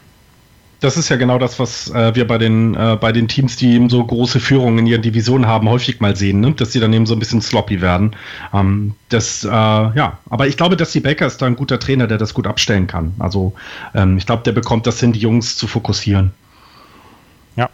das 0.85 0.99
ist 0.99 1.09
ja 1.09 1.16
genau 1.16 1.39
das, 1.39 1.59
was 1.59 1.91
äh, 1.91 2.14
wir 2.14 2.26
bei 2.26 2.37
den, 2.37 2.74
äh, 2.74 2.99
bei 3.01 3.11
den 3.11 3.26
Teams, 3.26 3.57
die 3.57 3.72
eben 3.72 3.89
so 3.89 4.05
große 4.05 4.39
Führungen 4.39 4.80
in 4.80 4.87
ihren 4.87 5.03
Divisionen 5.03 5.47
haben, 5.47 5.68
häufig 5.68 6.01
mal 6.01 6.14
sehen, 6.14 6.41
ne? 6.41 6.53
dass 6.53 6.72
sie 6.72 6.80
dann 6.80 6.93
eben 6.93 7.07
so 7.07 7.14
ein 7.14 7.18
bisschen 7.18 7.41
sloppy 7.41 7.80
werden. 7.80 8.14
Ähm, 8.53 8.95
das, 9.09 9.45
äh, 9.45 9.49
ja, 9.49 10.18
aber 10.28 10.47
ich 10.47 10.59
glaube, 10.59 10.76
dass 10.76 10.93
die 10.93 11.01
Baker 11.01 11.26
ist 11.26 11.41
da 11.41 11.47
ein 11.47 11.57
guter 11.57 11.80
Trainer, 11.80 12.07
der 12.07 12.18
das 12.18 12.35
gut 12.35 12.47
abstellen 12.47 12.87
kann. 12.87 13.14
Also 13.18 13.55
ähm, 13.95 14.18
ich 14.18 14.26
glaube, 14.26 14.43
der 14.43 14.53
bekommt 14.53 14.87
das 14.87 15.01
hin, 15.01 15.12
die 15.12 15.20
Jungs 15.20 15.57
zu 15.57 15.66
fokussieren. 15.66 16.32
Ja, 17.57 17.70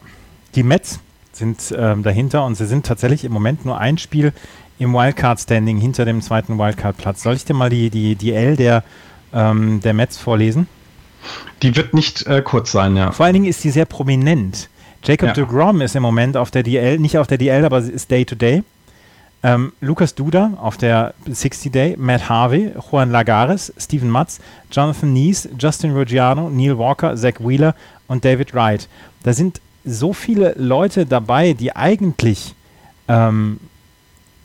die 0.55 0.63
Mets 0.63 1.01
sind 1.33 1.75
ähm, 1.77 2.05
dahinter 2.05 2.45
und 2.45 2.55
sie 2.55 2.67
sind 2.67 2.87
tatsächlich 2.87 3.25
im 3.25 3.33
Moment 3.33 3.65
nur 3.65 3.79
ein 3.79 3.99
Spiel 3.99 4.33
im 4.79 4.95
Wildcard-Standing 4.95 5.79
hinter 5.79 6.05
dem 6.05 6.23
zweiten 6.23 6.59
Wildcard-Platz. 6.59 7.23
Soll 7.23 7.35
ich 7.35 7.45
dir 7.45 7.55
mal 7.55 7.71
die, 7.71 7.91
die, 7.91 8.15
die 8.15 8.33
L 8.33 8.57
der, 8.57 8.85
ähm, 9.35 9.81
der 9.81 9.95
Mets 9.95 10.17
vorlesen? 10.17 10.69
Die 11.63 11.77
wird 11.77 11.95
nicht 11.95 12.27
äh, 12.27 12.43
kurz 12.43 12.73
sein, 12.73 12.97
ja. 12.97 13.13
Vor 13.13 13.27
allen 13.27 13.35
Dingen 13.35 13.47
ist 13.47 13.63
die 13.65 13.71
sehr 13.71 13.85
prominent. 13.85 14.69
Jacob 15.03 15.29
ja. 15.29 15.35
de 15.35 15.47
Grom 15.47 15.81
ist 15.81 15.97
im 15.97 16.03
Moment 16.03 16.37
auf 16.37 16.51
der 16.51 16.63
DL, 16.63 16.99
nicht 16.99 17.19
auf 17.19 17.27
der 17.27 17.39
DL, 17.39 17.65
aber 17.65 17.79
ist 17.79 18.11
Day-to-Day. 18.11 18.63
Ähm, 19.43 19.73
Lukas 19.81 20.15
Duda 20.15 20.53
auf 20.61 20.77
der 20.77 21.15
60 21.27 21.73
Day, 21.73 21.97
Matt 21.99 22.29
Harvey, 22.29 22.73
Juan 22.91 23.11
Lagares, 23.11 23.73
Stephen 23.79 24.11
Matz, 24.11 24.39
Jonathan 24.71 25.15
Nies, 25.15 25.49
Justin 25.59 25.93
Ruggiano, 25.97 26.51
Neil 26.51 26.77
Walker, 26.77 27.17
Zach 27.17 27.35
Wheeler 27.39 27.75
und 28.07 28.25
David 28.25 28.53
Wright. 28.53 28.87
Da 29.23 29.33
sind 29.33 29.63
so 29.85 30.13
viele 30.13 30.55
Leute 30.59 31.07
dabei, 31.07 31.55
die 31.55 31.75
eigentlich, 31.75 32.55
ähm, 33.09 33.61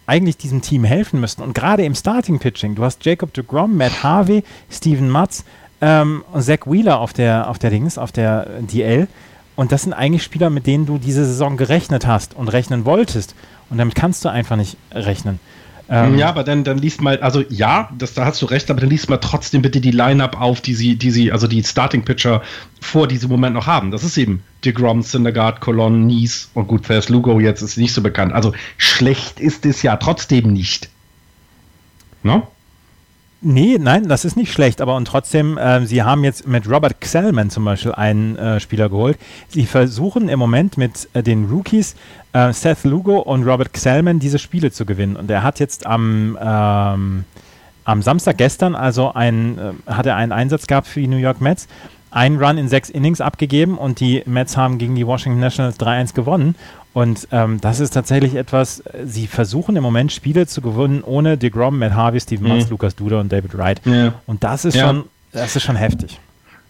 eigentlich 0.08 0.38
diesem 0.38 0.62
Team 0.62 0.86
helfen 0.86 1.20
müssten. 1.20 1.42
Und 1.42 1.54
gerade 1.54 1.84
im 1.84 1.94
Starting 1.94 2.40
Pitching, 2.40 2.76
du 2.76 2.84
hast 2.84 3.04
Jacob 3.04 3.34
de 3.34 3.44
Grom, 3.46 3.76
Matt 3.76 4.02
Harvey, 4.02 4.46
Stephen 4.72 5.10
Matz, 5.10 5.44
ähm, 5.82 6.24
Zach 6.40 6.66
Wheeler 6.66 7.00
auf 7.00 7.14
der, 7.14 7.50
auf 7.50 7.60
der 7.60 7.70
Dings, 7.70 7.98
auf 7.98 8.12
der 8.12 8.48
DL. 8.62 9.08
Und 9.56 9.72
das 9.72 9.84
sind 9.84 9.94
eigentlich 9.94 10.24
Spieler, 10.24 10.50
mit 10.50 10.68
denen 10.68 10.86
du 10.86 10.98
diese 10.98 11.26
Saison 11.26 11.58
gerechnet 11.58 12.06
hast 12.06 12.36
und 12.36 12.50
rechnen 12.50 12.86
wolltest. 12.86 13.36
Und 13.70 13.78
damit 13.78 13.96
kannst 13.96 14.26
du 14.26 14.30
einfach 14.30 14.58
nicht 14.58 14.78
rechnen. 14.92 15.40
Ähm, 15.88 16.18
ja, 16.18 16.30
aber 16.30 16.44
dann, 16.44 16.64
dann 16.64 16.80
liest 16.80 17.02
mal, 17.02 17.20
also 17.20 17.44
ja, 17.48 17.90
das, 17.96 18.16
da 18.16 18.26
hast 18.26 18.42
du 18.42 18.48
recht, 18.48 18.72
aber 18.72 18.82
dann 18.82 18.90
liest 18.90 19.08
mal 19.08 19.18
trotzdem 19.18 19.62
bitte 19.62 19.80
die 19.80 19.92
Line-Up 19.92 20.40
auf, 20.42 20.60
die 20.62 20.74
sie, 20.74 20.96
die 20.96 21.12
sie, 21.12 21.32
also 21.32 21.48
die 21.48 21.64
Starting-Pitcher 21.64 22.42
vor 22.82 23.08
diesem 23.08 23.30
Moment 23.30 23.54
noch 23.54 23.68
haben. 23.68 23.92
Das 23.92 24.04
ist 24.04 24.18
eben 24.18 24.42
DeGrom, 24.64 25.04
Syndergaard, 25.04 25.62
Colon, 25.62 26.08
Nies 26.08 26.50
und 26.56 26.68
gut, 26.68 26.88
Thers 26.88 27.10
Lugo 27.10 27.40
jetzt 27.40 27.62
ist 27.62 27.78
nicht 27.78 27.94
so 27.94 28.02
bekannt. 28.02 28.34
Also 28.34 28.54
schlecht 28.78 29.40
ist 29.40 29.66
es 29.66 29.84
ja 29.84 29.96
trotzdem 29.98 30.52
nicht. 30.52 30.90
No? 32.24 32.48
Nee, 33.48 33.78
nein, 33.80 34.08
das 34.08 34.26
ist 34.26 34.36
nicht 34.36 34.52
schlecht, 34.52 34.82
aber 34.82 34.96
und 34.96 35.06
trotzdem, 35.06 35.60
äh, 35.60 35.86
sie 35.86 36.02
haben 36.02 36.24
jetzt 36.24 36.48
mit 36.48 36.68
Robert 36.68 37.00
Xellman 37.00 37.52
zum 37.52 37.64
Beispiel 37.64 37.92
einen 37.92 38.36
äh, 38.38 38.60
Spieler 38.60 38.90
geholt. 38.90 39.20
Sie 39.50 39.68
versuchen 39.68 40.30
im 40.30 40.40
Moment 40.40 40.80
mit 40.80 41.08
äh, 41.14 41.22
den 41.22 41.46
Rookies 41.46 41.96
äh, 42.34 42.52
Seth 42.54 42.86
Lugo 42.86 43.20
und 43.20 43.44
Robert 43.44 43.72
Xellman 43.72 44.18
diese 44.18 44.40
Spiele 44.40 44.72
zu 44.72 44.84
gewinnen. 44.84 45.16
Und 45.16 45.30
er 45.30 45.44
hat 45.44 45.60
jetzt 45.60 45.86
am, 45.86 46.36
ähm, 46.42 47.24
am 47.84 48.02
Samstag 48.02 48.40
gestern 48.40 48.74
also 48.74 49.14
ein, 49.14 49.60
äh, 49.60 49.92
hat 49.92 50.08
er 50.08 50.16
einen 50.16 50.32
Einsatz 50.32 50.66
gehabt 50.66 50.88
für 50.88 51.02
die 51.02 51.08
New 51.08 51.18
York 51.18 51.40
Mets 51.40 51.68
einen 52.16 52.42
Run 52.42 52.58
in 52.58 52.70
sechs 52.70 52.90
Innings 52.90 53.20
abgegeben 53.20 53.78
und 53.78 54.00
die 54.00 54.24
Mets 54.26 54.56
haben 54.56 54.78
gegen 54.78 54.96
die 54.96 55.06
Washington 55.06 55.42
Nationals 55.42 55.78
3-1 55.80 56.14
gewonnen. 56.14 56.56
Und 56.94 57.28
ähm, 57.34 57.60
das 57.60 57.82
ist 57.82 57.92
tatsächlich 57.92 58.36
etwas, 58.36 58.82
sie 59.04 59.28
versuchen 59.28 59.76
im 59.76 59.84
Moment 59.84 60.14
Spiele 60.14 60.48
zu 60.48 60.62
gewinnen 60.62 61.04
ohne 61.04 61.38
DeGrom, 61.38 61.78
Matt 61.78 61.94
Harvey, 61.94 62.22
Steven 62.22 62.48
Matz, 62.48 62.66
mhm. 62.66 62.72
Lukas 62.72 62.96
Duda 62.96 63.20
und 63.20 63.34
David 63.34 63.58
Wright. 63.58 63.82
Ja. 63.84 64.14
Und 64.28 64.46
das 64.46 64.64
ist, 64.64 64.76
ja. 64.76 64.88
schon, 64.88 65.04
das 65.34 65.58
ist 65.58 65.64
schon 65.64 65.76
heftig. 65.76 66.18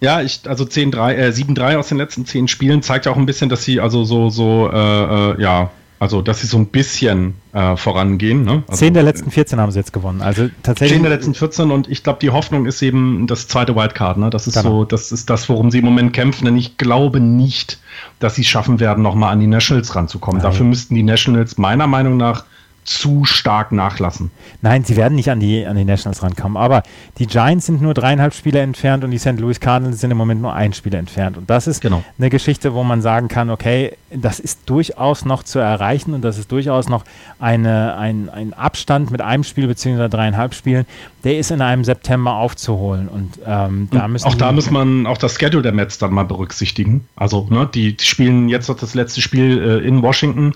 Ja, 0.02 0.24
ich, 0.24 0.42
also 0.48 0.66
10, 0.66 0.90
3, 0.90 1.16
äh, 1.16 1.30
7-3 1.30 1.78
aus 1.78 1.90
den 1.90 2.00
letzten 2.00 2.26
zehn 2.26 2.48
Spielen 2.48 2.82
zeigt 2.82 3.06
ja 3.06 3.12
auch 3.12 3.18
ein 3.18 3.28
bisschen, 3.28 3.50
dass 3.50 3.64
sie 3.64 3.80
also 3.80 4.04
so, 4.04 4.30
so, 4.30 4.70
äh, 4.74 4.76
äh, 4.76 5.42
ja, 5.42 5.70
also, 5.98 6.22
dass 6.22 6.42
sie 6.42 6.48
so 6.48 6.58
ein 6.58 6.68
bisschen 6.68 7.36
äh, 7.54 7.78
vorangehen. 7.78 8.44
Ne? 8.44 8.64
Also, 8.68 8.80
10 8.80 8.94
der 8.94 9.04
letzten 9.04 9.32
14 9.32 9.60
haben 9.60 9.72
sie 9.72 9.80
jetzt 9.80 9.94
gewonnen. 9.94 10.22
Also 10.22 10.50
tatsächlich. 10.62 10.98
10 10.98 11.04
der 11.04 11.12
letzten 11.12 11.34
14 11.34 11.72
und 11.72 11.90
ich 11.90 12.04
glaube, 12.04 12.20
die 12.22 12.32
Hoffnung 12.32 12.66
ist 12.66 12.82
eben 12.82 13.28
das 13.28 13.48
zweite 13.48 13.76
Wildcard. 13.76 14.18
Ne? 14.18 14.30
Das 14.30 14.46
ist 14.46 14.56
genau. 14.56 14.80
so, 14.80 14.86
das 14.86 15.12
ist 15.12 15.30
das, 15.30 15.48
worum 15.48 15.72
sie 15.72 15.80
im 15.80 15.86
Moment 15.86 16.12
kämpfen. 16.12 16.46
Denn 16.46 16.58
ich 16.58 16.78
glaube 16.78 17.22
nicht, 17.22 17.80
dass 18.20 18.36
sie 18.36 18.42
es 18.42 18.48
schaffen 18.48 18.80
werden, 18.80 19.04
nochmal 19.04 19.32
an 19.32 19.40
die 19.40 19.48
Nationals 19.48 19.96
ranzukommen. 19.96 20.42
Nein. 20.42 20.52
Dafür 20.52 20.66
müssten 20.66 20.96
die 20.96 21.04
Nationals 21.04 21.58
meiner 21.58 21.88
Meinung 21.88 22.18
nach 22.18 22.44
zu 22.86 23.26
stark 23.26 23.72
nachlassen. 23.72 24.30
Nein, 24.62 24.84
sie 24.84 24.96
werden 24.96 25.16
nicht 25.16 25.30
an 25.32 25.40
die, 25.40 25.66
an 25.66 25.76
die 25.76 25.84
Nationals 25.84 26.22
rankommen. 26.22 26.56
Aber 26.56 26.84
die 27.18 27.26
Giants 27.26 27.66
sind 27.66 27.82
nur 27.82 27.96
dreieinhalb 27.96 28.34
Spiele 28.34 28.60
entfernt 28.60 29.04
und 29.04 29.12
die 29.12 29.18
St. 29.18 29.40
Louis 29.40 29.60
Cardinals 29.60 30.00
sind 30.00 30.12
im 30.12 30.18
Moment 30.18 30.42
nur 30.42 30.54
ein 30.54 30.72
Spiel 30.72 30.94
entfernt. 30.94 31.36
Und 31.36 31.50
das 31.50 31.66
ist 31.66 31.82
genau. 31.82 32.04
eine 32.20 32.30
Geschichte, 32.30 32.74
wo 32.76 32.84
man 32.84 33.02
sagen 33.02 33.28
kann, 33.28 33.50
okay, 33.50 33.98
das 34.12 34.40
ist 34.40 34.70
durchaus 34.70 35.26
noch 35.26 35.42
zu 35.42 35.58
erreichen 35.58 36.14
und 36.14 36.22
das 36.22 36.38
ist 36.38 36.52
durchaus 36.52 36.88
noch 36.88 37.04
eine, 37.40 37.98
ein, 37.98 38.30
ein 38.30 38.54
Abstand 38.54 39.10
mit 39.10 39.22
einem 39.22 39.44
Spiel 39.44 39.68
bzw. 39.68 40.08
dreieinhalb 40.08 40.54
Spielen, 40.54 40.86
der 41.26 41.40
ist 41.40 41.50
in 41.50 41.60
einem 41.60 41.84
September 41.84 42.36
aufzuholen. 42.36 43.08
Und 43.08 43.40
ähm, 43.48 43.88
da 43.92 44.08
müssen 44.08 44.28
auch 44.28 44.36
da 44.36 44.52
muss 44.52 44.70
man 44.70 45.08
auch 45.08 45.18
das 45.18 45.40
Schedule 45.40 45.64
der 45.64 45.72
Mets 45.72 45.98
dann 45.98 46.14
mal 46.14 46.24
berücksichtigen. 46.24 47.08
Also, 47.16 47.48
ne, 47.50 47.68
die 47.74 47.98
spielen 48.00 48.48
jetzt 48.48 48.70
noch 48.70 48.78
das 48.78 48.94
letzte 48.94 49.22
Spiel 49.22 49.60
äh, 49.60 49.88
in 49.88 50.04
Washington. 50.04 50.54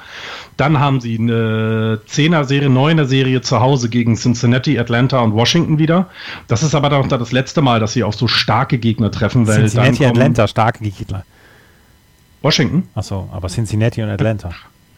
Dann 0.57 0.79
haben 0.79 1.01
sie 1.01 1.17
eine 1.17 1.99
10er 2.07 2.43
Serie, 2.43 2.69
9er 2.69 3.05
Serie 3.05 3.41
zu 3.41 3.59
Hause 3.59 3.89
gegen 3.89 4.15
Cincinnati, 4.15 4.77
Atlanta 4.77 5.19
und 5.21 5.33
Washington 5.33 5.79
wieder. 5.79 6.07
Das 6.47 6.61
ist 6.61 6.75
aber 6.75 6.89
dann 6.89 7.03
auch 7.03 7.07
das 7.07 7.31
letzte 7.31 7.63
Mal, 7.63 7.79
dass 7.79 7.93
sie 7.93 8.03
auf 8.03 8.13
so 8.13 8.27
starke 8.27 8.77
Gegner 8.77 9.09
treffen. 9.09 9.47
Weil 9.47 9.61
Cincinnati, 9.61 10.05
Atlanta, 10.05 10.47
starke 10.47 10.83
Gegner. 10.83 11.25
Washington? 12.43 12.87
Achso, 12.93 13.27
aber 13.31 13.47
Cincinnati 13.47 14.03
und 14.03 14.09
Atlanta. 14.09 14.51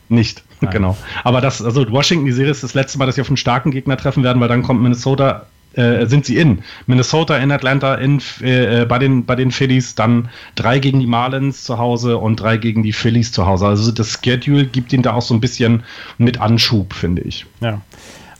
Nicht, 0.09 0.43
Nein. 0.59 0.71
genau. 0.71 0.97
Aber 1.23 1.39
das, 1.39 1.61
also 1.61 1.89
Washington, 1.89 2.25
die 2.25 2.33
Serie 2.33 2.51
ist 2.51 2.61
das 2.61 2.73
letzte 2.73 2.97
Mal, 2.97 3.05
dass 3.05 3.15
sie 3.15 3.21
auf 3.21 3.29
einen 3.29 3.37
starken 3.37 3.71
Gegner 3.71 3.95
treffen 3.95 4.21
werden, 4.23 4.41
weil 4.41 4.49
dann 4.49 4.63
kommt 4.63 4.81
Minnesota 4.81 5.45
äh, 5.73 6.05
sind 6.05 6.25
sie 6.25 6.37
in. 6.37 6.63
Minnesota, 6.85 7.37
in 7.37 7.51
Atlanta, 7.51 7.95
in, 7.95 8.21
äh, 8.41 8.85
bei, 8.85 8.99
den, 8.99 9.25
bei 9.25 9.35
den 9.35 9.51
Phillies, 9.51 9.95
dann 9.95 10.29
drei 10.55 10.79
gegen 10.79 10.99
die 10.99 11.07
Marlins 11.07 11.63
zu 11.63 11.77
Hause 11.77 12.17
und 12.17 12.39
drei 12.39 12.57
gegen 12.57 12.83
die 12.83 12.93
Phillies 12.93 13.31
zu 13.31 13.45
Hause. 13.45 13.67
Also 13.67 13.91
das 13.91 14.19
Schedule 14.21 14.65
gibt 14.65 14.91
ihnen 14.93 15.03
da 15.03 15.13
auch 15.13 15.21
so 15.21 15.33
ein 15.33 15.41
bisschen 15.41 15.83
mit 16.17 16.39
Anschub, 16.39 16.93
finde 16.93 17.21
ich. 17.21 17.45
Ja. 17.61 17.81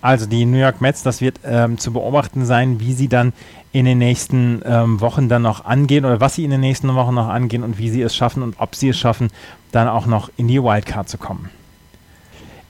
Also 0.02 0.26
die 0.26 0.46
New 0.46 0.58
York 0.58 0.82
Mets, 0.82 1.04
das 1.04 1.22
wird 1.22 1.40
ähm, 1.46 1.78
zu 1.78 1.94
beobachten 1.94 2.44
sein, 2.46 2.80
wie 2.80 2.94
sie 2.94 3.08
dann 3.08 3.34
in 3.72 3.86
den 3.86 4.00
nächsten 4.00 4.62
ähm, 4.66 5.00
Wochen 5.00 5.30
dann 5.30 5.44
noch 5.44 5.64
angehen 5.64 6.06
oder 6.06 6.20
was 6.20 6.36
sie 6.36 6.44
in 6.44 6.52
den 6.52 6.60
nächsten 6.60 6.94
Wochen 6.96 7.14
noch 7.14 7.30
angehen 7.30 7.64
und 7.64 7.78
wie 7.78 7.90
sie 7.90 8.02
es 8.02 8.16
schaffen 8.16 8.44
und 8.44 8.56
ob 8.58 8.76
sie 8.76 8.90
es 8.90 8.98
schaffen, 8.98 9.30
dann 9.72 9.88
auch 9.88 10.08
noch 10.08 10.30
in 10.38 10.48
die 10.48 10.62
Wildcard 10.62 11.08
zu 11.08 11.18
kommen. 11.18 11.50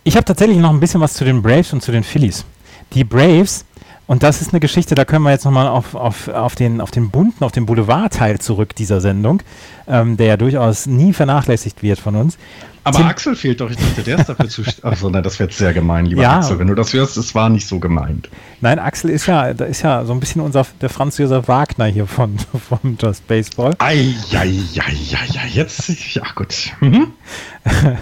Ich 0.04 0.16
habe 0.16 0.26
tatsächlich 0.26 0.58
noch 0.58 0.72
ein 0.72 0.80
bisschen 0.80 1.02
was 1.02 1.14
zu 1.14 1.24
den 1.24 1.42
Braves 1.42 1.74
und 1.74 1.82
zu 1.82 1.92
den 1.92 2.04
Phillies. 2.04 2.46
Die 2.94 3.04
Braves 3.04 3.66
und 4.12 4.24
das 4.24 4.42
ist 4.42 4.52
eine 4.52 4.60
Geschichte, 4.60 4.94
da 4.94 5.06
können 5.06 5.24
wir 5.24 5.32
jetzt 5.32 5.46
nochmal 5.46 5.70
auf, 5.70 5.96
auf, 5.96 6.28
auf, 6.28 6.56
den, 6.56 6.82
auf 6.82 6.92
den 6.92 7.12
bunten, 7.12 7.46
auf 7.46 7.54
den 7.54 7.66
Boulevardteil 7.66 8.40
zurück 8.40 8.76
dieser 8.76 9.00
Sendung, 9.00 9.42
ähm, 9.88 10.18
der 10.18 10.28
ja 10.28 10.36
durchaus 10.36 10.86
nie 10.86 11.14
vernachlässigt 11.14 11.82
wird 11.82 11.98
von 11.98 12.18
uns. 12.18 12.38
Aber 12.84 12.98
Tim 12.98 13.08
Axel 13.08 13.38
fehlt 13.38 13.62
doch. 13.62 13.72
Ich 13.72 13.78
dachte, 13.78 14.04
der 14.04 14.20
ist 14.20 14.28
dafür 14.28 14.50
zuständig. 14.50 14.84
Achso, 14.92 15.10
nein, 15.10 15.24
das 15.24 15.40
wäre 15.40 15.48
jetzt 15.50 15.60
sehr 15.60 15.72
gemein, 15.72 16.08
lieber 16.08 16.24
ja. 16.24 16.40
Axel. 16.40 16.60
Wenn 16.60 16.68
du 16.68 16.76
das 16.76 16.92
hörst, 16.92 17.16
es 17.16 17.34
war 17.36 17.48
nicht 17.48 17.66
so 17.66 17.80
gemeint. 17.80 18.28
Nein, 18.60 18.80
Axel 18.80 19.12
ist 19.12 19.28
ja, 19.28 19.54
da 19.54 19.64
ist 19.64 19.82
ja 19.82 20.04
so 20.04 20.12
ein 20.12 20.20
bisschen 20.20 20.42
unser, 20.42 20.68
der 20.82 20.90
Franz 20.90 21.18
Josef 21.18 21.48
Wagner 21.48 21.86
hier 21.86 22.06
von, 22.06 22.38
von 22.68 22.98
Just 23.02 23.26
Baseball. 23.30 23.76
Ei, 23.78 24.14
ei, 24.34 24.60
ei, 24.76 24.78
ei, 24.78 25.40
ei, 25.42 25.48
jetzt, 25.54 25.88
ja 26.14 26.24
gut. 26.36 26.74
Mhm. 26.82 27.14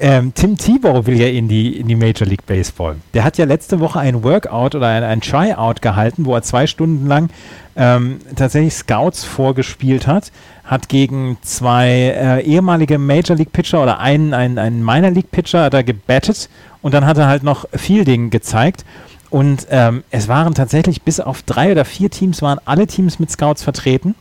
Ähm, 0.00 0.32
Tim 0.32 0.56
Tebow 0.56 1.06
will 1.06 1.20
ja 1.20 1.26
in 1.26 1.48
die, 1.48 1.76
in 1.76 1.88
die 1.88 1.96
Major 1.96 2.26
League 2.26 2.46
Baseball. 2.46 2.96
Der 3.14 3.24
hat 3.24 3.36
ja 3.36 3.44
letzte 3.44 3.80
Woche 3.80 3.98
ein 3.98 4.22
Workout 4.22 4.76
oder 4.76 4.86
ein, 4.86 5.02
ein 5.02 5.20
Tryout 5.20 5.82
gehalten, 5.82 6.24
wo 6.24 6.34
er 6.34 6.42
zwei 6.42 6.68
Stunden 6.68 7.06
lang 7.06 7.30
ähm, 7.74 8.18
tatsächlich 8.36 8.74
Scouts 8.74 9.24
vorgespielt 9.24 10.06
hat, 10.06 10.30
hat 10.64 10.88
gegen 10.88 11.38
zwei 11.42 11.88
äh, 11.88 12.42
ehemalige 12.42 12.98
Major 12.98 13.36
League 13.36 13.52
Pitcher 13.52 13.82
oder 13.82 13.98
einen, 13.98 14.34
einen, 14.34 14.58
einen 14.58 14.84
Minor 14.84 15.10
League 15.10 15.32
Pitcher 15.32 15.64
hat 15.64 15.74
er 15.74 15.82
gebettet 15.82 16.48
und 16.80 16.94
dann 16.94 17.04
hat 17.04 17.18
er 17.18 17.26
halt 17.26 17.42
noch 17.42 17.66
Fielding 17.72 18.30
gezeigt. 18.30 18.84
Und 19.30 19.66
ähm, 19.70 20.04
es 20.10 20.28
waren 20.28 20.54
tatsächlich 20.54 21.02
bis 21.02 21.20
auf 21.20 21.42
drei 21.42 21.72
oder 21.72 21.84
vier 21.84 22.10
Teams 22.10 22.40
waren 22.40 22.58
alle 22.64 22.86
Teams 22.86 23.18
mit 23.18 23.30
Scouts 23.30 23.62
vertreten. 23.62 24.14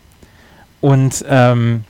Und 0.82 1.24
ähm, 1.30 1.84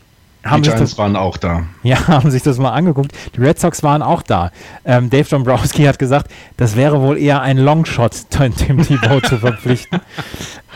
haben 0.49 0.64
die 0.64 0.69
Giants 0.69 0.91
das, 0.91 0.98
waren 0.98 1.15
auch 1.15 1.38
da. 1.38 1.64
Ja, 1.84 2.07
haben 2.07 2.32
sich 2.32 2.44
das 2.44 2.57
mal 2.57 2.72
angeguckt. 2.72 3.11
Die 3.36 3.41
Red 3.41 3.60
Sox 3.60 3.84
waren 3.84 4.02
auch 4.02 4.22
da. 4.22 4.52
Ähm, 4.86 5.10
Dave 5.10 5.28
Dombrowski 5.30 5.84
hat 5.84 5.99
gesagt, 5.99 6.32
das 6.57 6.76
wäre 6.76 7.02
wohl 7.02 7.18
eher 7.18 7.41
ein 7.41 7.57
Longshot, 7.57 8.11
Tim 8.30 8.84
Tebow 8.84 9.22
zu 9.22 9.38
verpflichten. 9.38 10.02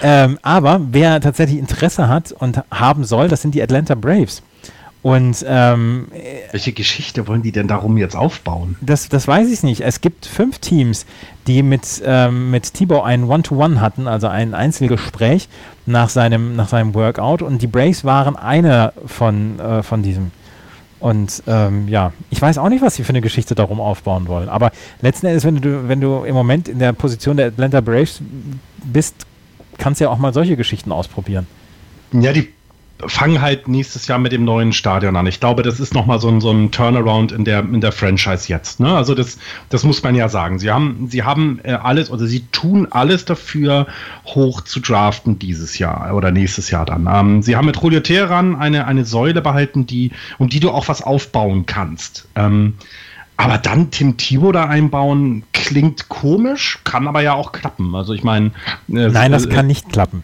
Ähm, 0.03 0.39
aber 0.41 0.81
wer 0.89 1.21
tatsächlich 1.21 1.59
Interesse 1.59 2.07
hat 2.07 2.31
und 2.31 2.63
haben 2.71 3.03
soll, 3.03 3.27
das 3.27 3.43
sind 3.43 3.53
die 3.53 3.61
Atlanta 3.61 3.93
Braves. 3.93 4.41
Und 5.03 5.43
ähm, 5.47 6.07
welche 6.51 6.73
Geschichte 6.73 7.27
wollen 7.27 7.41
die 7.41 7.51
denn 7.51 7.67
darum 7.67 7.97
jetzt 7.97 8.15
aufbauen? 8.15 8.75
Das, 8.81 9.09
das 9.09 9.27
weiß 9.27 9.49
ich 9.51 9.63
nicht. 9.63 9.81
Es 9.81 10.01
gibt 10.01 10.27
fünf 10.27 10.59
Teams, 10.59 11.07
die 11.47 11.63
mit, 11.63 12.03
ähm, 12.05 12.51
mit 12.51 12.73
Tebow 12.75 13.01
ein 13.01 13.23
One-to-One 13.23 13.77
-One 13.77 13.79
hatten, 13.81 14.07
also 14.07 14.27
ein 14.27 14.53
Einzelgespräch 14.53 15.49
nach 15.87 16.09
seinem, 16.09 16.55
nach 16.55 16.69
seinem 16.69 16.93
Workout. 16.93 17.41
Und 17.41 17.63
die 17.63 17.67
Braves 17.67 18.05
waren 18.05 18.35
eine 18.35 18.93
von, 19.07 19.59
äh, 19.59 19.81
von 19.81 20.03
diesem. 20.03 20.31
Und 20.99 21.41
ähm, 21.47 21.87
ja, 21.87 22.13
ich 22.29 22.39
weiß 22.39 22.59
auch 22.59 22.69
nicht, 22.69 22.83
was 22.83 22.93
sie 22.93 23.03
für 23.03 23.09
eine 23.09 23.21
Geschichte 23.21 23.55
darum 23.55 23.81
aufbauen 23.81 24.27
wollen. 24.27 24.49
Aber 24.49 24.71
letzten 25.01 25.25
Endes, 25.25 25.43
wenn 25.43 25.55
du, 25.55 25.87
wenn 25.87 25.99
du 25.99 26.23
im 26.25 26.35
Moment 26.35 26.67
in 26.67 26.77
der 26.77 26.93
Position 26.93 27.37
der 27.37 27.47
Atlanta 27.47 27.81
Braves 27.81 28.21
bist, 28.83 29.15
kannst 29.79 29.99
du 29.99 30.05
ja 30.05 30.11
auch 30.11 30.19
mal 30.19 30.31
solche 30.31 30.55
Geschichten 30.55 30.91
ausprobieren. 30.91 31.47
Ja, 32.13 32.33
die 32.33 32.49
fangen 33.07 33.41
halt 33.41 33.67
nächstes 33.67 34.07
Jahr 34.07 34.19
mit 34.19 34.31
dem 34.31 34.43
neuen 34.43 34.73
Stadion 34.73 35.15
an. 35.15 35.27
Ich 35.27 35.39
glaube, 35.39 35.63
das 35.63 35.79
ist 35.79 35.93
nochmal 35.93 36.19
so 36.19 36.27
ein, 36.27 36.41
so 36.41 36.51
ein 36.51 36.71
Turnaround 36.71 37.31
in 37.31 37.45
der, 37.45 37.59
in 37.59 37.81
der 37.81 37.91
Franchise 37.91 38.49
jetzt. 38.49 38.79
Ne? 38.79 38.95
Also 38.95 39.15
das, 39.15 39.37
das 39.69 39.83
muss 39.83 40.01
man 40.03 40.15
ja 40.15 40.29
sagen. 40.29 40.59
Sie 40.59 40.71
haben, 40.71 41.07
sie 41.09 41.23
haben 41.23 41.59
äh, 41.63 41.73
alles 41.73 42.09
oder 42.11 42.25
sie 42.25 42.41
tun 42.51 42.87
alles 42.91 43.25
dafür, 43.25 43.87
hoch 44.25 44.61
zu 44.61 44.79
draften 44.79 45.39
dieses 45.39 45.77
Jahr 45.77 46.15
oder 46.15 46.31
nächstes 46.31 46.71
Jahr 46.71 46.85
dann. 46.85 47.07
Ähm, 47.11 47.41
sie 47.41 47.55
haben 47.55 47.65
mit 47.65 47.81
Julio 47.81 47.99
Teheran 47.99 48.55
eine, 48.55 48.85
eine 48.87 49.05
Säule 49.05 49.41
behalten, 49.41 49.85
die, 49.85 50.11
um 50.37 50.49
die 50.49 50.59
du 50.59 50.71
auch 50.71 50.87
was 50.87 51.01
aufbauen 51.01 51.65
kannst. 51.65 52.27
Ähm, 52.35 52.75
aber 53.37 53.57
dann 53.57 53.89
Tim 53.89 54.17
Thibault 54.17 54.55
da 54.55 54.65
einbauen, 54.65 55.43
klingt 55.51 56.09
komisch, 56.09 56.79
kann 56.83 57.07
aber 57.07 57.21
ja 57.21 57.33
auch 57.33 57.51
klappen. 57.51 57.95
Also 57.95 58.13
ich 58.13 58.23
meine. 58.23 58.47
Äh, 58.87 59.09
Nein, 59.09 59.31
das 59.31 59.47
äh, 59.47 59.49
kann 59.49 59.65
nicht 59.65 59.89
klappen. 59.89 60.23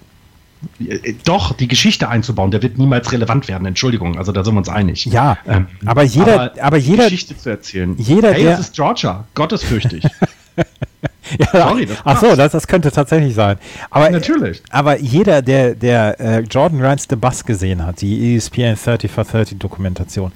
Doch, 1.23 1.53
die 1.53 1.67
Geschichte 1.67 2.09
einzubauen, 2.09 2.51
der 2.51 2.61
wird 2.61 2.77
niemals 2.77 3.11
relevant 3.11 3.47
werden. 3.47 3.65
Entschuldigung, 3.67 4.17
also 4.17 4.31
da 4.31 4.43
sind 4.43 4.55
wir 4.55 4.59
uns 4.59 4.69
einig. 4.69 5.05
Ja, 5.05 5.37
ähm, 5.47 5.67
aber 5.85 6.03
jeder, 6.03 6.51
aber, 6.51 6.63
aber 6.63 6.77
jeder, 6.77 7.05
Geschichte 7.05 7.37
zu 7.37 7.49
erzählen. 7.49 7.95
Jeder, 7.97 8.33
hey, 8.33 8.43
der, 8.43 8.51
das 8.51 8.61
ist 8.61 8.75
Georgia, 8.75 9.25
gottesfürchtig. 9.35 10.03
ja, 11.39 11.47
Sorry, 11.51 11.85
das 11.85 11.97
Ach 12.03 12.19
so, 12.19 12.35
das, 12.35 12.51
das 12.51 12.67
könnte 12.67 12.91
tatsächlich 12.91 13.35
sein. 13.35 13.57
Aber, 13.89 14.09
Natürlich. 14.09 14.61
Aber 14.69 14.99
jeder, 14.99 15.41
der, 15.41 15.75
der 15.75 16.19
äh, 16.19 16.39
Jordan 16.41 16.81
Rides 16.83 17.05
the 17.09 17.15
Bus 17.15 17.45
gesehen 17.45 17.85
hat, 17.85 18.01
die 18.01 18.35
ESPN 18.35 18.75
30 18.75 19.11
for 19.11 19.23
30 19.23 19.59
Dokumentation, 19.59 20.31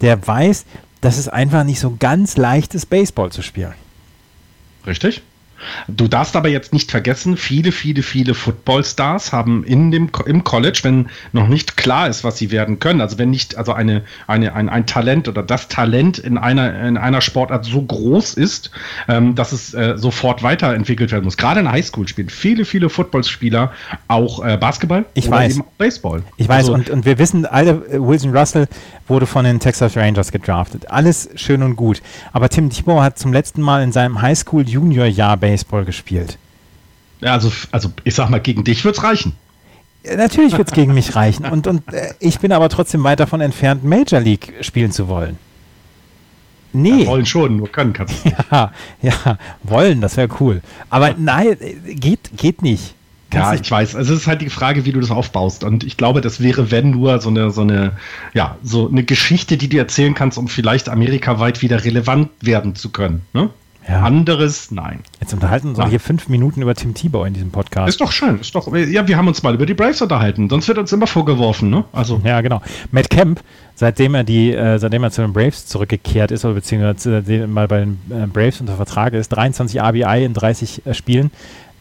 der 0.00 0.26
weiß, 0.26 0.66
dass 1.00 1.18
es 1.18 1.28
einfach 1.28 1.64
nicht 1.64 1.80
so 1.80 1.96
ganz 1.98 2.36
leicht 2.36 2.74
ist, 2.74 2.86
Baseball 2.86 3.32
zu 3.32 3.42
spielen. 3.42 3.74
Richtig. 4.86 5.22
Du 5.88 6.08
darfst 6.08 6.36
aber 6.36 6.48
jetzt 6.48 6.72
nicht 6.72 6.90
vergessen, 6.90 7.36
viele, 7.36 7.72
viele, 7.72 8.02
viele 8.02 8.34
Footballstars 8.34 9.32
haben 9.32 9.64
in 9.64 9.90
dem, 9.90 10.10
im 10.26 10.44
College, 10.44 10.80
wenn 10.82 11.08
noch 11.32 11.48
nicht 11.48 11.76
klar 11.76 12.08
ist, 12.08 12.24
was 12.24 12.38
sie 12.38 12.50
werden 12.50 12.78
können, 12.78 13.00
also 13.00 13.18
wenn 13.18 13.30
nicht, 13.30 13.56
also 13.56 13.72
eine, 13.72 14.02
eine, 14.26 14.54
ein, 14.54 14.68
ein 14.68 14.86
Talent 14.86 15.28
oder 15.28 15.42
das 15.42 15.68
Talent 15.68 16.18
in 16.18 16.38
einer, 16.38 16.86
in 16.86 16.96
einer 16.96 17.20
Sportart 17.20 17.64
so 17.64 17.82
groß 17.82 18.34
ist, 18.34 18.70
ähm, 19.08 19.34
dass 19.34 19.52
es 19.52 19.74
äh, 19.74 19.94
sofort 19.96 20.42
weiterentwickelt 20.42 21.12
werden 21.12 21.24
muss. 21.24 21.36
Gerade 21.36 21.60
in 21.60 21.70
Highschool 21.70 22.08
spielen 22.08 22.28
viele, 22.28 22.64
viele 22.64 22.88
Footballspieler 22.88 23.72
auch 24.08 24.44
äh, 24.44 24.56
Basketball 24.56 25.04
ich 25.14 25.28
oder 25.28 25.36
weiß. 25.36 25.54
eben 25.54 25.62
auch 25.62 25.72
Baseball. 25.78 26.22
Ich 26.36 26.48
weiß, 26.48 26.68
also, 26.68 26.74
und, 26.74 26.90
und 26.90 27.04
wir 27.04 27.18
wissen 27.18 27.46
alle, 27.46 27.82
äh, 27.90 27.98
Wilson 28.00 28.36
Russell 28.36 28.66
wurde 29.08 29.26
von 29.26 29.44
den 29.44 29.60
Texas 29.60 29.96
Rangers 29.96 30.32
gedraftet. 30.32 30.90
Alles 30.90 31.28
schön 31.36 31.62
und 31.62 31.76
gut. 31.76 32.02
Aber 32.32 32.48
Tim 32.48 32.70
Tebow 32.70 33.00
hat 33.00 33.18
zum 33.18 33.32
letzten 33.32 33.60
Mal 33.60 33.82
in 33.82 33.92
seinem 33.92 34.22
Highschool-Junior-Jahr 34.22 35.36
Baseball 35.36 35.51
gespielt. 35.84 36.38
Ja, 37.20 37.32
also, 37.32 37.52
also 37.70 37.90
ich 38.04 38.14
sag 38.14 38.30
mal, 38.30 38.40
gegen 38.40 38.64
dich 38.64 38.84
wird 38.84 38.96
es 38.96 39.02
reichen. 39.02 39.34
Natürlich 40.16 40.56
wird 40.56 40.68
es 40.68 40.74
gegen 40.74 40.94
mich 40.94 41.14
reichen. 41.14 41.44
Und, 41.46 41.66
und 41.66 41.92
äh, 41.92 42.14
ich 42.18 42.40
bin 42.40 42.52
aber 42.52 42.68
trotzdem 42.68 43.04
weit 43.04 43.20
davon 43.20 43.40
entfernt, 43.40 43.84
Major 43.84 44.20
League 44.20 44.52
spielen 44.60 44.90
zu 44.90 45.06
wollen. 45.06 45.38
Nee. 46.72 47.02
Ja, 47.02 47.06
wollen 47.06 47.26
schon, 47.26 47.56
nur 47.56 47.70
können 47.70 47.92
kannst 47.92 48.24
du. 48.24 48.30
Ja, 48.50 48.72
ja, 49.02 49.38
wollen, 49.62 50.00
das 50.00 50.16
wäre 50.16 50.28
cool. 50.40 50.62
Aber 50.90 51.14
nein, 51.16 51.56
geht, 51.86 52.30
geht 52.36 52.62
nicht. 52.62 52.94
Ja, 53.32 53.54
ich 53.54 53.70
weiß. 53.70 53.96
Also 53.96 54.12
es 54.12 54.20
ist 54.20 54.26
halt 54.26 54.42
die 54.42 54.50
Frage, 54.50 54.84
wie 54.84 54.92
du 54.92 55.00
das 55.00 55.10
aufbaust. 55.10 55.64
Und 55.64 55.84
ich 55.84 55.96
glaube, 55.96 56.20
das 56.20 56.40
wäre, 56.42 56.70
wenn 56.70 56.90
nur 56.90 57.20
so 57.20 57.30
eine, 57.30 57.50
so 57.50 57.62
eine, 57.62 57.92
ja, 58.34 58.56
so 58.62 58.88
eine 58.88 59.04
Geschichte, 59.04 59.56
die 59.56 59.68
du 59.68 59.78
erzählen 59.78 60.14
kannst, 60.14 60.36
um 60.36 60.48
vielleicht 60.48 60.88
amerikaweit 60.88 61.62
wieder 61.62 61.84
relevant 61.84 62.28
werden 62.40 62.74
zu 62.74 62.90
können. 62.90 63.22
Ne? 63.32 63.48
Ja. 63.88 64.02
Anderes, 64.02 64.70
nein. 64.70 65.00
Jetzt 65.20 65.34
unterhalten 65.34 65.64
wir 65.64 65.70
uns 65.70 65.78
ja. 65.78 65.88
hier 65.88 66.00
fünf 66.00 66.28
Minuten 66.28 66.62
über 66.62 66.74
Tim 66.74 66.94
Tebow 66.94 67.24
in 67.24 67.34
diesem 67.34 67.50
Podcast. 67.50 67.88
Ist 67.88 68.00
doch 68.00 68.12
schön, 68.12 68.38
ist 68.38 68.54
doch. 68.54 68.72
Ja, 68.74 69.08
wir 69.08 69.16
haben 69.16 69.26
uns 69.26 69.42
mal 69.42 69.54
über 69.54 69.66
die 69.66 69.74
Braves 69.74 70.00
unterhalten, 70.00 70.48
sonst 70.48 70.68
wird 70.68 70.78
uns 70.78 70.92
immer 70.92 71.06
vorgeworfen, 71.06 71.70
ne? 71.70 71.84
Also. 71.92 72.20
Ja, 72.24 72.40
genau. 72.40 72.62
Matt 72.92 73.10
Kemp, 73.10 73.40
seitdem 73.74 74.14
er 74.14 74.24
die, 74.24 74.52
äh, 74.52 74.78
seitdem 74.78 75.02
er 75.02 75.10
zu 75.10 75.22
den 75.22 75.32
Braves 75.32 75.66
zurückgekehrt 75.66 76.30
ist, 76.30 76.44
oder 76.44 76.54
beziehungsweise 76.54 77.46
mal 77.48 77.66
bei 77.66 77.80
den 77.80 78.00
äh, 78.10 78.26
Braves 78.26 78.60
unter 78.60 78.76
Vertrag 78.76 79.14
ist, 79.14 79.30
23 79.30 79.80
RBI 79.80 80.24
in 80.24 80.34
30 80.34 80.86
äh, 80.86 80.94
Spielen, 80.94 81.32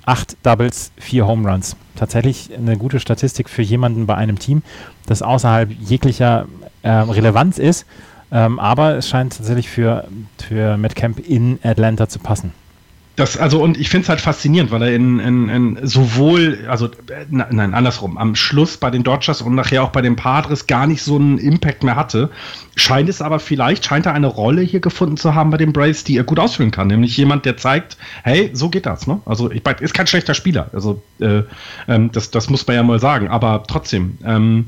acht 0.06 0.38
Doubles, 0.44 0.92
vier 0.98 1.28
Home 1.28 1.50
Runs. 1.50 1.76
Tatsächlich 1.96 2.50
eine 2.58 2.78
gute 2.78 3.00
Statistik 3.00 3.50
für 3.50 3.62
jemanden 3.62 4.08
bei 4.08 4.16
einem 4.16 4.40
Team, 4.40 4.64
das 5.06 5.22
außerhalb 5.22 5.70
jeglicher 5.70 6.48
äh, 6.82 6.90
Relevanz 6.90 7.60
ist. 7.60 7.86
Ähm, 8.32 8.60
aber 8.60 8.96
es 8.96 9.10
scheint 9.10 9.36
tatsächlich 9.38 9.70
für, 9.70 10.08
für 10.38 10.78
Matt 10.78 10.96
Camp 10.96 11.20
in 11.20 11.60
Atlanta 11.64 12.08
zu 12.08 12.20
passen. 12.20 12.54
Das, 13.18 13.38
also, 13.38 13.62
und 13.62 13.78
ich 13.78 13.90
finde 13.90 14.04
es 14.04 14.10
halt 14.10 14.22
faszinierend, 14.22 14.72
weil 14.72 14.82
er 14.84 14.96
in, 14.96 15.20
in, 15.20 15.50
in 15.50 15.80
sowohl, 15.86 16.66
also, 16.70 16.86
äh, 16.88 17.26
nein, 17.30 17.74
andersrum, 17.74 18.18
am 18.18 18.36
Schluss 18.36 18.78
bei 18.78 18.90
den 18.90 19.04
Dodgers 19.04 19.42
und 19.42 19.54
nachher 19.54 19.84
auch 19.84 19.90
bei 19.90 20.02
den 20.02 20.16
Padres 20.16 20.66
gar 20.66 20.88
nicht 20.88 21.04
so 21.04 21.18
einen 21.18 21.38
Impact 21.38 21.84
mehr 21.84 21.98
hatte. 21.98 22.30
Scheint 22.78 23.10
es 23.10 23.22
aber 23.22 23.40
vielleicht, 23.40 23.86
scheint 23.86 24.06
er 24.06 24.14
eine 24.14 24.28
Rolle 24.28 24.62
hier 24.62 24.80
gefunden 24.80 25.18
zu 25.18 25.36
haben 25.36 25.50
bei 25.50 25.58
den 25.58 25.74
Braves, 25.74 26.06
die 26.06 26.16
er 26.16 26.24
gut 26.24 26.40
ausfüllen 26.40 26.72
kann. 26.72 26.88
Nämlich 26.88 27.18
jemand, 27.18 27.46
der 27.46 27.58
zeigt, 27.58 27.98
hey, 28.24 28.50
so 28.54 28.70
geht 28.70 28.86
das, 28.86 29.06
ne? 29.08 29.20
Also, 29.26 29.52
ich 29.52 29.62
ist 29.82 29.94
kein 29.94 30.08
schlechter 30.08 30.34
Spieler. 30.34 30.70
Also, 30.72 31.04
äh, 31.20 31.44
ähm, 31.90 32.12
das, 32.14 32.32
das 32.32 32.50
muss 32.50 32.66
man 32.66 32.78
ja 32.78 32.84
mal 32.84 33.00
sagen. 33.00 33.28
Aber 33.28 33.64
trotzdem, 33.68 34.18
ähm, 34.26 34.68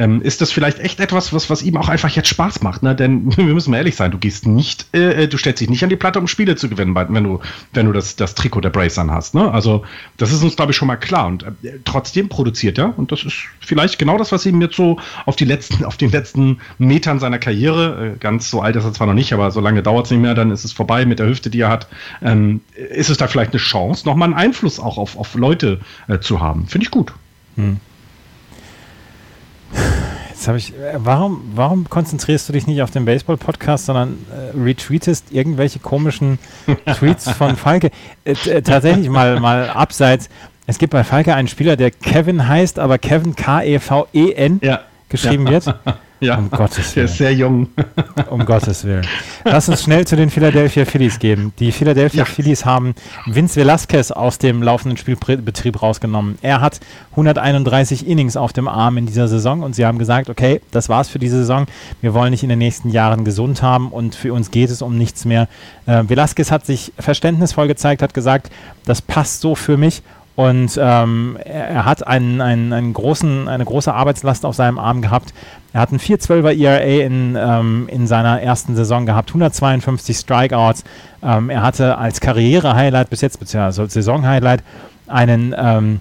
ähm, 0.00 0.22
ist 0.22 0.40
das 0.40 0.50
vielleicht 0.50 0.78
echt 0.78 0.98
etwas, 0.98 1.34
was, 1.34 1.50
was 1.50 1.62
ihm 1.62 1.76
auch 1.76 1.90
einfach 1.90 2.08
jetzt 2.08 2.28
Spaß 2.28 2.62
macht. 2.62 2.82
Ne? 2.82 2.96
Denn 2.96 3.36
wir 3.36 3.52
müssen 3.52 3.70
mal 3.70 3.76
ehrlich 3.76 3.96
sein, 3.96 4.10
du 4.10 4.16
gehst 4.16 4.46
nicht, 4.46 4.86
äh, 4.94 5.24
äh, 5.24 5.28
du 5.28 5.36
stellst 5.36 5.60
dich 5.60 5.68
nicht 5.68 5.82
an 5.82 5.90
die 5.90 5.96
Platte, 5.96 6.18
um 6.18 6.26
Spiele 6.26 6.56
zu 6.56 6.70
gewinnen, 6.70 6.94
wenn 6.94 7.24
du, 7.24 7.40
wenn 7.74 7.84
du 7.84 7.92
das, 7.92 8.16
das 8.16 8.34
Trikot 8.34 8.62
der 8.62 8.70
Brace 8.70 8.98
an 8.98 9.10
hast. 9.10 9.34
Ne? 9.34 9.52
Also 9.52 9.84
das 10.16 10.32
ist 10.32 10.42
uns, 10.42 10.56
glaube 10.56 10.72
ich, 10.72 10.76
schon 10.76 10.88
mal 10.88 10.96
klar. 10.96 11.26
Und 11.26 11.42
äh, 11.42 11.78
trotzdem 11.84 12.30
produziert 12.30 12.78
er, 12.78 12.98
und 12.98 13.12
das 13.12 13.24
ist 13.24 13.36
vielleicht 13.60 13.98
genau 13.98 14.16
das, 14.16 14.32
was 14.32 14.46
ihm 14.46 14.62
jetzt 14.62 14.76
so 14.76 14.98
auf, 15.26 15.36
die 15.36 15.44
letzten, 15.44 15.84
auf 15.90 15.98
den 15.98 16.10
letzten 16.10 16.60
Metern 16.78 17.20
seiner 17.20 17.38
Karriere, 17.38 18.14
äh, 18.14 18.18
ganz 18.18 18.50
so 18.50 18.62
alt 18.62 18.76
ist 18.76 18.84
er 18.84 18.94
zwar 18.94 19.06
noch 19.06 19.14
nicht, 19.14 19.34
aber 19.34 19.50
so 19.50 19.60
lange 19.60 19.82
dauert 19.82 20.06
es 20.06 20.10
nicht 20.10 20.20
mehr, 20.20 20.34
dann 20.34 20.50
ist 20.50 20.64
es 20.64 20.72
vorbei 20.72 21.04
mit 21.04 21.18
der 21.18 21.26
Hüfte, 21.26 21.50
die 21.50 21.60
er 21.60 21.68
hat, 21.68 21.88
ähm, 22.22 22.62
ist 22.74 23.10
es 23.10 23.18
da 23.18 23.28
vielleicht 23.28 23.52
eine 23.52 23.60
Chance, 23.60 24.06
nochmal 24.06 24.28
einen 24.28 24.34
Einfluss 24.34 24.80
auch 24.80 24.96
auf, 24.96 25.18
auf 25.18 25.34
Leute 25.34 25.80
äh, 26.08 26.20
zu 26.20 26.40
haben. 26.40 26.66
Finde 26.68 26.86
ich 26.86 26.90
gut. 26.90 27.12
Hm. 27.56 27.80
Jetzt 30.30 30.48
habe 30.48 30.56
ich, 30.56 30.72
äh, 30.72 30.94
warum, 30.96 31.42
warum 31.54 31.88
konzentrierst 31.88 32.48
du 32.48 32.54
dich 32.54 32.66
nicht 32.66 32.80
auf 32.80 32.90
den 32.90 33.04
Baseball-Podcast, 33.04 33.86
sondern 33.86 34.24
äh, 34.30 34.58
retweetest 34.58 35.32
irgendwelche 35.32 35.80
komischen 35.80 36.38
Tweets 36.96 37.30
von 37.30 37.56
Falke? 37.56 37.90
Äh, 38.24 38.32
äh, 38.32 38.62
tatsächlich 38.62 39.10
mal, 39.10 39.38
mal 39.38 39.68
abseits. 39.68 40.30
Es 40.66 40.78
gibt 40.78 40.92
bei 40.92 41.04
Falke 41.04 41.34
einen 41.34 41.48
Spieler, 41.48 41.76
der 41.76 41.90
Kevin 41.90 42.48
heißt, 42.48 42.78
aber 42.78 42.96
Kevin 42.96 43.36
K-E-V-E-N 43.36 44.60
ja. 44.62 44.80
geschrieben 45.08 45.46
ja. 45.46 45.52
wird. 45.52 45.74
Ja, 46.20 46.36
um 46.36 46.50
Gottes 46.50 46.94
Willen. 46.94 47.06
Der 47.06 47.12
ist 47.12 47.16
sehr 47.16 47.34
jung. 47.34 47.68
Um 48.28 48.44
Gottes 48.44 48.84
Willen. 48.84 49.06
Lass 49.44 49.68
uns 49.68 49.82
schnell 49.82 50.06
zu 50.06 50.16
den 50.16 50.28
Philadelphia 50.28 50.84
Phillies 50.84 51.18
gehen. 51.18 51.52
Die 51.58 51.72
Philadelphia 51.72 52.18
ja. 52.18 52.24
Phillies 52.24 52.64
haben 52.64 52.94
Vince 53.26 53.56
Velasquez 53.56 54.10
aus 54.10 54.38
dem 54.38 54.62
laufenden 54.62 54.98
Spielbetrieb 54.98 55.80
rausgenommen. 55.80 56.38
Er 56.42 56.60
hat 56.60 56.80
131 57.12 58.06
Innings 58.06 58.36
auf 58.36 58.52
dem 58.52 58.68
Arm 58.68 58.98
in 58.98 59.06
dieser 59.06 59.28
Saison 59.28 59.62
und 59.62 59.74
sie 59.74 59.86
haben 59.86 59.98
gesagt, 59.98 60.28
okay, 60.28 60.60
das 60.70 60.88
war's 60.90 61.08
für 61.08 61.18
diese 61.18 61.38
Saison. 61.38 61.66
Wir 62.02 62.12
wollen 62.12 62.30
nicht 62.30 62.42
in 62.42 62.50
den 62.50 62.58
nächsten 62.58 62.90
Jahren 62.90 63.24
gesund 63.24 63.62
haben 63.62 63.88
und 63.88 64.14
für 64.14 64.34
uns 64.34 64.50
geht 64.50 64.70
es 64.70 64.82
um 64.82 64.98
nichts 64.98 65.24
mehr. 65.24 65.48
Äh, 65.86 66.04
Velasquez 66.06 66.50
hat 66.50 66.66
sich 66.66 66.92
verständnisvoll 66.98 67.66
gezeigt, 67.66 68.02
hat 68.02 68.12
gesagt, 68.12 68.50
das 68.84 69.00
passt 69.00 69.40
so 69.40 69.54
für 69.54 69.76
mich 69.76 70.02
und 70.40 70.80
ähm, 70.82 71.36
er, 71.44 71.68
er, 71.68 71.84
hat 71.84 72.06
einen, 72.06 72.40
einen, 72.40 72.72
einen 72.72 72.94
großen, 72.94 73.46
eine 73.46 73.62
große 73.66 73.92
Arbeitslast 73.92 74.46
auf 74.46 74.54
seinem 74.54 74.78
Arm 74.78 75.02
gehabt. 75.02 75.34
Er 75.74 75.82
hat 75.82 75.90
einen 75.90 75.98
4-12er 75.98 76.58
ERA 76.58 77.04
in, 77.04 77.36
ähm, 77.38 77.88
in 77.90 78.06
seiner 78.06 78.40
ersten 78.40 78.74
Saison 78.74 79.04
gehabt, 79.04 79.28
152 79.28 80.16
Strikeouts. 80.16 80.84
Ähm, 81.22 81.50
er 81.50 81.62
hatte 81.62 81.98
als 81.98 82.22
Karriere-Highlight 82.22 83.10
bis 83.10 83.20
jetzt, 83.20 83.38
beziehungsweise 83.38 83.86
Saison-Highlight, 83.86 84.62
einen 85.08 86.00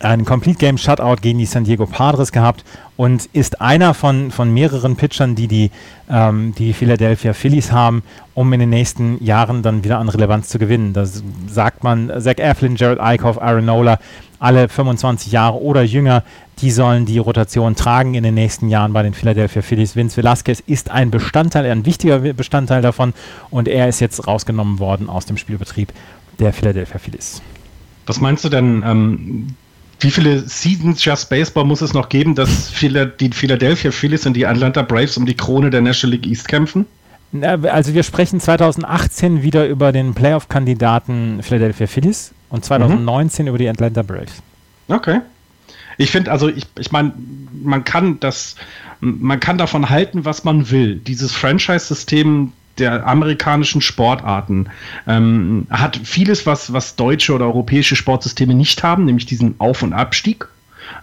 einen 0.00 0.24
Complete 0.24 0.58
Game 0.58 0.78
Shutout 0.78 1.16
gegen 1.20 1.38
die 1.38 1.46
San 1.46 1.64
Diego 1.64 1.86
Padres 1.86 2.32
gehabt 2.32 2.64
und 2.96 3.26
ist 3.32 3.60
einer 3.60 3.94
von, 3.94 4.30
von 4.30 4.52
mehreren 4.52 4.96
Pitchern, 4.96 5.34
die 5.34 5.48
die, 5.48 5.70
ähm, 6.10 6.54
die 6.56 6.72
Philadelphia 6.72 7.32
Phillies 7.32 7.72
haben, 7.72 8.02
um 8.34 8.52
in 8.52 8.60
den 8.60 8.70
nächsten 8.70 9.22
Jahren 9.22 9.62
dann 9.62 9.84
wieder 9.84 9.98
an 9.98 10.08
Relevanz 10.08 10.48
zu 10.48 10.58
gewinnen. 10.58 10.92
Da 10.92 11.04
sagt 11.48 11.84
man, 11.84 12.12
Zach 12.20 12.38
Eflin, 12.38 12.76
Jared 12.76 13.00
Eichhoff, 13.00 13.40
Aaron 13.40 13.64
Nola, 13.64 13.98
alle 14.38 14.68
25 14.68 15.32
Jahre 15.32 15.60
oder 15.60 15.82
jünger, 15.82 16.22
die 16.60 16.70
sollen 16.70 17.06
die 17.06 17.18
Rotation 17.18 17.76
tragen 17.76 18.14
in 18.14 18.24
den 18.24 18.34
nächsten 18.34 18.68
Jahren 18.68 18.92
bei 18.92 19.02
den 19.02 19.14
Philadelphia 19.14 19.62
Phillies. 19.62 19.96
Vince 19.96 20.16
Velasquez 20.16 20.60
ist 20.66 20.90
ein 20.90 21.10
Bestandteil, 21.10 21.66
ein 21.70 21.86
wichtiger 21.86 22.18
Bestandteil 22.18 22.82
davon 22.82 23.14
und 23.50 23.68
er 23.68 23.88
ist 23.88 24.00
jetzt 24.00 24.26
rausgenommen 24.26 24.78
worden 24.78 25.08
aus 25.08 25.26
dem 25.26 25.36
Spielbetrieb 25.36 25.92
der 26.38 26.52
Philadelphia 26.52 26.98
Phillies. 26.98 27.42
Was 28.06 28.20
meinst 28.20 28.44
du 28.44 28.48
denn? 28.48 28.82
Ähm, 28.84 29.56
wie 30.00 30.10
viele 30.10 30.40
Seasons 30.48 31.04
Just 31.04 31.28
Baseball 31.28 31.64
muss 31.64 31.80
es 31.80 31.92
noch 31.92 32.08
geben, 32.08 32.34
dass 32.34 32.72
die 32.72 33.30
Philadelphia 33.32 33.90
Phillies 33.90 34.26
und 34.26 34.34
die 34.34 34.46
Atlanta 34.46 34.82
Braves 34.82 35.16
um 35.16 35.26
die 35.26 35.34
Krone 35.34 35.70
der 35.70 35.80
National 35.80 36.16
League 36.16 36.26
East 36.26 36.48
kämpfen? 36.48 36.86
Also 37.42 37.92
wir 37.94 38.04
sprechen 38.04 38.40
2018 38.40 39.42
wieder 39.42 39.66
über 39.66 39.92
den 39.92 40.14
Playoff-Kandidaten 40.14 41.42
Philadelphia 41.42 41.86
Phillies 41.86 42.32
und 42.48 42.64
2019 42.64 43.44
mhm. 43.44 43.48
über 43.48 43.58
die 43.58 43.68
Atlanta 43.68 44.02
Braves. 44.02 44.42
Okay. 44.88 45.20
Ich 45.98 46.10
finde, 46.10 46.30
also 46.30 46.48
ich, 46.48 46.64
ich 46.78 46.92
meine, 46.92 47.12
man 47.52 47.84
kann 47.84 48.20
das, 48.20 48.54
man 49.00 49.40
kann 49.40 49.58
davon 49.58 49.90
halten, 49.90 50.24
was 50.24 50.44
man 50.44 50.70
will. 50.70 50.96
Dieses 50.96 51.32
Franchise-System 51.32 52.52
der 52.78 53.06
amerikanischen 53.06 53.80
Sportarten 53.80 54.66
ähm, 55.06 55.66
hat 55.70 56.00
vieles, 56.02 56.46
was, 56.46 56.72
was 56.72 56.96
deutsche 56.96 57.34
oder 57.34 57.46
europäische 57.46 57.96
Sportsysteme 57.96 58.54
nicht 58.54 58.82
haben, 58.82 59.04
nämlich 59.04 59.26
diesen 59.26 59.54
Auf- 59.58 59.82
und 59.82 59.92
Abstieg. 59.92 60.46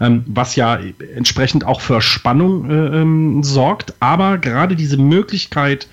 Ähm, 0.02 0.24
was 0.26 0.56
ja 0.56 0.80
entsprechend 1.16 1.64
auch 1.64 1.80
für 1.80 2.02
Spannung 2.02 2.70
äh, 2.70 3.02
ähm, 3.02 3.44
sorgt. 3.44 3.94
Aber 4.00 4.40
gerade 4.40 4.76
diese 4.76 4.98
Möglichkeit, 4.98 5.88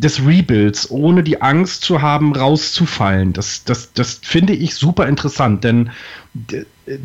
des 0.00 0.24
Rebuilds, 0.24 0.90
ohne 0.90 1.22
die 1.22 1.42
Angst 1.42 1.82
zu 1.82 2.00
haben, 2.00 2.34
rauszufallen. 2.34 3.32
Das, 3.34 3.64
das, 3.64 3.92
das 3.92 4.20
finde 4.22 4.54
ich 4.54 4.74
super 4.74 5.06
interessant, 5.06 5.62
denn 5.62 5.90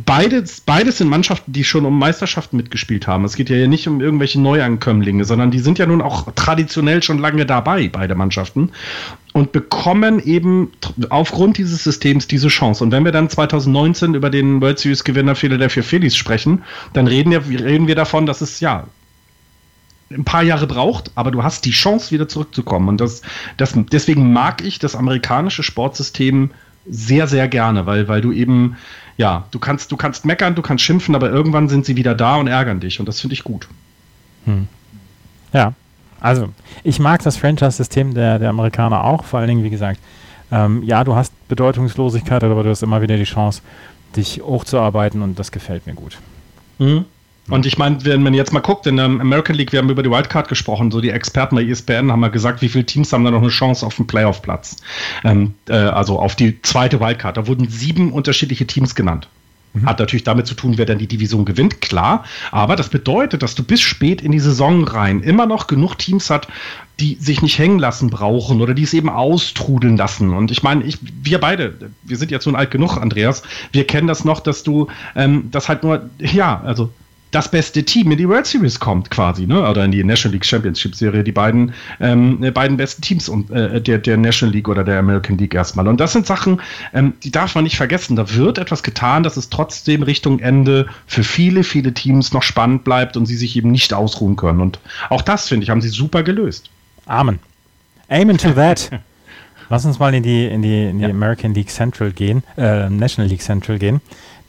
beides, 0.05 0.61
beides 0.61 0.97
sind 0.97 1.09
Mannschaften, 1.09 1.51
die 1.51 1.63
schon 1.63 1.85
um 1.85 1.97
Meisterschaften 1.99 2.57
mitgespielt 2.57 3.07
haben. 3.07 3.25
Es 3.25 3.35
geht 3.35 3.49
ja 3.49 3.67
nicht 3.67 3.87
um 3.87 4.01
irgendwelche 4.01 4.39
Neuankömmlinge, 4.39 5.25
sondern 5.25 5.51
die 5.51 5.59
sind 5.59 5.77
ja 5.77 5.85
nun 5.85 6.01
auch 6.01 6.31
traditionell 6.35 7.03
schon 7.03 7.19
lange 7.19 7.45
dabei, 7.45 7.89
beide 7.89 8.15
Mannschaften, 8.15 8.71
und 9.33 9.51
bekommen 9.51 10.19
eben 10.19 10.71
aufgrund 11.09 11.57
dieses 11.57 11.83
Systems 11.83 12.27
diese 12.27 12.47
Chance. 12.47 12.83
Und 12.83 12.91
wenn 12.91 13.05
wir 13.05 13.11
dann 13.11 13.29
2019 13.29 14.15
über 14.15 14.29
den 14.29 14.61
World 14.61 14.79
Series 14.79 15.03
Gewinner 15.03 15.35
Philadelphia 15.35 15.83
Phillies 15.83 16.15
sprechen, 16.15 16.63
dann 16.93 17.07
reden, 17.07 17.31
ja, 17.31 17.39
reden 17.39 17.87
wir 17.87 17.95
davon, 17.95 18.25
dass 18.25 18.41
es 18.41 18.59
ja 18.59 18.87
ein 20.11 20.23
paar 20.23 20.43
Jahre 20.43 20.67
braucht, 20.67 21.11
aber 21.15 21.31
du 21.31 21.43
hast 21.43 21.65
die 21.65 21.71
Chance, 21.71 22.11
wieder 22.11 22.27
zurückzukommen. 22.27 22.87
Und 22.87 23.01
das, 23.01 23.21
das, 23.57 23.73
deswegen 23.91 24.31
mag 24.31 24.63
ich 24.63 24.79
das 24.79 24.95
amerikanische 24.95 25.63
Sportsystem 25.63 26.51
sehr, 26.87 27.27
sehr 27.27 27.47
gerne, 27.47 27.85
weil, 27.85 28.07
weil 28.07 28.21
du 28.21 28.31
eben, 28.31 28.77
ja, 29.17 29.45
du 29.51 29.59
kannst, 29.59 29.91
du 29.91 29.97
kannst 29.97 30.25
meckern, 30.25 30.55
du 30.55 30.61
kannst 30.61 30.83
schimpfen, 30.83 31.15
aber 31.15 31.29
irgendwann 31.29 31.69
sind 31.69 31.85
sie 31.85 31.95
wieder 31.95 32.15
da 32.15 32.35
und 32.35 32.47
ärgern 32.47 32.79
dich. 32.79 32.99
Und 32.99 33.07
das 33.07 33.21
finde 33.21 33.33
ich 33.33 33.43
gut. 33.43 33.67
Hm. 34.45 34.67
Ja, 35.53 35.73
also 36.19 36.49
ich 36.83 36.99
mag 36.99 37.23
das 37.23 37.37
Franchise-System 37.37 38.13
der, 38.13 38.39
der 38.39 38.49
Amerikaner 38.49 39.03
auch, 39.03 39.23
vor 39.23 39.39
allen 39.39 39.47
Dingen, 39.47 39.63
wie 39.63 39.69
gesagt, 39.69 39.99
ähm, 40.51 40.83
ja, 40.83 41.03
du 41.03 41.15
hast 41.15 41.33
Bedeutungslosigkeit, 41.47 42.43
aber 42.43 42.63
du 42.63 42.69
hast 42.69 42.83
immer 42.83 43.01
wieder 43.01 43.17
die 43.17 43.23
Chance, 43.23 43.61
dich 44.15 44.41
hochzuarbeiten 44.41 45.21
und 45.21 45.39
das 45.39 45.51
gefällt 45.51 45.87
mir 45.87 45.93
gut. 45.93 46.17
Mhm. 46.79 47.05
Und 47.49 47.65
ich 47.65 47.77
meine, 47.77 48.03
wenn 48.05 48.23
man 48.23 48.33
jetzt 48.33 48.53
mal 48.53 48.59
guckt, 48.59 48.87
in 48.87 48.97
der 48.97 49.05
American 49.05 49.55
League, 49.55 49.71
wir 49.71 49.79
haben 49.79 49.89
über 49.89 50.01
die 50.01 50.09
Wildcard 50.09 50.47
gesprochen, 50.47 50.89
so 50.89 50.99
die 50.99 51.11
Experten 51.11 51.55
bei 51.55 51.63
ESPN 51.63 52.11
haben 52.11 52.19
mal 52.19 52.31
gesagt, 52.31 52.61
wie 52.61 52.69
viele 52.69 52.85
Teams 52.85 53.13
haben 53.13 53.23
da 53.23 53.31
noch 53.31 53.41
eine 53.41 53.49
Chance 53.49 53.85
auf 53.85 53.95
den 53.95 54.07
Playoff-Platz. 54.07 54.77
Ähm, 55.23 55.53
äh, 55.69 55.73
also 55.73 56.19
auf 56.19 56.35
die 56.35 56.61
zweite 56.63 56.99
Wildcard. 56.99 57.37
Da 57.37 57.47
wurden 57.47 57.69
sieben 57.69 58.11
unterschiedliche 58.11 58.65
Teams 58.65 58.95
genannt. 58.95 59.27
Mhm. 59.75 59.85
Hat 59.85 59.99
natürlich 59.99 60.23
damit 60.23 60.47
zu 60.47 60.55
tun, 60.55 60.77
wer 60.77 60.85
dann 60.85 60.97
die 60.97 61.07
Division 61.07 61.45
gewinnt, 61.45 61.81
klar. 61.81 62.23
Aber 62.51 62.75
das 62.75 62.89
bedeutet, 62.89 63.43
dass 63.43 63.53
du 63.53 63.63
bis 63.63 63.81
spät 63.81 64.21
in 64.21 64.31
die 64.31 64.39
Saison 64.39 64.83
rein 64.83 65.21
immer 65.21 65.45
noch 65.45 65.67
genug 65.67 65.97
Teams 65.97 66.31
hat, 66.31 66.47
die 66.99 67.15
sich 67.19 67.41
nicht 67.41 67.59
hängen 67.59 67.77
lassen 67.77 68.09
brauchen 68.09 68.61
oder 68.61 68.73
die 68.73 68.83
es 68.83 68.93
eben 68.93 69.09
austrudeln 69.09 69.97
lassen. 69.97 70.33
Und 70.33 70.49
ich 70.49 70.63
meine, 70.63 70.83
ich, 70.83 70.97
wir 71.21 71.39
beide, 71.39 71.91
wir 72.03 72.17
sind 72.17 72.31
jetzt 72.31 72.45
nun 72.45 72.55
alt 72.55 72.71
genug, 72.71 72.97
Andreas, 72.97 73.43
wir 73.71 73.85
kennen 73.85 74.07
das 74.07 74.23
noch, 74.25 74.39
dass 74.39 74.63
du 74.63 74.87
ähm, 75.15 75.49
das 75.51 75.69
halt 75.69 75.83
nur, 75.83 76.09
ja, 76.19 76.61
also 76.65 76.91
das 77.35 77.51
beste 77.51 77.83
Team 77.83 78.11
in 78.11 78.17
die 78.17 78.29
World 78.29 78.47
Series 78.47 78.79
kommt, 78.79 79.11
quasi, 79.11 79.45
ne? 79.45 79.69
Oder 79.69 79.83
in 79.83 79.91
die 79.91 80.01
National 80.05 80.33
League 80.33 80.45
Championship 80.45 80.95
Serie, 80.95 81.21
die 81.21 81.33
beiden, 81.33 81.73
ähm, 81.99 82.41
äh, 82.41 82.49
beiden 82.49 82.77
besten 82.77 83.01
Teams 83.01 83.27
und, 83.27 83.51
äh, 83.51 83.81
der, 83.81 83.97
der 83.97 84.15
National 84.15 84.55
League 84.55 84.69
oder 84.69 84.85
der 84.85 84.99
American 84.99 85.37
League 85.37 85.53
erstmal. 85.53 85.85
Und 85.89 85.99
das 85.99 86.13
sind 86.13 86.25
Sachen, 86.25 86.61
ähm, 86.93 87.13
die 87.23 87.31
darf 87.31 87.53
man 87.53 87.65
nicht 87.65 87.75
vergessen. 87.75 88.15
Da 88.15 88.33
wird 88.33 88.57
etwas 88.57 88.83
getan, 88.83 89.23
dass 89.23 89.35
es 89.35 89.49
trotzdem 89.49 90.03
Richtung 90.03 90.39
Ende 90.39 90.87
für 91.07 91.25
viele, 91.25 91.63
viele 91.63 91.93
Teams 91.93 92.31
noch 92.31 92.41
spannend 92.41 92.85
bleibt 92.85 93.17
und 93.17 93.25
sie 93.25 93.35
sich 93.35 93.57
eben 93.57 93.69
nicht 93.69 93.93
ausruhen 93.93 94.37
können. 94.37 94.61
Und 94.61 94.79
auch 95.09 95.21
das, 95.21 95.49
finde 95.49 95.65
ich, 95.65 95.69
haben 95.69 95.81
sie 95.81 95.89
super 95.89 96.23
gelöst. 96.23 96.69
Amen. 97.05 97.39
Amen 98.07 98.37
to 98.37 98.51
that. 98.51 98.89
Lass 99.69 99.83
uns 99.85 99.99
mal 99.99 100.13
in 100.13 100.23
die, 100.23 100.45
in 100.45 100.61
die, 100.61 100.85
in 100.85 100.99
die 100.99 101.03
ja. 101.03 101.09
American 101.09 101.53
League 101.53 101.69
Central 101.69 102.11
gehen, 102.11 102.43
äh, 102.55 102.89
National 102.89 103.29
League 103.29 103.41
Central 103.41 103.79
gehen. 103.79 103.99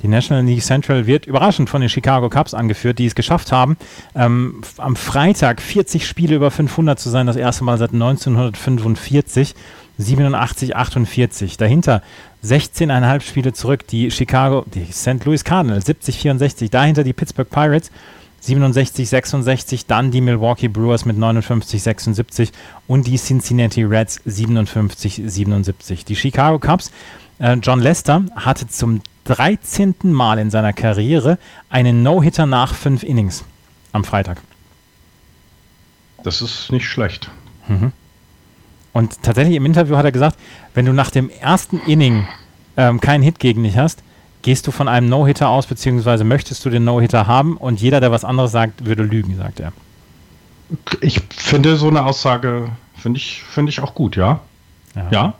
Die 0.02 0.08
National 0.08 0.44
League 0.44 0.62
Central 0.62 1.06
wird 1.06 1.26
überraschend 1.26 1.70
von 1.70 1.80
den 1.80 1.88
Chicago 1.88 2.28
Cubs 2.28 2.54
angeführt, 2.54 2.98
die 2.98 3.06
es 3.06 3.14
geschafft 3.14 3.50
haben, 3.52 3.76
ähm, 4.14 4.62
am 4.76 4.94
Freitag 4.96 5.62
40 5.62 6.06
Spiele 6.06 6.36
über 6.36 6.50
500 6.50 6.98
zu 6.98 7.08
sein, 7.08 7.26
das 7.26 7.36
erste 7.36 7.64
Mal 7.64 7.78
seit 7.78 7.92
1945. 7.92 9.54
87, 9.98 10.76
48. 10.76 11.56
Dahinter 11.56 12.02
16,5 12.44 13.20
Spiele 13.22 13.52
zurück 13.52 13.86
die 13.86 14.10
Chicago, 14.10 14.64
die 14.74 14.92
St. 14.92 15.24
Louis 15.24 15.44
Cardinals 15.44 15.86
70, 15.86 16.18
64. 16.18 16.70
Dahinter 16.70 17.02
die 17.02 17.12
Pittsburgh 17.12 17.48
Pirates 17.48 17.90
67, 18.40 19.08
66. 19.08 19.86
Dann 19.86 20.10
die 20.10 20.20
Milwaukee 20.20 20.68
Brewers 20.68 21.04
mit 21.04 21.16
59, 21.16 21.82
76 21.82 22.52
und 22.86 23.06
die 23.06 23.16
Cincinnati 23.16 23.84
Reds 23.84 24.20
57, 24.24 25.22
77. 25.24 26.04
Die 26.04 26.16
Chicago 26.16 26.58
Cubs, 26.58 26.92
John 27.38 27.80
Lester 27.80 28.24
hatte 28.34 28.66
zum 28.68 29.02
13. 29.24 29.94
Mal 30.04 30.38
in 30.38 30.50
seiner 30.50 30.72
Karriere 30.72 31.38
einen 31.68 32.02
No-Hitter 32.02 32.46
nach 32.46 32.74
fünf 32.74 33.02
Innings 33.02 33.44
am 33.92 34.04
Freitag. 34.04 34.40
Das 36.22 36.40
ist 36.42 36.72
nicht 36.72 36.86
schlecht. 36.86 37.30
Mhm. 37.68 37.92
Und 38.92 39.22
tatsächlich 39.22 39.56
im 39.56 39.66
Interview 39.66 39.96
hat 39.96 40.04
er 40.04 40.12
gesagt, 40.12 40.38
wenn 40.74 40.86
du 40.86 40.92
nach 40.92 41.10
dem 41.10 41.28
ersten 41.28 41.80
Inning 41.80 42.26
ähm, 42.76 43.00
keinen 43.00 43.22
Hit 43.22 43.38
gegen 43.38 43.62
dich 43.62 43.76
hast, 43.76 44.02
gehst 44.42 44.66
du 44.66 44.70
von 44.70 44.88
einem 44.88 45.08
No-Hitter 45.08 45.48
aus, 45.48 45.66
beziehungsweise 45.66 46.24
möchtest 46.24 46.64
du 46.64 46.70
den 46.70 46.84
No-Hitter 46.84 47.26
haben 47.26 47.56
und 47.56 47.80
jeder, 47.80 48.00
der 48.00 48.10
was 48.10 48.24
anderes 48.24 48.52
sagt, 48.52 48.86
würde 48.86 49.02
lügen, 49.02 49.36
sagt 49.36 49.60
er. 49.60 49.72
Ich 51.00 51.20
finde 51.36 51.76
so 51.76 51.88
eine 51.88 52.04
Aussage, 52.04 52.70
finde 52.96 53.18
ich, 53.18 53.42
finde 53.42 53.70
ich 53.70 53.80
auch 53.80 53.94
gut, 53.94 54.16
ja. 54.16 54.40
ja. 54.94 55.08
Ja. 55.10 55.34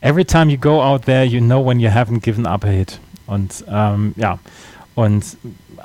Every 0.00 0.24
time 0.24 0.50
you 0.50 0.58
go 0.58 0.80
out 0.80 1.04
there, 1.06 1.24
you 1.24 1.40
know 1.40 1.64
when 1.64 1.80
you 1.80 1.88
haven't 1.88 2.20
given 2.20 2.46
up 2.46 2.64
a 2.64 2.68
hit. 2.68 3.00
Und 3.26 3.64
ähm, 3.68 4.14
ja, 4.16 4.38
und 4.94 5.24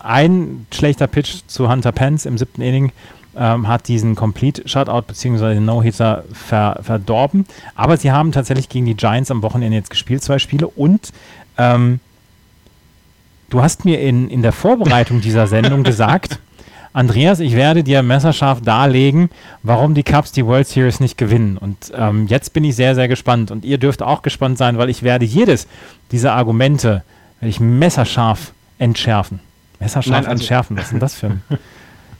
ein 0.01 0.65
schlechter 0.73 1.07
Pitch 1.07 1.41
zu 1.47 1.69
Hunter 1.69 1.91
Pence 1.91 2.25
im 2.25 2.37
siebten 2.37 2.61
Inning 2.61 2.91
ähm, 3.35 3.67
hat 3.67 3.87
diesen 3.87 4.15
Complete 4.15 4.67
Shutout 4.67 5.03
bzw. 5.07 5.59
No-Hitter 5.59 6.23
ver 6.31 6.79
verdorben. 6.81 7.45
Aber 7.75 7.97
sie 7.97 8.11
haben 8.11 8.31
tatsächlich 8.31 8.69
gegen 8.69 8.85
die 8.85 8.95
Giants 8.95 9.31
am 9.31 9.41
Wochenende 9.41 9.77
jetzt 9.77 9.89
gespielt, 9.89 10.23
zwei 10.23 10.39
Spiele. 10.39 10.67
Und 10.67 11.11
ähm, 11.57 11.99
du 13.49 13.61
hast 13.61 13.85
mir 13.85 13.99
in, 14.01 14.29
in 14.29 14.41
der 14.41 14.51
Vorbereitung 14.51 15.21
dieser 15.21 15.47
Sendung 15.47 15.83
gesagt, 15.83 16.39
Andreas, 16.93 17.39
ich 17.39 17.55
werde 17.55 17.83
dir 17.83 18.03
messerscharf 18.03 18.61
darlegen, 18.61 19.31
warum 19.63 19.95
die 19.95 20.03
Cubs 20.03 20.31
die 20.31 20.45
World 20.45 20.67
Series 20.67 20.99
nicht 20.99 21.17
gewinnen. 21.17 21.57
Und 21.57 21.91
ähm, 21.95 22.27
jetzt 22.27 22.53
bin 22.53 22.63
ich 22.63 22.75
sehr, 22.75 22.93
sehr 22.93 23.07
gespannt. 23.07 23.49
Und 23.49 23.65
ihr 23.65 23.79
dürft 23.79 24.03
auch 24.03 24.21
gespannt 24.21 24.59
sein, 24.59 24.77
weil 24.77 24.89
ich 24.89 25.01
werde 25.01 25.25
jedes 25.25 25.67
dieser 26.11 26.33
Argumente 26.33 27.03
werde 27.39 27.49
ich 27.49 27.59
messerscharf 27.59 28.53
entschärfen. 28.77 29.39
Messerscharf 29.79 30.11
Nein, 30.11 30.25
also 30.27 30.41
entschärfen, 30.41 30.77
was 30.77 30.85
ist 30.85 30.91
denn 30.91 30.99
das 30.99 31.15
für 31.15 31.27
ein... 31.27 31.41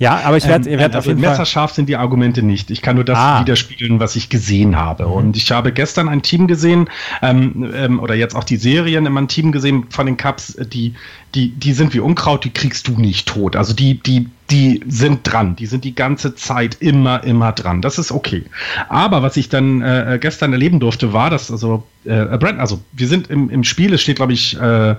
Ja, 0.04 0.20
aber 0.26 0.36
ich 0.36 0.46
werde 0.46 0.70
ähm, 0.70 0.80
werd 0.80 0.96
also 0.96 0.98
auf 0.98 1.06
jeden 1.06 1.22
messerscharf 1.22 1.72
sind 1.72 1.88
die 1.88 1.96
Argumente 1.96 2.44
nicht. 2.44 2.72
Ich 2.72 2.82
kann 2.82 2.96
nur 2.98 3.06
das 3.06 3.18
ah. 3.18 3.40
widerspiegeln, 3.40 4.02
was 4.02 4.18
ich 4.18 4.28
gesehen 4.28 4.76
habe. 4.76 5.06
Mhm. 5.06 5.14
Und 5.14 5.38
ich 5.38 5.50
habe 5.50 5.72
gestern 5.72 6.10
ein 6.10 6.22
Team 6.22 6.48
gesehen, 6.48 6.90
ähm, 7.22 7.72
ähm, 7.74 8.02
oder 8.02 8.14
jetzt 8.14 8.36
auch 8.36 8.44
die 8.44 8.58
Serien 8.58 9.06
immer 9.06 9.22
ein 9.22 9.30
Team 9.30 9.54
gesehen 9.54 9.86
von 9.90 10.06
den 10.06 10.18
Cups, 10.18 10.58
die, 10.58 10.96
die, 11.36 11.52
die 11.52 11.72
sind 11.72 11.94
wie 11.94 12.02
Unkraut, 12.02 12.44
die 12.44 12.50
kriegst 12.50 12.90
du 12.90 13.00
nicht 13.00 13.30
tot. 13.30 13.56
Also 13.56 13.74
die, 13.74 13.98
die, 13.98 14.28
die 14.52 14.82
sind 14.90 15.22
dran. 15.24 15.56
Die 15.56 15.68
sind 15.68 15.86
die 15.86 15.96
ganze 15.96 16.36
Zeit 16.36 16.76
immer, 16.82 17.24
immer 17.24 17.54
dran. 17.54 17.82
Das 17.82 17.98
ist 17.98 18.12
okay. 18.12 18.44
Aber 18.90 19.24
was 19.24 19.38
ich 19.38 19.48
dann 19.48 19.82
äh, 19.82 20.20
gestern 20.20 20.52
erleben 20.52 20.82
durfte, 20.82 21.14
war, 21.14 21.30
dass 21.30 21.50
also 21.50 21.88
äh, 22.04 22.26
Brand, 22.38 22.60
also 22.60 22.82
wir 22.92 23.08
sind 23.08 23.30
im, 23.30 23.50
im 23.50 23.64
Spiel, 23.64 23.94
es 23.94 24.02
steht, 24.02 24.18
glaube 24.18 24.34
ich, 24.34 24.60
äh, 24.60 24.96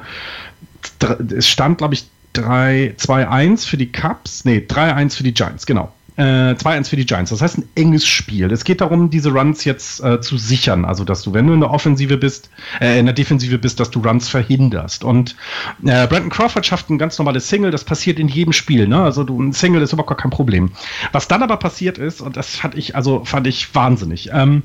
es 1.37 1.47
stand, 1.47 1.77
glaube 1.77 1.93
ich, 1.93 2.07
3-2-1 2.35 3.67
für 3.67 3.77
die 3.77 3.91
Cubs, 3.91 4.45
nee, 4.45 4.65
3-1 4.67 5.17
für 5.17 5.23
die 5.23 5.35
Giants, 5.35 5.67
genau. 5.67 5.93
Äh, 6.17 6.55
2-1 6.55 6.91
für 6.91 6.97
die 6.97 7.07
Giants. 7.07 7.31
Das 7.31 7.43
heißt 7.43 7.59
ein 7.59 7.69
enges 7.75 8.07
Spiel. 8.07 8.53
Es 8.53 8.63
geht 8.63 8.81
darum, 8.81 9.11
diese 9.11 9.33
Runs 9.33 9.65
jetzt 9.65 10.01
äh, 10.01 10.21
zu 10.21 10.39
sichern. 10.39 10.85
Also, 10.85 11.05
dass 11.05 11.23
du, 11.23 11.35
wenn 11.35 11.49
du 11.49 11.55
in 11.55 11.61
der 11.61 11.73
Offensive 11.73 12.17
bist, 12.17 12.51
äh, 12.81 13.01
in 13.01 13.07
der 13.07 13.15
Defensive 13.15 13.59
bist, 13.59 13.81
dass 13.81 13.91
du 13.91 13.99
Runs 13.99 14.29
verhinderst. 14.29 15.03
Und 15.03 15.35
äh, 15.83 16.07
Brandon 16.07 16.31
Crawford 16.31 16.65
schafft 16.65 16.89
ein 16.89 16.99
ganz 16.99 17.19
normales 17.19 17.49
Single. 17.49 17.73
Das 17.73 17.83
passiert 17.83 18.21
in 18.21 18.29
jedem 18.29 18.53
Spiel. 18.53 18.87
Ne? 18.87 19.03
Also, 19.03 19.25
du, 19.25 19.43
ein 19.43 19.53
Single 19.53 19.83
ist 19.83 19.93
überhaupt 19.93 20.11
gar 20.11 20.17
kein 20.17 20.31
Problem. 20.31 20.71
Was 21.11 21.27
dann 21.27 21.43
aber 21.43 21.57
passiert 21.57 21.99
ist, 21.99 22.21
und 22.21 22.37
das 22.37 22.55
fand 22.55 22.77
ich, 22.77 22.95
also 22.95 23.25
fand 23.25 23.49
ich 23.49 23.75
wahnsinnig. 23.75 24.31
Ähm, 24.33 24.63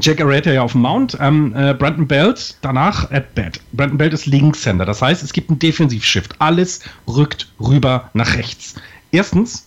Jack 0.00 0.20
Arata 0.20 0.52
ja 0.52 0.62
auf 0.62 0.72
dem 0.72 0.82
Mount, 0.82 1.16
ähm, 1.20 1.54
äh, 1.56 1.74
Brandon 1.74 2.06
Belt 2.06 2.56
danach 2.60 3.10
at 3.10 3.34
bat. 3.34 3.60
Brandon 3.72 3.98
Belt 3.98 4.12
ist 4.12 4.26
Linkshänder, 4.26 4.84
das 4.84 5.02
heißt, 5.02 5.22
es 5.22 5.32
gibt 5.32 5.50
einen 5.50 5.58
Defensivshift. 5.58 6.34
Alles 6.40 6.80
rückt 7.06 7.52
rüber 7.60 8.10
nach 8.14 8.36
rechts. 8.36 8.74
Erstens, 9.12 9.66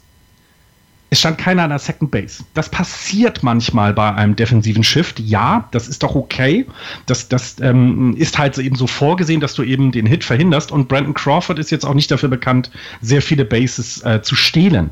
es 1.12 1.20
stand 1.20 1.40
keiner 1.40 1.64
an 1.64 1.70
der 1.70 1.80
Second 1.80 2.12
Base. 2.12 2.44
Das 2.54 2.70
passiert 2.70 3.42
manchmal 3.42 3.94
bei 3.94 4.14
einem 4.14 4.36
defensiven 4.36 4.84
Shift. 4.84 5.20
Ja, 5.20 5.68
das 5.72 5.88
ist 5.88 6.04
doch 6.04 6.14
okay. 6.14 6.68
Das, 7.08 7.30
das 7.30 7.60
ähm, 7.62 8.16
ist 8.16 8.38
halt 8.38 8.58
eben 8.60 8.76
so 8.76 8.86
vorgesehen, 8.86 9.42
dass 9.42 9.56
du 9.56 9.64
eben 9.64 9.92
den 9.92 10.06
Hit 10.06 10.24
verhinderst. 10.24 10.72
Und 10.72 10.88
Brandon 10.88 11.16
Crawford 11.16 11.58
ist 11.58 11.72
jetzt 11.72 11.86
auch 11.86 11.96
nicht 11.96 12.12
dafür 12.12 12.30
bekannt, 12.30 12.70
sehr 13.02 13.24
viele 13.24 13.44
Bases 13.44 14.04
äh, 14.04 14.22
zu 14.22 14.36
stehlen. 14.36 14.92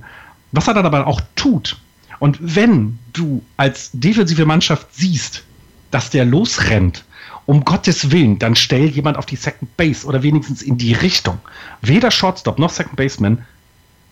Was 0.53 0.67
er 0.67 0.73
dann 0.73 0.85
aber 0.87 1.05
auch 1.05 1.21
tut, 1.35 1.77
und 2.19 2.37
wenn 2.41 2.99
du 3.13 3.43
als 3.57 3.89
defensive 3.93 4.45
Mannschaft 4.45 4.87
siehst, 4.91 5.43
dass 5.91 6.09
der 6.09 6.25
losrennt, 6.25 7.03
um 7.45 7.63
Gottes 7.63 8.11
Willen, 8.11 8.39
dann 8.39 8.55
stell 8.55 8.87
jemand 8.87 9.17
auf 9.17 9.25
die 9.25 9.37
Second 9.37 9.75
Base 9.77 10.05
oder 10.05 10.21
wenigstens 10.21 10.61
in 10.61 10.77
die 10.77 10.93
Richtung. 10.93 11.39
Weder 11.81 12.11
Shortstop 12.11 12.59
noch 12.59 12.71
Second 12.71 12.97
Baseman 12.97 13.45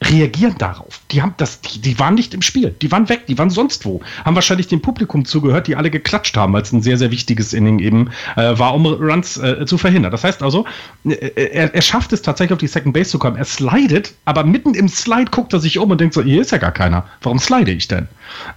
reagieren 0.09 0.55
darauf. 0.57 1.01
Die 1.11 1.21
haben 1.21 1.33
das, 1.37 1.61
die, 1.61 1.79
die, 1.79 1.99
waren 1.99 2.15
nicht 2.15 2.33
im 2.33 2.41
Spiel, 2.41 2.75
die 2.81 2.91
waren 2.91 3.09
weg, 3.09 3.27
die 3.27 3.37
waren 3.37 3.49
sonst 3.49 3.85
wo. 3.85 4.01
Haben 4.23 4.35
wahrscheinlich 4.35 4.67
dem 4.67 4.81
Publikum 4.81 5.25
zugehört, 5.25 5.67
die 5.67 5.75
alle 5.75 5.89
geklatscht 5.89 6.37
haben, 6.37 6.55
es 6.55 6.71
ein 6.71 6.81
sehr, 6.81 6.97
sehr 6.97 7.11
wichtiges 7.11 7.53
Inning 7.53 7.79
eben 7.79 8.09
äh, 8.35 8.57
war, 8.57 8.73
um 8.73 8.85
Runs 8.85 9.37
äh, 9.37 9.65
zu 9.65 9.77
verhindern. 9.77 10.11
Das 10.11 10.23
heißt 10.23 10.43
also, 10.43 10.65
äh, 11.05 11.13
er, 11.35 11.73
er, 11.73 11.81
schafft 11.81 12.13
es 12.13 12.21
tatsächlich 12.21 12.53
auf 12.53 12.59
die 12.59 12.67
Second 12.67 12.93
Base 12.93 13.09
zu 13.09 13.19
kommen. 13.19 13.37
Er 13.37 13.45
slidet, 13.45 14.13
aber 14.25 14.43
mitten 14.43 14.73
im 14.73 14.87
Slide 14.87 15.31
guckt 15.31 15.53
er 15.53 15.59
sich 15.59 15.77
um 15.77 15.89
und 15.91 15.99
denkt 15.99 16.13
so, 16.13 16.21
hier 16.21 16.41
ist 16.41 16.51
ja 16.51 16.57
gar 16.57 16.71
keiner. 16.71 17.05
Warum 17.21 17.39
slide 17.39 17.71
ich 17.71 17.87
denn? 17.87 18.07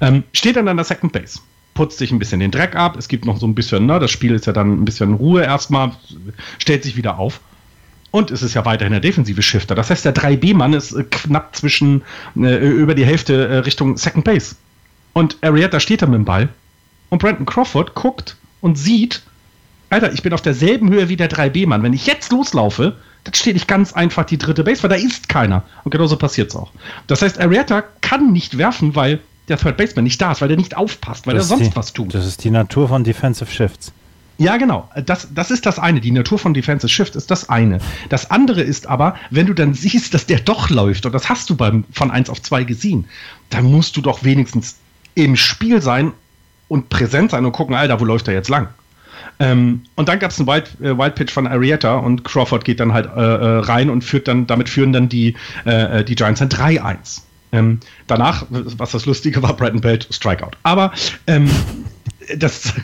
Ähm, 0.01 0.25
steht 0.33 0.57
dann 0.57 0.69
an 0.69 0.77
der 0.77 0.85
Second 0.85 1.13
Base 1.13 1.41
putzt 1.75 1.99
sich 1.99 2.11
ein 2.11 2.19
bisschen 2.19 2.41
den 2.41 2.51
Dreck 2.51 2.75
ab. 2.75 2.97
Es 2.97 3.07
gibt 3.07 3.25
noch 3.25 3.39
so 3.39 3.47
ein 3.47 3.55
bisschen, 3.55 3.87
ne, 3.87 4.01
das 4.01 4.11
Spiel 4.11 4.35
ist 4.35 4.47
ja 4.47 4.53
dann 4.53 4.83
ein 4.83 4.85
bisschen 4.85 5.15
Ruhe 5.15 5.45
erstmal, 5.45 5.93
stellt 6.59 6.83
sich 6.83 6.97
wieder 6.97 7.21
auf. 7.21 7.41
Und 8.11 8.31
es 8.31 8.43
ist 8.43 8.55
ja 8.55 8.65
weiterhin 8.65 8.93
der 8.93 9.01
defensive 9.01 9.43
Shifter. 9.43 9.75
Das 9.75 9.91
heißt, 9.91 10.05
der 10.05 10.15
3B-Mann 10.15 10.73
ist 10.73 10.93
äh, 10.93 11.05
knapp 11.05 11.55
zwischen 11.55 12.03
äh, 12.37 12.57
über 12.57 12.95
die 12.95 13.05
Hälfte 13.05 13.49
äh, 13.49 13.57
Richtung 13.59 13.97
Second 13.97 14.25
Base. 14.25 14.57
Und 15.13 15.37
Arietta 15.43 15.81
steht 15.81 16.03
da 16.03 16.07
mit 16.07 16.15
dem 16.15 16.25
Ball. 16.25 16.49
Und 17.11 17.21
Brandon 17.21 17.47
Crawford 17.47 17.95
guckt 17.95 18.37
und 18.61 18.77
sieht, 18.79 19.23
Alter, 19.91 20.13
ich 20.13 20.23
bin 20.23 20.33
auf 20.33 20.43
derselben 20.43 20.91
Höhe 20.91 21.09
wie 21.09 21.17
der 21.17 21.31
3B-Mann. 21.31 21.83
Wenn 21.83 21.93
ich 21.93 22.07
jetzt 22.07 22.31
loslaufe, 22.33 22.97
dann 23.25 23.35
steht 23.35 23.57
ich 23.57 23.67
ganz 23.67 23.93
einfach 23.93 24.25
die 24.25 24.39
dritte 24.39 24.65
Base, 24.65 24.83
weil 24.83 24.91
da 24.91 24.97
ist 24.97 25.29
keiner. 25.29 25.65
Und 25.85 25.91
genauso 25.91 26.17
passiert 26.17 26.51
es 26.51 26.57
auch. 26.57 26.71
Das 27.07 27.23
heißt, 27.23 27.41
Arietta 27.41 27.83
kann 28.01 28.33
nicht 28.33 28.59
werfen, 28.59 28.95
weil 28.95 29.21
der 29.49 29.57
Third 29.59 29.77
Baseman 29.77 30.05
nicht 30.05 30.21
da 30.21 30.33
ist, 30.33 30.41
weil 30.41 30.49
der 30.49 30.57
nicht 30.57 30.77
aufpasst, 30.77 31.27
weil 31.27 31.35
das 31.35 31.47
er 31.47 31.57
sonst 31.57 31.71
die, 31.71 31.77
was 31.77 31.93
tut. 31.93 32.15
Das 32.15 32.27
ist 32.27 32.45
die 32.45 32.51
Natur 32.51 32.89
von 32.89 33.05
Defensive 33.05 33.51
Shifts. 33.51 33.93
Ja, 34.39 34.57
genau. 34.57 34.89
Das, 35.05 35.29
das 35.35 35.51
ist 35.51 35.67
das 35.67 35.81
eine. 35.81 36.01
Die 36.01 36.13
Natur 36.13 36.39
von 36.39 36.55
Defensive 36.55 36.89
Shift 36.89 37.17
ist 37.17 37.31
das 37.31 37.49
eine. 37.49 37.81
Das 38.09 38.31
andere 38.31 38.63
ist 38.63 38.87
aber, 38.87 39.17
wenn 39.31 39.47
du 39.47 39.53
dann 39.53 39.75
siehst, 39.75 40.15
dass 40.15 40.27
der 40.27 40.39
doch 40.39 40.71
läuft, 40.71 41.07
und 41.07 41.13
das 41.13 41.29
hast 41.29 41.51
du 41.51 41.57
beim 41.57 41.85
von 41.93 42.13
1 42.13 42.31
auf 42.31 42.41
2 42.41 42.63
gesehen, 42.63 43.07
dann 43.51 43.65
musst 43.65 43.97
du 43.97 44.01
doch 44.01 44.23
wenigstens 44.23 44.77
im 45.17 45.35
Spiel 45.35 45.83
sein 45.83 46.13
und 46.69 46.89
präsent 46.89 47.33
sein 47.33 47.45
und 47.45 47.53
gucken, 47.53 47.75
Alter, 47.75 47.99
wo 47.99 48.05
läuft 48.05 48.29
er 48.29 48.35
jetzt 48.35 48.49
lang? 48.49 48.69
Ähm, 49.41 49.83
und 49.97 50.09
dann 50.09 50.21
gab 50.21 50.31
es 50.31 50.39
einen 50.39 50.49
Wild, 50.49 50.71
äh, 50.81 50.97
Wild 50.97 51.17
Pitch 51.17 51.33
von 51.33 51.47
Arietta 51.49 51.97
und 51.97 52.23
Crawford 52.23 52.65
geht 52.65 52.79
dann 52.79 52.93
halt 52.93 53.07
äh, 53.07 53.21
äh, 53.21 53.59
rein 53.61 53.91
und 53.91 54.03
führt 54.03 54.29
dann, 54.29 54.47
damit 54.47 54.69
führen 54.69 54.93
dann 54.93 55.09
die, 55.09 55.35
äh, 55.67 56.01
äh 56.01 56.05
die 56.05 56.15
Giants 56.15 56.41
dann 56.41 56.49
3-1. 56.49 57.23
Ähm, 57.51 57.81
danach, 58.07 58.47
was 58.51 58.93
das 58.93 59.07
Lustige 59.07 59.43
war, 59.43 59.57
Brandon 59.57 59.81
Belt 59.81 60.07
Strikeout. 60.11 60.51
Aber 60.63 60.93
ähm, 61.27 61.51
das 62.37 62.75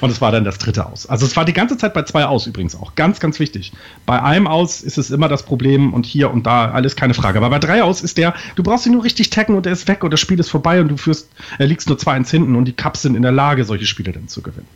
und 0.00 0.10
es 0.10 0.20
war 0.20 0.32
dann 0.32 0.44
das 0.44 0.58
dritte 0.58 0.86
Aus. 0.86 1.06
Also 1.06 1.26
es 1.26 1.36
war 1.36 1.44
die 1.44 1.52
ganze 1.52 1.76
Zeit 1.76 1.94
bei 1.94 2.02
zwei 2.02 2.24
Aus 2.24 2.46
übrigens 2.46 2.74
auch. 2.74 2.94
Ganz, 2.94 3.20
ganz 3.20 3.38
wichtig. 3.38 3.72
Bei 4.06 4.22
einem 4.22 4.46
Aus 4.46 4.80
ist 4.82 4.98
es 4.98 5.10
immer 5.10 5.28
das 5.28 5.44
Problem 5.44 5.92
und 5.92 6.06
hier 6.06 6.30
und 6.30 6.46
da 6.46 6.70
alles 6.70 6.96
keine 6.96 7.14
Frage. 7.14 7.38
Aber 7.38 7.50
bei 7.50 7.58
drei 7.58 7.82
Aus 7.82 8.02
ist 8.02 8.18
der, 8.18 8.34
du 8.56 8.62
brauchst 8.62 8.86
ihn 8.86 8.92
nur 8.92 9.04
richtig 9.04 9.30
taggen 9.30 9.56
und 9.56 9.66
er 9.66 9.72
ist 9.72 9.88
weg 9.88 10.04
und 10.04 10.12
das 10.12 10.20
Spiel 10.20 10.38
ist 10.38 10.50
vorbei 10.50 10.80
und 10.80 10.88
du 10.88 10.96
führst, 10.96 11.28
er 11.58 11.66
liegst 11.66 11.88
nur 11.88 11.98
2-1 11.98 12.30
hinten 12.30 12.54
und 12.54 12.64
die 12.66 12.72
Cups 12.72 13.02
sind 13.02 13.14
in 13.14 13.22
der 13.22 13.32
Lage, 13.32 13.64
solche 13.64 13.86
Spiele 13.86 14.12
dann 14.12 14.28
zu 14.28 14.42
gewinnen. 14.42 14.68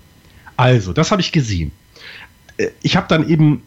Also, 0.56 0.92
das 0.92 1.10
habe 1.10 1.20
ich 1.20 1.32
gesehen. 1.32 1.72
Äh, 2.56 2.68
ich 2.82 2.96
habe 2.96 3.06
dann 3.08 3.28
eben 3.28 3.62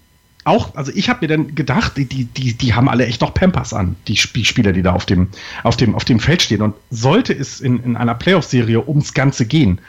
auch, 0.45 0.75
also 0.75 0.91
ich 0.95 1.09
habe 1.09 1.19
mir 1.21 1.27
dann 1.27 1.53
gedacht, 1.53 1.97
die, 1.97 2.05
die, 2.05 2.53
die 2.53 2.73
haben 2.73 2.89
alle 2.89 3.05
echt 3.05 3.21
noch 3.21 3.33
Pampers 3.33 3.73
an, 3.73 3.95
die 4.07 4.15
Spieler, 4.15 4.71
die 4.71 4.81
da 4.81 4.93
auf 4.93 5.05
dem, 5.05 5.27
auf 5.63 5.77
dem, 5.77 5.95
auf 5.95 6.05
dem 6.05 6.19
Feld 6.19 6.41
stehen. 6.41 6.61
Und 6.61 6.75
sollte 6.89 7.33
es 7.33 7.61
in, 7.61 7.83
in 7.83 7.95
einer 7.95 8.15
Playoff-Serie 8.15 8.87
ums 8.87 9.13
Ganze 9.13 9.45
gehen, 9.45 9.79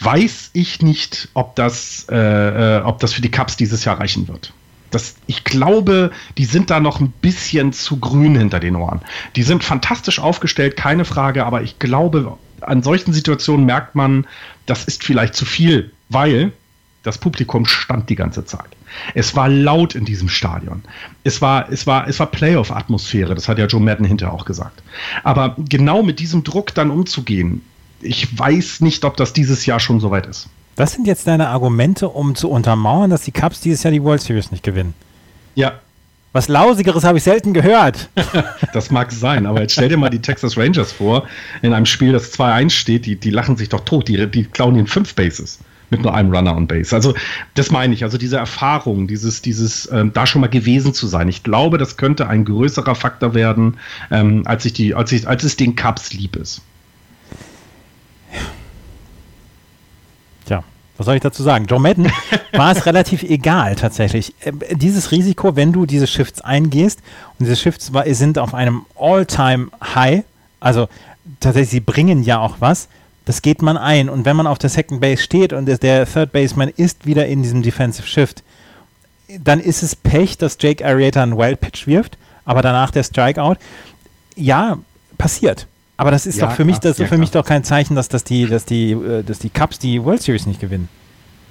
weiß 0.00 0.50
ich 0.54 0.82
nicht, 0.82 1.28
ob 1.34 1.56
das, 1.56 2.06
äh, 2.10 2.78
äh, 2.78 2.82
ob 2.82 2.98
das 3.00 3.12
für 3.12 3.22
die 3.22 3.30
Cups 3.30 3.56
dieses 3.56 3.84
Jahr 3.84 4.00
reichen 4.00 4.28
wird. 4.28 4.52
Das, 4.90 5.14
ich 5.26 5.44
glaube, 5.44 6.10
die 6.36 6.46
sind 6.46 6.70
da 6.70 6.80
noch 6.80 7.00
ein 7.00 7.10
bisschen 7.10 7.72
zu 7.72 7.98
grün 7.98 8.36
hinter 8.36 8.58
den 8.58 8.74
Ohren. 8.74 9.02
Die 9.36 9.42
sind 9.42 9.62
fantastisch 9.62 10.18
aufgestellt, 10.18 10.76
keine 10.76 11.04
Frage, 11.04 11.46
aber 11.46 11.62
ich 11.62 11.78
glaube, 11.78 12.36
an 12.60 12.82
solchen 12.82 13.12
Situationen 13.12 13.66
merkt 13.66 13.94
man, 13.94 14.26
das 14.66 14.84
ist 14.84 15.04
vielleicht 15.04 15.34
zu 15.34 15.44
viel, 15.44 15.92
weil 16.08 16.52
das 17.02 17.18
Publikum 17.18 17.66
stand 17.66 18.10
die 18.10 18.16
ganze 18.16 18.44
Zeit. 18.44 18.68
Es 19.14 19.36
war 19.36 19.48
laut 19.48 19.94
in 19.94 20.04
diesem 20.04 20.28
Stadion. 20.28 20.82
Es 21.24 21.40
war, 21.40 21.70
es 21.70 21.86
war, 21.86 22.08
es 22.08 22.18
war 22.18 22.26
Playoff-Atmosphäre, 22.26 23.34
das 23.34 23.48
hat 23.48 23.58
ja 23.58 23.66
Joe 23.66 23.80
Madden 23.80 24.04
hinterher 24.04 24.34
auch 24.34 24.44
gesagt. 24.44 24.82
Aber 25.22 25.56
genau 25.58 26.02
mit 26.02 26.18
diesem 26.18 26.42
Druck 26.42 26.74
dann 26.74 26.90
umzugehen, 26.90 27.62
ich 28.02 28.38
weiß 28.38 28.80
nicht, 28.80 29.04
ob 29.04 29.16
das 29.16 29.32
dieses 29.32 29.66
Jahr 29.66 29.80
schon 29.80 30.00
soweit 30.00 30.26
ist. 30.26 30.48
Was 30.76 30.92
sind 30.92 31.06
jetzt 31.06 31.26
deine 31.26 31.48
Argumente, 31.48 32.08
um 32.08 32.34
zu 32.34 32.48
untermauern, 32.48 33.10
dass 33.10 33.22
die 33.22 33.32
Cubs 33.32 33.60
dieses 33.60 33.82
Jahr 33.82 33.92
die 33.92 34.02
World 34.02 34.22
Series 34.22 34.50
nicht 34.50 34.62
gewinnen? 34.62 34.94
Ja. 35.54 35.74
Was 36.32 36.46
Lausigeres 36.46 37.02
habe 37.02 37.18
ich 37.18 37.24
selten 37.24 37.52
gehört. 37.52 38.08
das 38.72 38.90
mag 38.90 39.10
sein, 39.10 39.46
aber 39.46 39.62
jetzt 39.62 39.72
stell 39.72 39.88
dir 39.88 39.96
mal 39.96 40.10
die 40.10 40.20
Texas 40.20 40.56
Rangers 40.56 40.92
vor, 40.92 41.26
in 41.60 41.74
einem 41.74 41.86
Spiel, 41.86 42.12
das 42.12 42.32
2-1 42.32 42.70
steht, 42.70 43.04
die, 43.04 43.16
die 43.16 43.30
lachen 43.30 43.56
sich 43.56 43.68
doch 43.68 43.80
tot, 43.80 44.06
die, 44.06 44.30
die 44.30 44.44
klauen 44.44 44.76
ihnen 44.76 44.86
fünf 44.86 45.14
Bases 45.14 45.58
mit 45.90 46.02
nur 46.02 46.14
einem 46.14 46.32
Runner 46.32 46.56
on 46.56 46.66
Base. 46.66 46.94
Also 46.94 47.14
das 47.54 47.70
meine 47.70 47.92
ich, 47.92 48.04
also 48.04 48.16
diese 48.16 48.36
Erfahrung, 48.36 49.08
dieses, 49.08 49.42
dieses 49.42 49.90
ähm, 49.92 50.12
da 50.12 50.26
schon 50.26 50.40
mal 50.40 50.48
gewesen 50.48 50.94
zu 50.94 51.08
sein. 51.08 51.28
Ich 51.28 51.42
glaube, 51.42 51.78
das 51.78 51.96
könnte 51.96 52.28
ein 52.28 52.44
größerer 52.44 52.94
Faktor 52.94 53.34
werden, 53.34 53.76
ähm, 54.10 54.42
als, 54.46 54.64
ich 54.64 54.72
die, 54.72 54.94
als, 54.94 55.12
ich, 55.12 55.26
als 55.26 55.42
es 55.42 55.56
den 55.56 55.76
Cubs 55.76 56.12
lieb 56.12 56.36
ist. 56.36 56.62
Was 61.00 61.06
soll 61.06 61.14
ich 61.14 61.22
dazu 61.22 61.42
sagen? 61.42 61.64
Joe 61.64 61.80
Madden 61.80 62.12
war 62.52 62.72
es 62.72 62.84
relativ 62.84 63.22
egal 63.22 63.74
tatsächlich. 63.74 64.34
Ähm, 64.44 64.60
dieses 64.72 65.12
Risiko, 65.12 65.56
wenn 65.56 65.72
du 65.72 65.86
diese 65.86 66.06
Shifts 66.06 66.42
eingehst, 66.42 67.00
und 67.38 67.46
diese 67.46 67.56
Shifts 67.56 67.90
sind 68.08 68.38
auf 68.38 68.52
einem 68.52 68.84
All-Time-High, 68.98 70.24
also 70.60 70.88
tatsächlich, 71.40 71.70
sie 71.70 71.80
bringen 71.80 72.22
ja 72.22 72.38
auch 72.38 72.56
was, 72.60 72.88
das 73.24 73.40
geht 73.40 73.62
man 73.62 73.78
ein. 73.78 74.10
Und 74.10 74.26
wenn 74.26 74.36
man 74.36 74.46
auf 74.46 74.58
der 74.58 74.68
Second 74.68 75.00
Base 75.00 75.22
steht 75.22 75.54
und 75.54 75.64
der 75.64 76.06
Third 76.06 76.32
Baseman 76.32 76.68
ist 76.68 77.06
wieder 77.06 77.24
in 77.26 77.42
diesem 77.42 77.62
Defensive 77.62 78.06
Shift, 78.06 78.42
dann 79.38 79.58
ist 79.58 79.82
es 79.82 79.96
Pech, 79.96 80.36
dass 80.36 80.58
Jake 80.60 80.84
Arrieta 80.84 81.22
einen 81.22 81.38
Wild 81.38 81.60
Pitch 81.60 81.86
wirft, 81.86 82.18
aber 82.44 82.60
danach 82.60 82.90
der 82.90 83.04
Strikeout. 83.04 83.56
Ja, 84.36 84.76
passiert. 85.16 85.66
Aber 86.00 86.10
das 86.10 86.24
ist 86.26 86.38
ja, 86.38 86.46
doch 86.46 86.52
für 86.52 86.62
klar, 86.62 86.66
mich, 86.66 86.78
das 86.78 86.96
ja, 86.96 87.06
für 87.06 87.18
mich 87.18 87.30
doch 87.30 87.44
kein 87.44 87.62
Zeichen, 87.62 87.94
dass, 87.94 88.08
dass, 88.08 88.24
die, 88.24 88.46
dass, 88.46 88.64
die, 88.64 88.92
äh, 88.92 89.22
dass 89.22 89.38
die 89.38 89.50
Cups 89.50 89.78
die 89.78 90.02
World 90.02 90.22
Series 90.22 90.46
nicht 90.46 90.58
gewinnen. 90.58 90.88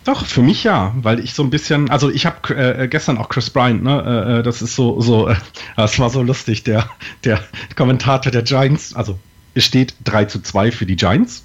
Doch, 0.06 0.26
für 0.26 0.42
mich 0.42 0.64
ja, 0.64 0.92
weil 0.96 1.20
ich 1.20 1.36
so 1.36 1.44
ein 1.44 1.52
bisschen, 1.52 1.92
also 1.92 2.10
ich 2.10 2.26
habe 2.26 2.56
äh, 2.56 2.88
gestern 2.88 3.20
auch 3.20 3.30
Chris 3.30 3.52
Bryant, 3.52 3.84
ne, 3.84 4.02
äh, 4.04 4.40
äh, 4.40 4.44
das 4.44 4.64
ist 4.64 4.76
so, 4.76 5.00
so, 5.02 5.28
äh, 5.28 5.36
das 5.76 6.00
war 6.00 6.10
so 6.10 6.24
lustig, 6.24 6.64
der, 6.64 6.90
der 7.26 7.40
Kommentator 7.76 8.32
der 8.32 8.42
Giants, 8.42 8.96
also 8.96 9.20
es 9.54 9.66
steht 9.66 9.94
3 10.06 10.26
zu 10.26 10.42
2 10.42 10.72
für 10.72 10.88
die 10.88 10.96
Giants. 10.96 11.44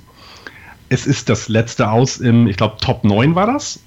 Es 0.89 1.07
ist 1.07 1.29
das 1.29 1.49
letzte 1.49 1.91
Aus 1.91 2.17
im, 2.17 2.47
ich 2.47 2.57
glaube, 2.57 2.77
Top 2.81 3.05
9 3.05 3.35
war 3.35 3.47
das. 3.47 3.81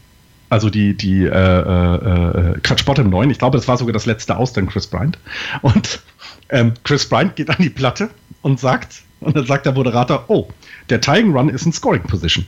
Also 0.50 0.70
die, 0.70 0.96
die, 0.96 1.24
äh, 1.24 1.30
äh, 1.30 2.52
äh, 2.52 2.60
Quatsch, 2.62 2.86
Bottom 2.86 3.10
9, 3.10 3.32
ich 3.32 3.40
glaube, 3.40 3.58
das 3.58 3.68
war 3.68 3.78
sogar 3.78 3.94
das 3.94 4.06
letzte 4.06 4.38
Aus, 4.38 4.54
dann 4.54 4.68
Chris 4.68 4.86
Bryant. 4.86 5.18
Und 5.64 6.02
ähm, 6.50 6.74
Chris 6.84 7.10
Bryant 7.10 7.36
geht 7.36 7.50
an 7.50 7.58
die 7.60 7.72
Platte 7.72 8.12
und 8.44 8.60
sagt, 8.60 9.07
und 9.20 9.36
dann 9.36 9.46
sagt 9.46 9.66
der 9.66 9.74
Moderator, 9.74 10.26
oh, 10.28 10.48
der 10.90 11.02
Tying 11.02 11.32
Run 11.32 11.50
ist 11.50 11.66
in 11.66 11.74
Scoring 11.74 12.04
Position. 12.04 12.46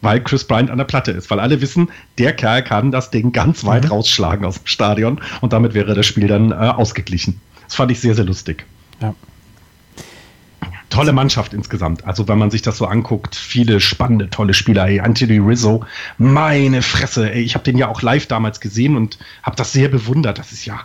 Weil 0.00 0.22
Chris 0.22 0.44
Bryant 0.44 0.70
an 0.70 0.78
der 0.78 0.84
Platte 0.84 1.12
ist. 1.12 1.30
Weil 1.30 1.40
alle 1.40 1.60
wissen, 1.62 1.88
der 2.18 2.34
Kerl 2.34 2.62
kann 2.62 2.90
das 2.90 3.10
Ding 3.10 3.32
ganz 3.32 3.64
weit 3.64 3.84
mhm. 3.84 3.90
rausschlagen 3.90 4.44
aus 4.44 4.58
dem 4.58 4.66
Stadion 4.66 5.20
und 5.40 5.52
damit 5.52 5.72
wäre 5.72 5.94
das 5.94 6.04
Spiel 6.04 6.26
dann 6.26 6.52
äh, 6.52 6.54
ausgeglichen. 6.54 7.40
Das 7.64 7.74
fand 7.74 7.90
ich 7.90 8.00
sehr, 8.00 8.14
sehr 8.14 8.24
lustig. 8.24 8.66
Ja. 9.00 9.14
Tolle 10.90 11.12
Mannschaft 11.12 11.54
insgesamt. 11.54 12.06
Also, 12.06 12.28
wenn 12.28 12.38
man 12.38 12.52
sich 12.52 12.62
das 12.62 12.76
so 12.76 12.86
anguckt, 12.86 13.34
viele 13.34 13.80
spannende, 13.80 14.30
tolle 14.30 14.54
Spieler. 14.54 14.86
Ey, 14.86 15.00
Anthony 15.00 15.38
Rizzo, 15.38 15.84
meine 16.18 16.82
Fresse. 16.82 17.32
Ey, 17.32 17.42
ich 17.42 17.54
habe 17.54 17.64
den 17.64 17.76
ja 17.76 17.88
auch 17.88 18.00
live 18.00 18.26
damals 18.26 18.60
gesehen 18.60 18.96
und 18.96 19.18
habe 19.42 19.56
das 19.56 19.72
sehr 19.72 19.88
bewundert. 19.88 20.38
Das 20.38 20.52
ist 20.52 20.66
ja, 20.66 20.80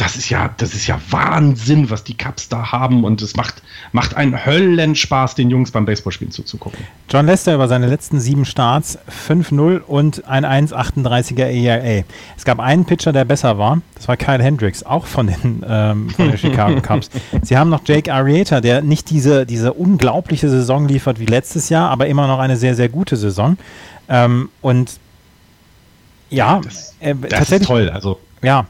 das 0.00 0.16
ist 0.16 0.30
ja, 0.30 0.48
das 0.56 0.72
ist 0.72 0.86
ja 0.86 0.98
Wahnsinn, 1.10 1.90
was 1.90 2.04
die 2.04 2.16
Cups 2.16 2.48
da 2.48 2.72
haben 2.72 3.04
und 3.04 3.20
es 3.20 3.36
macht, 3.36 3.62
macht 3.92 4.16
einen 4.16 4.46
Höllenspaß, 4.46 5.34
den 5.34 5.50
Jungs 5.50 5.70
beim 5.70 5.84
Baseballspielen 5.84 6.32
zuzugucken. 6.32 6.86
John 7.10 7.26
Lester 7.26 7.54
über 7.54 7.68
seine 7.68 7.86
letzten 7.86 8.18
sieben 8.18 8.46
Starts 8.46 8.98
5-0 9.28 9.80
und 9.80 10.26
ein 10.26 10.46
1,38er 10.46 11.46
ERA. 11.46 12.04
Es 12.36 12.44
gab 12.44 12.60
einen 12.60 12.86
Pitcher, 12.86 13.12
der 13.12 13.26
besser 13.26 13.58
war, 13.58 13.82
das 13.94 14.08
war 14.08 14.16
Kyle 14.16 14.42
Hendricks, 14.42 14.82
auch 14.82 15.04
von 15.04 15.26
den, 15.26 15.64
ähm, 15.68 16.08
von 16.10 16.30
den 16.30 16.38
Chicago 16.38 16.80
Cubs. 16.82 17.10
Sie 17.42 17.58
haben 17.58 17.68
noch 17.68 17.82
Jake 17.84 18.12
Arrieta, 18.12 18.62
der 18.62 18.80
nicht 18.80 19.10
diese, 19.10 19.44
diese 19.44 19.74
unglaubliche 19.74 20.48
Saison 20.48 20.88
liefert 20.88 21.20
wie 21.20 21.26
letztes 21.26 21.68
Jahr, 21.68 21.90
aber 21.90 22.06
immer 22.06 22.26
noch 22.26 22.38
eine 22.38 22.56
sehr, 22.56 22.74
sehr 22.74 22.88
gute 22.88 23.16
Saison. 23.16 23.58
Ähm, 24.08 24.48
und 24.62 24.98
ja, 26.30 26.60
das, 26.64 26.94
äh, 27.00 27.14
das 27.14 27.30
tatsächlich. 27.30 27.60
Ist 27.62 27.66
toll. 27.66 27.90
Also 27.90 28.18
Ja, 28.42 28.66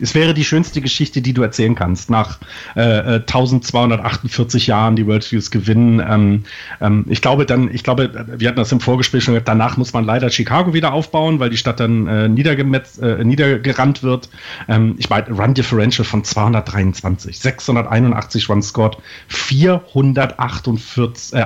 es 0.00 0.14
wäre 0.14 0.32
die 0.32 0.44
schönste 0.44 0.80
Geschichte, 0.80 1.20
die 1.20 1.34
du 1.34 1.42
erzählen 1.42 1.74
kannst. 1.74 2.08
Nach 2.10 2.38
äh, 2.74 3.20
1248 3.20 4.66
äh, 4.66 4.70
Jahren 4.70 4.96
die 4.96 5.06
World 5.06 5.24
Series 5.24 5.50
gewinnen. 5.50 6.02
Ähm, 6.06 6.44
ähm, 6.80 7.04
ich 7.08 7.20
glaube 7.20 7.44
dann, 7.44 7.70
ich 7.72 7.84
glaube, 7.84 8.26
wir 8.38 8.48
hatten 8.48 8.56
das 8.56 8.72
im 8.72 8.80
Vorgespräch 8.80 9.24
schon 9.24 9.34
gesagt, 9.34 9.48
danach 9.48 9.76
muss 9.76 9.92
man 9.92 10.04
leider 10.04 10.30
Chicago 10.30 10.72
wieder 10.72 10.94
aufbauen, 10.94 11.38
weil 11.38 11.50
die 11.50 11.58
Stadt 11.58 11.80
dann 11.80 12.06
äh, 12.06 12.28
niedergemetz, 12.28 12.96
äh, 12.98 13.22
niedergerannt 13.24 14.02
wird. 14.02 14.30
Ähm, 14.68 14.94
ich 14.98 15.10
meine, 15.10 15.28
Run 15.28 15.52
Differential 15.54 16.06
von 16.06 16.24
223, 16.24 17.38
681 17.38 18.48
Runs 18.48 18.68
scored, 18.68 18.96
458 19.28 21.34
äh, 21.34 21.44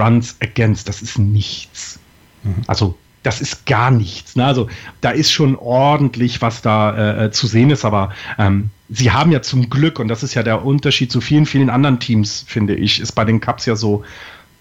Runs 0.00 0.36
against. 0.40 0.88
Das 0.88 1.02
ist 1.02 1.18
nichts. 1.18 2.00
Mhm. 2.42 2.62
Also 2.66 2.96
das 3.26 3.40
ist 3.40 3.66
gar 3.66 3.90
nichts. 3.90 4.36
Ne? 4.36 4.44
Also 4.44 4.68
da 5.00 5.10
ist 5.10 5.32
schon 5.32 5.56
ordentlich, 5.56 6.42
was 6.42 6.62
da 6.62 6.96
äh, 6.96 7.24
äh, 7.24 7.30
zu 7.32 7.48
sehen 7.48 7.70
ist, 7.70 7.84
aber 7.84 8.10
ähm, 8.38 8.70
sie 8.88 9.10
haben 9.10 9.32
ja 9.32 9.42
zum 9.42 9.68
Glück, 9.68 9.98
und 9.98 10.06
das 10.06 10.22
ist 10.22 10.34
ja 10.34 10.44
der 10.44 10.64
Unterschied 10.64 11.10
zu 11.10 11.20
vielen, 11.20 11.44
vielen 11.44 11.68
anderen 11.68 11.98
Teams, 11.98 12.44
finde 12.46 12.76
ich, 12.76 13.00
ist 13.00 13.12
bei 13.12 13.24
den 13.24 13.40
Cups 13.40 13.66
ja 13.66 13.74
so, 13.74 14.04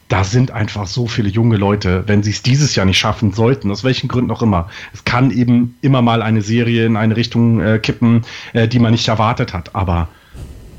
da 0.07 0.23
sind 0.23 0.49
einfach 0.49 0.87
so 0.87 1.05
viele 1.05 1.29
junge 1.29 1.57
Leute, 1.57 2.05
wenn 2.07 2.23
sie 2.23 2.31
es 2.31 2.41
dieses 2.41 2.75
Jahr 2.75 2.87
nicht 2.87 2.97
schaffen 2.97 3.33
sollten, 3.33 3.69
aus 3.69 3.83
welchen 3.83 4.07
Gründen 4.07 4.31
auch 4.31 4.41
immer. 4.41 4.67
Es 4.93 5.03
kann 5.03 5.29
eben 5.29 5.77
immer 5.81 6.01
mal 6.01 6.23
eine 6.23 6.41
Serie 6.41 6.87
in 6.87 6.97
eine 6.97 7.15
Richtung 7.15 7.59
äh, 7.61 7.77
kippen, 7.77 8.23
äh, 8.53 8.67
die 8.67 8.79
man 8.79 8.93
nicht 8.93 9.07
erwartet 9.07 9.53
hat, 9.53 9.75
aber 9.75 10.07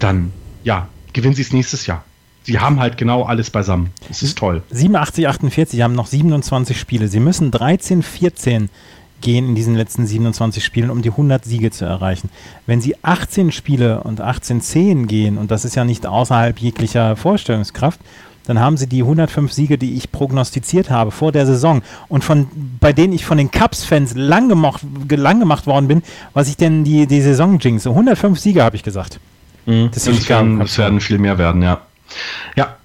dann, 0.01 0.33
ja, 0.65 0.89
gewinnen 1.13 1.37
sie 1.37 1.43
es 1.43 1.53
nächstes 1.53 1.87
Jahr 1.87 2.05
sie 2.47 2.59
haben 2.59 2.81
halt 2.81 2.97
genau 2.97 3.25
alles 3.25 3.51
beisammen. 3.51 3.91
Das 4.09 4.23
ist 4.23 4.39
toll. 4.39 4.63
87, 4.71 5.29
48, 5.29 5.77
sie 5.77 5.85
haben 5.85 5.95
noch 5.95 6.07
27 6.07 6.79
Spiele. 6.79 7.09
Sie 7.09 7.21
müssen 7.21 7.51
13, 7.51 8.03
14 8.03 8.71
gehen 9.21 9.49
in 9.49 9.55
diesen 9.55 9.75
letzten 9.75 10.07
27 10.07 10.65
Spielen, 10.65 10.91
um 10.91 11.03
die 11.03 11.11
100 11.11 11.45
Siege 11.45 11.71
zu 11.71 11.85
erreichen. 11.85 12.31
Wenn 12.67 12.81
sie 12.81 12.97
18 13.03 13.51
Spiele 13.51 14.03
und 14.03 14.21
18, 14.21 14.61
10 14.61 15.07
gehen, 15.07 15.39
und 15.39 15.51
das 15.51 15.65
ist 15.65 15.75
ja 15.75 15.85
nicht 15.85 16.07
außerhalb 16.07 16.59
jeglicher 16.59 17.17
Vorstellungskraft, 17.17 18.01
dann 18.47 18.61
haben 18.61 18.77
sie 18.77 18.87
die 18.87 19.03
105 19.03 19.53
Siege, 19.53 19.77
die 19.77 19.95
ich 19.95 20.13
prognostiziert 20.13 20.89
habe 20.89 21.11
vor 21.11 21.33
der 21.33 21.47
Saison 21.47 21.83
und 22.09 22.23
von 22.23 22.47
bei 22.79 22.93
denen 22.93 23.13
ich 23.13 23.25
von 23.25 23.39
den 23.39 23.51
Cubs-Fans 23.51 24.15
lang, 24.15 24.49
gemocht, 24.49 24.83
lang 25.11 25.41
gemacht 25.41 25.67
worden 25.67 25.89
bin, 25.89 26.03
was 26.33 26.49
ich 26.49 26.57
denn 26.57 26.85
die, 26.85 27.09
die 27.09 27.23
Saison 27.23 27.59
jinxe. 27.59 27.89
105 27.89 28.39
Siege 28.39 28.63
habe 28.63 28.77
ich 28.77 28.85
gesagt. 28.85 29.19
Mhm. 29.65 29.91
Das, 29.93 30.05
das, 30.05 30.29
werden, 30.29 30.61
das 30.61 30.79
werden 30.79 31.01
viel 31.01 31.19
mehr 31.19 31.39
werden, 31.39 31.63
ja. 31.63 31.81
Ja, 32.57 32.77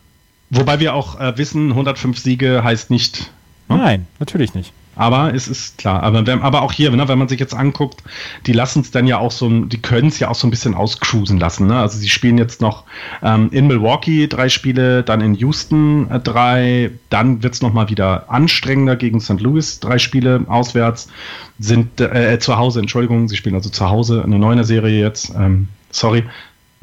wobei 0.49 0.79
wir 0.79 0.93
auch 0.93 1.19
äh, 1.19 1.37
wissen, 1.37 1.71
105 1.71 2.17
Siege 2.19 2.63
heißt 2.63 2.89
nicht. 2.89 3.31
Ne? 3.69 3.77
Nein, 3.77 4.07
natürlich 4.19 4.53
nicht. 4.53 4.73
Aber 4.95 5.33
es 5.33 5.47
ist 5.47 5.77
klar. 5.77 6.03
Aber, 6.03 6.27
wenn, 6.27 6.41
aber 6.41 6.61
auch 6.61 6.73
hier, 6.73 6.91
ne, 6.91 7.07
wenn 7.07 7.17
man 7.17 7.29
sich 7.29 7.39
jetzt 7.39 7.53
anguckt, 7.53 8.03
die 8.45 8.51
lassen 8.51 8.81
es 8.81 8.91
dann 8.91 9.07
ja 9.07 9.17
auch 9.17 9.31
so, 9.31 9.49
die 9.49 9.81
können 9.81 10.09
es 10.09 10.19
ja 10.19 10.27
auch 10.27 10.35
so 10.35 10.45
ein 10.45 10.51
bisschen 10.51 10.73
auscruisen 10.73 11.39
lassen. 11.39 11.67
Ne? 11.67 11.79
Also 11.79 11.97
sie 11.97 12.09
spielen 12.09 12.37
jetzt 12.37 12.61
noch 12.61 12.83
ähm, 13.23 13.49
in 13.51 13.67
Milwaukee 13.67 14.27
drei 14.27 14.49
Spiele, 14.49 15.03
dann 15.03 15.21
in 15.21 15.33
Houston 15.35 16.11
äh, 16.11 16.19
drei, 16.19 16.91
dann 17.09 17.41
wird 17.41 17.53
es 17.53 17.61
nochmal 17.61 17.89
wieder 17.89 18.29
anstrengender 18.29 18.97
gegen 18.97 19.21
St. 19.21 19.39
Louis, 19.39 19.79
drei 19.79 19.97
Spiele 19.97 20.43
auswärts, 20.47 21.07
sind 21.57 22.01
äh, 22.01 22.37
zu 22.39 22.57
Hause, 22.57 22.81
Entschuldigung, 22.81 23.29
sie 23.29 23.37
spielen 23.37 23.55
also 23.55 23.69
zu 23.69 23.89
Hause 23.89 24.23
eine 24.23 24.39
neue 24.39 24.63
Serie 24.65 24.99
jetzt. 24.99 25.33
Ähm, 25.35 25.69
sorry, 25.91 26.25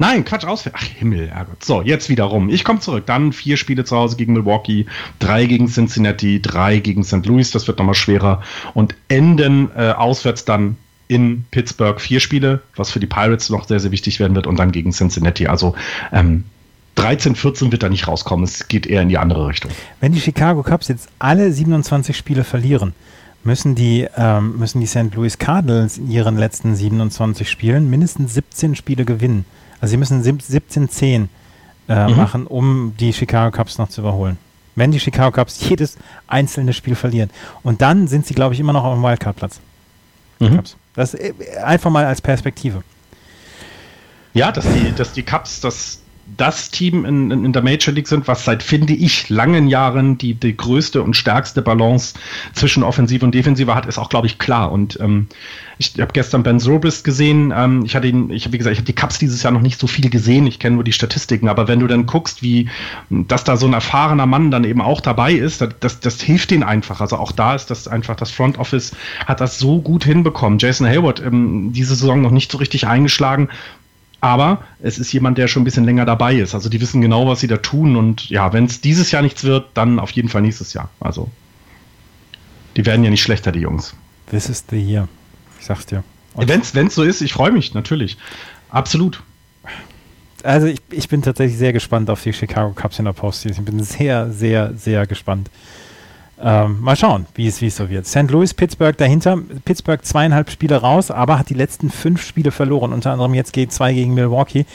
Nein, 0.01 0.23
Quatsch, 0.23 0.45
ausfällt. 0.45 0.75
Ach, 0.77 0.83
Himmel, 0.83 1.29
Herrgott. 1.29 1.63
So, 1.63 1.81
jetzt 1.81 2.07
wieder 2.07 2.23
rum. 2.23 2.49
Ich 2.49 2.63
komme 2.63 2.79
zurück. 2.79 3.05
Dann 3.05 3.33
vier 3.33 3.57
Spiele 3.57 3.83
zu 3.83 3.97
Hause 3.97 4.15
gegen 4.15 4.31
Milwaukee, 4.31 4.85
drei 5.19 5.45
gegen 5.45 5.67
Cincinnati, 5.67 6.41
drei 6.41 6.79
gegen 6.79 7.03
St. 7.03 7.25
Louis. 7.25 7.51
Das 7.51 7.67
wird 7.67 7.79
nochmal 7.79 7.95
schwerer. 7.95 8.41
Und 8.73 8.95
enden 9.09 9.69
äh, 9.75 9.91
auswärts 9.91 10.45
dann 10.45 10.77
in 11.09 11.43
Pittsburgh 11.51 11.99
vier 11.99 12.21
Spiele, 12.21 12.61
was 12.77 12.91
für 12.91 13.01
die 13.01 13.07
Pirates 13.07 13.49
noch 13.49 13.67
sehr, 13.67 13.81
sehr 13.81 13.91
wichtig 13.91 14.21
werden 14.21 14.35
wird. 14.35 14.47
Und 14.47 14.57
dann 14.57 14.71
gegen 14.71 14.93
Cincinnati. 14.93 15.47
Also, 15.47 15.75
ähm, 16.13 16.45
13, 16.95 17.35
14 17.35 17.73
wird 17.73 17.83
da 17.83 17.89
nicht 17.89 18.07
rauskommen. 18.07 18.45
Es 18.45 18.69
geht 18.69 18.87
eher 18.87 19.01
in 19.01 19.09
die 19.09 19.17
andere 19.17 19.47
Richtung. 19.47 19.71
Wenn 19.99 20.13
die 20.13 20.21
Chicago 20.21 20.63
Cubs 20.63 20.87
jetzt 20.87 21.09
alle 21.19 21.51
27 21.51 22.15
Spiele 22.15 22.45
verlieren, 22.45 22.93
müssen 23.43 23.75
die, 23.75 24.07
ähm, 24.15 24.57
müssen 24.57 24.79
die 24.79 24.87
St. 24.87 25.13
Louis 25.13 25.37
Cardinals 25.37 25.97
in 25.97 26.09
ihren 26.09 26.37
letzten 26.37 26.75
27 26.75 27.49
Spielen 27.49 27.89
mindestens 27.89 28.33
17 28.33 28.75
Spiele 28.75 29.03
gewinnen. 29.03 29.43
Also 29.81 29.91
sie 29.91 29.97
müssen 29.97 30.23
17-10 30.23 31.27
äh, 31.87 32.07
mhm. 32.07 32.15
machen, 32.15 32.47
um 32.47 32.93
die 32.99 33.13
Chicago 33.13 33.55
Cubs 33.55 33.77
noch 33.77 33.89
zu 33.89 34.01
überholen. 34.01 34.37
Wenn 34.75 34.91
die 34.91 34.99
Chicago 34.99 35.31
Cubs 35.31 35.59
jedes 35.67 35.97
einzelne 36.27 36.73
Spiel 36.73 36.95
verlieren. 36.95 37.29
Und 37.63 37.81
dann 37.81 38.07
sind 38.07 38.25
sie, 38.25 38.33
glaube 38.33 38.53
ich, 38.53 38.59
immer 38.59 38.73
noch 38.73 38.83
auf 38.83 38.93
dem 38.93 39.03
Wildcard-Platz. 39.03 39.59
Mhm. 40.39 40.61
Das 40.95 41.13
äh, 41.13 41.33
einfach 41.63 41.91
mal 41.91 42.05
als 42.05 42.21
Perspektive. 42.21 42.83
Ja, 44.33 44.51
dass 44.51 44.65
die, 44.65 44.93
dass 44.95 45.13
die 45.13 45.23
Cubs 45.23 45.59
das 45.59 45.99
das 46.37 46.71
Team 46.71 47.05
in, 47.05 47.31
in, 47.31 47.53
der 47.53 47.61
Major 47.61 47.93
League 47.93 48.07
sind, 48.07 48.27
was 48.27 48.45
seit, 48.45 48.63
finde 48.63 48.93
ich, 48.93 49.29
langen 49.29 49.67
Jahren 49.67 50.17
die, 50.17 50.33
die 50.33 50.55
größte 50.55 51.01
und 51.01 51.15
stärkste 51.15 51.61
Balance 51.61 52.15
zwischen 52.53 52.83
Offensive 52.83 53.25
und 53.25 53.33
Defensive 53.33 53.73
hat, 53.75 53.85
ist 53.85 53.97
auch, 53.97 54.09
glaube 54.09 54.27
ich, 54.27 54.37
klar. 54.37 54.71
Und 54.71 54.99
ähm, 54.99 55.27
ich 55.79 55.93
habe 55.97 56.11
gestern 56.11 56.43
Ben 56.43 56.59
Zobrist 56.59 57.05
gesehen. 57.05 57.53
Ähm, 57.55 57.85
ich 57.85 57.95
hatte 57.95 58.07
ihn, 58.07 58.29
ich 58.31 58.51
wie 58.51 58.57
gesagt, 58.57 58.73
ich 58.73 58.79
habe 58.79 58.85
die 58.85 58.93
Cups 58.93 59.17
dieses 59.17 59.43
Jahr 59.43 59.53
noch 59.53 59.61
nicht 59.61 59.79
so 59.79 59.87
viel 59.87 60.09
gesehen. 60.09 60.45
Ich 60.45 60.59
kenne 60.59 60.75
nur 60.75 60.83
die 60.83 60.91
Statistiken. 60.91 61.47
Aber 61.47 61.69
wenn 61.69 61.79
du 61.79 61.87
dann 61.87 62.05
guckst, 62.05 62.43
wie, 62.43 62.69
dass 63.09 63.45
da 63.45 63.55
so 63.55 63.65
ein 63.65 63.73
erfahrener 63.73 64.25
Mann 64.25 64.51
dann 64.51 64.65
eben 64.65 64.81
auch 64.81 64.99
dabei 64.99 65.31
ist, 65.31 65.65
das, 65.79 66.01
das 66.01 66.21
hilft 66.21 66.51
ihnen 66.51 66.63
einfach. 66.63 66.99
Also 66.99 67.15
auch 67.15 67.31
da 67.31 67.55
ist 67.55 67.67
das 67.71 67.87
einfach, 67.87 68.17
das 68.17 68.29
Front 68.29 68.59
Office 68.59 68.93
hat 69.25 69.39
das 69.39 69.57
so 69.57 69.79
gut 69.81 70.03
hinbekommen. 70.03 70.59
Jason 70.59 70.85
Hayward 70.85 71.21
ähm, 71.21 71.71
diese 71.71 71.95
Saison 71.95 72.21
noch 72.21 72.31
nicht 72.31 72.51
so 72.51 72.57
richtig 72.57 72.85
eingeschlagen. 72.85 73.47
Aber 74.21 74.63
es 74.81 74.99
ist 74.99 75.13
jemand, 75.13 75.37
der 75.37 75.47
schon 75.47 75.61
ein 75.61 75.65
bisschen 75.65 75.85
länger 75.85 76.05
dabei 76.05 76.35
ist. 76.35 76.53
Also 76.53 76.69
die 76.69 76.81
wissen 76.81 77.01
genau, 77.01 77.27
was 77.27 77.39
sie 77.39 77.47
da 77.47 77.57
tun. 77.57 77.95
Und 77.95 78.29
ja, 78.29 78.51
wenn 78.51 78.65
es 78.65 78.81
dieses 78.81 79.11
Jahr 79.11 79.21
nichts 79.21 79.43
wird, 79.43 79.69
dann 79.75 79.99
auf 79.99 80.11
jeden 80.11 80.29
Fall 80.29 80.41
nächstes 80.41 80.73
Jahr. 80.73 80.89
Also 80.99 81.29
die 82.75 82.85
werden 82.85 83.03
ja 83.03 83.09
nicht 83.09 83.21
schlechter, 83.21 83.51
die 83.51 83.59
Jungs. 83.59 83.95
This 84.29 84.49
is 84.49 84.63
the 84.69 84.77
year. 84.77 85.07
Ich 85.59 85.65
sag's 85.65 85.85
dir. 85.85 86.03
Wenn 86.35 86.61
es 86.61 86.95
so 86.95 87.03
ist, 87.03 87.21
ich 87.21 87.33
freue 87.33 87.51
mich 87.51 87.73
natürlich. 87.73 88.17
Absolut. 88.69 89.21
Also 90.43 90.67
ich, 90.67 90.79
ich 90.91 91.09
bin 91.09 91.21
tatsächlich 91.21 91.57
sehr 91.57 91.73
gespannt 91.73 92.09
auf 92.09 92.23
die 92.23 92.31
Chicago 92.31 92.71
Cubs 92.73 92.99
in 92.99 93.05
der 93.05 93.13
Postseason. 93.13 93.65
Ich 93.65 93.71
bin 93.71 93.83
sehr, 93.83 94.31
sehr, 94.31 94.73
sehr 94.75 95.05
gespannt. 95.05 95.49
Ähm, 96.41 96.79
mal 96.79 96.95
schauen, 96.95 97.25
wie 97.35 97.47
es, 97.47 97.61
wie 97.61 97.67
es 97.67 97.75
so 97.75 97.89
wird. 97.89 98.07
St. 98.07 98.29
Louis, 98.29 98.53
Pittsburgh 98.53 98.97
dahinter. 98.97 99.37
Pittsburgh 99.65 100.03
zweieinhalb 100.03 100.49
Spiele 100.49 100.77
raus, 100.77 101.11
aber 101.11 101.37
hat 101.37 101.49
die 101.49 101.53
letzten 101.53 101.89
fünf 101.89 102.23
Spiele 102.23 102.51
verloren. 102.51 102.93
Unter 102.93 103.11
anderem 103.11 103.33
jetzt 103.33 103.51
geht 103.51 103.73
zwei 103.73 103.93
gegen 103.93 104.13
Milwaukee. 104.13 104.65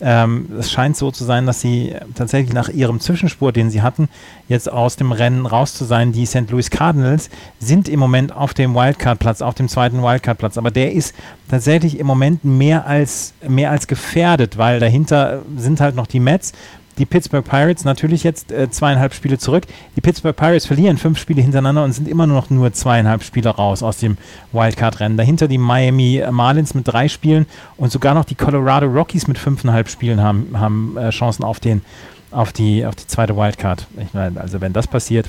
Ähm, 0.00 0.48
es 0.58 0.70
scheint 0.70 0.98
so 0.98 1.10
zu 1.10 1.24
sein, 1.24 1.46
dass 1.46 1.62
sie 1.62 1.94
tatsächlich 2.14 2.52
nach 2.52 2.68
ihrem 2.68 3.00
Zwischenspur, 3.00 3.52
den 3.52 3.70
sie 3.70 3.80
hatten, 3.80 4.08
jetzt 4.48 4.70
aus 4.70 4.96
dem 4.96 5.12
Rennen 5.12 5.46
raus 5.46 5.74
zu 5.74 5.84
sein. 5.84 6.12
Die 6.12 6.26
St. 6.26 6.50
Louis 6.50 6.68
Cardinals 6.68 7.30
sind 7.58 7.88
im 7.88 8.00
Moment 8.00 8.30
auf 8.30 8.52
dem 8.52 8.74
Wildcard-Platz, 8.74 9.40
auf 9.40 9.54
dem 9.54 9.68
zweiten 9.68 10.02
Wildcard-Platz. 10.02 10.58
Aber 10.58 10.70
der 10.70 10.92
ist 10.92 11.14
tatsächlich 11.48 11.98
im 11.98 12.06
Moment 12.06 12.44
mehr 12.44 12.86
als, 12.86 13.32
mehr 13.48 13.70
als 13.70 13.86
gefährdet, 13.86 14.58
weil 14.58 14.78
dahinter 14.78 15.40
sind 15.56 15.80
halt 15.80 15.94
noch 15.94 16.06
die 16.06 16.20
Mets 16.20 16.52
die 16.98 17.06
Pittsburgh 17.06 17.44
Pirates 17.44 17.84
natürlich 17.84 18.22
jetzt 18.22 18.52
äh, 18.52 18.70
zweieinhalb 18.70 19.14
Spiele 19.14 19.38
zurück. 19.38 19.64
Die 19.96 20.00
Pittsburgh 20.00 20.36
Pirates 20.36 20.66
verlieren 20.66 20.98
fünf 20.98 21.18
Spiele 21.18 21.42
hintereinander 21.42 21.84
und 21.84 21.92
sind 21.92 22.08
immer 22.08 22.26
nur 22.26 22.36
noch 22.36 22.50
nur 22.50 22.72
zweieinhalb 22.72 23.22
Spiele 23.22 23.50
raus 23.50 23.82
aus 23.82 23.98
dem 23.98 24.16
Wildcard-Rennen. 24.52 25.16
Dahinter 25.16 25.48
die 25.48 25.58
Miami 25.58 26.22
Marlins 26.30 26.74
mit 26.74 26.86
drei 26.86 27.08
Spielen 27.08 27.46
und 27.76 27.90
sogar 27.90 28.14
noch 28.14 28.24
die 28.24 28.34
Colorado 28.34 28.86
Rockies 28.86 29.26
mit 29.26 29.38
fünfeinhalb 29.38 29.88
Spielen 29.88 30.20
haben, 30.22 30.48
haben 30.54 30.96
äh, 30.96 31.10
Chancen 31.10 31.44
auf, 31.44 31.60
den, 31.60 31.82
auf, 32.30 32.52
die, 32.52 32.86
auf 32.86 32.94
die 32.94 33.06
zweite 33.06 33.36
Wildcard. 33.36 33.86
Ich 34.00 34.14
meine, 34.14 34.40
also 34.40 34.60
wenn 34.60 34.72
das 34.72 34.86
passiert. 34.86 35.28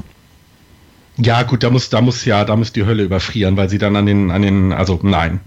Ja, 1.18 1.44
gut, 1.44 1.64
da 1.64 1.70
muss, 1.70 1.90
da 1.90 2.02
muss 2.02 2.26
ja, 2.26 2.44
da 2.44 2.56
muss 2.56 2.74
die 2.74 2.86
Hölle 2.86 3.04
überfrieren, 3.04 3.56
weil 3.56 3.70
sie 3.70 3.78
dann 3.78 3.96
an 3.96 4.06
den, 4.06 4.32
an 4.32 4.42
den, 4.42 4.74
also 4.74 5.00
nein, 5.02 5.40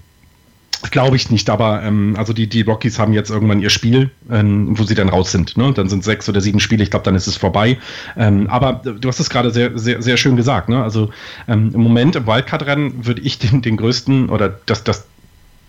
Glaube 0.91 1.17
ich 1.17 1.31
nicht, 1.31 1.51
aber 1.51 1.83
ähm, 1.83 2.15
also 2.17 2.33
die, 2.33 2.47
die 2.47 2.63
Rockies 2.63 2.99
haben 2.99 3.13
jetzt 3.13 3.31
irgendwann 3.31 3.61
ihr 3.61 3.71
Spiel, 3.71 4.11
ähm, 4.31 4.79
wo 4.79 4.85
sie 4.85 4.95
dann 4.95 5.09
raus 5.09 5.33
sind. 5.33 5.57
Ne? 5.57 5.73
Dann 5.73 5.89
sind 5.89 6.05
sechs 6.05 6.29
oder 6.29 6.41
sieben 6.41 6.61
Spiele, 6.61 6.85
ich 6.85 6.91
glaube, 6.91 7.05
dann 7.05 7.17
ist 7.17 7.27
es 7.27 7.37
vorbei. 7.37 7.79
Ähm, 8.17 8.49
aber 8.49 8.75
du 8.75 9.09
hast 9.09 9.19
es 9.19 9.29
gerade 9.29 9.51
sehr, 9.51 9.77
sehr, 9.77 10.03
sehr 10.03 10.17
schön 10.17 10.37
gesagt. 10.37 10.69
Ne? 10.69 10.83
Also 10.83 11.11
ähm, 11.49 11.73
im 11.75 11.81
Moment 11.81 12.15
im 12.15 12.27
Wildcard-Rennen 12.27 13.07
würde 13.07 13.23
ich 13.23 13.39
den, 13.39 13.61
den 13.61 13.77
größten 13.77 14.29
oder 14.29 14.49
das, 14.67 14.85
das, 14.85 15.05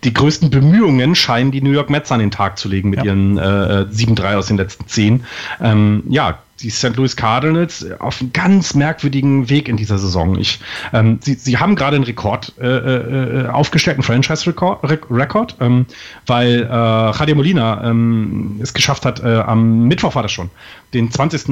die 0.04 0.14
größten 0.14 0.50
Bemühungen 0.50 1.16
scheinen 1.16 1.52
die 1.52 1.62
New 1.62 1.72
York 1.72 1.90
Mets 1.90 2.12
an 2.12 2.20
den 2.20 2.32
Tag 2.32 2.58
zu 2.58 2.70
legen 2.70 2.90
mit 2.90 3.00
ja. 3.00 3.06
ihren 3.06 3.38
äh, 3.38 3.86
7-3 3.92 4.36
aus 4.36 4.48
den 4.48 4.58
letzten 4.58 4.88
zehn. 4.88 5.26
Ähm, 5.62 6.04
ja, 6.10 6.40
die 6.62 6.70
St. 6.70 6.96
Louis 6.96 7.16
Cardinals 7.16 7.86
auf 8.00 8.20
einem 8.20 8.34
ganz 8.34 8.74
merkwürdigen 8.74 9.50
Weg 9.50 9.70
in 9.70 9.78
dieser 9.78 9.98
Saison. 9.98 10.38
Ich, 10.38 10.60
ähm, 10.94 11.20
sie, 11.22 11.36
sie 11.36 11.58
haben 11.58 11.76
gerade 11.76 11.96
einen 11.96 12.06
Rekord 12.06 12.54
äh, 12.60 12.68
äh, 12.68 13.48
aufgestellt, 13.48 13.96
einen 13.96 14.04
Franchise-Rekord, 14.04 15.56
ähm, 15.60 15.86
weil 16.28 16.64
äh, 16.64 16.68
Javier 16.68 17.36
Molina 17.36 17.90
ähm, 17.90 18.60
es 18.62 18.74
geschafft 18.74 19.06
hat, 19.06 19.24
äh, 19.24 19.38
am 19.38 19.88
Mittwoch 19.88 20.16
war 20.16 20.24
das 20.24 20.32
schon, 20.32 20.50
den 20.94 21.12
20. 21.12 21.50
Äh, 21.50 21.52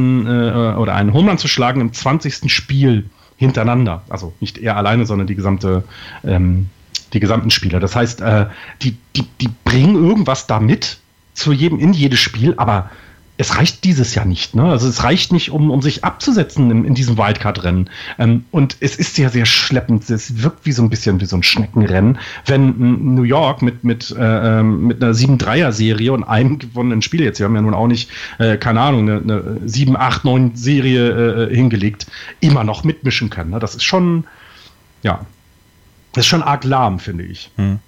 oder 0.76 0.96
einen 0.96 1.14
Homerun 1.14 1.38
zu 1.38 1.48
schlagen 1.48 1.82
im 1.82 1.94
20. 1.94 2.52
Spiel 2.52 3.10
hintereinander. 3.38 4.04
Also 4.10 4.34
nicht 4.40 4.58
er 4.58 4.76
alleine, 4.78 5.06
sondern 5.06 5.28
die 5.28 5.36
gesamte 5.36 5.84
ähm, 6.26 6.70
die 7.14 7.20
gesamten 7.20 7.52
Spieler. 7.52 7.80
Das 7.80 7.96
heißt, 7.96 8.22
äh, 8.22 8.48
die, 8.82 8.98
die, 9.16 9.26
die 9.42 9.50
bringen 9.64 9.96
irgendwas 9.96 10.48
da 10.48 10.60
mit 10.60 11.00
zu 11.34 11.52
jedem, 11.52 11.80
in 11.80 11.94
jedes 11.94 12.20
Spiel, 12.20 12.54
aber 12.58 12.90
es 13.38 13.56
reicht 13.56 13.84
dieses 13.84 14.16
Jahr 14.16 14.26
nicht. 14.26 14.56
Ne? 14.56 14.64
Also 14.64 14.88
es 14.88 15.04
reicht 15.04 15.32
nicht, 15.32 15.52
um, 15.52 15.70
um 15.70 15.82
sich 15.82 16.04
abzusetzen 16.04 16.72
in, 16.72 16.86
in 16.86 16.96
diesem 16.96 17.18
Wildcard-Rennen. 17.18 17.90
Ähm, 18.18 18.46
und 18.50 18.78
es 18.80 18.96
ist 18.96 19.18
ja 19.18 19.30
sehr 19.30 19.46
schleppend. 19.46 20.10
Es 20.10 20.42
wirkt 20.42 20.66
wie 20.66 20.72
so 20.72 20.82
ein 20.82 20.90
bisschen 20.90 21.22
wie 21.22 21.26
so 21.26 21.36
ein 21.38 21.44
Schneckenrennen, 21.44 22.18
wenn 22.48 23.16
New 23.16 23.24
York 23.24 23.62
mit, 23.62 23.84
mit, 23.84 24.14
äh, 24.18 24.60
ähm, 24.60 24.88
mit 24.88 25.04
einer 25.04 25.14
7-3er-Serie 25.14 26.12
und 26.12 26.24
einem 26.24 26.58
gewonnenen 26.58 27.04
Spiel 27.04 27.22
jetzt, 27.22 27.40
wir 27.40 27.46
haben 27.46 27.56
ja 27.56 27.62
nun 27.62 27.76
auch 27.76 27.88
nicht, 27.88 28.10
äh, 28.40 28.58
keine 28.58 28.82
Ahnung, 28.82 29.10
eine, 29.10 29.22
eine 29.22 29.60
7, 29.66 29.96
8, 29.96 30.26
9 30.26 30.56
Serie 30.56 31.50
äh, 31.50 31.56
hingelegt, 31.56 32.08
immer 32.40 32.64
noch 32.64 32.84
mitmischen 32.84 33.30
können. 33.30 33.52
Ne? 33.52 33.60
Das 33.60 33.76
ist 33.76 33.84
schon, 33.84 34.24
ja, 35.04 35.26
das 36.18 36.26
ist 36.26 36.30
schon 36.30 36.44
arg 36.44 36.64
lahm, 36.64 37.00
finde 37.00 37.24
ich. 37.24 37.52
Hm. 37.56 37.80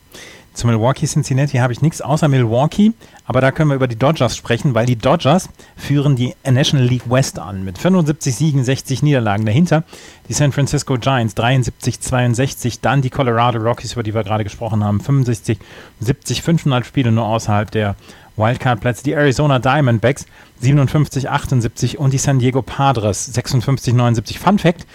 Zu 0.53 0.67
Milwaukee 0.67 1.05
Cincinnati 1.05 1.57
habe 1.57 1.71
ich 1.71 1.81
nichts 1.81 2.01
außer 2.01 2.27
Milwaukee, 2.27 2.91
aber 3.25 3.39
da 3.39 3.51
können 3.51 3.69
wir 3.69 3.75
über 3.75 3.87
die 3.87 3.95
Dodgers 3.95 4.35
sprechen, 4.35 4.73
weil 4.73 4.85
die 4.85 4.97
Dodgers 4.97 5.47
führen 5.77 6.15
die 6.15 6.35
National 6.43 6.85
League 6.85 7.09
West 7.09 7.39
an 7.39 7.63
mit 7.63 7.77
75 7.77 8.35
Siegen, 8.35 8.63
60 8.63 9.01
Niederlagen. 9.01 9.45
Dahinter 9.45 9.83
die 10.27 10.33
San 10.33 10.51
Francisco 10.51 10.97
Giants 10.97 11.33
73, 11.35 12.01
62, 12.01 12.81
dann 12.81 13.01
die 13.01 13.09
Colorado 13.09 13.59
Rockies, 13.59 13.93
über 13.93 14.03
die 14.03 14.13
wir 14.13 14.23
gerade 14.23 14.43
gesprochen 14.43 14.83
haben, 14.83 14.99
65, 14.99 15.59
70, 16.01 16.41
500 16.41 16.85
Spiele 16.85 17.11
nur 17.11 17.25
außerhalb 17.25 17.71
der 17.71 17.95
Wildcard-Plätze, 18.35 19.03
die 19.03 19.13
Arizona 19.13 19.59
Diamondbacks 19.59 20.25
57, 20.59 21.29
78 21.29 21.99
und 21.99 22.11
die 22.11 22.17
San 22.17 22.39
Diego 22.39 22.61
Padres 22.61 23.25
56, 23.25 23.93
79. 23.93 24.39
Fun 24.39 24.59
Fact, 24.59 24.85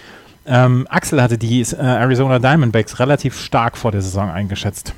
ähm, 0.47 0.87
Axel 0.91 1.23
hatte 1.23 1.39
die 1.39 1.61
äh, 1.61 1.77
Arizona 1.77 2.39
Diamondbacks 2.39 2.99
relativ 2.99 3.41
stark 3.41 3.77
vor 3.77 3.93
der 3.93 4.03
Saison 4.03 4.31
eingeschätzt. 4.31 4.95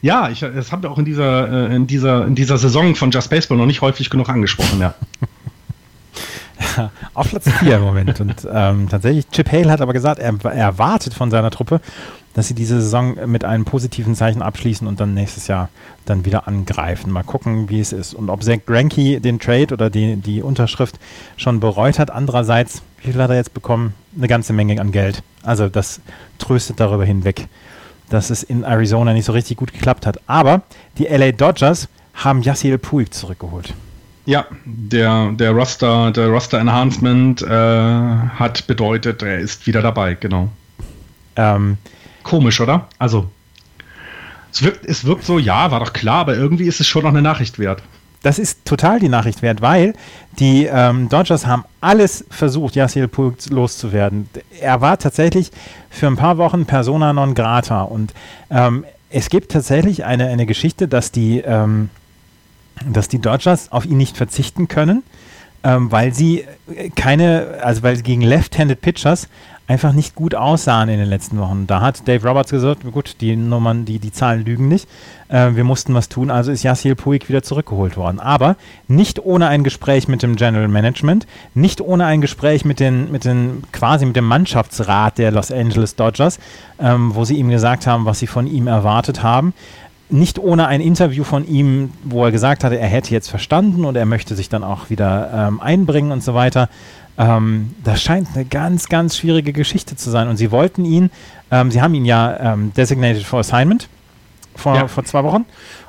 Ja, 0.00 0.30
ich, 0.30 0.40
das 0.40 0.72
haben 0.72 0.82
wir 0.82 0.90
auch 0.90 0.98
in 0.98 1.04
dieser, 1.04 1.70
äh, 1.70 1.74
in, 1.74 1.86
dieser, 1.86 2.26
in 2.26 2.34
dieser 2.34 2.58
Saison 2.58 2.94
von 2.94 3.10
Just 3.10 3.30
Baseball 3.30 3.58
noch 3.58 3.66
nicht 3.66 3.82
häufig 3.82 4.10
genug 4.10 4.28
angesprochen, 4.28 4.80
ja. 4.80 4.94
ja 6.76 6.90
auf 7.14 7.28
Platz 7.28 7.50
4 7.50 7.76
im 7.76 7.82
Moment. 7.82 8.20
Und 8.20 8.46
ähm, 8.50 8.88
tatsächlich, 8.88 9.28
Chip 9.28 9.52
Hale 9.52 9.70
hat 9.70 9.80
aber 9.80 9.92
gesagt, 9.92 10.18
er, 10.18 10.34
er 10.44 10.52
erwartet 10.52 11.14
von 11.14 11.30
seiner 11.30 11.50
Truppe, 11.50 11.80
dass 12.36 12.48
sie 12.48 12.54
diese 12.54 12.82
Saison 12.82 13.16
mit 13.24 13.44
einem 13.44 13.64
positiven 13.64 14.14
Zeichen 14.14 14.42
abschließen 14.42 14.86
und 14.86 15.00
dann 15.00 15.14
nächstes 15.14 15.46
Jahr 15.46 15.70
dann 16.04 16.26
wieder 16.26 16.46
angreifen. 16.46 17.10
Mal 17.10 17.22
gucken, 17.22 17.70
wie 17.70 17.80
es 17.80 17.92
ist. 17.92 18.12
Und 18.12 18.28
ob 18.28 18.42
Zach 18.42 18.58
Granke 18.66 19.22
den 19.22 19.40
Trade 19.40 19.72
oder 19.72 19.88
die, 19.88 20.16
die 20.16 20.42
Unterschrift 20.42 21.00
schon 21.38 21.60
bereut 21.60 21.98
hat. 21.98 22.10
Andererseits, 22.10 22.82
wie 23.02 23.12
viel 23.12 23.22
hat 23.22 23.30
er 23.30 23.36
jetzt 23.36 23.54
bekommen? 23.54 23.94
Eine 24.14 24.28
ganze 24.28 24.52
Menge 24.52 24.78
an 24.78 24.92
Geld. 24.92 25.22
Also 25.42 25.70
das 25.70 26.02
tröstet 26.38 26.78
darüber 26.78 27.06
hinweg 27.06 27.48
dass 28.08 28.30
es 28.30 28.42
in 28.42 28.62
Arizona 28.62 29.12
nicht 29.12 29.24
so 29.24 29.32
richtig 29.32 29.56
gut 29.56 29.72
geklappt 29.72 30.06
hat. 30.06 30.20
Aber 30.26 30.62
die 30.98 31.06
LA 31.06 31.32
Dodgers 31.32 31.88
haben 32.14 32.42
Yasiel 32.42 32.78
Puig 32.78 33.12
zurückgeholt. 33.12 33.74
Ja, 34.26 34.46
der, 34.64 35.32
der 35.32 35.52
Roster, 35.52 36.10
der 36.10 36.28
Roster 36.28 36.58
Enhancement 36.58 37.42
äh, 37.42 37.48
hat 37.48 38.66
bedeutet, 38.66 39.22
er 39.22 39.38
ist 39.38 39.66
wieder 39.66 39.82
dabei, 39.82 40.14
genau. 40.14 40.48
Ähm, 41.36 41.78
Komisch, 42.26 42.60
oder? 42.60 42.88
Also, 42.98 43.30
es 44.52 44.62
wirkt, 44.62 44.84
es 44.84 45.04
wirkt 45.04 45.24
so, 45.24 45.38
ja, 45.38 45.70
war 45.70 45.80
doch 45.80 45.92
klar, 45.92 46.20
aber 46.20 46.36
irgendwie 46.36 46.64
ist 46.64 46.80
es 46.80 46.86
schon 46.86 47.02
noch 47.02 47.10
eine 47.10 47.22
Nachricht 47.22 47.58
wert 47.58 47.82
das 48.26 48.40
ist 48.40 48.64
total 48.64 48.98
die 48.98 49.08
Nachricht 49.08 49.40
wert, 49.40 49.62
weil 49.62 49.94
die 50.40 50.64
ähm, 50.64 51.08
Dodgers 51.08 51.46
haben 51.46 51.64
alles 51.80 52.24
versucht, 52.28 52.74
Yasiel 52.74 53.06
Puig 53.06 53.36
loszuwerden. 53.50 54.28
Er 54.60 54.80
war 54.80 54.98
tatsächlich 54.98 55.52
für 55.90 56.08
ein 56.08 56.16
paar 56.16 56.36
Wochen 56.36 56.66
Persona 56.66 57.12
non 57.12 57.34
grata 57.34 57.82
und 57.82 58.12
ähm, 58.50 58.84
es 59.10 59.28
gibt 59.28 59.52
tatsächlich 59.52 60.04
eine, 60.04 60.26
eine 60.26 60.44
Geschichte, 60.44 60.88
dass 60.88 61.12
die, 61.12 61.38
ähm, 61.38 61.88
dass 62.84 63.06
die 63.06 63.20
Dodgers 63.20 63.70
auf 63.70 63.86
ihn 63.86 63.96
nicht 63.96 64.16
verzichten 64.16 64.66
können, 64.66 65.04
ähm, 65.62 65.92
weil 65.92 66.12
sie 66.12 66.44
keine, 66.96 67.58
also 67.62 67.84
weil 67.84 67.94
sie 67.94 68.02
gegen 68.02 68.22
Left-Handed 68.22 68.80
Pitchers 68.80 69.28
einfach 69.66 69.92
nicht 69.92 70.14
gut 70.14 70.34
aussahen 70.34 70.88
in 70.88 70.98
den 70.98 71.08
letzten 71.08 71.38
Wochen. 71.38 71.66
Da 71.66 71.80
hat 71.80 72.06
Dave 72.06 72.26
Roberts 72.26 72.50
gesagt, 72.50 72.90
gut, 72.92 73.16
die 73.20 73.36
Nummern, 73.36 73.84
die, 73.84 73.98
die 73.98 74.12
Zahlen 74.12 74.44
lügen 74.44 74.68
nicht. 74.68 74.88
Äh, 75.28 75.54
wir 75.54 75.64
mussten 75.64 75.94
was 75.94 76.08
tun, 76.08 76.30
also 76.30 76.52
ist 76.52 76.62
Yasiel 76.62 76.94
Puig 76.94 77.28
wieder 77.28 77.42
zurückgeholt 77.42 77.96
worden. 77.96 78.20
Aber 78.20 78.56
nicht 78.86 79.24
ohne 79.24 79.48
ein 79.48 79.64
Gespräch 79.64 80.08
mit 80.08 80.22
dem 80.22 80.36
General 80.36 80.68
Management, 80.68 81.26
nicht 81.54 81.80
ohne 81.80 82.06
ein 82.06 82.20
Gespräch 82.20 82.64
mit 82.64 82.80
den, 82.80 83.10
mit 83.10 83.24
den 83.24 83.62
quasi 83.72 84.06
mit 84.06 84.16
dem 84.16 84.26
Mannschaftsrat 84.26 85.18
der 85.18 85.32
Los 85.32 85.50
Angeles 85.50 85.96
Dodgers, 85.96 86.38
ähm, 86.78 87.14
wo 87.14 87.24
sie 87.24 87.36
ihm 87.36 87.48
gesagt 87.48 87.86
haben, 87.86 88.04
was 88.04 88.20
sie 88.20 88.26
von 88.26 88.46
ihm 88.46 88.66
erwartet 88.66 89.22
haben 89.22 89.52
nicht 90.08 90.38
ohne 90.38 90.68
ein 90.68 90.80
Interview 90.80 91.24
von 91.24 91.48
ihm, 91.48 91.90
wo 92.04 92.24
er 92.24 92.30
gesagt 92.30 92.62
hatte, 92.62 92.78
er 92.78 92.86
hätte 92.86 93.10
jetzt 93.10 93.28
verstanden 93.28 93.84
und 93.84 93.96
er 93.96 94.06
möchte 94.06 94.36
sich 94.36 94.48
dann 94.48 94.62
auch 94.62 94.88
wieder 94.88 95.30
ähm, 95.34 95.60
einbringen 95.60 96.12
und 96.12 96.22
so 96.22 96.34
weiter. 96.34 96.68
Ähm, 97.18 97.74
das 97.82 98.02
scheint 98.02 98.28
eine 98.34 98.44
ganz, 98.44 98.88
ganz 98.88 99.16
schwierige 99.16 99.52
Geschichte 99.52 99.96
zu 99.96 100.10
sein. 100.10 100.28
Und 100.28 100.36
sie 100.36 100.50
wollten 100.50 100.84
ihn, 100.84 101.10
ähm, 101.50 101.70
sie 101.70 101.80
haben 101.80 101.94
ihn 101.94 102.04
ja 102.04 102.54
ähm, 102.54 102.72
designated 102.74 103.24
for 103.24 103.40
assignment 103.40 103.88
vor, 104.54 104.74
ja. 104.74 104.88
vor 104.88 105.04
zwei 105.04 105.24
Wochen. 105.24 105.44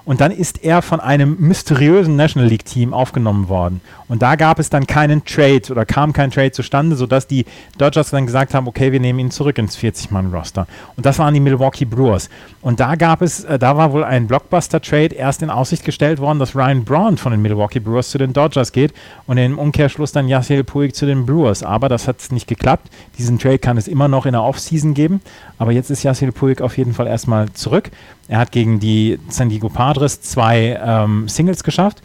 Und 0.07 0.21
dann 0.21 0.31
ist 0.31 0.63
er 0.63 0.81
von 0.81 1.01
einem 1.01 1.35
mysteriösen 1.37 2.15
National 2.15 2.47
League 2.47 2.63
Team 2.63 2.93
aufgenommen 2.93 3.49
worden. 3.49 3.81
Und 4.07 4.21
da 4.21 4.37
gab 4.37 4.57
es 4.57 4.69
dann 4.69 4.87
keinen 4.87 5.25
Trade 5.25 5.63
oder 5.69 5.85
kam 5.85 6.13
kein 6.13 6.31
Trade 6.31 6.53
zustande, 6.53 6.95
sodass 6.95 7.27
die 7.27 7.43
Dodgers 7.77 8.11
dann 8.11 8.25
gesagt 8.25 8.53
haben, 8.53 8.69
okay, 8.69 8.93
wir 8.93 9.01
nehmen 9.01 9.19
ihn 9.19 9.31
zurück 9.31 9.57
ins 9.57 9.77
40-Mann-Roster. 9.77 10.65
Und 10.95 11.05
das 11.05 11.19
waren 11.19 11.33
die 11.33 11.41
Milwaukee 11.41 11.83
Brewers. 11.83 12.29
Und 12.61 12.79
da 12.79 12.95
gab 12.95 13.21
es, 13.21 13.43
äh, 13.43 13.59
da 13.59 13.75
war 13.75 13.91
wohl 13.91 14.05
ein 14.05 14.27
Blockbuster-Trade 14.27 15.13
erst 15.13 15.41
in 15.41 15.49
Aussicht 15.49 15.83
gestellt 15.83 16.19
worden, 16.19 16.39
dass 16.39 16.55
Ryan 16.55 16.85
Braun 16.85 17.17
von 17.17 17.33
den 17.33 17.41
Milwaukee 17.41 17.81
Brewers 17.81 18.09
zu 18.09 18.17
den 18.17 18.31
Dodgers 18.31 18.71
geht 18.71 18.93
und 19.25 19.37
im 19.37 19.59
Umkehrschluss 19.59 20.13
dann 20.13 20.29
Yasiel 20.29 20.63
Puig 20.63 20.95
zu 20.95 21.05
den 21.05 21.25
Brewers. 21.25 21.63
Aber 21.63 21.89
das 21.89 22.07
hat 22.07 22.31
nicht 22.31 22.47
geklappt. 22.47 22.89
Diesen 23.17 23.39
Trade 23.39 23.59
kann 23.59 23.75
es 23.75 23.89
immer 23.89 24.07
noch 24.07 24.25
in 24.25 24.31
der 24.31 24.43
Offseason 24.43 24.93
geben. 24.93 25.19
Aber 25.57 25.73
jetzt 25.73 25.89
ist 25.89 26.03
Yasiel 26.03 26.31
Puig 26.31 26.61
auf 26.61 26.77
jeden 26.77 26.93
Fall 26.93 27.07
erstmal 27.07 27.51
zurück. 27.51 27.91
Er 28.27 28.39
hat 28.39 28.51
gegen 28.51 28.79
die 28.79 29.19
San 29.29 29.49
Diego 29.49 29.69
Padres 29.69 30.21
zwei 30.21 30.79
ähm, 30.83 31.27
Singles 31.29 31.63
geschafft 31.63 32.01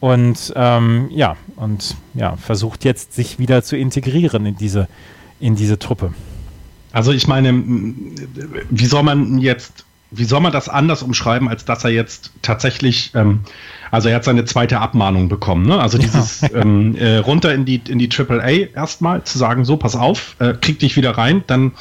und 0.00 0.52
ähm, 0.56 1.08
ja, 1.10 1.36
und 1.56 1.96
ja, 2.14 2.36
versucht 2.36 2.84
jetzt 2.84 3.14
sich 3.14 3.38
wieder 3.38 3.62
zu 3.62 3.76
integrieren 3.76 4.46
in 4.46 4.56
diese, 4.56 4.88
in 5.40 5.54
diese 5.54 5.78
Truppe. 5.78 6.12
Also 6.92 7.12
ich 7.12 7.28
meine, 7.28 7.52
wie 8.70 8.86
soll 8.86 9.02
man 9.02 9.38
jetzt, 9.38 9.84
wie 10.10 10.24
soll 10.24 10.40
man 10.40 10.52
das 10.52 10.68
anders 10.68 11.02
umschreiben, 11.02 11.48
als 11.48 11.64
dass 11.64 11.84
er 11.84 11.90
jetzt 11.90 12.30
tatsächlich, 12.40 13.10
ähm, 13.14 13.40
also 13.90 14.08
er 14.08 14.16
hat 14.16 14.24
seine 14.24 14.44
zweite 14.44 14.80
Abmahnung 14.80 15.28
bekommen, 15.28 15.66
ne? 15.66 15.78
Also 15.78 15.98
dieses 15.98 16.42
ja. 16.42 16.48
ähm, 16.54 16.94
äh, 16.96 17.18
runter 17.18 17.52
in 17.52 17.66
die 17.66 17.82
in 17.88 17.98
die 17.98 18.08
AAA 18.10 18.72
erstmal 18.74 19.24
zu 19.24 19.36
sagen, 19.36 19.64
so 19.64 19.76
pass 19.76 19.94
auf, 19.94 20.36
äh, 20.38 20.54
krieg 20.54 20.78
dich 20.78 20.96
wieder 20.96 21.18
rein, 21.18 21.44
dann 21.46 21.72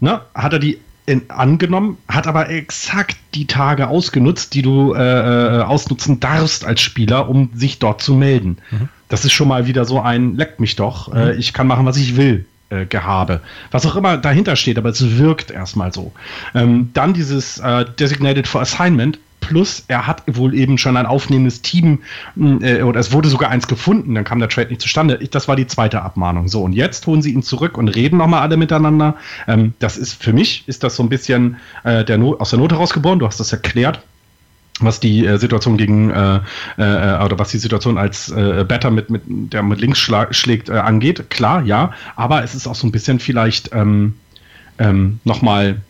ne, 0.00 0.20
hat 0.34 0.52
er 0.52 0.58
die 0.58 0.78
in, 1.06 1.28
angenommen, 1.28 1.98
hat 2.08 2.26
aber 2.26 2.48
exakt 2.48 3.16
die 3.34 3.46
Tage 3.46 3.88
ausgenutzt, 3.88 4.54
die 4.54 4.62
du 4.62 4.94
äh, 4.94 5.00
äh, 5.00 5.62
ausnutzen 5.62 6.20
darfst 6.20 6.64
als 6.64 6.80
Spieler, 6.80 7.28
um 7.28 7.50
sich 7.54 7.78
dort 7.78 8.00
zu 8.02 8.14
melden. 8.14 8.58
Mhm. 8.70 8.88
Das 9.08 9.24
ist 9.24 9.32
schon 9.32 9.48
mal 9.48 9.66
wieder 9.66 9.84
so 9.84 10.00
ein 10.00 10.36
Leck 10.36 10.60
mich 10.60 10.76
doch, 10.76 11.12
mhm. 11.12 11.18
äh, 11.18 11.32
ich 11.34 11.52
kann 11.52 11.66
machen, 11.66 11.86
was 11.86 11.96
ich 11.96 12.16
will. 12.16 12.46
Äh, 12.70 12.86
Gehabe. 12.86 13.40
Was 13.70 13.84
auch 13.84 13.94
immer 13.94 14.16
dahinter 14.16 14.56
steht, 14.56 14.78
aber 14.78 14.88
es 14.88 15.18
wirkt 15.18 15.50
erstmal 15.50 15.92
so. 15.92 16.12
Ähm, 16.54 16.90
dann 16.94 17.12
dieses 17.12 17.58
äh, 17.58 17.84
Designated 17.84 18.48
for 18.48 18.62
Assignment 18.62 19.18
Plus, 19.46 19.84
er 19.88 20.06
hat 20.06 20.22
wohl 20.26 20.54
eben 20.54 20.78
schon 20.78 20.96
ein 20.96 21.06
aufnehmendes 21.06 21.62
Team 21.62 22.00
hm, 22.34 22.62
äh, 22.62 22.82
oder 22.82 23.00
es 23.00 23.12
wurde 23.12 23.28
sogar 23.28 23.50
eins 23.50 23.68
gefunden, 23.68 24.14
dann 24.14 24.24
kam 24.24 24.38
der 24.38 24.48
Trade 24.48 24.68
nicht 24.68 24.80
zustande. 24.80 25.18
Ich, 25.20 25.30
das 25.30 25.48
war 25.48 25.56
die 25.56 25.66
zweite 25.66 26.02
Abmahnung. 26.02 26.48
So, 26.48 26.62
und 26.62 26.72
jetzt 26.72 27.06
holen 27.06 27.22
sie 27.22 27.32
ihn 27.32 27.42
zurück 27.42 27.76
und 27.76 27.88
reden 27.88 28.16
nochmal 28.18 28.40
alle 28.40 28.56
miteinander. 28.56 29.16
Ähm, 29.46 29.74
das 29.78 29.96
ist 29.96 30.22
für 30.22 30.32
mich, 30.32 30.64
ist 30.66 30.82
das 30.82 30.96
so 30.96 31.02
ein 31.02 31.08
bisschen 31.08 31.56
äh, 31.82 32.04
der 32.04 32.18
aus 32.22 32.50
der 32.50 32.58
Not 32.58 32.72
herausgeboren. 32.72 33.18
Du 33.18 33.26
hast 33.26 33.38
das 33.38 33.52
erklärt 33.52 34.00
was 34.80 34.98
die 34.98 35.24
äh, 35.24 35.38
Situation 35.38 35.76
gegen 35.76 36.10
äh, 36.10 36.40
äh, 36.78 37.24
oder 37.24 37.38
was 37.38 37.50
die 37.50 37.58
Situation 37.58 37.96
als 37.96 38.30
äh, 38.30 38.64
Better 38.66 38.90
mit, 38.90 39.08
mit 39.08 39.22
der 39.52 39.62
mit 39.62 39.80
links 39.80 40.00
schlägt 40.30 40.68
äh, 40.68 40.72
angeht, 40.72 41.30
klar, 41.30 41.62
ja, 41.62 41.92
aber 42.16 42.42
es 42.42 42.56
ist 42.56 42.66
auch 42.66 42.74
so 42.74 42.86
ein 42.86 42.90
bisschen 42.90 43.20
vielleicht 43.20 43.70
ähm, 43.72 44.14
ähm, 44.78 45.20
nochmal 45.22 45.80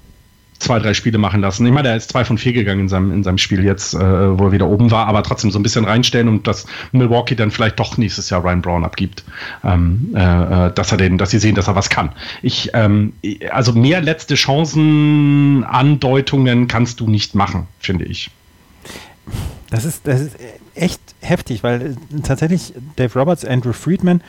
zwei, 0.58 0.78
drei 0.78 0.94
Spiele 0.94 1.18
machen 1.18 1.40
lassen. 1.40 1.66
Ich 1.66 1.72
meine, 1.72 1.88
er 1.88 1.96
ist 1.96 2.10
zwei 2.10 2.24
von 2.24 2.38
vier 2.38 2.52
gegangen 2.52 2.80
in 2.80 2.88
seinem, 2.88 3.12
in 3.12 3.22
seinem 3.22 3.38
Spiel 3.38 3.64
jetzt, 3.64 3.94
äh, 3.94 4.38
wo 4.38 4.46
er 4.46 4.52
wieder 4.52 4.68
oben 4.68 4.90
war, 4.90 5.06
aber 5.06 5.22
trotzdem 5.22 5.50
so 5.50 5.58
ein 5.58 5.62
bisschen 5.62 5.84
reinstellen 5.84 6.28
und 6.28 6.46
dass 6.46 6.66
Milwaukee 6.92 7.34
dann 7.34 7.50
vielleicht 7.50 7.78
doch 7.78 7.96
nächstes 7.96 8.30
Jahr 8.30 8.44
Ryan 8.44 8.62
Brown 8.62 8.84
abgibt, 8.84 9.24
ähm, 9.62 10.14
äh, 10.14 10.68
äh 10.68 10.72
dass 10.74 10.92
er 10.92 10.98
den, 10.98 11.18
dass 11.18 11.30
sie 11.30 11.38
sehen, 11.38 11.54
dass 11.54 11.68
er 11.68 11.76
was 11.76 11.90
kann. 11.90 12.12
Ich, 12.42 12.70
ähm, 12.74 13.12
also 13.50 13.72
mehr 13.72 14.00
letzte 14.00 14.34
Chancen, 14.34 15.64
Andeutungen 15.64 16.68
kannst 16.68 17.00
du 17.00 17.08
nicht 17.08 17.34
machen, 17.34 17.66
finde 17.78 18.04
ich. 18.04 18.30
Das 19.70 19.84
ist, 19.84 20.06
das 20.06 20.20
ist 20.20 20.36
echt 20.74 21.00
heftig, 21.20 21.62
weil 21.62 21.96
tatsächlich 22.22 22.74
Dave 22.96 23.18
Roberts, 23.18 23.44
Andrew 23.44 23.72
Friedman 23.72 24.22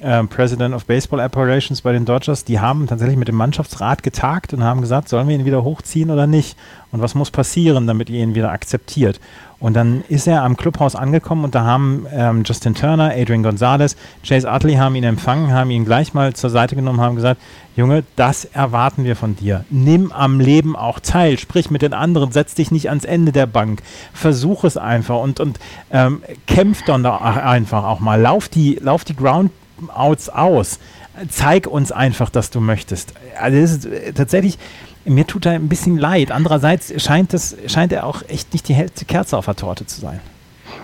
äh, 0.00 0.24
President 0.24 0.74
of 0.74 0.84
Baseball 0.84 1.20
Operations 1.20 1.82
bei 1.82 1.92
den 1.92 2.04
Dodgers, 2.04 2.44
die 2.44 2.60
haben 2.60 2.86
tatsächlich 2.86 3.16
mit 3.16 3.28
dem 3.28 3.36
Mannschaftsrat 3.36 4.02
getagt 4.02 4.52
und 4.52 4.62
haben 4.62 4.80
gesagt, 4.80 5.08
sollen 5.08 5.28
wir 5.28 5.34
ihn 5.36 5.44
wieder 5.44 5.64
hochziehen 5.64 6.10
oder 6.10 6.26
nicht? 6.26 6.56
Und 6.90 7.02
was 7.02 7.14
muss 7.14 7.30
passieren, 7.30 7.86
damit 7.86 8.08
ihr 8.08 8.22
ihn 8.22 8.34
wieder 8.34 8.50
akzeptiert? 8.50 9.20
Und 9.60 9.74
dann 9.74 10.04
ist 10.08 10.28
er 10.28 10.44
am 10.44 10.56
Clubhaus 10.56 10.94
angekommen 10.94 11.44
und 11.44 11.54
da 11.54 11.64
haben 11.64 12.06
ähm, 12.12 12.44
Justin 12.44 12.74
Turner, 12.74 13.12
Adrian 13.14 13.42
Gonzalez, 13.42 13.96
Chase 14.24 14.48
Utley 14.48 14.74
haben 14.74 14.94
ihn 14.94 15.02
empfangen, 15.02 15.52
haben 15.52 15.70
ihn 15.70 15.84
gleich 15.84 16.14
mal 16.14 16.32
zur 16.32 16.50
Seite 16.50 16.76
genommen, 16.76 17.00
haben 17.00 17.16
gesagt, 17.16 17.40
Junge, 17.74 18.04
das 18.14 18.44
erwarten 18.44 19.04
wir 19.04 19.16
von 19.16 19.34
dir. 19.34 19.64
Nimm 19.68 20.12
am 20.12 20.38
Leben 20.38 20.76
auch 20.76 21.00
teil, 21.00 21.38
sprich 21.38 21.70
mit 21.70 21.82
den 21.82 21.92
anderen, 21.92 22.30
setz 22.30 22.54
dich 22.54 22.70
nicht 22.70 22.88
ans 22.88 23.04
Ende 23.04 23.32
der 23.32 23.46
Bank, 23.46 23.82
versuch 24.12 24.62
es 24.62 24.76
einfach 24.76 25.18
und, 25.20 25.40
und 25.40 25.58
ähm, 25.90 26.22
kämpf 26.46 26.84
dann 26.84 27.02
da 27.02 27.16
einfach 27.16 27.82
auch 27.82 27.98
mal, 27.98 28.20
lauf 28.20 28.48
die, 28.48 28.78
lauf 28.80 29.04
die 29.04 29.14
Groundouts 29.78 30.28
aus, 30.28 30.78
zeig 31.28 31.66
uns 31.66 31.92
einfach, 31.92 32.30
dass 32.30 32.50
du 32.50 32.60
möchtest. 32.60 33.14
Also 33.38 33.60
das 33.60 33.70
ist 33.72 33.86
äh, 33.86 34.12
tatsächlich 34.12 34.58
mir 35.04 35.26
tut 35.26 35.46
er 35.46 35.52
ein 35.52 35.68
bisschen 35.68 35.96
leid. 35.96 36.30
Andererseits 36.30 36.92
scheint, 37.02 37.32
das, 37.32 37.56
scheint 37.66 37.92
er 37.92 38.04
auch 38.04 38.22
echt 38.28 38.52
nicht 38.52 38.68
die 38.68 38.74
hellste 38.74 39.04
Kerze 39.04 39.36
auf 39.38 39.46
der 39.46 39.56
Torte 39.56 39.86
zu 39.86 40.00
sein. 40.00 40.20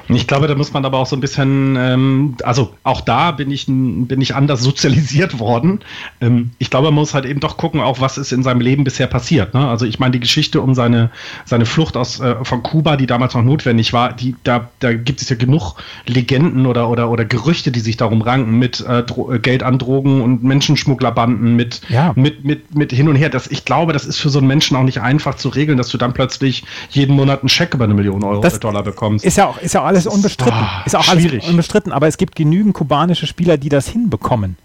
Ich 0.09 0.27
glaube, 0.27 0.47
da 0.47 0.55
muss 0.55 0.73
man 0.73 0.85
aber 0.85 0.99
auch 0.99 1.07
so 1.07 1.17
ein 1.17 1.21
bisschen, 1.21 1.77
ähm, 1.79 2.37
also 2.43 2.75
auch 2.83 3.01
da 3.01 3.31
bin 3.31 3.51
ich, 3.51 3.67
bin 3.67 4.21
ich 4.21 4.35
anders 4.35 4.61
sozialisiert 4.63 5.39
worden. 5.39 5.81
Ähm, 6.21 6.51
ich 6.59 6.71
glaube, 6.71 6.89
man 6.89 6.95
muss 6.95 7.15
halt 7.15 7.25
eben 7.25 7.41
doch 7.41 7.57
gucken, 7.57 7.81
auch 7.81 8.01
was 8.01 8.19
ist 8.19 8.33
in 8.33 8.43
seinem 8.43 8.61
Leben 8.61 8.85
bisher 8.85 9.07
passiert. 9.07 9.55
Ne? 9.55 9.67
Also 9.67 9.87
ich 9.87 9.99
meine, 9.99 10.13
die 10.13 10.21
Geschichte 10.21 10.61
um 10.61 10.75
seine, 10.75 11.11
seine 11.45 11.67
Flucht 11.67 11.97
aus, 11.97 12.21
äh, 12.21 12.37
von 12.43 12.63
Kuba, 12.63 12.97
die 12.97 13.07
damals 13.07 13.35
noch 13.35 13.43
notwendig 13.43 13.93
war, 13.93 14.13
die, 14.13 14.35
da, 14.45 14.69
da 14.81 14.93
gibt 14.93 15.23
es 15.23 15.29
ja 15.29 15.37
genug 15.37 15.77
Legenden 16.07 16.67
oder, 16.67 16.89
oder, 16.89 17.11
oder 17.11 17.25
Gerüchte, 17.25 17.71
die 17.71 17.81
sich 17.81 17.97
darum 17.97 18.23
ranken 18.23 18.59
mit 18.59 18.81
äh, 18.81 19.01
äh 19.01 19.39
Geld 19.39 19.63
an 19.63 19.79
Drogen 19.79 20.21
und 20.21 20.45
Menschenschmugglerbanden, 20.45 21.57
mit, 21.57 21.81
ja. 21.89 22.13
mit, 22.17 22.45
mit, 22.45 22.75
mit 22.75 22.93
hin 22.93 23.09
und 23.09 23.17
her. 23.17 23.31
Das, 23.31 23.47
ich 23.47 23.65
glaube, 23.65 23.93
das 23.93 24.05
ist 24.05 24.19
für 24.19 24.31
so 24.31 24.39
einen 24.39 24.49
Menschen 24.49 24.77
auch 24.77 24.83
nicht 24.83 25.01
einfach 25.01 25.37
zu 25.37 25.49
regeln, 25.49 25.79
dass 25.79 25.89
du 25.89 25.99
dann 25.99 26.13
plötzlich 26.13 26.65
jeden 26.91 27.17
Monat 27.17 27.41
einen 27.41 27.49
Scheck 27.49 27.75
über 27.75 27.85
eine 27.85 27.95
Million 27.95 28.23
Euro 28.23 28.41
das 28.43 28.61
Dollar 28.61 28.83
bekommst. 28.83 29.25
Ist 29.25 29.37
ja 29.37 29.47
auch, 29.47 29.59
ist 29.59 29.75
ja 29.75 29.81
auch 29.81 29.94
alles 29.95 30.07
unbestritten. 30.07 30.61
Oh, 30.61 30.87
ist 30.87 30.97
auch 30.97 31.05
schwierig. 31.05 31.43
alles 31.43 31.51
unbestritten, 31.51 31.93
aber 31.93 32.07
es 32.07 32.17
gibt 32.17 32.37
genügend 32.37 32.75
kubanische 32.75 33.27
Spieler, 33.27 33.57
die 33.57 33.69
das 33.69 33.89
hinbekommen. 33.89 34.57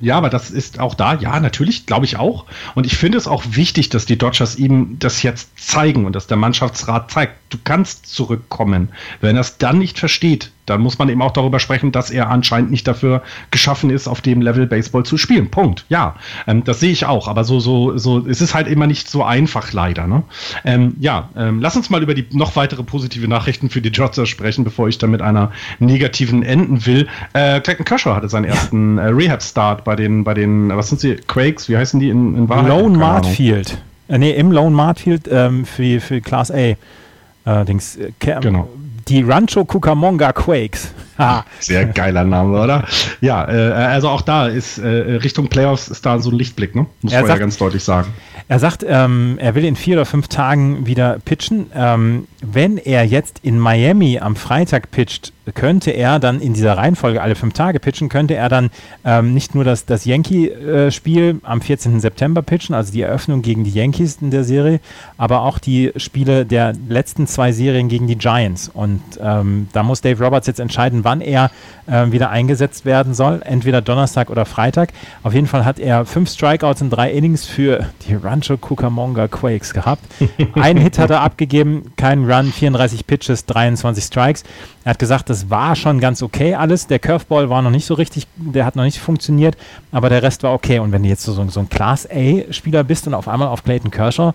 Ja, 0.00 0.16
aber 0.16 0.30
das 0.30 0.50
ist 0.50 0.80
auch 0.80 0.94
da, 0.94 1.14
ja, 1.14 1.38
natürlich, 1.40 1.84
glaube 1.84 2.06
ich 2.06 2.16
auch. 2.16 2.46
Und 2.74 2.86
ich 2.86 2.96
finde 2.96 3.18
es 3.18 3.26
auch 3.26 3.44
wichtig, 3.50 3.90
dass 3.90 4.06
die 4.06 4.16
Dodgers 4.16 4.56
ihm 4.56 4.96
das 4.98 5.22
jetzt 5.22 5.50
zeigen 5.58 6.06
und 6.06 6.16
dass 6.16 6.26
der 6.26 6.38
Mannschaftsrat 6.38 7.10
zeigt, 7.10 7.34
du 7.50 7.58
kannst 7.62 8.06
zurückkommen. 8.06 8.88
Wenn 9.20 9.36
er 9.36 9.40
es 9.40 9.58
dann 9.58 9.78
nicht 9.78 9.98
versteht, 9.98 10.52
dann 10.66 10.80
muss 10.80 10.98
man 10.98 11.08
eben 11.08 11.20
auch 11.22 11.32
darüber 11.32 11.58
sprechen, 11.58 11.92
dass 11.92 12.10
er 12.10 12.30
anscheinend 12.30 12.70
nicht 12.70 12.86
dafür 12.86 13.22
geschaffen 13.50 13.90
ist, 13.90 14.06
auf 14.06 14.20
dem 14.20 14.40
Level 14.40 14.66
Baseball 14.66 15.04
zu 15.04 15.18
spielen. 15.18 15.50
Punkt. 15.50 15.84
Ja, 15.88 16.16
ähm, 16.46 16.64
das 16.64 16.80
sehe 16.80 16.92
ich 16.92 17.06
auch. 17.06 17.28
Aber 17.28 17.44
so, 17.44 17.60
so, 17.60 17.96
so, 17.98 18.26
es 18.26 18.40
ist 18.40 18.54
halt 18.54 18.68
immer 18.68 18.86
nicht 18.86 19.08
so 19.08 19.24
einfach, 19.24 19.72
leider. 19.72 20.06
Ne? 20.06 20.22
Ähm, 20.64 20.94
ja, 21.00 21.28
ähm, 21.36 21.60
lass 21.60 21.76
uns 21.76 21.90
mal 21.90 22.02
über 22.02 22.14
die 22.14 22.26
noch 22.32 22.56
weitere 22.56 22.82
positive 22.82 23.26
Nachrichten 23.26 23.70
für 23.70 23.80
die 23.80 23.90
Dodgers 23.90 24.28
sprechen, 24.28 24.64
bevor 24.64 24.88
ich 24.88 24.98
da 24.98 25.06
mit 25.06 25.22
einer 25.22 25.50
negativen 25.78 26.42
enden 26.42 26.86
will. 26.86 27.08
Äh, 27.32 27.60
Clayton 27.60 27.84
Kershaw 27.84 28.14
hatte 28.14 28.28
seinen 28.28 28.44
ersten 28.44 28.98
äh, 28.98 29.06
Rehab-Start 29.06 29.84
bei 29.84 29.96
den, 29.96 30.24
bei 30.24 30.34
den, 30.34 30.68
was 30.76 30.88
sind 30.88 31.00
sie, 31.00 31.16
Quakes, 31.16 31.68
wie 31.68 31.76
heißen 31.76 31.98
die 31.98 32.10
in, 32.10 32.36
in 32.36 32.48
Wahrheit? 32.48 32.68
Lone 32.68 32.96
Martfield. 32.96 33.78
Äh, 34.08 34.18
nee, 34.18 34.32
im 34.32 34.52
Lone 34.52 34.74
Martfield 34.74 35.28
ähm, 35.30 35.64
für, 35.64 36.00
für 36.00 36.20
Class 36.20 36.50
A. 36.50 36.76
Äh, 37.46 37.64
Dings, 37.64 37.96
äh, 37.96 38.12
genau 38.20 38.68
die 39.10 39.22
Rancho 39.22 39.64
Cucamonga 39.64 40.32
Quakes. 40.32 40.92
Sehr 41.60 41.86
geiler 41.86 42.24
Name, 42.24 42.60
oder? 42.60 42.84
Ja, 43.20 43.48
äh, 43.48 43.72
also 43.72 44.08
auch 44.08 44.22
da 44.22 44.46
ist 44.46 44.78
äh, 44.78 44.88
Richtung 44.88 45.48
Playoffs 45.48 45.88
ist 45.88 46.04
da 46.06 46.18
so 46.18 46.30
ein 46.30 46.36
Lichtblick, 46.36 46.74
ne? 46.74 46.86
Muss 47.02 47.12
man 47.12 47.26
ja 47.26 47.36
ganz 47.36 47.56
deutlich 47.56 47.84
sagen. 47.84 48.12
Er 48.48 48.58
sagt, 48.58 48.84
ähm, 48.88 49.38
er 49.40 49.54
will 49.54 49.64
in 49.64 49.76
vier 49.76 49.94
oder 49.94 50.06
fünf 50.06 50.26
Tagen 50.26 50.84
wieder 50.84 51.18
pitchen. 51.24 51.66
Ähm, 51.72 52.26
wenn 52.42 52.78
er 52.78 53.04
jetzt 53.04 53.38
in 53.42 53.60
Miami 53.60 54.18
am 54.18 54.34
Freitag 54.34 54.90
pitcht, 54.90 55.32
könnte 55.54 55.90
er 55.90 56.18
dann 56.18 56.40
in 56.40 56.54
dieser 56.54 56.76
Reihenfolge 56.76 57.22
alle 57.22 57.34
fünf 57.34 57.54
Tage 57.54 57.80
pitchen, 57.80 58.08
könnte 58.08 58.34
er 58.34 58.48
dann 58.48 58.70
ähm, 59.04 59.34
nicht 59.34 59.54
nur 59.54 59.64
das, 59.64 59.86
das 59.86 60.04
Yankee-Spiel 60.04 61.40
am 61.42 61.60
14. 61.60 62.00
September 62.00 62.42
pitchen, 62.42 62.74
also 62.74 62.92
die 62.92 63.02
Eröffnung 63.02 63.42
gegen 63.42 63.64
die 63.64 63.70
Yankees 63.70 64.18
in 64.20 64.30
der 64.30 64.44
Serie, 64.44 64.80
aber 65.16 65.42
auch 65.42 65.58
die 65.58 65.92
Spiele 65.96 66.44
der 66.44 66.72
letzten 66.88 67.26
zwei 67.26 67.52
Serien 67.52 67.88
gegen 67.88 68.06
die 68.06 68.16
Giants. 68.16 68.68
Und 68.72 69.02
ähm, 69.20 69.68
da 69.72 69.82
muss 69.82 70.00
Dave 70.00 70.22
Roberts 70.22 70.46
jetzt 70.46 70.60
entscheiden, 70.60 71.04
wann 71.10 71.20
er 71.20 71.50
äh, 71.88 72.12
wieder 72.12 72.30
eingesetzt 72.30 72.84
werden 72.84 73.14
soll, 73.14 73.42
entweder 73.44 73.82
Donnerstag 73.82 74.30
oder 74.30 74.46
Freitag. 74.46 74.92
Auf 75.24 75.34
jeden 75.34 75.48
Fall 75.48 75.64
hat 75.64 75.80
er 75.80 76.06
fünf 76.06 76.30
Strikeouts 76.30 76.82
in 76.82 76.90
drei 76.90 77.10
Innings 77.10 77.46
für 77.46 77.86
die 78.06 78.14
Rancho 78.14 78.56
Cucamonga 78.56 79.26
Quakes 79.26 79.74
gehabt. 79.74 80.04
Einen 80.54 80.80
Hit 80.80 81.00
hat 81.00 81.10
er 81.10 81.22
abgegeben, 81.22 81.92
kein 81.96 82.30
Run, 82.30 82.52
34 82.52 83.08
Pitches, 83.08 83.44
23 83.46 84.04
Strikes. 84.04 84.44
Er 84.84 84.90
hat 84.90 85.00
gesagt, 85.00 85.28
das 85.30 85.50
war 85.50 85.74
schon 85.74 85.98
ganz 85.98 86.22
okay 86.22 86.54
alles. 86.54 86.86
Der 86.86 87.00
Curveball 87.00 87.50
war 87.50 87.60
noch 87.60 87.70
nicht 87.70 87.86
so 87.86 87.94
richtig, 87.94 88.28
der 88.36 88.64
hat 88.64 88.76
noch 88.76 88.84
nicht 88.84 89.00
funktioniert, 89.00 89.56
aber 89.90 90.10
der 90.10 90.22
Rest 90.22 90.44
war 90.44 90.52
okay. 90.52 90.78
Und 90.78 90.92
wenn 90.92 91.02
du 91.02 91.08
jetzt 91.08 91.24
so, 91.24 91.32
so 91.48 91.60
ein 91.60 91.68
Class 91.68 92.08
A-Spieler 92.08 92.84
bist 92.84 93.08
und 93.08 93.14
auf 93.14 93.26
einmal 93.26 93.48
auf 93.48 93.64
Clayton 93.64 93.90
Kershaw 93.90 94.32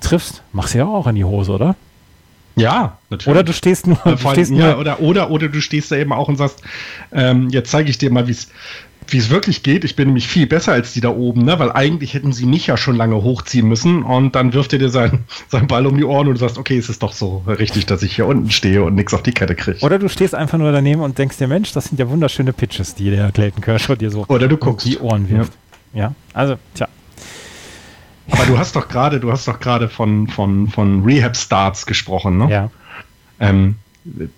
triffst, 0.00 0.42
machst 0.52 0.74
du 0.74 0.78
ja 0.78 0.86
auch 0.86 1.08
in 1.08 1.16
die 1.16 1.24
Hose, 1.24 1.50
oder? 1.50 1.74
Ja, 2.56 2.98
natürlich. 3.10 3.34
Oder 3.34 3.42
du 3.42 3.52
stehst 3.52 3.86
nur. 3.86 3.98
Du 4.04 4.16
stehst 4.16 4.52
ja, 4.52 4.72
nur 4.72 4.78
oder, 4.78 5.00
oder, 5.00 5.30
oder 5.30 5.48
du 5.48 5.60
stehst 5.60 5.90
da 5.90 5.96
eben 5.96 6.12
auch 6.12 6.28
und 6.28 6.36
sagst, 6.36 6.62
ähm, 7.12 7.50
jetzt 7.50 7.70
zeige 7.70 7.90
ich 7.90 7.98
dir 7.98 8.10
mal, 8.12 8.28
wie 8.28 8.32
es 8.32 8.48
wie 9.08 9.18
es 9.18 9.30
wirklich 9.30 9.62
geht. 9.62 9.84
Ich 9.84 9.96
bin 9.96 10.08
nämlich 10.08 10.28
viel 10.28 10.46
besser 10.46 10.72
als 10.72 10.92
die 10.92 11.00
da 11.00 11.10
oben, 11.10 11.44
ne? 11.44 11.58
weil 11.58 11.72
eigentlich 11.72 12.14
hätten 12.14 12.32
sie 12.32 12.46
mich 12.46 12.66
ja 12.66 12.76
schon 12.76 12.96
lange 12.96 13.16
hochziehen 13.16 13.68
müssen 13.68 14.02
und 14.02 14.34
dann 14.34 14.52
wirft 14.52 14.72
er 14.72 14.78
dir 14.78 14.88
seinen 14.88 15.24
sein 15.48 15.66
Ball 15.66 15.86
um 15.86 15.96
die 15.96 16.04
Ohren 16.04 16.28
und 16.28 16.34
du 16.34 16.40
sagst, 16.40 16.58
okay, 16.58 16.78
es 16.78 16.88
ist 16.88 17.02
doch 17.02 17.12
so 17.12 17.44
richtig, 17.46 17.86
dass 17.86 18.02
ich 18.02 18.16
hier 18.16 18.26
unten 18.26 18.50
stehe 18.50 18.82
und 18.82 18.94
nichts 18.94 19.14
auf 19.14 19.22
die 19.22 19.32
Kette 19.32 19.54
kriege. 19.54 19.78
Oder 19.84 19.98
du 19.98 20.08
stehst 20.08 20.34
einfach 20.34 20.58
nur 20.58 20.72
daneben 20.72 21.00
und 21.02 21.18
denkst 21.18 21.36
dir, 21.36 21.48
Mensch, 21.48 21.72
das 21.72 21.86
sind 21.86 21.98
ja 21.98 22.08
wunderschöne 22.08 22.52
Pitches, 22.52 22.94
die 22.94 23.10
der 23.10 23.30
Clayton 23.32 23.60
Kershaw 23.60 23.96
dir 23.96 24.10
so 24.10 24.24
Oder 24.28 24.48
du 24.48 24.56
guckst. 24.56 24.86
die 24.86 24.98
Ohren 24.98 25.28
wirft. 25.28 25.52
Ja. 25.92 26.00
ja, 26.00 26.14
also, 26.32 26.56
tja. 26.74 26.88
Aber 28.30 28.46
du 28.46 28.58
hast 28.58 28.74
doch 28.76 28.88
gerade, 28.88 29.20
du 29.20 29.30
hast 29.30 29.46
doch 29.46 29.60
gerade 29.60 29.88
von, 29.88 30.28
von, 30.28 30.68
von 30.68 31.04
Rehab-Starts 31.04 31.86
gesprochen, 31.86 32.38
ne? 32.38 32.50
Ja. 32.50 32.70
Ähm, 33.40 33.76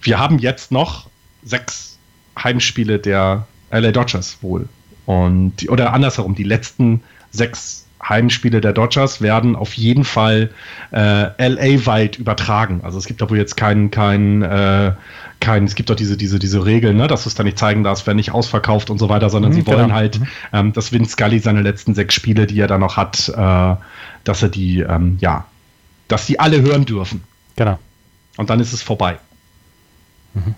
wir 0.01 0.19
haben 0.19 0.39
jetzt 0.39 0.73
noch 0.73 1.09
sechs 1.45 1.99
Heimspiele 2.43 2.99
der 2.99 3.47
LA 3.71 3.93
Dodgers 3.93 4.39
wohl. 4.43 4.69
Und 5.07 5.57
die, 5.57 5.69
oder 5.69 5.93
andersherum, 5.93 6.35
die 6.35 6.43
letzten 6.43 7.03
sechs 7.31 7.86
Heimspiele 8.09 8.61
der 8.61 8.73
Dodgers 8.73 9.21
werden 9.21 9.57
auf 9.57 9.75
jeden 9.75 10.05
Fall 10.05 10.51
äh, 10.93 11.49
LA-weit 11.49 12.19
übertragen. 12.19 12.81
Also 12.83 12.99
es 12.99 13.07
gibt 13.07 13.21
da 13.21 13.29
wohl 13.31 13.39
jetzt 13.39 13.57
keinen, 13.57 13.91
keinen, 13.91 14.43
äh, 14.43 14.93
kein, 15.41 15.65
es 15.65 15.75
gibt 15.75 15.91
doch 15.91 15.97
diese, 15.97 16.17
diese, 16.17 16.39
diese 16.39 16.65
Regeln, 16.65 16.97
ne, 16.97 17.09
dass 17.09 17.25
du 17.25 17.29
es 17.29 17.35
da 17.35 17.43
nicht 17.43 17.59
zeigen 17.59 17.85
darfst, 17.85 18.07
wenn 18.07 18.17
nicht 18.17 18.33
ausverkauft 18.33 18.91
und 18.91 18.99
so 18.99 19.09
weiter, 19.09 19.31
sondern 19.31 19.53
mhm, 19.53 19.57
sie 19.57 19.67
wollen 19.67 19.83
genau. 19.85 19.95
halt, 19.95 20.21
mhm. 20.21 20.29
ähm, 20.53 20.73
dass 20.73 20.93
Vince 20.93 21.13
Scully 21.13 21.39
seine 21.39 21.63
letzten 21.63 21.95
sechs 21.95 22.15
Spiele, 22.15 22.47
die 22.47 22.61
er 22.61 22.69
da 22.69 22.79
noch 22.79 22.97
hat, 22.97 23.29
äh, 23.29 23.75
dass 24.25 24.43
er 24.43 24.49
die, 24.49 24.81
ähm, 24.81 25.19
ja, 25.21 25.45
dass 26.09 26.27
die 26.27 26.39
alle 26.39 26.63
hören 26.63 26.85
dürfen. 26.85 27.23
Genau. 27.57 27.79
Und 28.37 28.51
dann 28.51 28.61
ist 28.61 28.73
es 28.73 28.83
vorbei. 28.83 29.19
Mhm. 30.35 30.55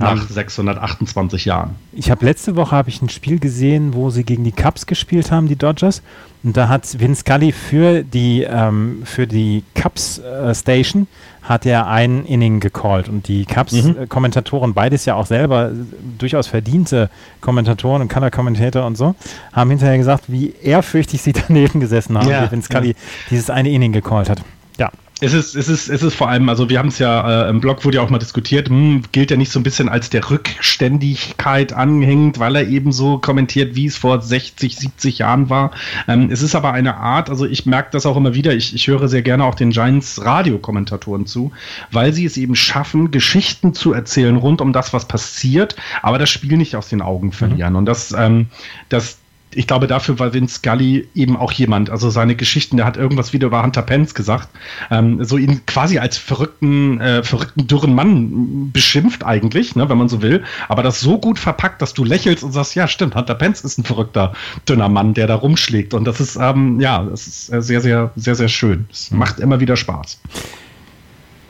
Nach 0.00 0.28
628 0.28 1.44
Jahren. 1.44 1.74
Ich 1.92 2.10
habe 2.10 2.24
letzte 2.24 2.54
Woche 2.54 2.76
habe 2.76 2.88
ich 2.88 3.02
ein 3.02 3.08
Spiel 3.08 3.40
gesehen, 3.40 3.94
wo 3.94 4.10
sie 4.10 4.22
gegen 4.22 4.44
die 4.44 4.52
Cubs 4.52 4.86
gespielt 4.86 5.32
haben, 5.32 5.48
die 5.48 5.56
Dodgers. 5.56 6.02
Und 6.44 6.56
da 6.56 6.68
hat 6.68 7.00
Vince 7.00 7.22
Scully 7.22 7.50
für 7.50 8.04
die, 8.04 8.42
ähm, 8.42 9.02
für 9.04 9.26
die 9.26 9.64
Cubs 9.74 10.18
äh, 10.18 10.54
Station 10.54 11.08
hat 11.42 11.64
er 11.66 11.88
ein 11.88 12.24
Inning 12.26 12.60
gecallt. 12.60 13.08
Und 13.08 13.26
die 13.26 13.44
Cubs-Kommentatoren, 13.46 14.70
mhm. 14.70 14.74
beides 14.74 15.04
ja 15.04 15.14
auch 15.14 15.26
selber 15.26 15.72
durchaus 16.18 16.46
verdiente 16.46 17.10
Kommentatoren 17.40 18.02
und 18.02 18.08
Color-Kommentator 18.08 18.84
und 18.84 18.96
so, 18.96 19.14
haben 19.52 19.70
hinterher 19.70 19.96
gesagt, 19.96 20.24
wie 20.28 20.54
ehrfürchtig 20.62 21.22
sie 21.22 21.32
daneben 21.48 21.80
gesessen 21.80 22.16
haben, 22.16 22.28
ja, 22.28 22.44
wie 22.44 22.52
Vince 22.52 22.66
Scully 22.66 22.88
ja. 22.88 22.94
dieses 23.30 23.50
eine 23.50 23.70
Inning 23.70 23.92
gecallt 23.92 24.28
hat. 24.28 24.42
Ja. 24.78 24.90
Es 25.20 25.32
ist, 25.32 25.56
es 25.56 25.68
ist, 25.68 25.88
es 25.88 26.02
ist 26.02 26.14
vor 26.14 26.28
allem, 26.28 26.48
also 26.48 26.68
wir 26.68 26.78
haben 26.78 26.88
es 26.88 27.00
ja 27.00 27.46
äh, 27.46 27.50
im 27.50 27.60
Blog 27.60 27.84
wurde 27.84 27.96
ja 27.96 28.02
auch 28.02 28.10
mal 28.10 28.18
diskutiert, 28.18 28.68
hm, 28.68 29.02
gilt 29.10 29.32
er 29.32 29.36
nicht 29.36 29.50
so 29.50 29.58
ein 29.58 29.64
bisschen 29.64 29.88
als 29.88 30.10
der 30.10 30.30
Rückständigkeit 30.30 31.72
anhängt, 31.72 32.38
weil 32.38 32.54
er 32.54 32.68
eben 32.68 32.92
so 32.92 33.18
kommentiert, 33.18 33.74
wie 33.74 33.86
es 33.86 33.96
vor 33.96 34.20
60, 34.20 34.76
70 34.76 35.18
Jahren 35.18 35.50
war. 35.50 35.72
Ähm, 36.06 36.30
es 36.30 36.42
ist 36.42 36.54
aber 36.54 36.72
eine 36.72 36.96
Art, 36.98 37.30
also 37.30 37.46
ich 37.46 37.66
merke 37.66 37.88
das 37.90 38.06
auch 38.06 38.16
immer 38.16 38.34
wieder, 38.34 38.54
ich, 38.54 38.74
ich 38.74 38.86
höre 38.86 39.08
sehr 39.08 39.22
gerne 39.22 39.44
auch 39.44 39.56
den 39.56 39.70
Giants 39.70 40.24
Radiokommentatoren 40.24 41.26
zu, 41.26 41.50
weil 41.90 42.12
sie 42.12 42.24
es 42.24 42.36
eben 42.36 42.54
schaffen, 42.54 43.10
Geschichten 43.10 43.74
zu 43.74 43.92
erzählen 43.92 44.36
rund 44.36 44.60
um 44.60 44.72
das, 44.72 44.92
was 44.92 45.08
passiert, 45.08 45.74
aber 46.02 46.18
das 46.18 46.30
Spiel 46.30 46.56
nicht 46.56 46.76
aus 46.76 46.88
den 46.88 47.02
Augen 47.02 47.32
verlieren. 47.32 47.72
Mhm. 47.72 47.78
Und 47.78 47.86
das, 47.86 48.12
ähm, 48.12 48.46
das 48.88 49.18
ich 49.54 49.66
glaube, 49.66 49.86
dafür 49.86 50.18
war 50.18 50.34
Vince 50.34 50.56
Scully 50.56 51.08
eben 51.14 51.36
auch 51.36 51.52
jemand. 51.52 51.90
Also 51.90 52.10
seine 52.10 52.36
Geschichten, 52.36 52.76
der 52.76 52.86
hat 52.86 52.96
irgendwas 52.96 53.32
wieder 53.32 53.46
über 53.46 53.62
Hunter 53.62 53.82
Pence 53.82 54.14
gesagt. 54.14 54.48
Ähm, 54.90 55.24
so 55.24 55.36
ihn 55.38 55.64
quasi 55.66 55.98
als 55.98 56.18
verrückten, 56.18 57.00
äh, 57.00 57.22
verrückten, 57.22 57.66
dürren 57.66 57.94
Mann 57.94 58.70
beschimpft 58.72 59.24
eigentlich, 59.24 59.74
ne, 59.74 59.88
wenn 59.88 59.98
man 59.98 60.08
so 60.08 60.22
will. 60.22 60.44
Aber 60.68 60.82
das 60.82 61.00
so 61.00 61.18
gut 61.18 61.38
verpackt, 61.38 61.80
dass 61.82 61.94
du 61.94 62.04
lächelst 62.04 62.44
und 62.44 62.52
sagst, 62.52 62.74
ja, 62.74 62.88
stimmt, 62.88 63.14
Hunter 63.14 63.34
Pence 63.34 63.62
ist 63.62 63.78
ein 63.78 63.84
verrückter, 63.84 64.32
dünner 64.68 64.88
Mann, 64.88 65.14
der 65.14 65.26
da 65.26 65.34
rumschlägt. 65.34 65.94
Und 65.94 66.04
das 66.04 66.20
ist, 66.20 66.36
ähm, 66.36 66.80
ja, 66.80 67.02
das 67.02 67.26
ist 67.26 67.46
sehr, 67.46 67.80
sehr, 67.80 68.12
sehr, 68.16 68.34
sehr 68.34 68.48
schön. 68.48 68.86
Es 68.90 69.10
macht 69.10 69.40
immer 69.40 69.60
wieder 69.60 69.76
Spaß. 69.76 70.20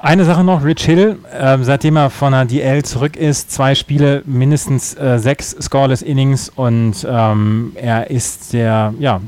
Eine 0.01 0.25
Sache 0.25 0.45
noch, 0.45 0.65
Rich 0.65 0.85
Hill, 0.85 1.19
äh, 1.33 1.59
seitdem 1.62 1.97
er 1.97 2.11
von 2.11 2.33
der 2.33 2.45
DL 2.45 2.85
zurück 2.85 3.16
ist, 3.16 3.51
zwei 3.51 3.75
Spiele, 3.75 4.23
mindestens 4.27 4.95
äh, 4.95 5.19
sechs 5.19 5.57
Scoreless 5.61 6.03
Innings 6.03 6.49
und 6.51 7.05
ähm, 7.09 7.73
er 7.75 8.09
ist 8.09 8.53
der, 8.53 8.95
ja, 9.01 9.20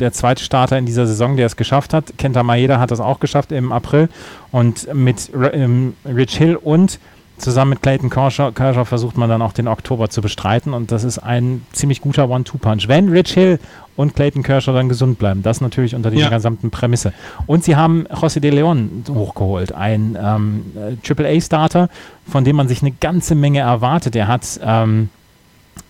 der 0.00 0.12
zweite 0.12 0.42
Starter 0.42 0.78
in 0.78 0.84
dieser 0.84 1.06
Saison, 1.06 1.36
der 1.36 1.46
es 1.46 1.54
geschafft 1.54 1.94
hat. 1.94 2.18
Kenta 2.18 2.42
Maeda 2.42 2.80
hat 2.80 2.90
das 2.90 2.98
auch 2.98 3.20
geschafft 3.20 3.52
im 3.52 3.70
April 3.70 4.08
und 4.50 4.92
mit 4.92 5.30
ähm, 5.52 5.94
Rich 6.04 6.36
Hill 6.36 6.56
und 6.56 6.98
zusammen 7.38 7.70
mit 7.70 7.82
Clayton 7.82 8.10
Kershaw, 8.10 8.50
Kershaw, 8.50 8.84
versucht 8.84 9.16
man 9.16 9.28
dann 9.28 9.42
auch 9.42 9.52
den 9.52 9.68
Oktober 9.68 10.10
zu 10.10 10.22
bestreiten 10.22 10.74
und 10.74 10.90
das 10.90 11.04
ist 11.04 11.20
ein 11.20 11.64
ziemlich 11.70 12.00
guter 12.00 12.28
One-Two-Punch. 12.28 12.88
Wenn 12.88 13.10
Rich 13.10 13.34
Hill 13.34 13.60
und 13.96 14.14
Clayton 14.14 14.42
Kershaw 14.42 14.72
dann 14.72 14.88
gesund 14.88 15.18
bleiben, 15.18 15.42
das 15.42 15.60
natürlich 15.60 15.94
unter 15.94 16.10
dieser 16.10 16.24
ja. 16.24 16.30
gesamten 16.30 16.70
Prämisse. 16.70 17.12
Und 17.46 17.64
sie 17.64 17.76
haben 17.76 18.06
José 18.08 18.40
de 18.40 18.50
Leon 18.50 19.04
hochgeholt, 19.08 19.72
ein 19.72 20.16
ähm, 20.20 20.64
AAA-Starter, 21.06 21.88
von 22.28 22.44
dem 22.44 22.56
man 22.56 22.68
sich 22.68 22.82
eine 22.82 22.92
ganze 22.92 23.34
Menge 23.34 23.60
erwartet. 23.60 24.14
Er 24.16 24.28
hat 24.28 24.60
ähm, 24.62 25.08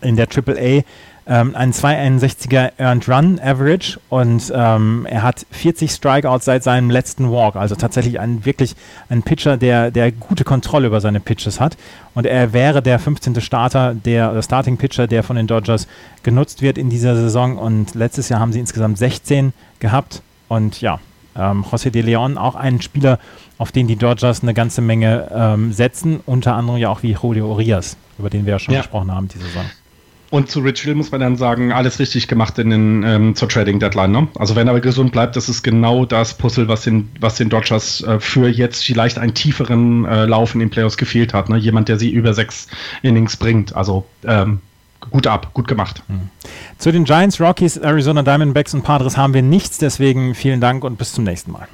in 0.01 0.17
der 0.17 0.29
AAA 0.29 0.83
ähm, 1.29 1.57
ein 1.57 1.73
261er 1.73 2.73
Earned 2.79 3.09
Run 3.09 3.41
Average 3.41 3.99
und 4.09 4.53
ähm, 4.55 5.07
er 5.11 5.23
hat 5.23 5.45
40 5.51 5.91
Strikeouts 5.91 6.45
seit 6.45 6.63
seinem 6.63 6.91
letzten 6.91 7.31
Walk. 7.31 7.57
Also 7.57 7.75
tatsächlich 7.75 8.21
ein 8.21 8.45
wirklich 8.45 8.77
ein 9.09 9.23
Pitcher, 9.23 9.57
der, 9.57 9.91
der 9.91 10.13
gute 10.13 10.45
Kontrolle 10.45 10.87
über 10.87 11.01
seine 11.01 11.21
Pitches 11.21 11.61
hat. 11.61 11.77
Und 12.15 12.27
er 12.27 12.53
wäre 12.53 12.81
der 12.81 12.99
15. 12.99 13.41
Starter, 13.41 13.95
der, 13.95 14.33
der 14.33 14.43
Starting 14.43 14.77
Pitcher, 14.77 15.07
der 15.07 15.23
von 15.23 15.37
den 15.37 15.47
Dodgers 15.47 15.89
genutzt 16.23 16.63
wird 16.63 16.79
in 16.79 16.91
dieser 16.91 17.17
Saison. 17.17 17.59
Und 17.59 17.95
letztes 17.95 18.29
Jahr 18.29 18.41
haben 18.41 18.53
sie 18.53 18.61
insgesamt 18.61 18.97
16 18.97 19.53
gehabt. 19.81 20.23
Und 20.49 20.81
ja, 20.81 21.01
ähm, 21.37 21.65
José 21.65 21.91
de 21.91 22.03
Leon, 22.03 22.39
auch 22.39 22.55
ein 22.55 22.81
Spieler, 22.81 23.19
auf 23.59 23.73
den 23.73 23.89
die 23.89 23.97
Dodgers 23.97 24.43
eine 24.43 24.55
ganze 24.55 24.81
Menge 24.81 25.29
ähm, 25.35 25.73
setzen, 25.73 26.21
unter 26.25 26.55
anderem 26.55 26.79
ja 26.79 26.89
auch 26.89 27.03
wie 27.03 27.13
Julio 27.21 27.51
Urias, 27.51 27.97
über 28.19 28.31
den 28.31 28.47
wir 28.47 28.53
ja 28.53 28.59
schon 28.59 28.75
ja. 28.75 28.81
gesprochen 28.81 29.13
haben 29.13 29.29
diese 29.29 29.45
Saison. 29.45 29.65
Und 30.31 30.51
zu 30.51 30.61
Rich 30.61 30.81
Hill 30.81 30.97
muss 30.97 31.13
man 31.13 31.21
dann 31.21 31.37
sagen, 31.37 31.73
alles 31.73 31.99
richtig 31.99 32.27
gemacht 32.27 32.59
in 32.59 32.71
den, 32.71 33.03
ähm, 33.05 33.37
zur 33.37 33.49
Trading 33.49 33.79
Deadline. 33.79 34.11
Ne? 34.11 34.29
Also 34.39 34.57
wenn 34.57 34.67
er 34.67 34.81
gesund 34.81 35.13
bleibt, 35.13 35.37
das 35.37 35.49
ist 35.49 35.63
genau 35.63 36.05
das 36.05 36.35
Puzzle, 36.35 36.67
was 36.69 36.83
den, 36.83 37.09
was 37.21 37.37
den 37.37 37.49
Dodgers 37.49 38.03
äh, 38.03 38.19
für 38.19 38.49
jetzt 38.49 38.85
vielleicht 38.85 39.19
einen 39.19 39.35
tieferen 39.35 40.05
äh, 40.05 40.27
Lauf 40.27 40.55
in 40.55 40.61
den 40.61 40.71
Playoffs 40.71 40.97
gefehlt 40.97 41.33
hat. 41.33 41.49
Ne? 41.49 41.57
Jemand, 41.59 41.89
der 41.89 41.99
sie 41.99 42.11
über 42.11 42.35
sechs 42.35 42.67
Innings 43.03 43.37
bringt. 43.37 43.77
Also 43.77 44.05
ähm, 44.25 44.61
gut 45.11 45.27
ab, 45.27 45.51
gut 45.55 45.69
gemacht. 45.69 46.03
Mhm. 46.09 46.31
Zu 46.79 46.91
den 46.91 47.05
Giants, 47.05 47.41
Rockies, 47.41 47.77
Arizona 47.77 48.23
Diamondbacks 48.23 48.75
und 48.75 48.83
Padres 48.83 49.17
haben 49.17 49.33
wir 49.33 49.43
nichts. 49.43 49.79
Deswegen 49.79 50.35
vielen 50.35 50.61
Dank 50.61 50.83
und 50.83 50.99
bis 50.99 51.13
zum 51.13 51.25
nächsten 51.25 51.53
Mal. 51.53 51.69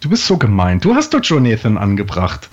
Du 0.00 0.08
bist 0.08 0.26
so 0.26 0.36
gemein. 0.36 0.80
Du 0.80 0.94
hast 0.94 1.14
doch 1.14 1.22
Jonathan 1.22 1.78
angebracht. 1.78 2.48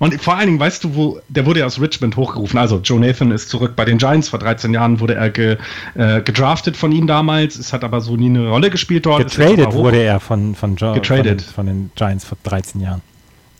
Und 0.00 0.18
vor 0.22 0.36
allen 0.36 0.46
Dingen, 0.46 0.58
weißt 0.58 0.82
du, 0.82 0.94
wo, 0.94 1.20
der 1.28 1.44
wurde 1.44 1.60
ja 1.60 1.66
aus 1.66 1.78
Richmond 1.78 2.16
hochgerufen. 2.16 2.58
Also 2.58 2.80
Joe 2.82 2.98
Nathan 2.98 3.30
ist 3.32 3.50
zurück 3.50 3.76
bei 3.76 3.84
den 3.84 3.98
Giants. 3.98 4.30
Vor 4.30 4.38
13 4.38 4.72
Jahren 4.72 4.98
wurde 4.98 5.14
er 5.14 5.28
ge, 5.28 5.58
äh, 5.94 6.22
gedraftet 6.22 6.74
von 6.78 6.90
ihnen 6.90 7.06
damals. 7.06 7.58
Es 7.58 7.74
hat 7.74 7.84
aber 7.84 8.00
so 8.00 8.16
nie 8.16 8.30
eine 8.30 8.48
Rolle 8.48 8.70
gespielt 8.70 9.04
dort. 9.04 9.22
Getradet 9.22 9.74
wurde 9.74 10.02
er 10.02 10.18
von, 10.18 10.54
von, 10.54 10.76
jo 10.76 10.94
Getradet. 10.94 11.42
Von, 11.42 11.54
von, 11.54 11.66
den 11.66 11.90
Giants 11.96 12.24
vor 12.24 12.38
13 12.42 12.80
Jahren. 12.80 13.02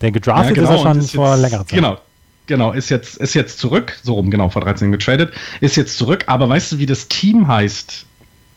Der 0.00 0.12
gedraftet 0.12 0.56
ja, 0.56 0.62
genau, 0.62 0.74
ist 0.74 0.80
er 0.80 0.88
schon 0.88 0.98
ist 0.98 1.14
vor 1.14 1.30
jetzt, 1.32 1.42
längerer 1.42 1.66
Zeit. 1.66 1.78
Genau. 1.78 1.98
Genau, 2.46 2.72
ist 2.72 2.88
jetzt, 2.88 3.18
ist 3.18 3.34
jetzt 3.34 3.60
zurück, 3.60 3.96
so 4.02 4.14
rum, 4.14 4.28
genau, 4.28 4.48
vor 4.48 4.62
13 4.62 4.86
Jahren 4.86 4.98
getradet, 4.98 5.32
ist 5.60 5.76
jetzt 5.76 5.96
zurück, 5.96 6.24
aber 6.26 6.48
weißt 6.48 6.72
du, 6.72 6.78
wie 6.78 6.86
das 6.86 7.06
Team 7.06 7.46
heißt, 7.46 8.06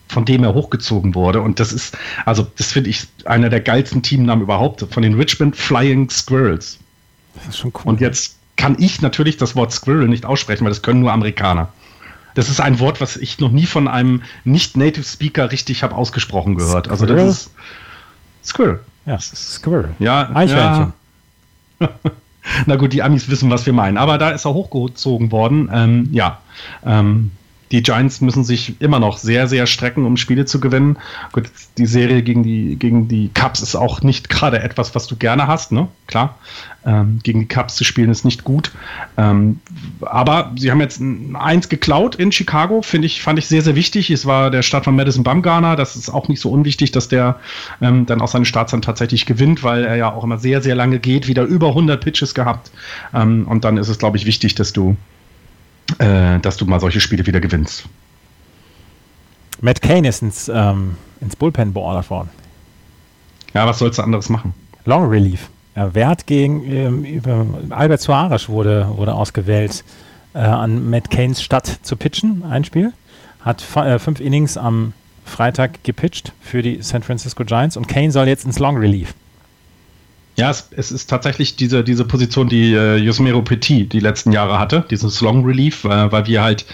von 0.07 0.26
dem 0.26 0.43
er 0.43 0.55
hochgezogen 0.55 1.14
wurde. 1.14 1.41
Und 1.41 1.60
das 1.60 1.72
ist, 1.73 1.95
also 2.26 2.47
das 2.57 2.72
finde 2.72 2.89
ich 2.89 3.03
einer 3.26 3.49
der 3.49 3.60
geilsten 3.60 4.01
Teamnamen 4.01 4.41
überhaupt, 4.41 4.84
von 4.89 5.03
den 5.03 5.14
Richmond 5.14 5.55
Flying 5.55 6.10
Squirrels. 6.10 6.80
Das 7.45 7.56
ist 7.56 7.60
schon 7.60 7.74
cool. 7.76 7.82
Und 7.86 8.02
jetzt 8.02 8.38
kann 8.56 8.76
ich 8.80 9.02
natürlich 9.02 9.38
das 9.38 9.56
Wort 9.56 9.72
Squirrel 9.72 10.07
nicht 10.07 10.26
aussprechen, 10.26 10.64
weil 10.64 10.72
das 10.72 10.82
können 10.82 11.02
nur 11.02 11.11
Amerikaner. 11.11 11.70
Das 12.36 12.49
ist 12.49 12.60
ein 12.60 12.80
Wort, 12.80 12.99
was 13.02 13.18
ich 13.18 13.40
noch 13.40 13.52
nie 13.52 13.65
von 13.65 13.88
einem 13.88 14.24
nicht-Native 14.44 15.03
Speaker 15.03 15.52
richtig 15.52 15.84
habe 15.84 15.95
ausgesprochen 15.95 16.56
gehört. 16.56 16.90
Also 16.90 17.06
das 17.06 17.28
ist 17.28 17.52
Squirrel. 18.44 18.80
Ja, 19.06 19.20
Squirrel. 19.20 19.91
Ja, 19.99 20.30
Eichhörnchen. 20.34 20.94
Ja. 21.80 21.90
Na 22.65 22.76
gut, 22.76 22.94
die 22.94 23.02
Amis 23.03 23.30
wissen, 23.30 23.49
was 23.49 23.65
wir 23.65 23.74
meinen. 23.74 23.98
Aber 23.98 24.18
da 24.18 24.32
ist 24.32 24.45
er 24.45 24.53
hochgezogen 24.53 25.32
worden. 25.32 25.70
Ähm, 25.72 26.10
ja, 26.11 26.40
ähm, 26.86 27.32
die 27.74 27.82
Giants 27.82 28.22
müssen 28.22 28.44
sich 28.44 28.80
immer 28.80 29.00
noch 29.00 29.18
sehr, 29.18 29.48
sehr 29.48 29.66
strecken, 29.66 30.06
um 30.06 30.16
Spiele 30.16 30.45
zu 30.45 30.60
gewinnen. 30.60 31.00
Gut, 31.32 31.45
die 31.80 31.88
Serie 31.88 32.22
gegen 32.22 32.44
die, 32.44 32.76
gegen 32.76 33.08
die 33.08 33.32
Cubs 33.34 33.62
ist 33.62 33.76
auch 33.76 34.04
nicht 34.04 34.30
gerade 34.30 34.62
etwas, 34.62 34.94
was 34.94 35.08
du 35.08 35.16
gerne 35.16 35.48
hast, 35.48 35.72
ne? 35.72 35.88
Klar. 36.06 36.38
Ähm, 36.86 37.20
gegen 37.24 37.40
die 37.40 37.48
Cubs 37.48 37.76
zu 37.76 37.84
spielen 37.84 38.12
ist 38.12 38.26
nicht 38.26 38.44
gut. 38.44 38.72
Ähm, 39.18 39.60
aber 40.02 40.52
sie 40.56 40.70
haben 40.70 40.82
jetzt 40.82 41.02
eins 41.34 41.68
geklaut 41.68 42.14
in 42.14 42.32
Chicago, 42.32 42.84
finde 42.84 43.08
ich, 43.08 43.24
fand 43.24 43.40
ich 43.40 43.48
sehr, 43.48 43.64
sehr 43.64 43.76
wichtig. 43.76 44.12
Es 44.12 44.28
war 44.28 44.52
der 44.52 44.62
Start 44.62 44.84
von 44.84 44.95
Madison 44.95 45.24
Bumgarner. 45.24 45.76
Das 45.76 45.95
ist 45.95 46.12
auch 46.12 46.28
nicht 46.28 46.41
so 46.41 46.52
unwichtig, 46.52 46.91
dass 46.91 47.08
der 47.08 47.40
ähm, 47.82 48.06
dann 48.06 48.22
auch 48.22 48.28
seine 48.28 48.45
Starts 48.45 48.70
dann 48.70 48.84
tatsächlich 48.84 49.26
gewinnt, 49.26 49.64
weil 49.64 49.84
er 49.84 49.95
ja 49.95 50.14
auch 50.14 50.24
immer 50.24 50.38
sehr, 50.38 50.62
sehr 50.62 50.76
lange 50.76 51.00
geht, 51.00 51.28
wieder 51.28 51.44
über 51.44 51.70
100 51.70 52.04
Pitches 52.04 52.36
gehabt. 52.36 52.70
Ähm, 53.16 53.48
und 53.48 53.66
dann 53.66 53.78
ist 53.78 53.88
es, 53.88 53.98
glaube 53.98 54.18
ich, 54.18 54.28
wichtig, 54.28 54.54
dass 54.54 54.74
du 54.74 54.95
äh, 55.99 56.40
dass 56.40 56.57
du 56.57 56.65
mal 56.65 56.80
solche 56.80 56.99
Spiele 56.99 57.26
wieder 57.26 57.40
gewinnst. 57.40 57.86
Matt 59.61 59.82
Kane 59.82 60.07
ist 60.07 60.22
ins, 60.22 60.49
ähm, 60.53 60.98
ins 61.22 61.36
Bullpen 61.36 61.74
beordert 61.74 62.10
worden. 62.10 62.30
Ja, 63.53 63.65
was 63.68 63.80
sollst 63.80 63.99
du 63.99 64.03
anderes 64.03 64.30
machen? 64.30 64.53
Long 64.86 65.07
Relief. 65.07 65.49
Ja, 65.76 65.94
wer 65.94 66.07
hat 66.07 66.28
gegen 66.28 66.64
ähm, 66.65 67.72
Albert 67.72 68.02
Suarez 68.02 68.49
wurde, 68.49 68.88
wurde 68.95 69.14
ausgewählt, 69.14 69.84
äh, 70.34 70.40
an 70.40 70.90
Matt 70.90 71.10
Kanes 71.10 71.41
Stadt 71.41 71.80
zu 71.82 71.95
pitchen, 71.95 72.44
ein 72.44 72.64
Spiel. 72.64 72.94
Hat 73.41 73.64
äh, 73.76 73.99
fünf 73.99 74.20
Innings 74.20 74.57
am 74.57 74.94
Freitag 75.26 75.84
gepitcht 75.84 76.34
für 76.41 76.61
die 76.61 76.82
San 76.82 77.03
Francisco 77.03 77.44
Giants 77.44 77.78
und 77.78 77.88
Kane 77.88 78.11
soll 78.11 78.28
jetzt 78.28 78.45
ins 78.45 78.60
Long 78.60 78.78
Relief. 78.78 79.14
Ja, 80.35 80.49
es, 80.49 80.68
es, 80.72 80.91
ist 80.91 81.10
tatsächlich 81.10 81.55
diese, 81.55 81.84
diese 81.84 82.05
Position, 82.05 82.49
die 82.49 82.73
äh, 82.73 82.97
Yosmero 82.97 83.43
Petit 83.43 83.93
die 83.93 83.99
letzten 83.99 84.31
Jahre 84.31 84.57
hatte, 84.57 84.84
dieses 84.89 85.22
Long 85.22 85.45
Relief, 85.45 85.84
äh, 85.85 86.11
weil 86.11 86.26
wir 86.26 86.41
halt 86.41 86.65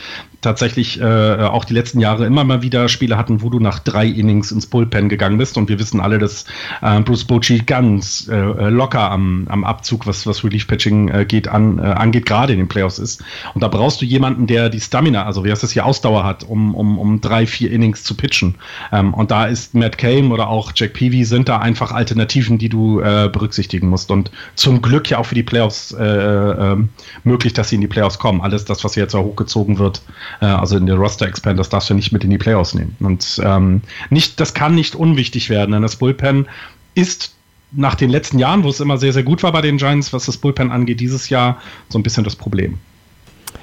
tatsächlich 0.41 0.99
äh, 1.01 1.03
auch 1.03 1.65
die 1.65 1.73
letzten 1.73 1.99
Jahre 1.99 2.25
immer 2.25 2.43
mal 2.43 2.61
wieder 2.61 2.87
Spiele 2.89 3.17
hatten, 3.17 3.41
wo 3.41 3.49
du 3.49 3.59
nach 3.59 3.79
drei 3.79 4.05
Innings 4.07 4.51
ins 4.51 4.65
Bullpen 4.65 5.09
gegangen 5.09 5.37
bist. 5.37 5.57
Und 5.57 5.69
wir 5.69 5.79
wissen 5.79 5.99
alle, 5.99 6.17
dass 6.17 6.45
äh, 6.81 6.99
Bruce 7.01 7.25
Bochy 7.25 7.59
ganz 7.59 8.27
äh, 8.31 8.35
äh, 8.35 8.69
locker 8.69 9.11
am, 9.11 9.45
am 9.49 9.63
Abzug, 9.63 10.07
was, 10.07 10.25
was 10.25 10.43
Relief-Pitching 10.43 11.09
äh, 11.09 11.41
an, 11.49 11.79
äh, 11.79 11.81
angeht, 11.81 12.25
gerade 12.25 12.53
in 12.53 12.59
den 12.59 12.67
Playoffs 12.67 12.99
ist. 12.99 13.23
Und 13.53 13.61
da 13.61 13.67
brauchst 13.67 14.01
du 14.01 14.05
jemanden, 14.05 14.47
der 14.47 14.69
die 14.69 14.79
Stamina, 14.79 15.25
also 15.25 15.43
wie 15.43 15.51
heißt 15.51 15.63
das 15.63 15.71
hier, 15.71 15.85
Ausdauer 15.85 16.23
hat, 16.23 16.43
um, 16.43 16.75
um, 16.75 16.97
um 16.97 17.21
drei, 17.21 17.45
vier 17.45 17.71
Innings 17.71 18.03
zu 18.03 18.15
pitchen. 18.15 18.55
Ähm, 18.91 19.13
und 19.13 19.31
da 19.31 19.45
ist 19.45 19.75
Matt 19.75 19.97
Kame 19.97 20.29
oder 20.29 20.47
auch 20.49 20.71
Jack 20.75 20.93
Peavy 20.93 21.25
sind 21.25 21.49
da 21.49 21.59
einfach 21.59 21.91
Alternativen, 21.91 22.57
die 22.57 22.69
du 22.69 23.01
äh, 23.01 23.29
berücksichtigen 23.31 23.89
musst. 23.89 24.11
Und 24.11 24.31
zum 24.55 24.81
Glück 24.81 25.09
ja 25.09 25.17
auch 25.17 25.25
für 25.25 25.35
die 25.35 25.43
Playoffs 25.43 25.91
äh, 25.91 26.03
äh, 26.03 26.77
möglich, 27.23 27.53
dass 27.53 27.69
sie 27.69 27.75
in 27.75 27.81
die 27.81 27.87
Playoffs 27.87 28.19
kommen. 28.19 28.41
Alles 28.41 28.65
das, 28.65 28.83
was 28.83 28.95
jetzt 28.95 29.15
auch 29.15 29.23
hochgezogen 29.23 29.79
wird, 29.79 30.01
äh, 30.41 30.45
also 30.45 30.77
in 30.77 30.85
der 30.85 30.95
Roster 30.95 31.27
Expand, 31.27 31.59
das 31.59 31.69
darfst 31.69 31.89
du 31.89 31.93
nicht 31.93 32.11
mit 32.11 32.23
in 32.23 32.29
die 32.29 32.37
Playoffs 32.37 32.73
nehmen. 32.73 32.95
Und 32.99 33.41
ähm, 33.43 33.81
nicht, 34.09 34.39
das 34.39 34.53
kann 34.53 34.75
nicht 34.75 34.95
unwichtig 34.95 35.49
werden, 35.49 35.71
denn 35.71 35.81
das 35.81 35.95
Bullpen 35.95 36.47
ist 36.95 37.33
nach 37.71 37.95
den 37.95 38.09
letzten 38.09 38.39
Jahren, 38.39 38.63
wo 38.63 38.69
es 38.69 38.79
immer 38.79 38.97
sehr, 38.97 39.13
sehr 39.13 39.23
gut 39.23 39.43
war 39.43 39.51
bei 39.51 39.61
den 39.61 39.77
Giants, 39.77 40.11
was 40.11 40.25
das 40.25 40.37
Bullpen 40.37 40.71
angeht, 40.71 40.99
dieses 40.99 41.29
Jahr 41.29 41.61
so 41.87 41.99
ein 41.99 42.03
bisschen 42.03 42.23
das 42.23 42.35
Problem. 42.35 42.79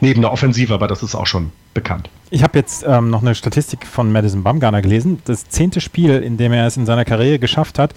Neben 0.00 0.20
der 0.20 0.32
Offensive, 0.32 0.74
aber 0.74 0.88
das 0.88 1.02
ist 1.02 1.14
auch 1.14 1.26
schon 1.26 1.52
bekannt. 1.74 2.10
Ich 2.30 2.42
habe 2.42 2.58
jetzt 2.58 2.84
ähm, 2.86 3.10
noch 3.10 3.22
eine 3.22 3.34
Statistik 3.34 3.86
von 3.86 4.10
Madison 4.10 4.42
Bumgarner 4.42 4.82
gelesen. 4.82 5.20
Das 5.24 5.48
zehnte 5.48 5.80
Spiel, 5.80 6.22
in 6.22 6.36
dem 6.36 6.52
er 6.52 6.66
es 6.66 6.76
in 6.76 6.86
seiner 6.86 7.04
Karriere 7.04 7.38
geschafft 7.38 7.78
hat, 7.78 7.94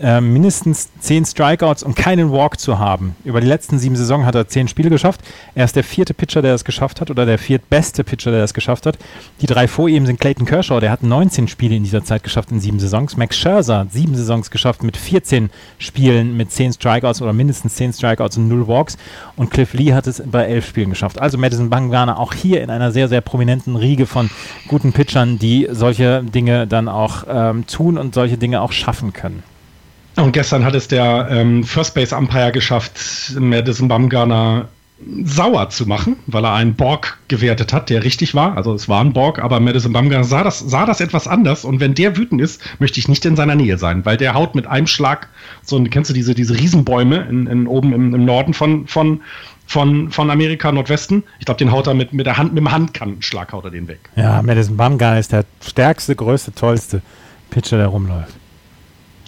äh, 0.00 0.20
mindestens 0.20 0.90
zehn 1.00 1.24
Strikeouts 1.24 1.82
und 1.82 1.96
keinen 1.96 2.30
Walk 2.32 2.60
zu 2.60 2.78
haben. 2.78 3.16
Über 3.24 3.40
die 3.40 3.46
letzten 3.46 3.78
sieben 3.78 3.96
Saisons 3.96 4.24
hat 4.24 4.34
er 4.34 4.48
zehn 4.48 4.68
Spiele 4.68 4.90
geschafft. 4.90 5.20
Er 5.54 5.64
ist 5.64 5.76
der 5.76 5.84
vierte 5.84 6.14
Pitcher, 6.14 6.42
der 6.42 6.52
das 6.52 6.64
geschafft 6.64 7.00
hat, 7.00 7.10
oder 7.10 7.26
der 7.26 7.38
viertbeste 7.38 8.04
Pitcher, 8.04 8.30
der 8.30 8.40
das 8.40 8.54
geschafft 8.54 8.86
hat. 8.86 8.98
Die 9.40 9.46
drei 9.46 9.68
vor 9.68 9.88
ihm 9.88 10.06
sind 10.06 10.20
Clayton 10.20 10.46
Kershaw, 10.46 10.80
der 10.80 10.90
hat 10.90 11.02
19 11.02 11.48
Spiele 11.48 11.76
in 11.76 11.84
dieser 11.84 12.04
Zeit 12.04 12.22
geschafft 12.22 12.50
in 12.50 12.60
sieben 12.60 12.78
Saisons. 12.78 13.16
Max 13.16 13.36
Scherzer 13.36 13.78
hat 13.80 13.92
sieben 13.92 14.14
Saisons 14.14 14.50
geschafft 14.50 14.82
mit 14.82 14.96
14 14.96 15.50
Spielen 15.78 16.36
mit 16.36 16.52
zehn 16.52 16.72
Strikeouts 16.72 17.22
oder 17.22 17.32
mindestens 17.32 17.74
zehn 17.74 17.92
Strikeouts 17.92 18.36
und 18.36 18.48
null 18.48 18.68
Walks. 18.68 18.96
Und 19.36 19.50
Cliff 19.50 19.74
Lee 19.74 19.92
hat 19.92 20.06
es 20.06 20.22
bei 20.24 20.44
elf 20.44 20.66
Spielen 20.66 20.90
geschafft. 20.90 21.20
Also 21.20 21.38
Madison 21.38 21.70
Bumgarner 21.70 22.18
auch 22.18 22.34
hier 22.34 22.62
in 22.62 22.70
einer 22.70 22.92
sehr, 22.92 23.08
sehr 23.08 23.20
prominenten 23.20 23.76
Riege 23.76 24.06
von 24.06 24.30
guten 24.68 24.92
Pitchern, 24.92 25.38
die 25.38 25.68
solche 25.70 26.22
Dinge 26.22 26.66
dann 26.66 26.88
auch 26.88 27.24
ähm, 27.28 27.66
tun 27.66 27.98
und 27.98 28.14
solche 28.14 28.38
Dinge 28.38 28.60
auch 28.60 28.72
schaffen 28.72 29.12
können. 29.12 29.42
Und 30.18 30.32
gestern 30.32 30.64
hat 30.64 30.74
es 30.74 30.88
der 30.88 31.28
ähm, 31.30 31.62
First 31.62 31.94
Base 31.94 32.16
Umpire 32.16 32.50
geschafft, 32.50 32.92
Madison 33.38 33.88
Bumgarner 33.88 34.68
sauer 35.24 35.70
zu 35.70 35.86
machen, 35.86 36.16
weil 36.26 36.44
er 36.44 36.54
einen 36.54 36.74
Borg 36.74 37.18
gewertet 37.28 37.72
hat, 37.72 37.88
der 37.88 38.02
richtig 38.02 38.34
war. 38.34 38.56
Also 38.56 38.74
es 38.74 38.88
war 38.88 39.00
ein 39.00 39.12
Borg, 39.12 39.38
aber 39.38 39.60
Madison 39.60 39.92
Bumgarner 39.92 40.24
sah 40.24 40.42
das, 40.42 40.58
sah 40.58 40.86
das 40.86 41.00
etwas 41.00 41.28
anders. 41.28 41.64
Und 41.64 41.78
wenn 41.78 41.94
der 41.94 42.16
wütend 42.16 42.40
ist, 42.40 42.60
möchte 42.80 42.98
ich 42.98 43.06
nicht 43.06 43.24
in 43.24 43.36
seiner 43.36 43.54
Nähe 43.54 43.78
sein, 43.78 44.04
weil 44.04 44.16
der 44.16 44.34
haut 44.34 44.56
mit 44.56 44.66
einem 44.66 44.88
Schlag 44.88 45.28
so, 45.62 45.80
kennst 45.84 46.10
du 46.10 46.14
diese, 46.14 46.34
diese 46.34 46.58
Riesenbäume 46.58 47.26
in, 47.30 47.46
in 47.46 47.66
oben 47.68 47.92
im, 47.92 48.12
im 48.12 48.24
Norden 48.24 48.54
von, 48.54 48.88
von, 48.88 49.20
von, 49.66 50.10
von 50.10 50.30
Amerika, 50.30 50.72
Nordwesten. 50.72 51.22
Ich 51.38 51.46
glaube, 51.46 51.58
den 51.58 51.70
haut 51.70 51.86
er 51.86 51.94
mit, 51.94 52.12
mit 52.12 52.26
der 52.26 52.36
Hand, 52.36 52.54
mit 52.54 52.58
dem 52.58 52.72
Handkannenschlag 52.72 53.52
haut 53.52 53.64
er 53.64 53.70
den 53.70 53.86
weg. 53.86 54.00
Ja, 54.16 54.42
Madison 54.42 54.76
Bumgarner 54.76 55.20
ist 55.20 55.30
der 55.30 55.44
stärkste, 55.64 56.16
größte, 56.16 56.52
tollste 56.54 57.02
Pitcher, 57.50 57.76
der 57.76 57.86
rumläuft. 57.86 58.34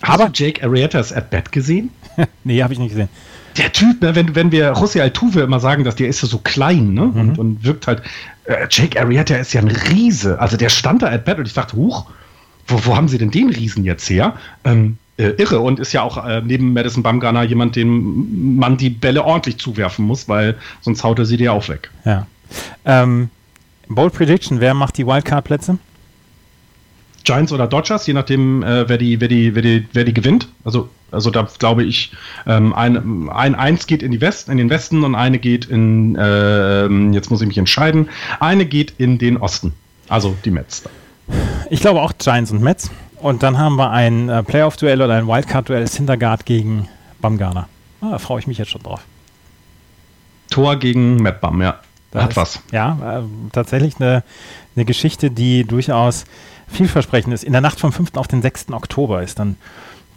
Hast 0.02 0.20
Aber 0.20 0.30
Jake 0.32 0.62
Arrieta's 0.64 1.12
At-Bat 1.12 1.52
gesehen? 1.52 1.90
nee, 2.44 2.62
habe 2.62 2.72
ich 2.72 2.78
nicht 2.78 2.90
gesehen. 2.90 3.08
Der 3.56 3.72
Typ, 3.72 4.00
ne, 4.00 4.14
wenn, 4.14 4.34
wenn 4.34 4.52
wir 4.52 4.74
José 4.74 5.00
Altuve 5.00 5.40
immer 5.40 5.60
sagen, 5.60 5.84
dass 5.84 5.96
der 5.96 6.08
ist 6.08 6.22
ja 6.22 6.28
so 6.28 6.38
klein 6.38 6.94
ne, 6.94 7.06
mhm. 7.06 7.20
und, 7.20 7.38
und 7.38 7.64
wirkt 7.64 7.86
halt. 7.86 8.02
Äh, 8.44 8.66
Jake 8.70 8.98
Arrieta 9.00 9.36
ist 9.36 9.52
ja 9.52 9.60
ein 9.60 9.68
Riese. 9.68 10.38
Also 10.38 10.56
der 10.56 10.68
stand 10.68 11.02
da 11.02 11.10
At-Bat 11.10 11.38
und 11.38 11.46
ich 11.46 11.54
dachte, 11.54 11.76
huch, 11.76 12.06
wo, 12.66 12.80
wo 12.84 12.96
haben 12.96 13.08
sie 13.08 13.18
denn 13.18 13.30
den 13.30 13.50
Riesen 13.50 13.84
jetzt 13.84 14.08
her? 14.08 14.34
Ähm, 14.64 14.96
äh, 15.20 15.34
irre 15.36 15.60
und 15.60 15.78
ist 15.80 15.92
ja 15.92 16.02
auch 16.02 16.24
äh, 16.24 16.40
neben 16.40 16.72
Madison 16.72 17.02
Bumgarner 17.02 17.42
jemand, 17.42 17.76
dem 17.76 18.56
man 18.56 18.76
die 18.78 18.90
Bälle 18.90 19.24
ordentlich 19.24 19.58
zuwerfen 19.58 20.06
muss, 20.06 20.28
weil 20.28 20.56
sonst 20.80 21.04
haut 21.04 21.18
er 21.18 21.26
sie 21.26 21.36
dir 21.36 21.52
auch 21.52 21.68
weg. 21.68 21.90
Ja. 22.04 22.26
Ähm, 22.84 23.28
Bold 23.88 24.14
Prediction, 24.14 24.60
wer 24.60 24.72
macht 24.72 24.96
die 24.96 25.06
Wildcard-Plätze? 25.06 25.78
Giants 27.24 27.52
oder 27.52 27.66
Dodgers, 27.66 28.06
je 28.06 28.14
nachdem, 28.14 28.62
äh, 28.62 28.88
wer, 28.88 28.98
die, 28.98 29.20
wer, 29.20 29.28
die, 29.28 29.54
wer, 29.54 29.62
die, 29.62 29.86
wer 29.92 30.04
die 30.04 30.14
gewinnt. 30.14 30.48
Also, 30.64 30.88
also 31.10 31.30
da 31.30 31.48
glaube 31.58 31.84
ich, 31.84 32.12
ähm, 32.46 32.72
ein, 32.72 33.28
ein 33.28 33.54
eins 33.54 33.86
geht 33.86 34.02
in, 34.02 34.12
die 34.12 34.20
West, 34.20 34.48
in 34.48 34.56
den 34.56 34.70
Westen 34.70 35.04
und 35.04 35.14
eine 35.14 35.38
geht 35.38 35.66
in, 35.66 36.16
äh, 36.16 36.86
jetzt 37.12 37.30
muss 37.30 37.40
ich 37.40 37.48
mich 37.48 37.58
entscheiden, 37.58 38.08
eine 38.38 38.64
geht 38.64 38.94
in 38.98 39.18
den 39.18 39.36
Osten. 39.36 39.72
Also 40.08 40.36
die 40.44 40.50
Mets. 40.50 40.82
Ich 41.68 41.80
glaube 41.80 42.00
auch 42.00 42.12
Giants 42.18 42.50
und 42.50 42.62
Mets. 42.62 42.90
Und 43.16 43.42
dann 43.42 43.58
haben 43.58 43.76
wir 43.76 43.90
ein 43.90 44.28
äh, 44.28 44.42
Playoff-Duell 44.42 45.02
oder 45.02 45.14
ein 45.14 45.26
Wildcard-Duell 45.26 45.86
Syndergaard 45.86 46.46
gegen 46.46 46.88
Bamgarner. 47.20 47.68
Ah, 48.00 48.12
da 48.12 48.18
freue 48.18 48.40
ich 48.40 48.46
mich 48.46 48.56
jetzt 48.56 48.70
schon 48.70 48.82
drauf. 48.82 49.02
Tor 50.48 50.76
gegen 50.76 51.16
Matt 51.16 51.40
Bam, 51.40 51.60
ja. 51.60 51.80
Da 52.10 52.22
Hat 52.22 52.30
ist, 52.30 52.36
was. 52.36 52.62
Ja, 52.72 53.20
äh, 53.20 53.22
tatsächlich 53.52 54.00
eine, 54.00 54.24
eine 54.74 54.84
Geschichte, 54.84 55.30
die 55.30 55.64
durchaus 55.64 56.24
vielversprechend 56.70 57.34
ist. 57.34 57.44
In 57.44 57.52
der 57.52 57.60
Nacht 57.60 57.80
vom 57.80 57.92
5. 57.92 58.16
auf 58.16 58.28
den 58.28 58.42
6. 58.42 58.72
Oktober 58.72 59.22
ist 59.22 59.38
dann 59.38 59.56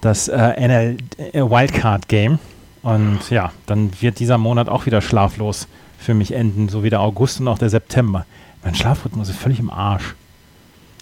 das 0.01 0.27
äh, 0.27 0.37
NL 0.37 0.97
äh, 1.17 1.41
Wildcard 1.41 2.07
Game. 2.07 2.39
Und 2.81 3.29
ja, 3.29 3.51
dann 3.65 3.91
wird 4.01 4.19
dieser 4.19 4.37
Monat 4.37 4.67
auch 4.67 4.85
wieder 4.85 5.01
schlaflos 5.01 5.67
für 5.97 6.13
mich 6.13 6.33
enden, 6.33 6.67
so 6.67 6.83
wie 6.83 6.89
der 6.89 6.99
August 6.99 7.39
und 7.39 7.47
auch 7.47 7.57
der 7.57 7.69
September. 7.69 8.25
Mein 8.63 8.75
Schlafrhythmus 8.75 9.29
ist 9.29 9.39
völlig 9.39 9.59
im 9.59 9.69
Arsch. 9.69 10.15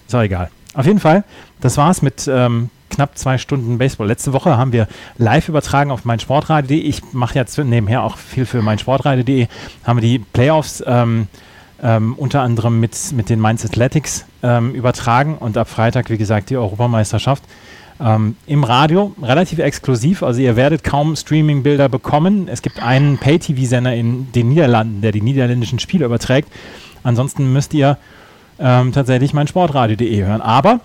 Ist 0.06 0.14
auch 0.14 0.22
egal. 0.22 0.50
Auf 0.74 0.86
jeden 0.86 1.00
Fall, 1.00 1.24
das 1.60 1.76
war's 1.76 2.00
mit 2.00 2.28
ähm, 2.28 2.70
knapp 2.88 3.18
zwei 3.18 3.38
Stunden 3.38 3.78
Baseball. 3.78 4.06
Letzte 4.06 4.32
Woche 4.32 4.56
haben 4.56 4.72
wir 4.72 4.86
live 5.18 5.48
übertragen 5.48 5.90
auf 5.90 6.04
meinsportradio.de. 6.04 6.78
Ich 6.78 7.02
mache 7.12 7.34
jetzt 7.34 7.58
nebenher 7.58 8.02
auch 8.02 8.16
viel 8.16 8.46
für 8.46 8.62
meinsportradio.de. 8.62 9.48
Haben 9.84 10.00
wir 10.00 10.08
die 10.08 10.18
Playoffs 10.18 10.82
ähm, 10.86 11.26
ähm, 11.82 12.14
unter 12.14 12.42
anderem 12.42 12.80
mit, 12.80 12.96
mit 13.12 13.28
den 13.28 13.40
Mainz 13.40 13.64
Athletics 13.64 14.24
ähm, 14.42 14.74
übertragen 14.74 15.36
und 15.38 15.56
ab 15.58 15.68
Freitag, 15.68 16.10
wie 16.10 16.18
gesagt, 16.18 16.50
die 16.50 16.56
Europameisterschaft. 16.56 17.42
Ähm, 18.00 18.36
Im 18.46 18.64
Radio 18.64 19.14
relativ 19.22 19.58
exklusiv, 19.58 20.22
also 20.22 20.40
ihr 20.40 20.56
werdet 20.56 20.84
kaum 20.84 21.14
Streaming-Bilder 21.16 21.88
bekommen. 21.88 22.48
Es 22.48 22.62
gibt 22.62 22.82
einen 22.82 23.18
Pay-TV-Sender 23.18 23.94
in 23.94 24.32
den 24.32 24.48
Niederlanden, 24.48 25.02
der 25.02 25.12
die 25.12 25.22
niederländischen 25.22 25.78
Spiele 25.78 26.06
überträgt. 26.06 26.48
Ansonsten 27.02 27.52
müsst 27.52 27.74
ihr 27.74 27.98
ähm, 28.58 28.92
tatsächlich 28.92 29.34
mein 29.34 29.46
Sportradio.de 29.46 30.24
hören. 30.24 30.40
Aber 30.40 30.80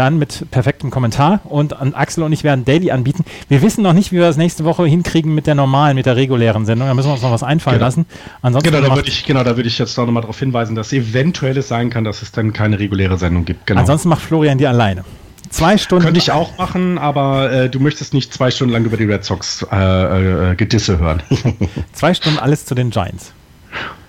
dann 0.00 0.18
mit 0.18 0.50
perfektem 0.50 0.90
Kommentar 0.90 1.40
und 1.44 1.78
an 1.78 1.92
Axel 1.92 2.24
und 2.24 2.32
ich 2.32 2.42
werden 2.42 2.64
Daily 2.64 2.90
anbieten. 2.90 3.24
Wir 3.48 3.60
wissen 3.60 3.82
noch 3.82 3.92
nicht, 3.92 4.12
wie 4.12 4.16
wir 4.16 4.22
das 4.22 4.38
nächste 4.38 4.64
Woche 4.64 4.86
hinkriegen 4.86 5.34
mit 5.34 5.46
der 5.46 5.54
normalen, 5.54 5.94
mit 5.94 6.06
der 6.06 6.16
regulären 6.16 6.64
Sendung. 6.64 6.88
Da 6.88 6.94
müssen 6.94 7.08
wir 7.08 7.12
uns 7.12 7.22
noch 7.22 7.30
was 7.30 7.42
einfallen 7.42 7.76
genau. 7.76 7.86
lassen. 7.86 8.06
Ansonsten 8.40 8.70
genau, 8.70 8.88
da 8.88 8.96
würde 8.96 9.08
ich, 9.08 9.24
genau, 9.26 9.44
da 9.44 9.56
würde 9.56 9.68
ich 9.68 9.78
jetzt 9.78 9.96
noch 9.98 10.06
mal 10.06 10.22
darauf 10.22 10.38
hinweisen, 10.38 10.74
dass 10.74 10.92
eventuell 10.94 11.58
es 11.58 11.68
sein 11.68 11.90
kann, 11.90 12.04
dass 12.04 12.22
es 12.22 12.32
dann 12.32 12.54
keine 12.54 12.78
reguläre 12.78 13.18
Sendung 13.18 13.44
gibt. 13.44 13.66
Genau. 13.66 13.80
Ansonsten 13.80 14.08
macht 14.08 14.22
Florian 14.22 14.56
die 14.56 14.66
alleine. 14.66 15.04
Zwei 15.50 15.76
Stunden. 15.76 16.04
Könnte 16.04 16.18
ich 16.18 16.32
auch 16.32 16.56
machen, 16.56 16.96
aber 16.96 17.52
äh, 17.52 17.68
du 17.68 17.78
möchtest 17.78 18.14
nicht 18.14 18.32
zwei 18.32 18.50
Stunden 18.50 18.72
lang 18.72 18.86
über 18.86 18.96
die 18.96 19.04
Red 19.04 19.24
Sox 19.24 19.66
äh, 19.70 20.52
äh, 20.52 20.54
Gedisse 20.54 20.98
hören. 20.98 21.22
zwei 21.92 22.14
Stunden 22.14 22.38
alles 22.38 22.64
zu 22.64 22.74
den 22.74 22.88
Giants. 22.88 23.34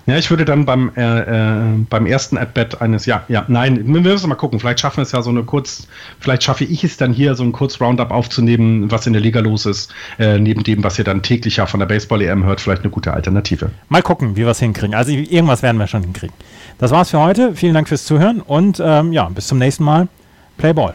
Ja, 0.06 0.16
ich 0.16 0.30
würde 0.30 0.44
dann 0.44 0.64
beim, 0.64 0.90
äh, 0.96 1.20
äh, 1.20 1.62
beim 1.88 2.06
ersten 2.06 2.36
At-Bat 2.36 2.82
eines, 2.82 3.06
ja, 3.06 3.22
ja, 3.28 3.44
nein, 3.46 3.86
wir 3.86 4.00
müssen 4.00 4.28
mal 4.28 4.34
gucken. 4.34 4.58
Vielleicht 4.58 4.80
schaffen 4.80 4.98
wir 4.98 5.02
es 5.02 5.12
ja 5.12 5.22
so 5.22 5.30
eine 5.30 5.44
kurz, 5.44 5.86
vielleicht 6.18 6.42
schaffe 6.42 6.64
ich 6.64 6.82
es 6.82 6.96
dann 6.96 7.12
hier, 7.12 7.34
so 7.34 7.44
ein 7.44 7.52
kurz 7.52 7.80
Roundup 7.80 8.10
aufzunehmen, 8.10 8.90
was 8.90 9.06
in 9.06 9.12
der 9.12 9.22
Liga 9.22 9.40
los 9.40 9.64
ist, 9.64 9.92
äh, 10.18 10.38
neben 10.38 10.64
dem, 10.64 10.82
was 10.82 10.98
ihr 10.98 11.04
dann 11.04 11.22
täglich 11.22 11.56
ja 11.56 11.66
von 11.66 11.78
der 11.78 11.86
Baseball-EM 11.86 12.44
hört, 12.44 12.60
vielleicht 12.60 12.82
eine 12.82 12.90
gute 12.90 13.12
Alternative. 13.12 13.70
Mal 13.88 14.02
gucken, 14.02 14.36
wie 14.36 14.40
wir 14.40 14.48
es 14.48 14.58
hinkriegen. 14.58 14.94
Also 14.94 15.12
irgendwas 15.12 15.62
werden 15.62 15.76
wir 15.76 15.86
schon 15.86 16.02
hinkriegen. 16.02 16.34
Das 16.78 16.90
war's 16.90 17.10
für 17.10 17.20
heute. 17.20 17.54
Vielen 17.54 17.74
Dank 17.74 17.88
fürs 17.88 18.04
Zuhören 18.04 18.40
und 18.40 18.82
ähm, 18.84 19.12
ja, 19.12 19.28
bis 19.28 19.46
zum 19.46 19.58
nächsten 19.58 19.84
Mal. 19.84 20.08
Play 20.58 20.72
Ball. 20.72 20.94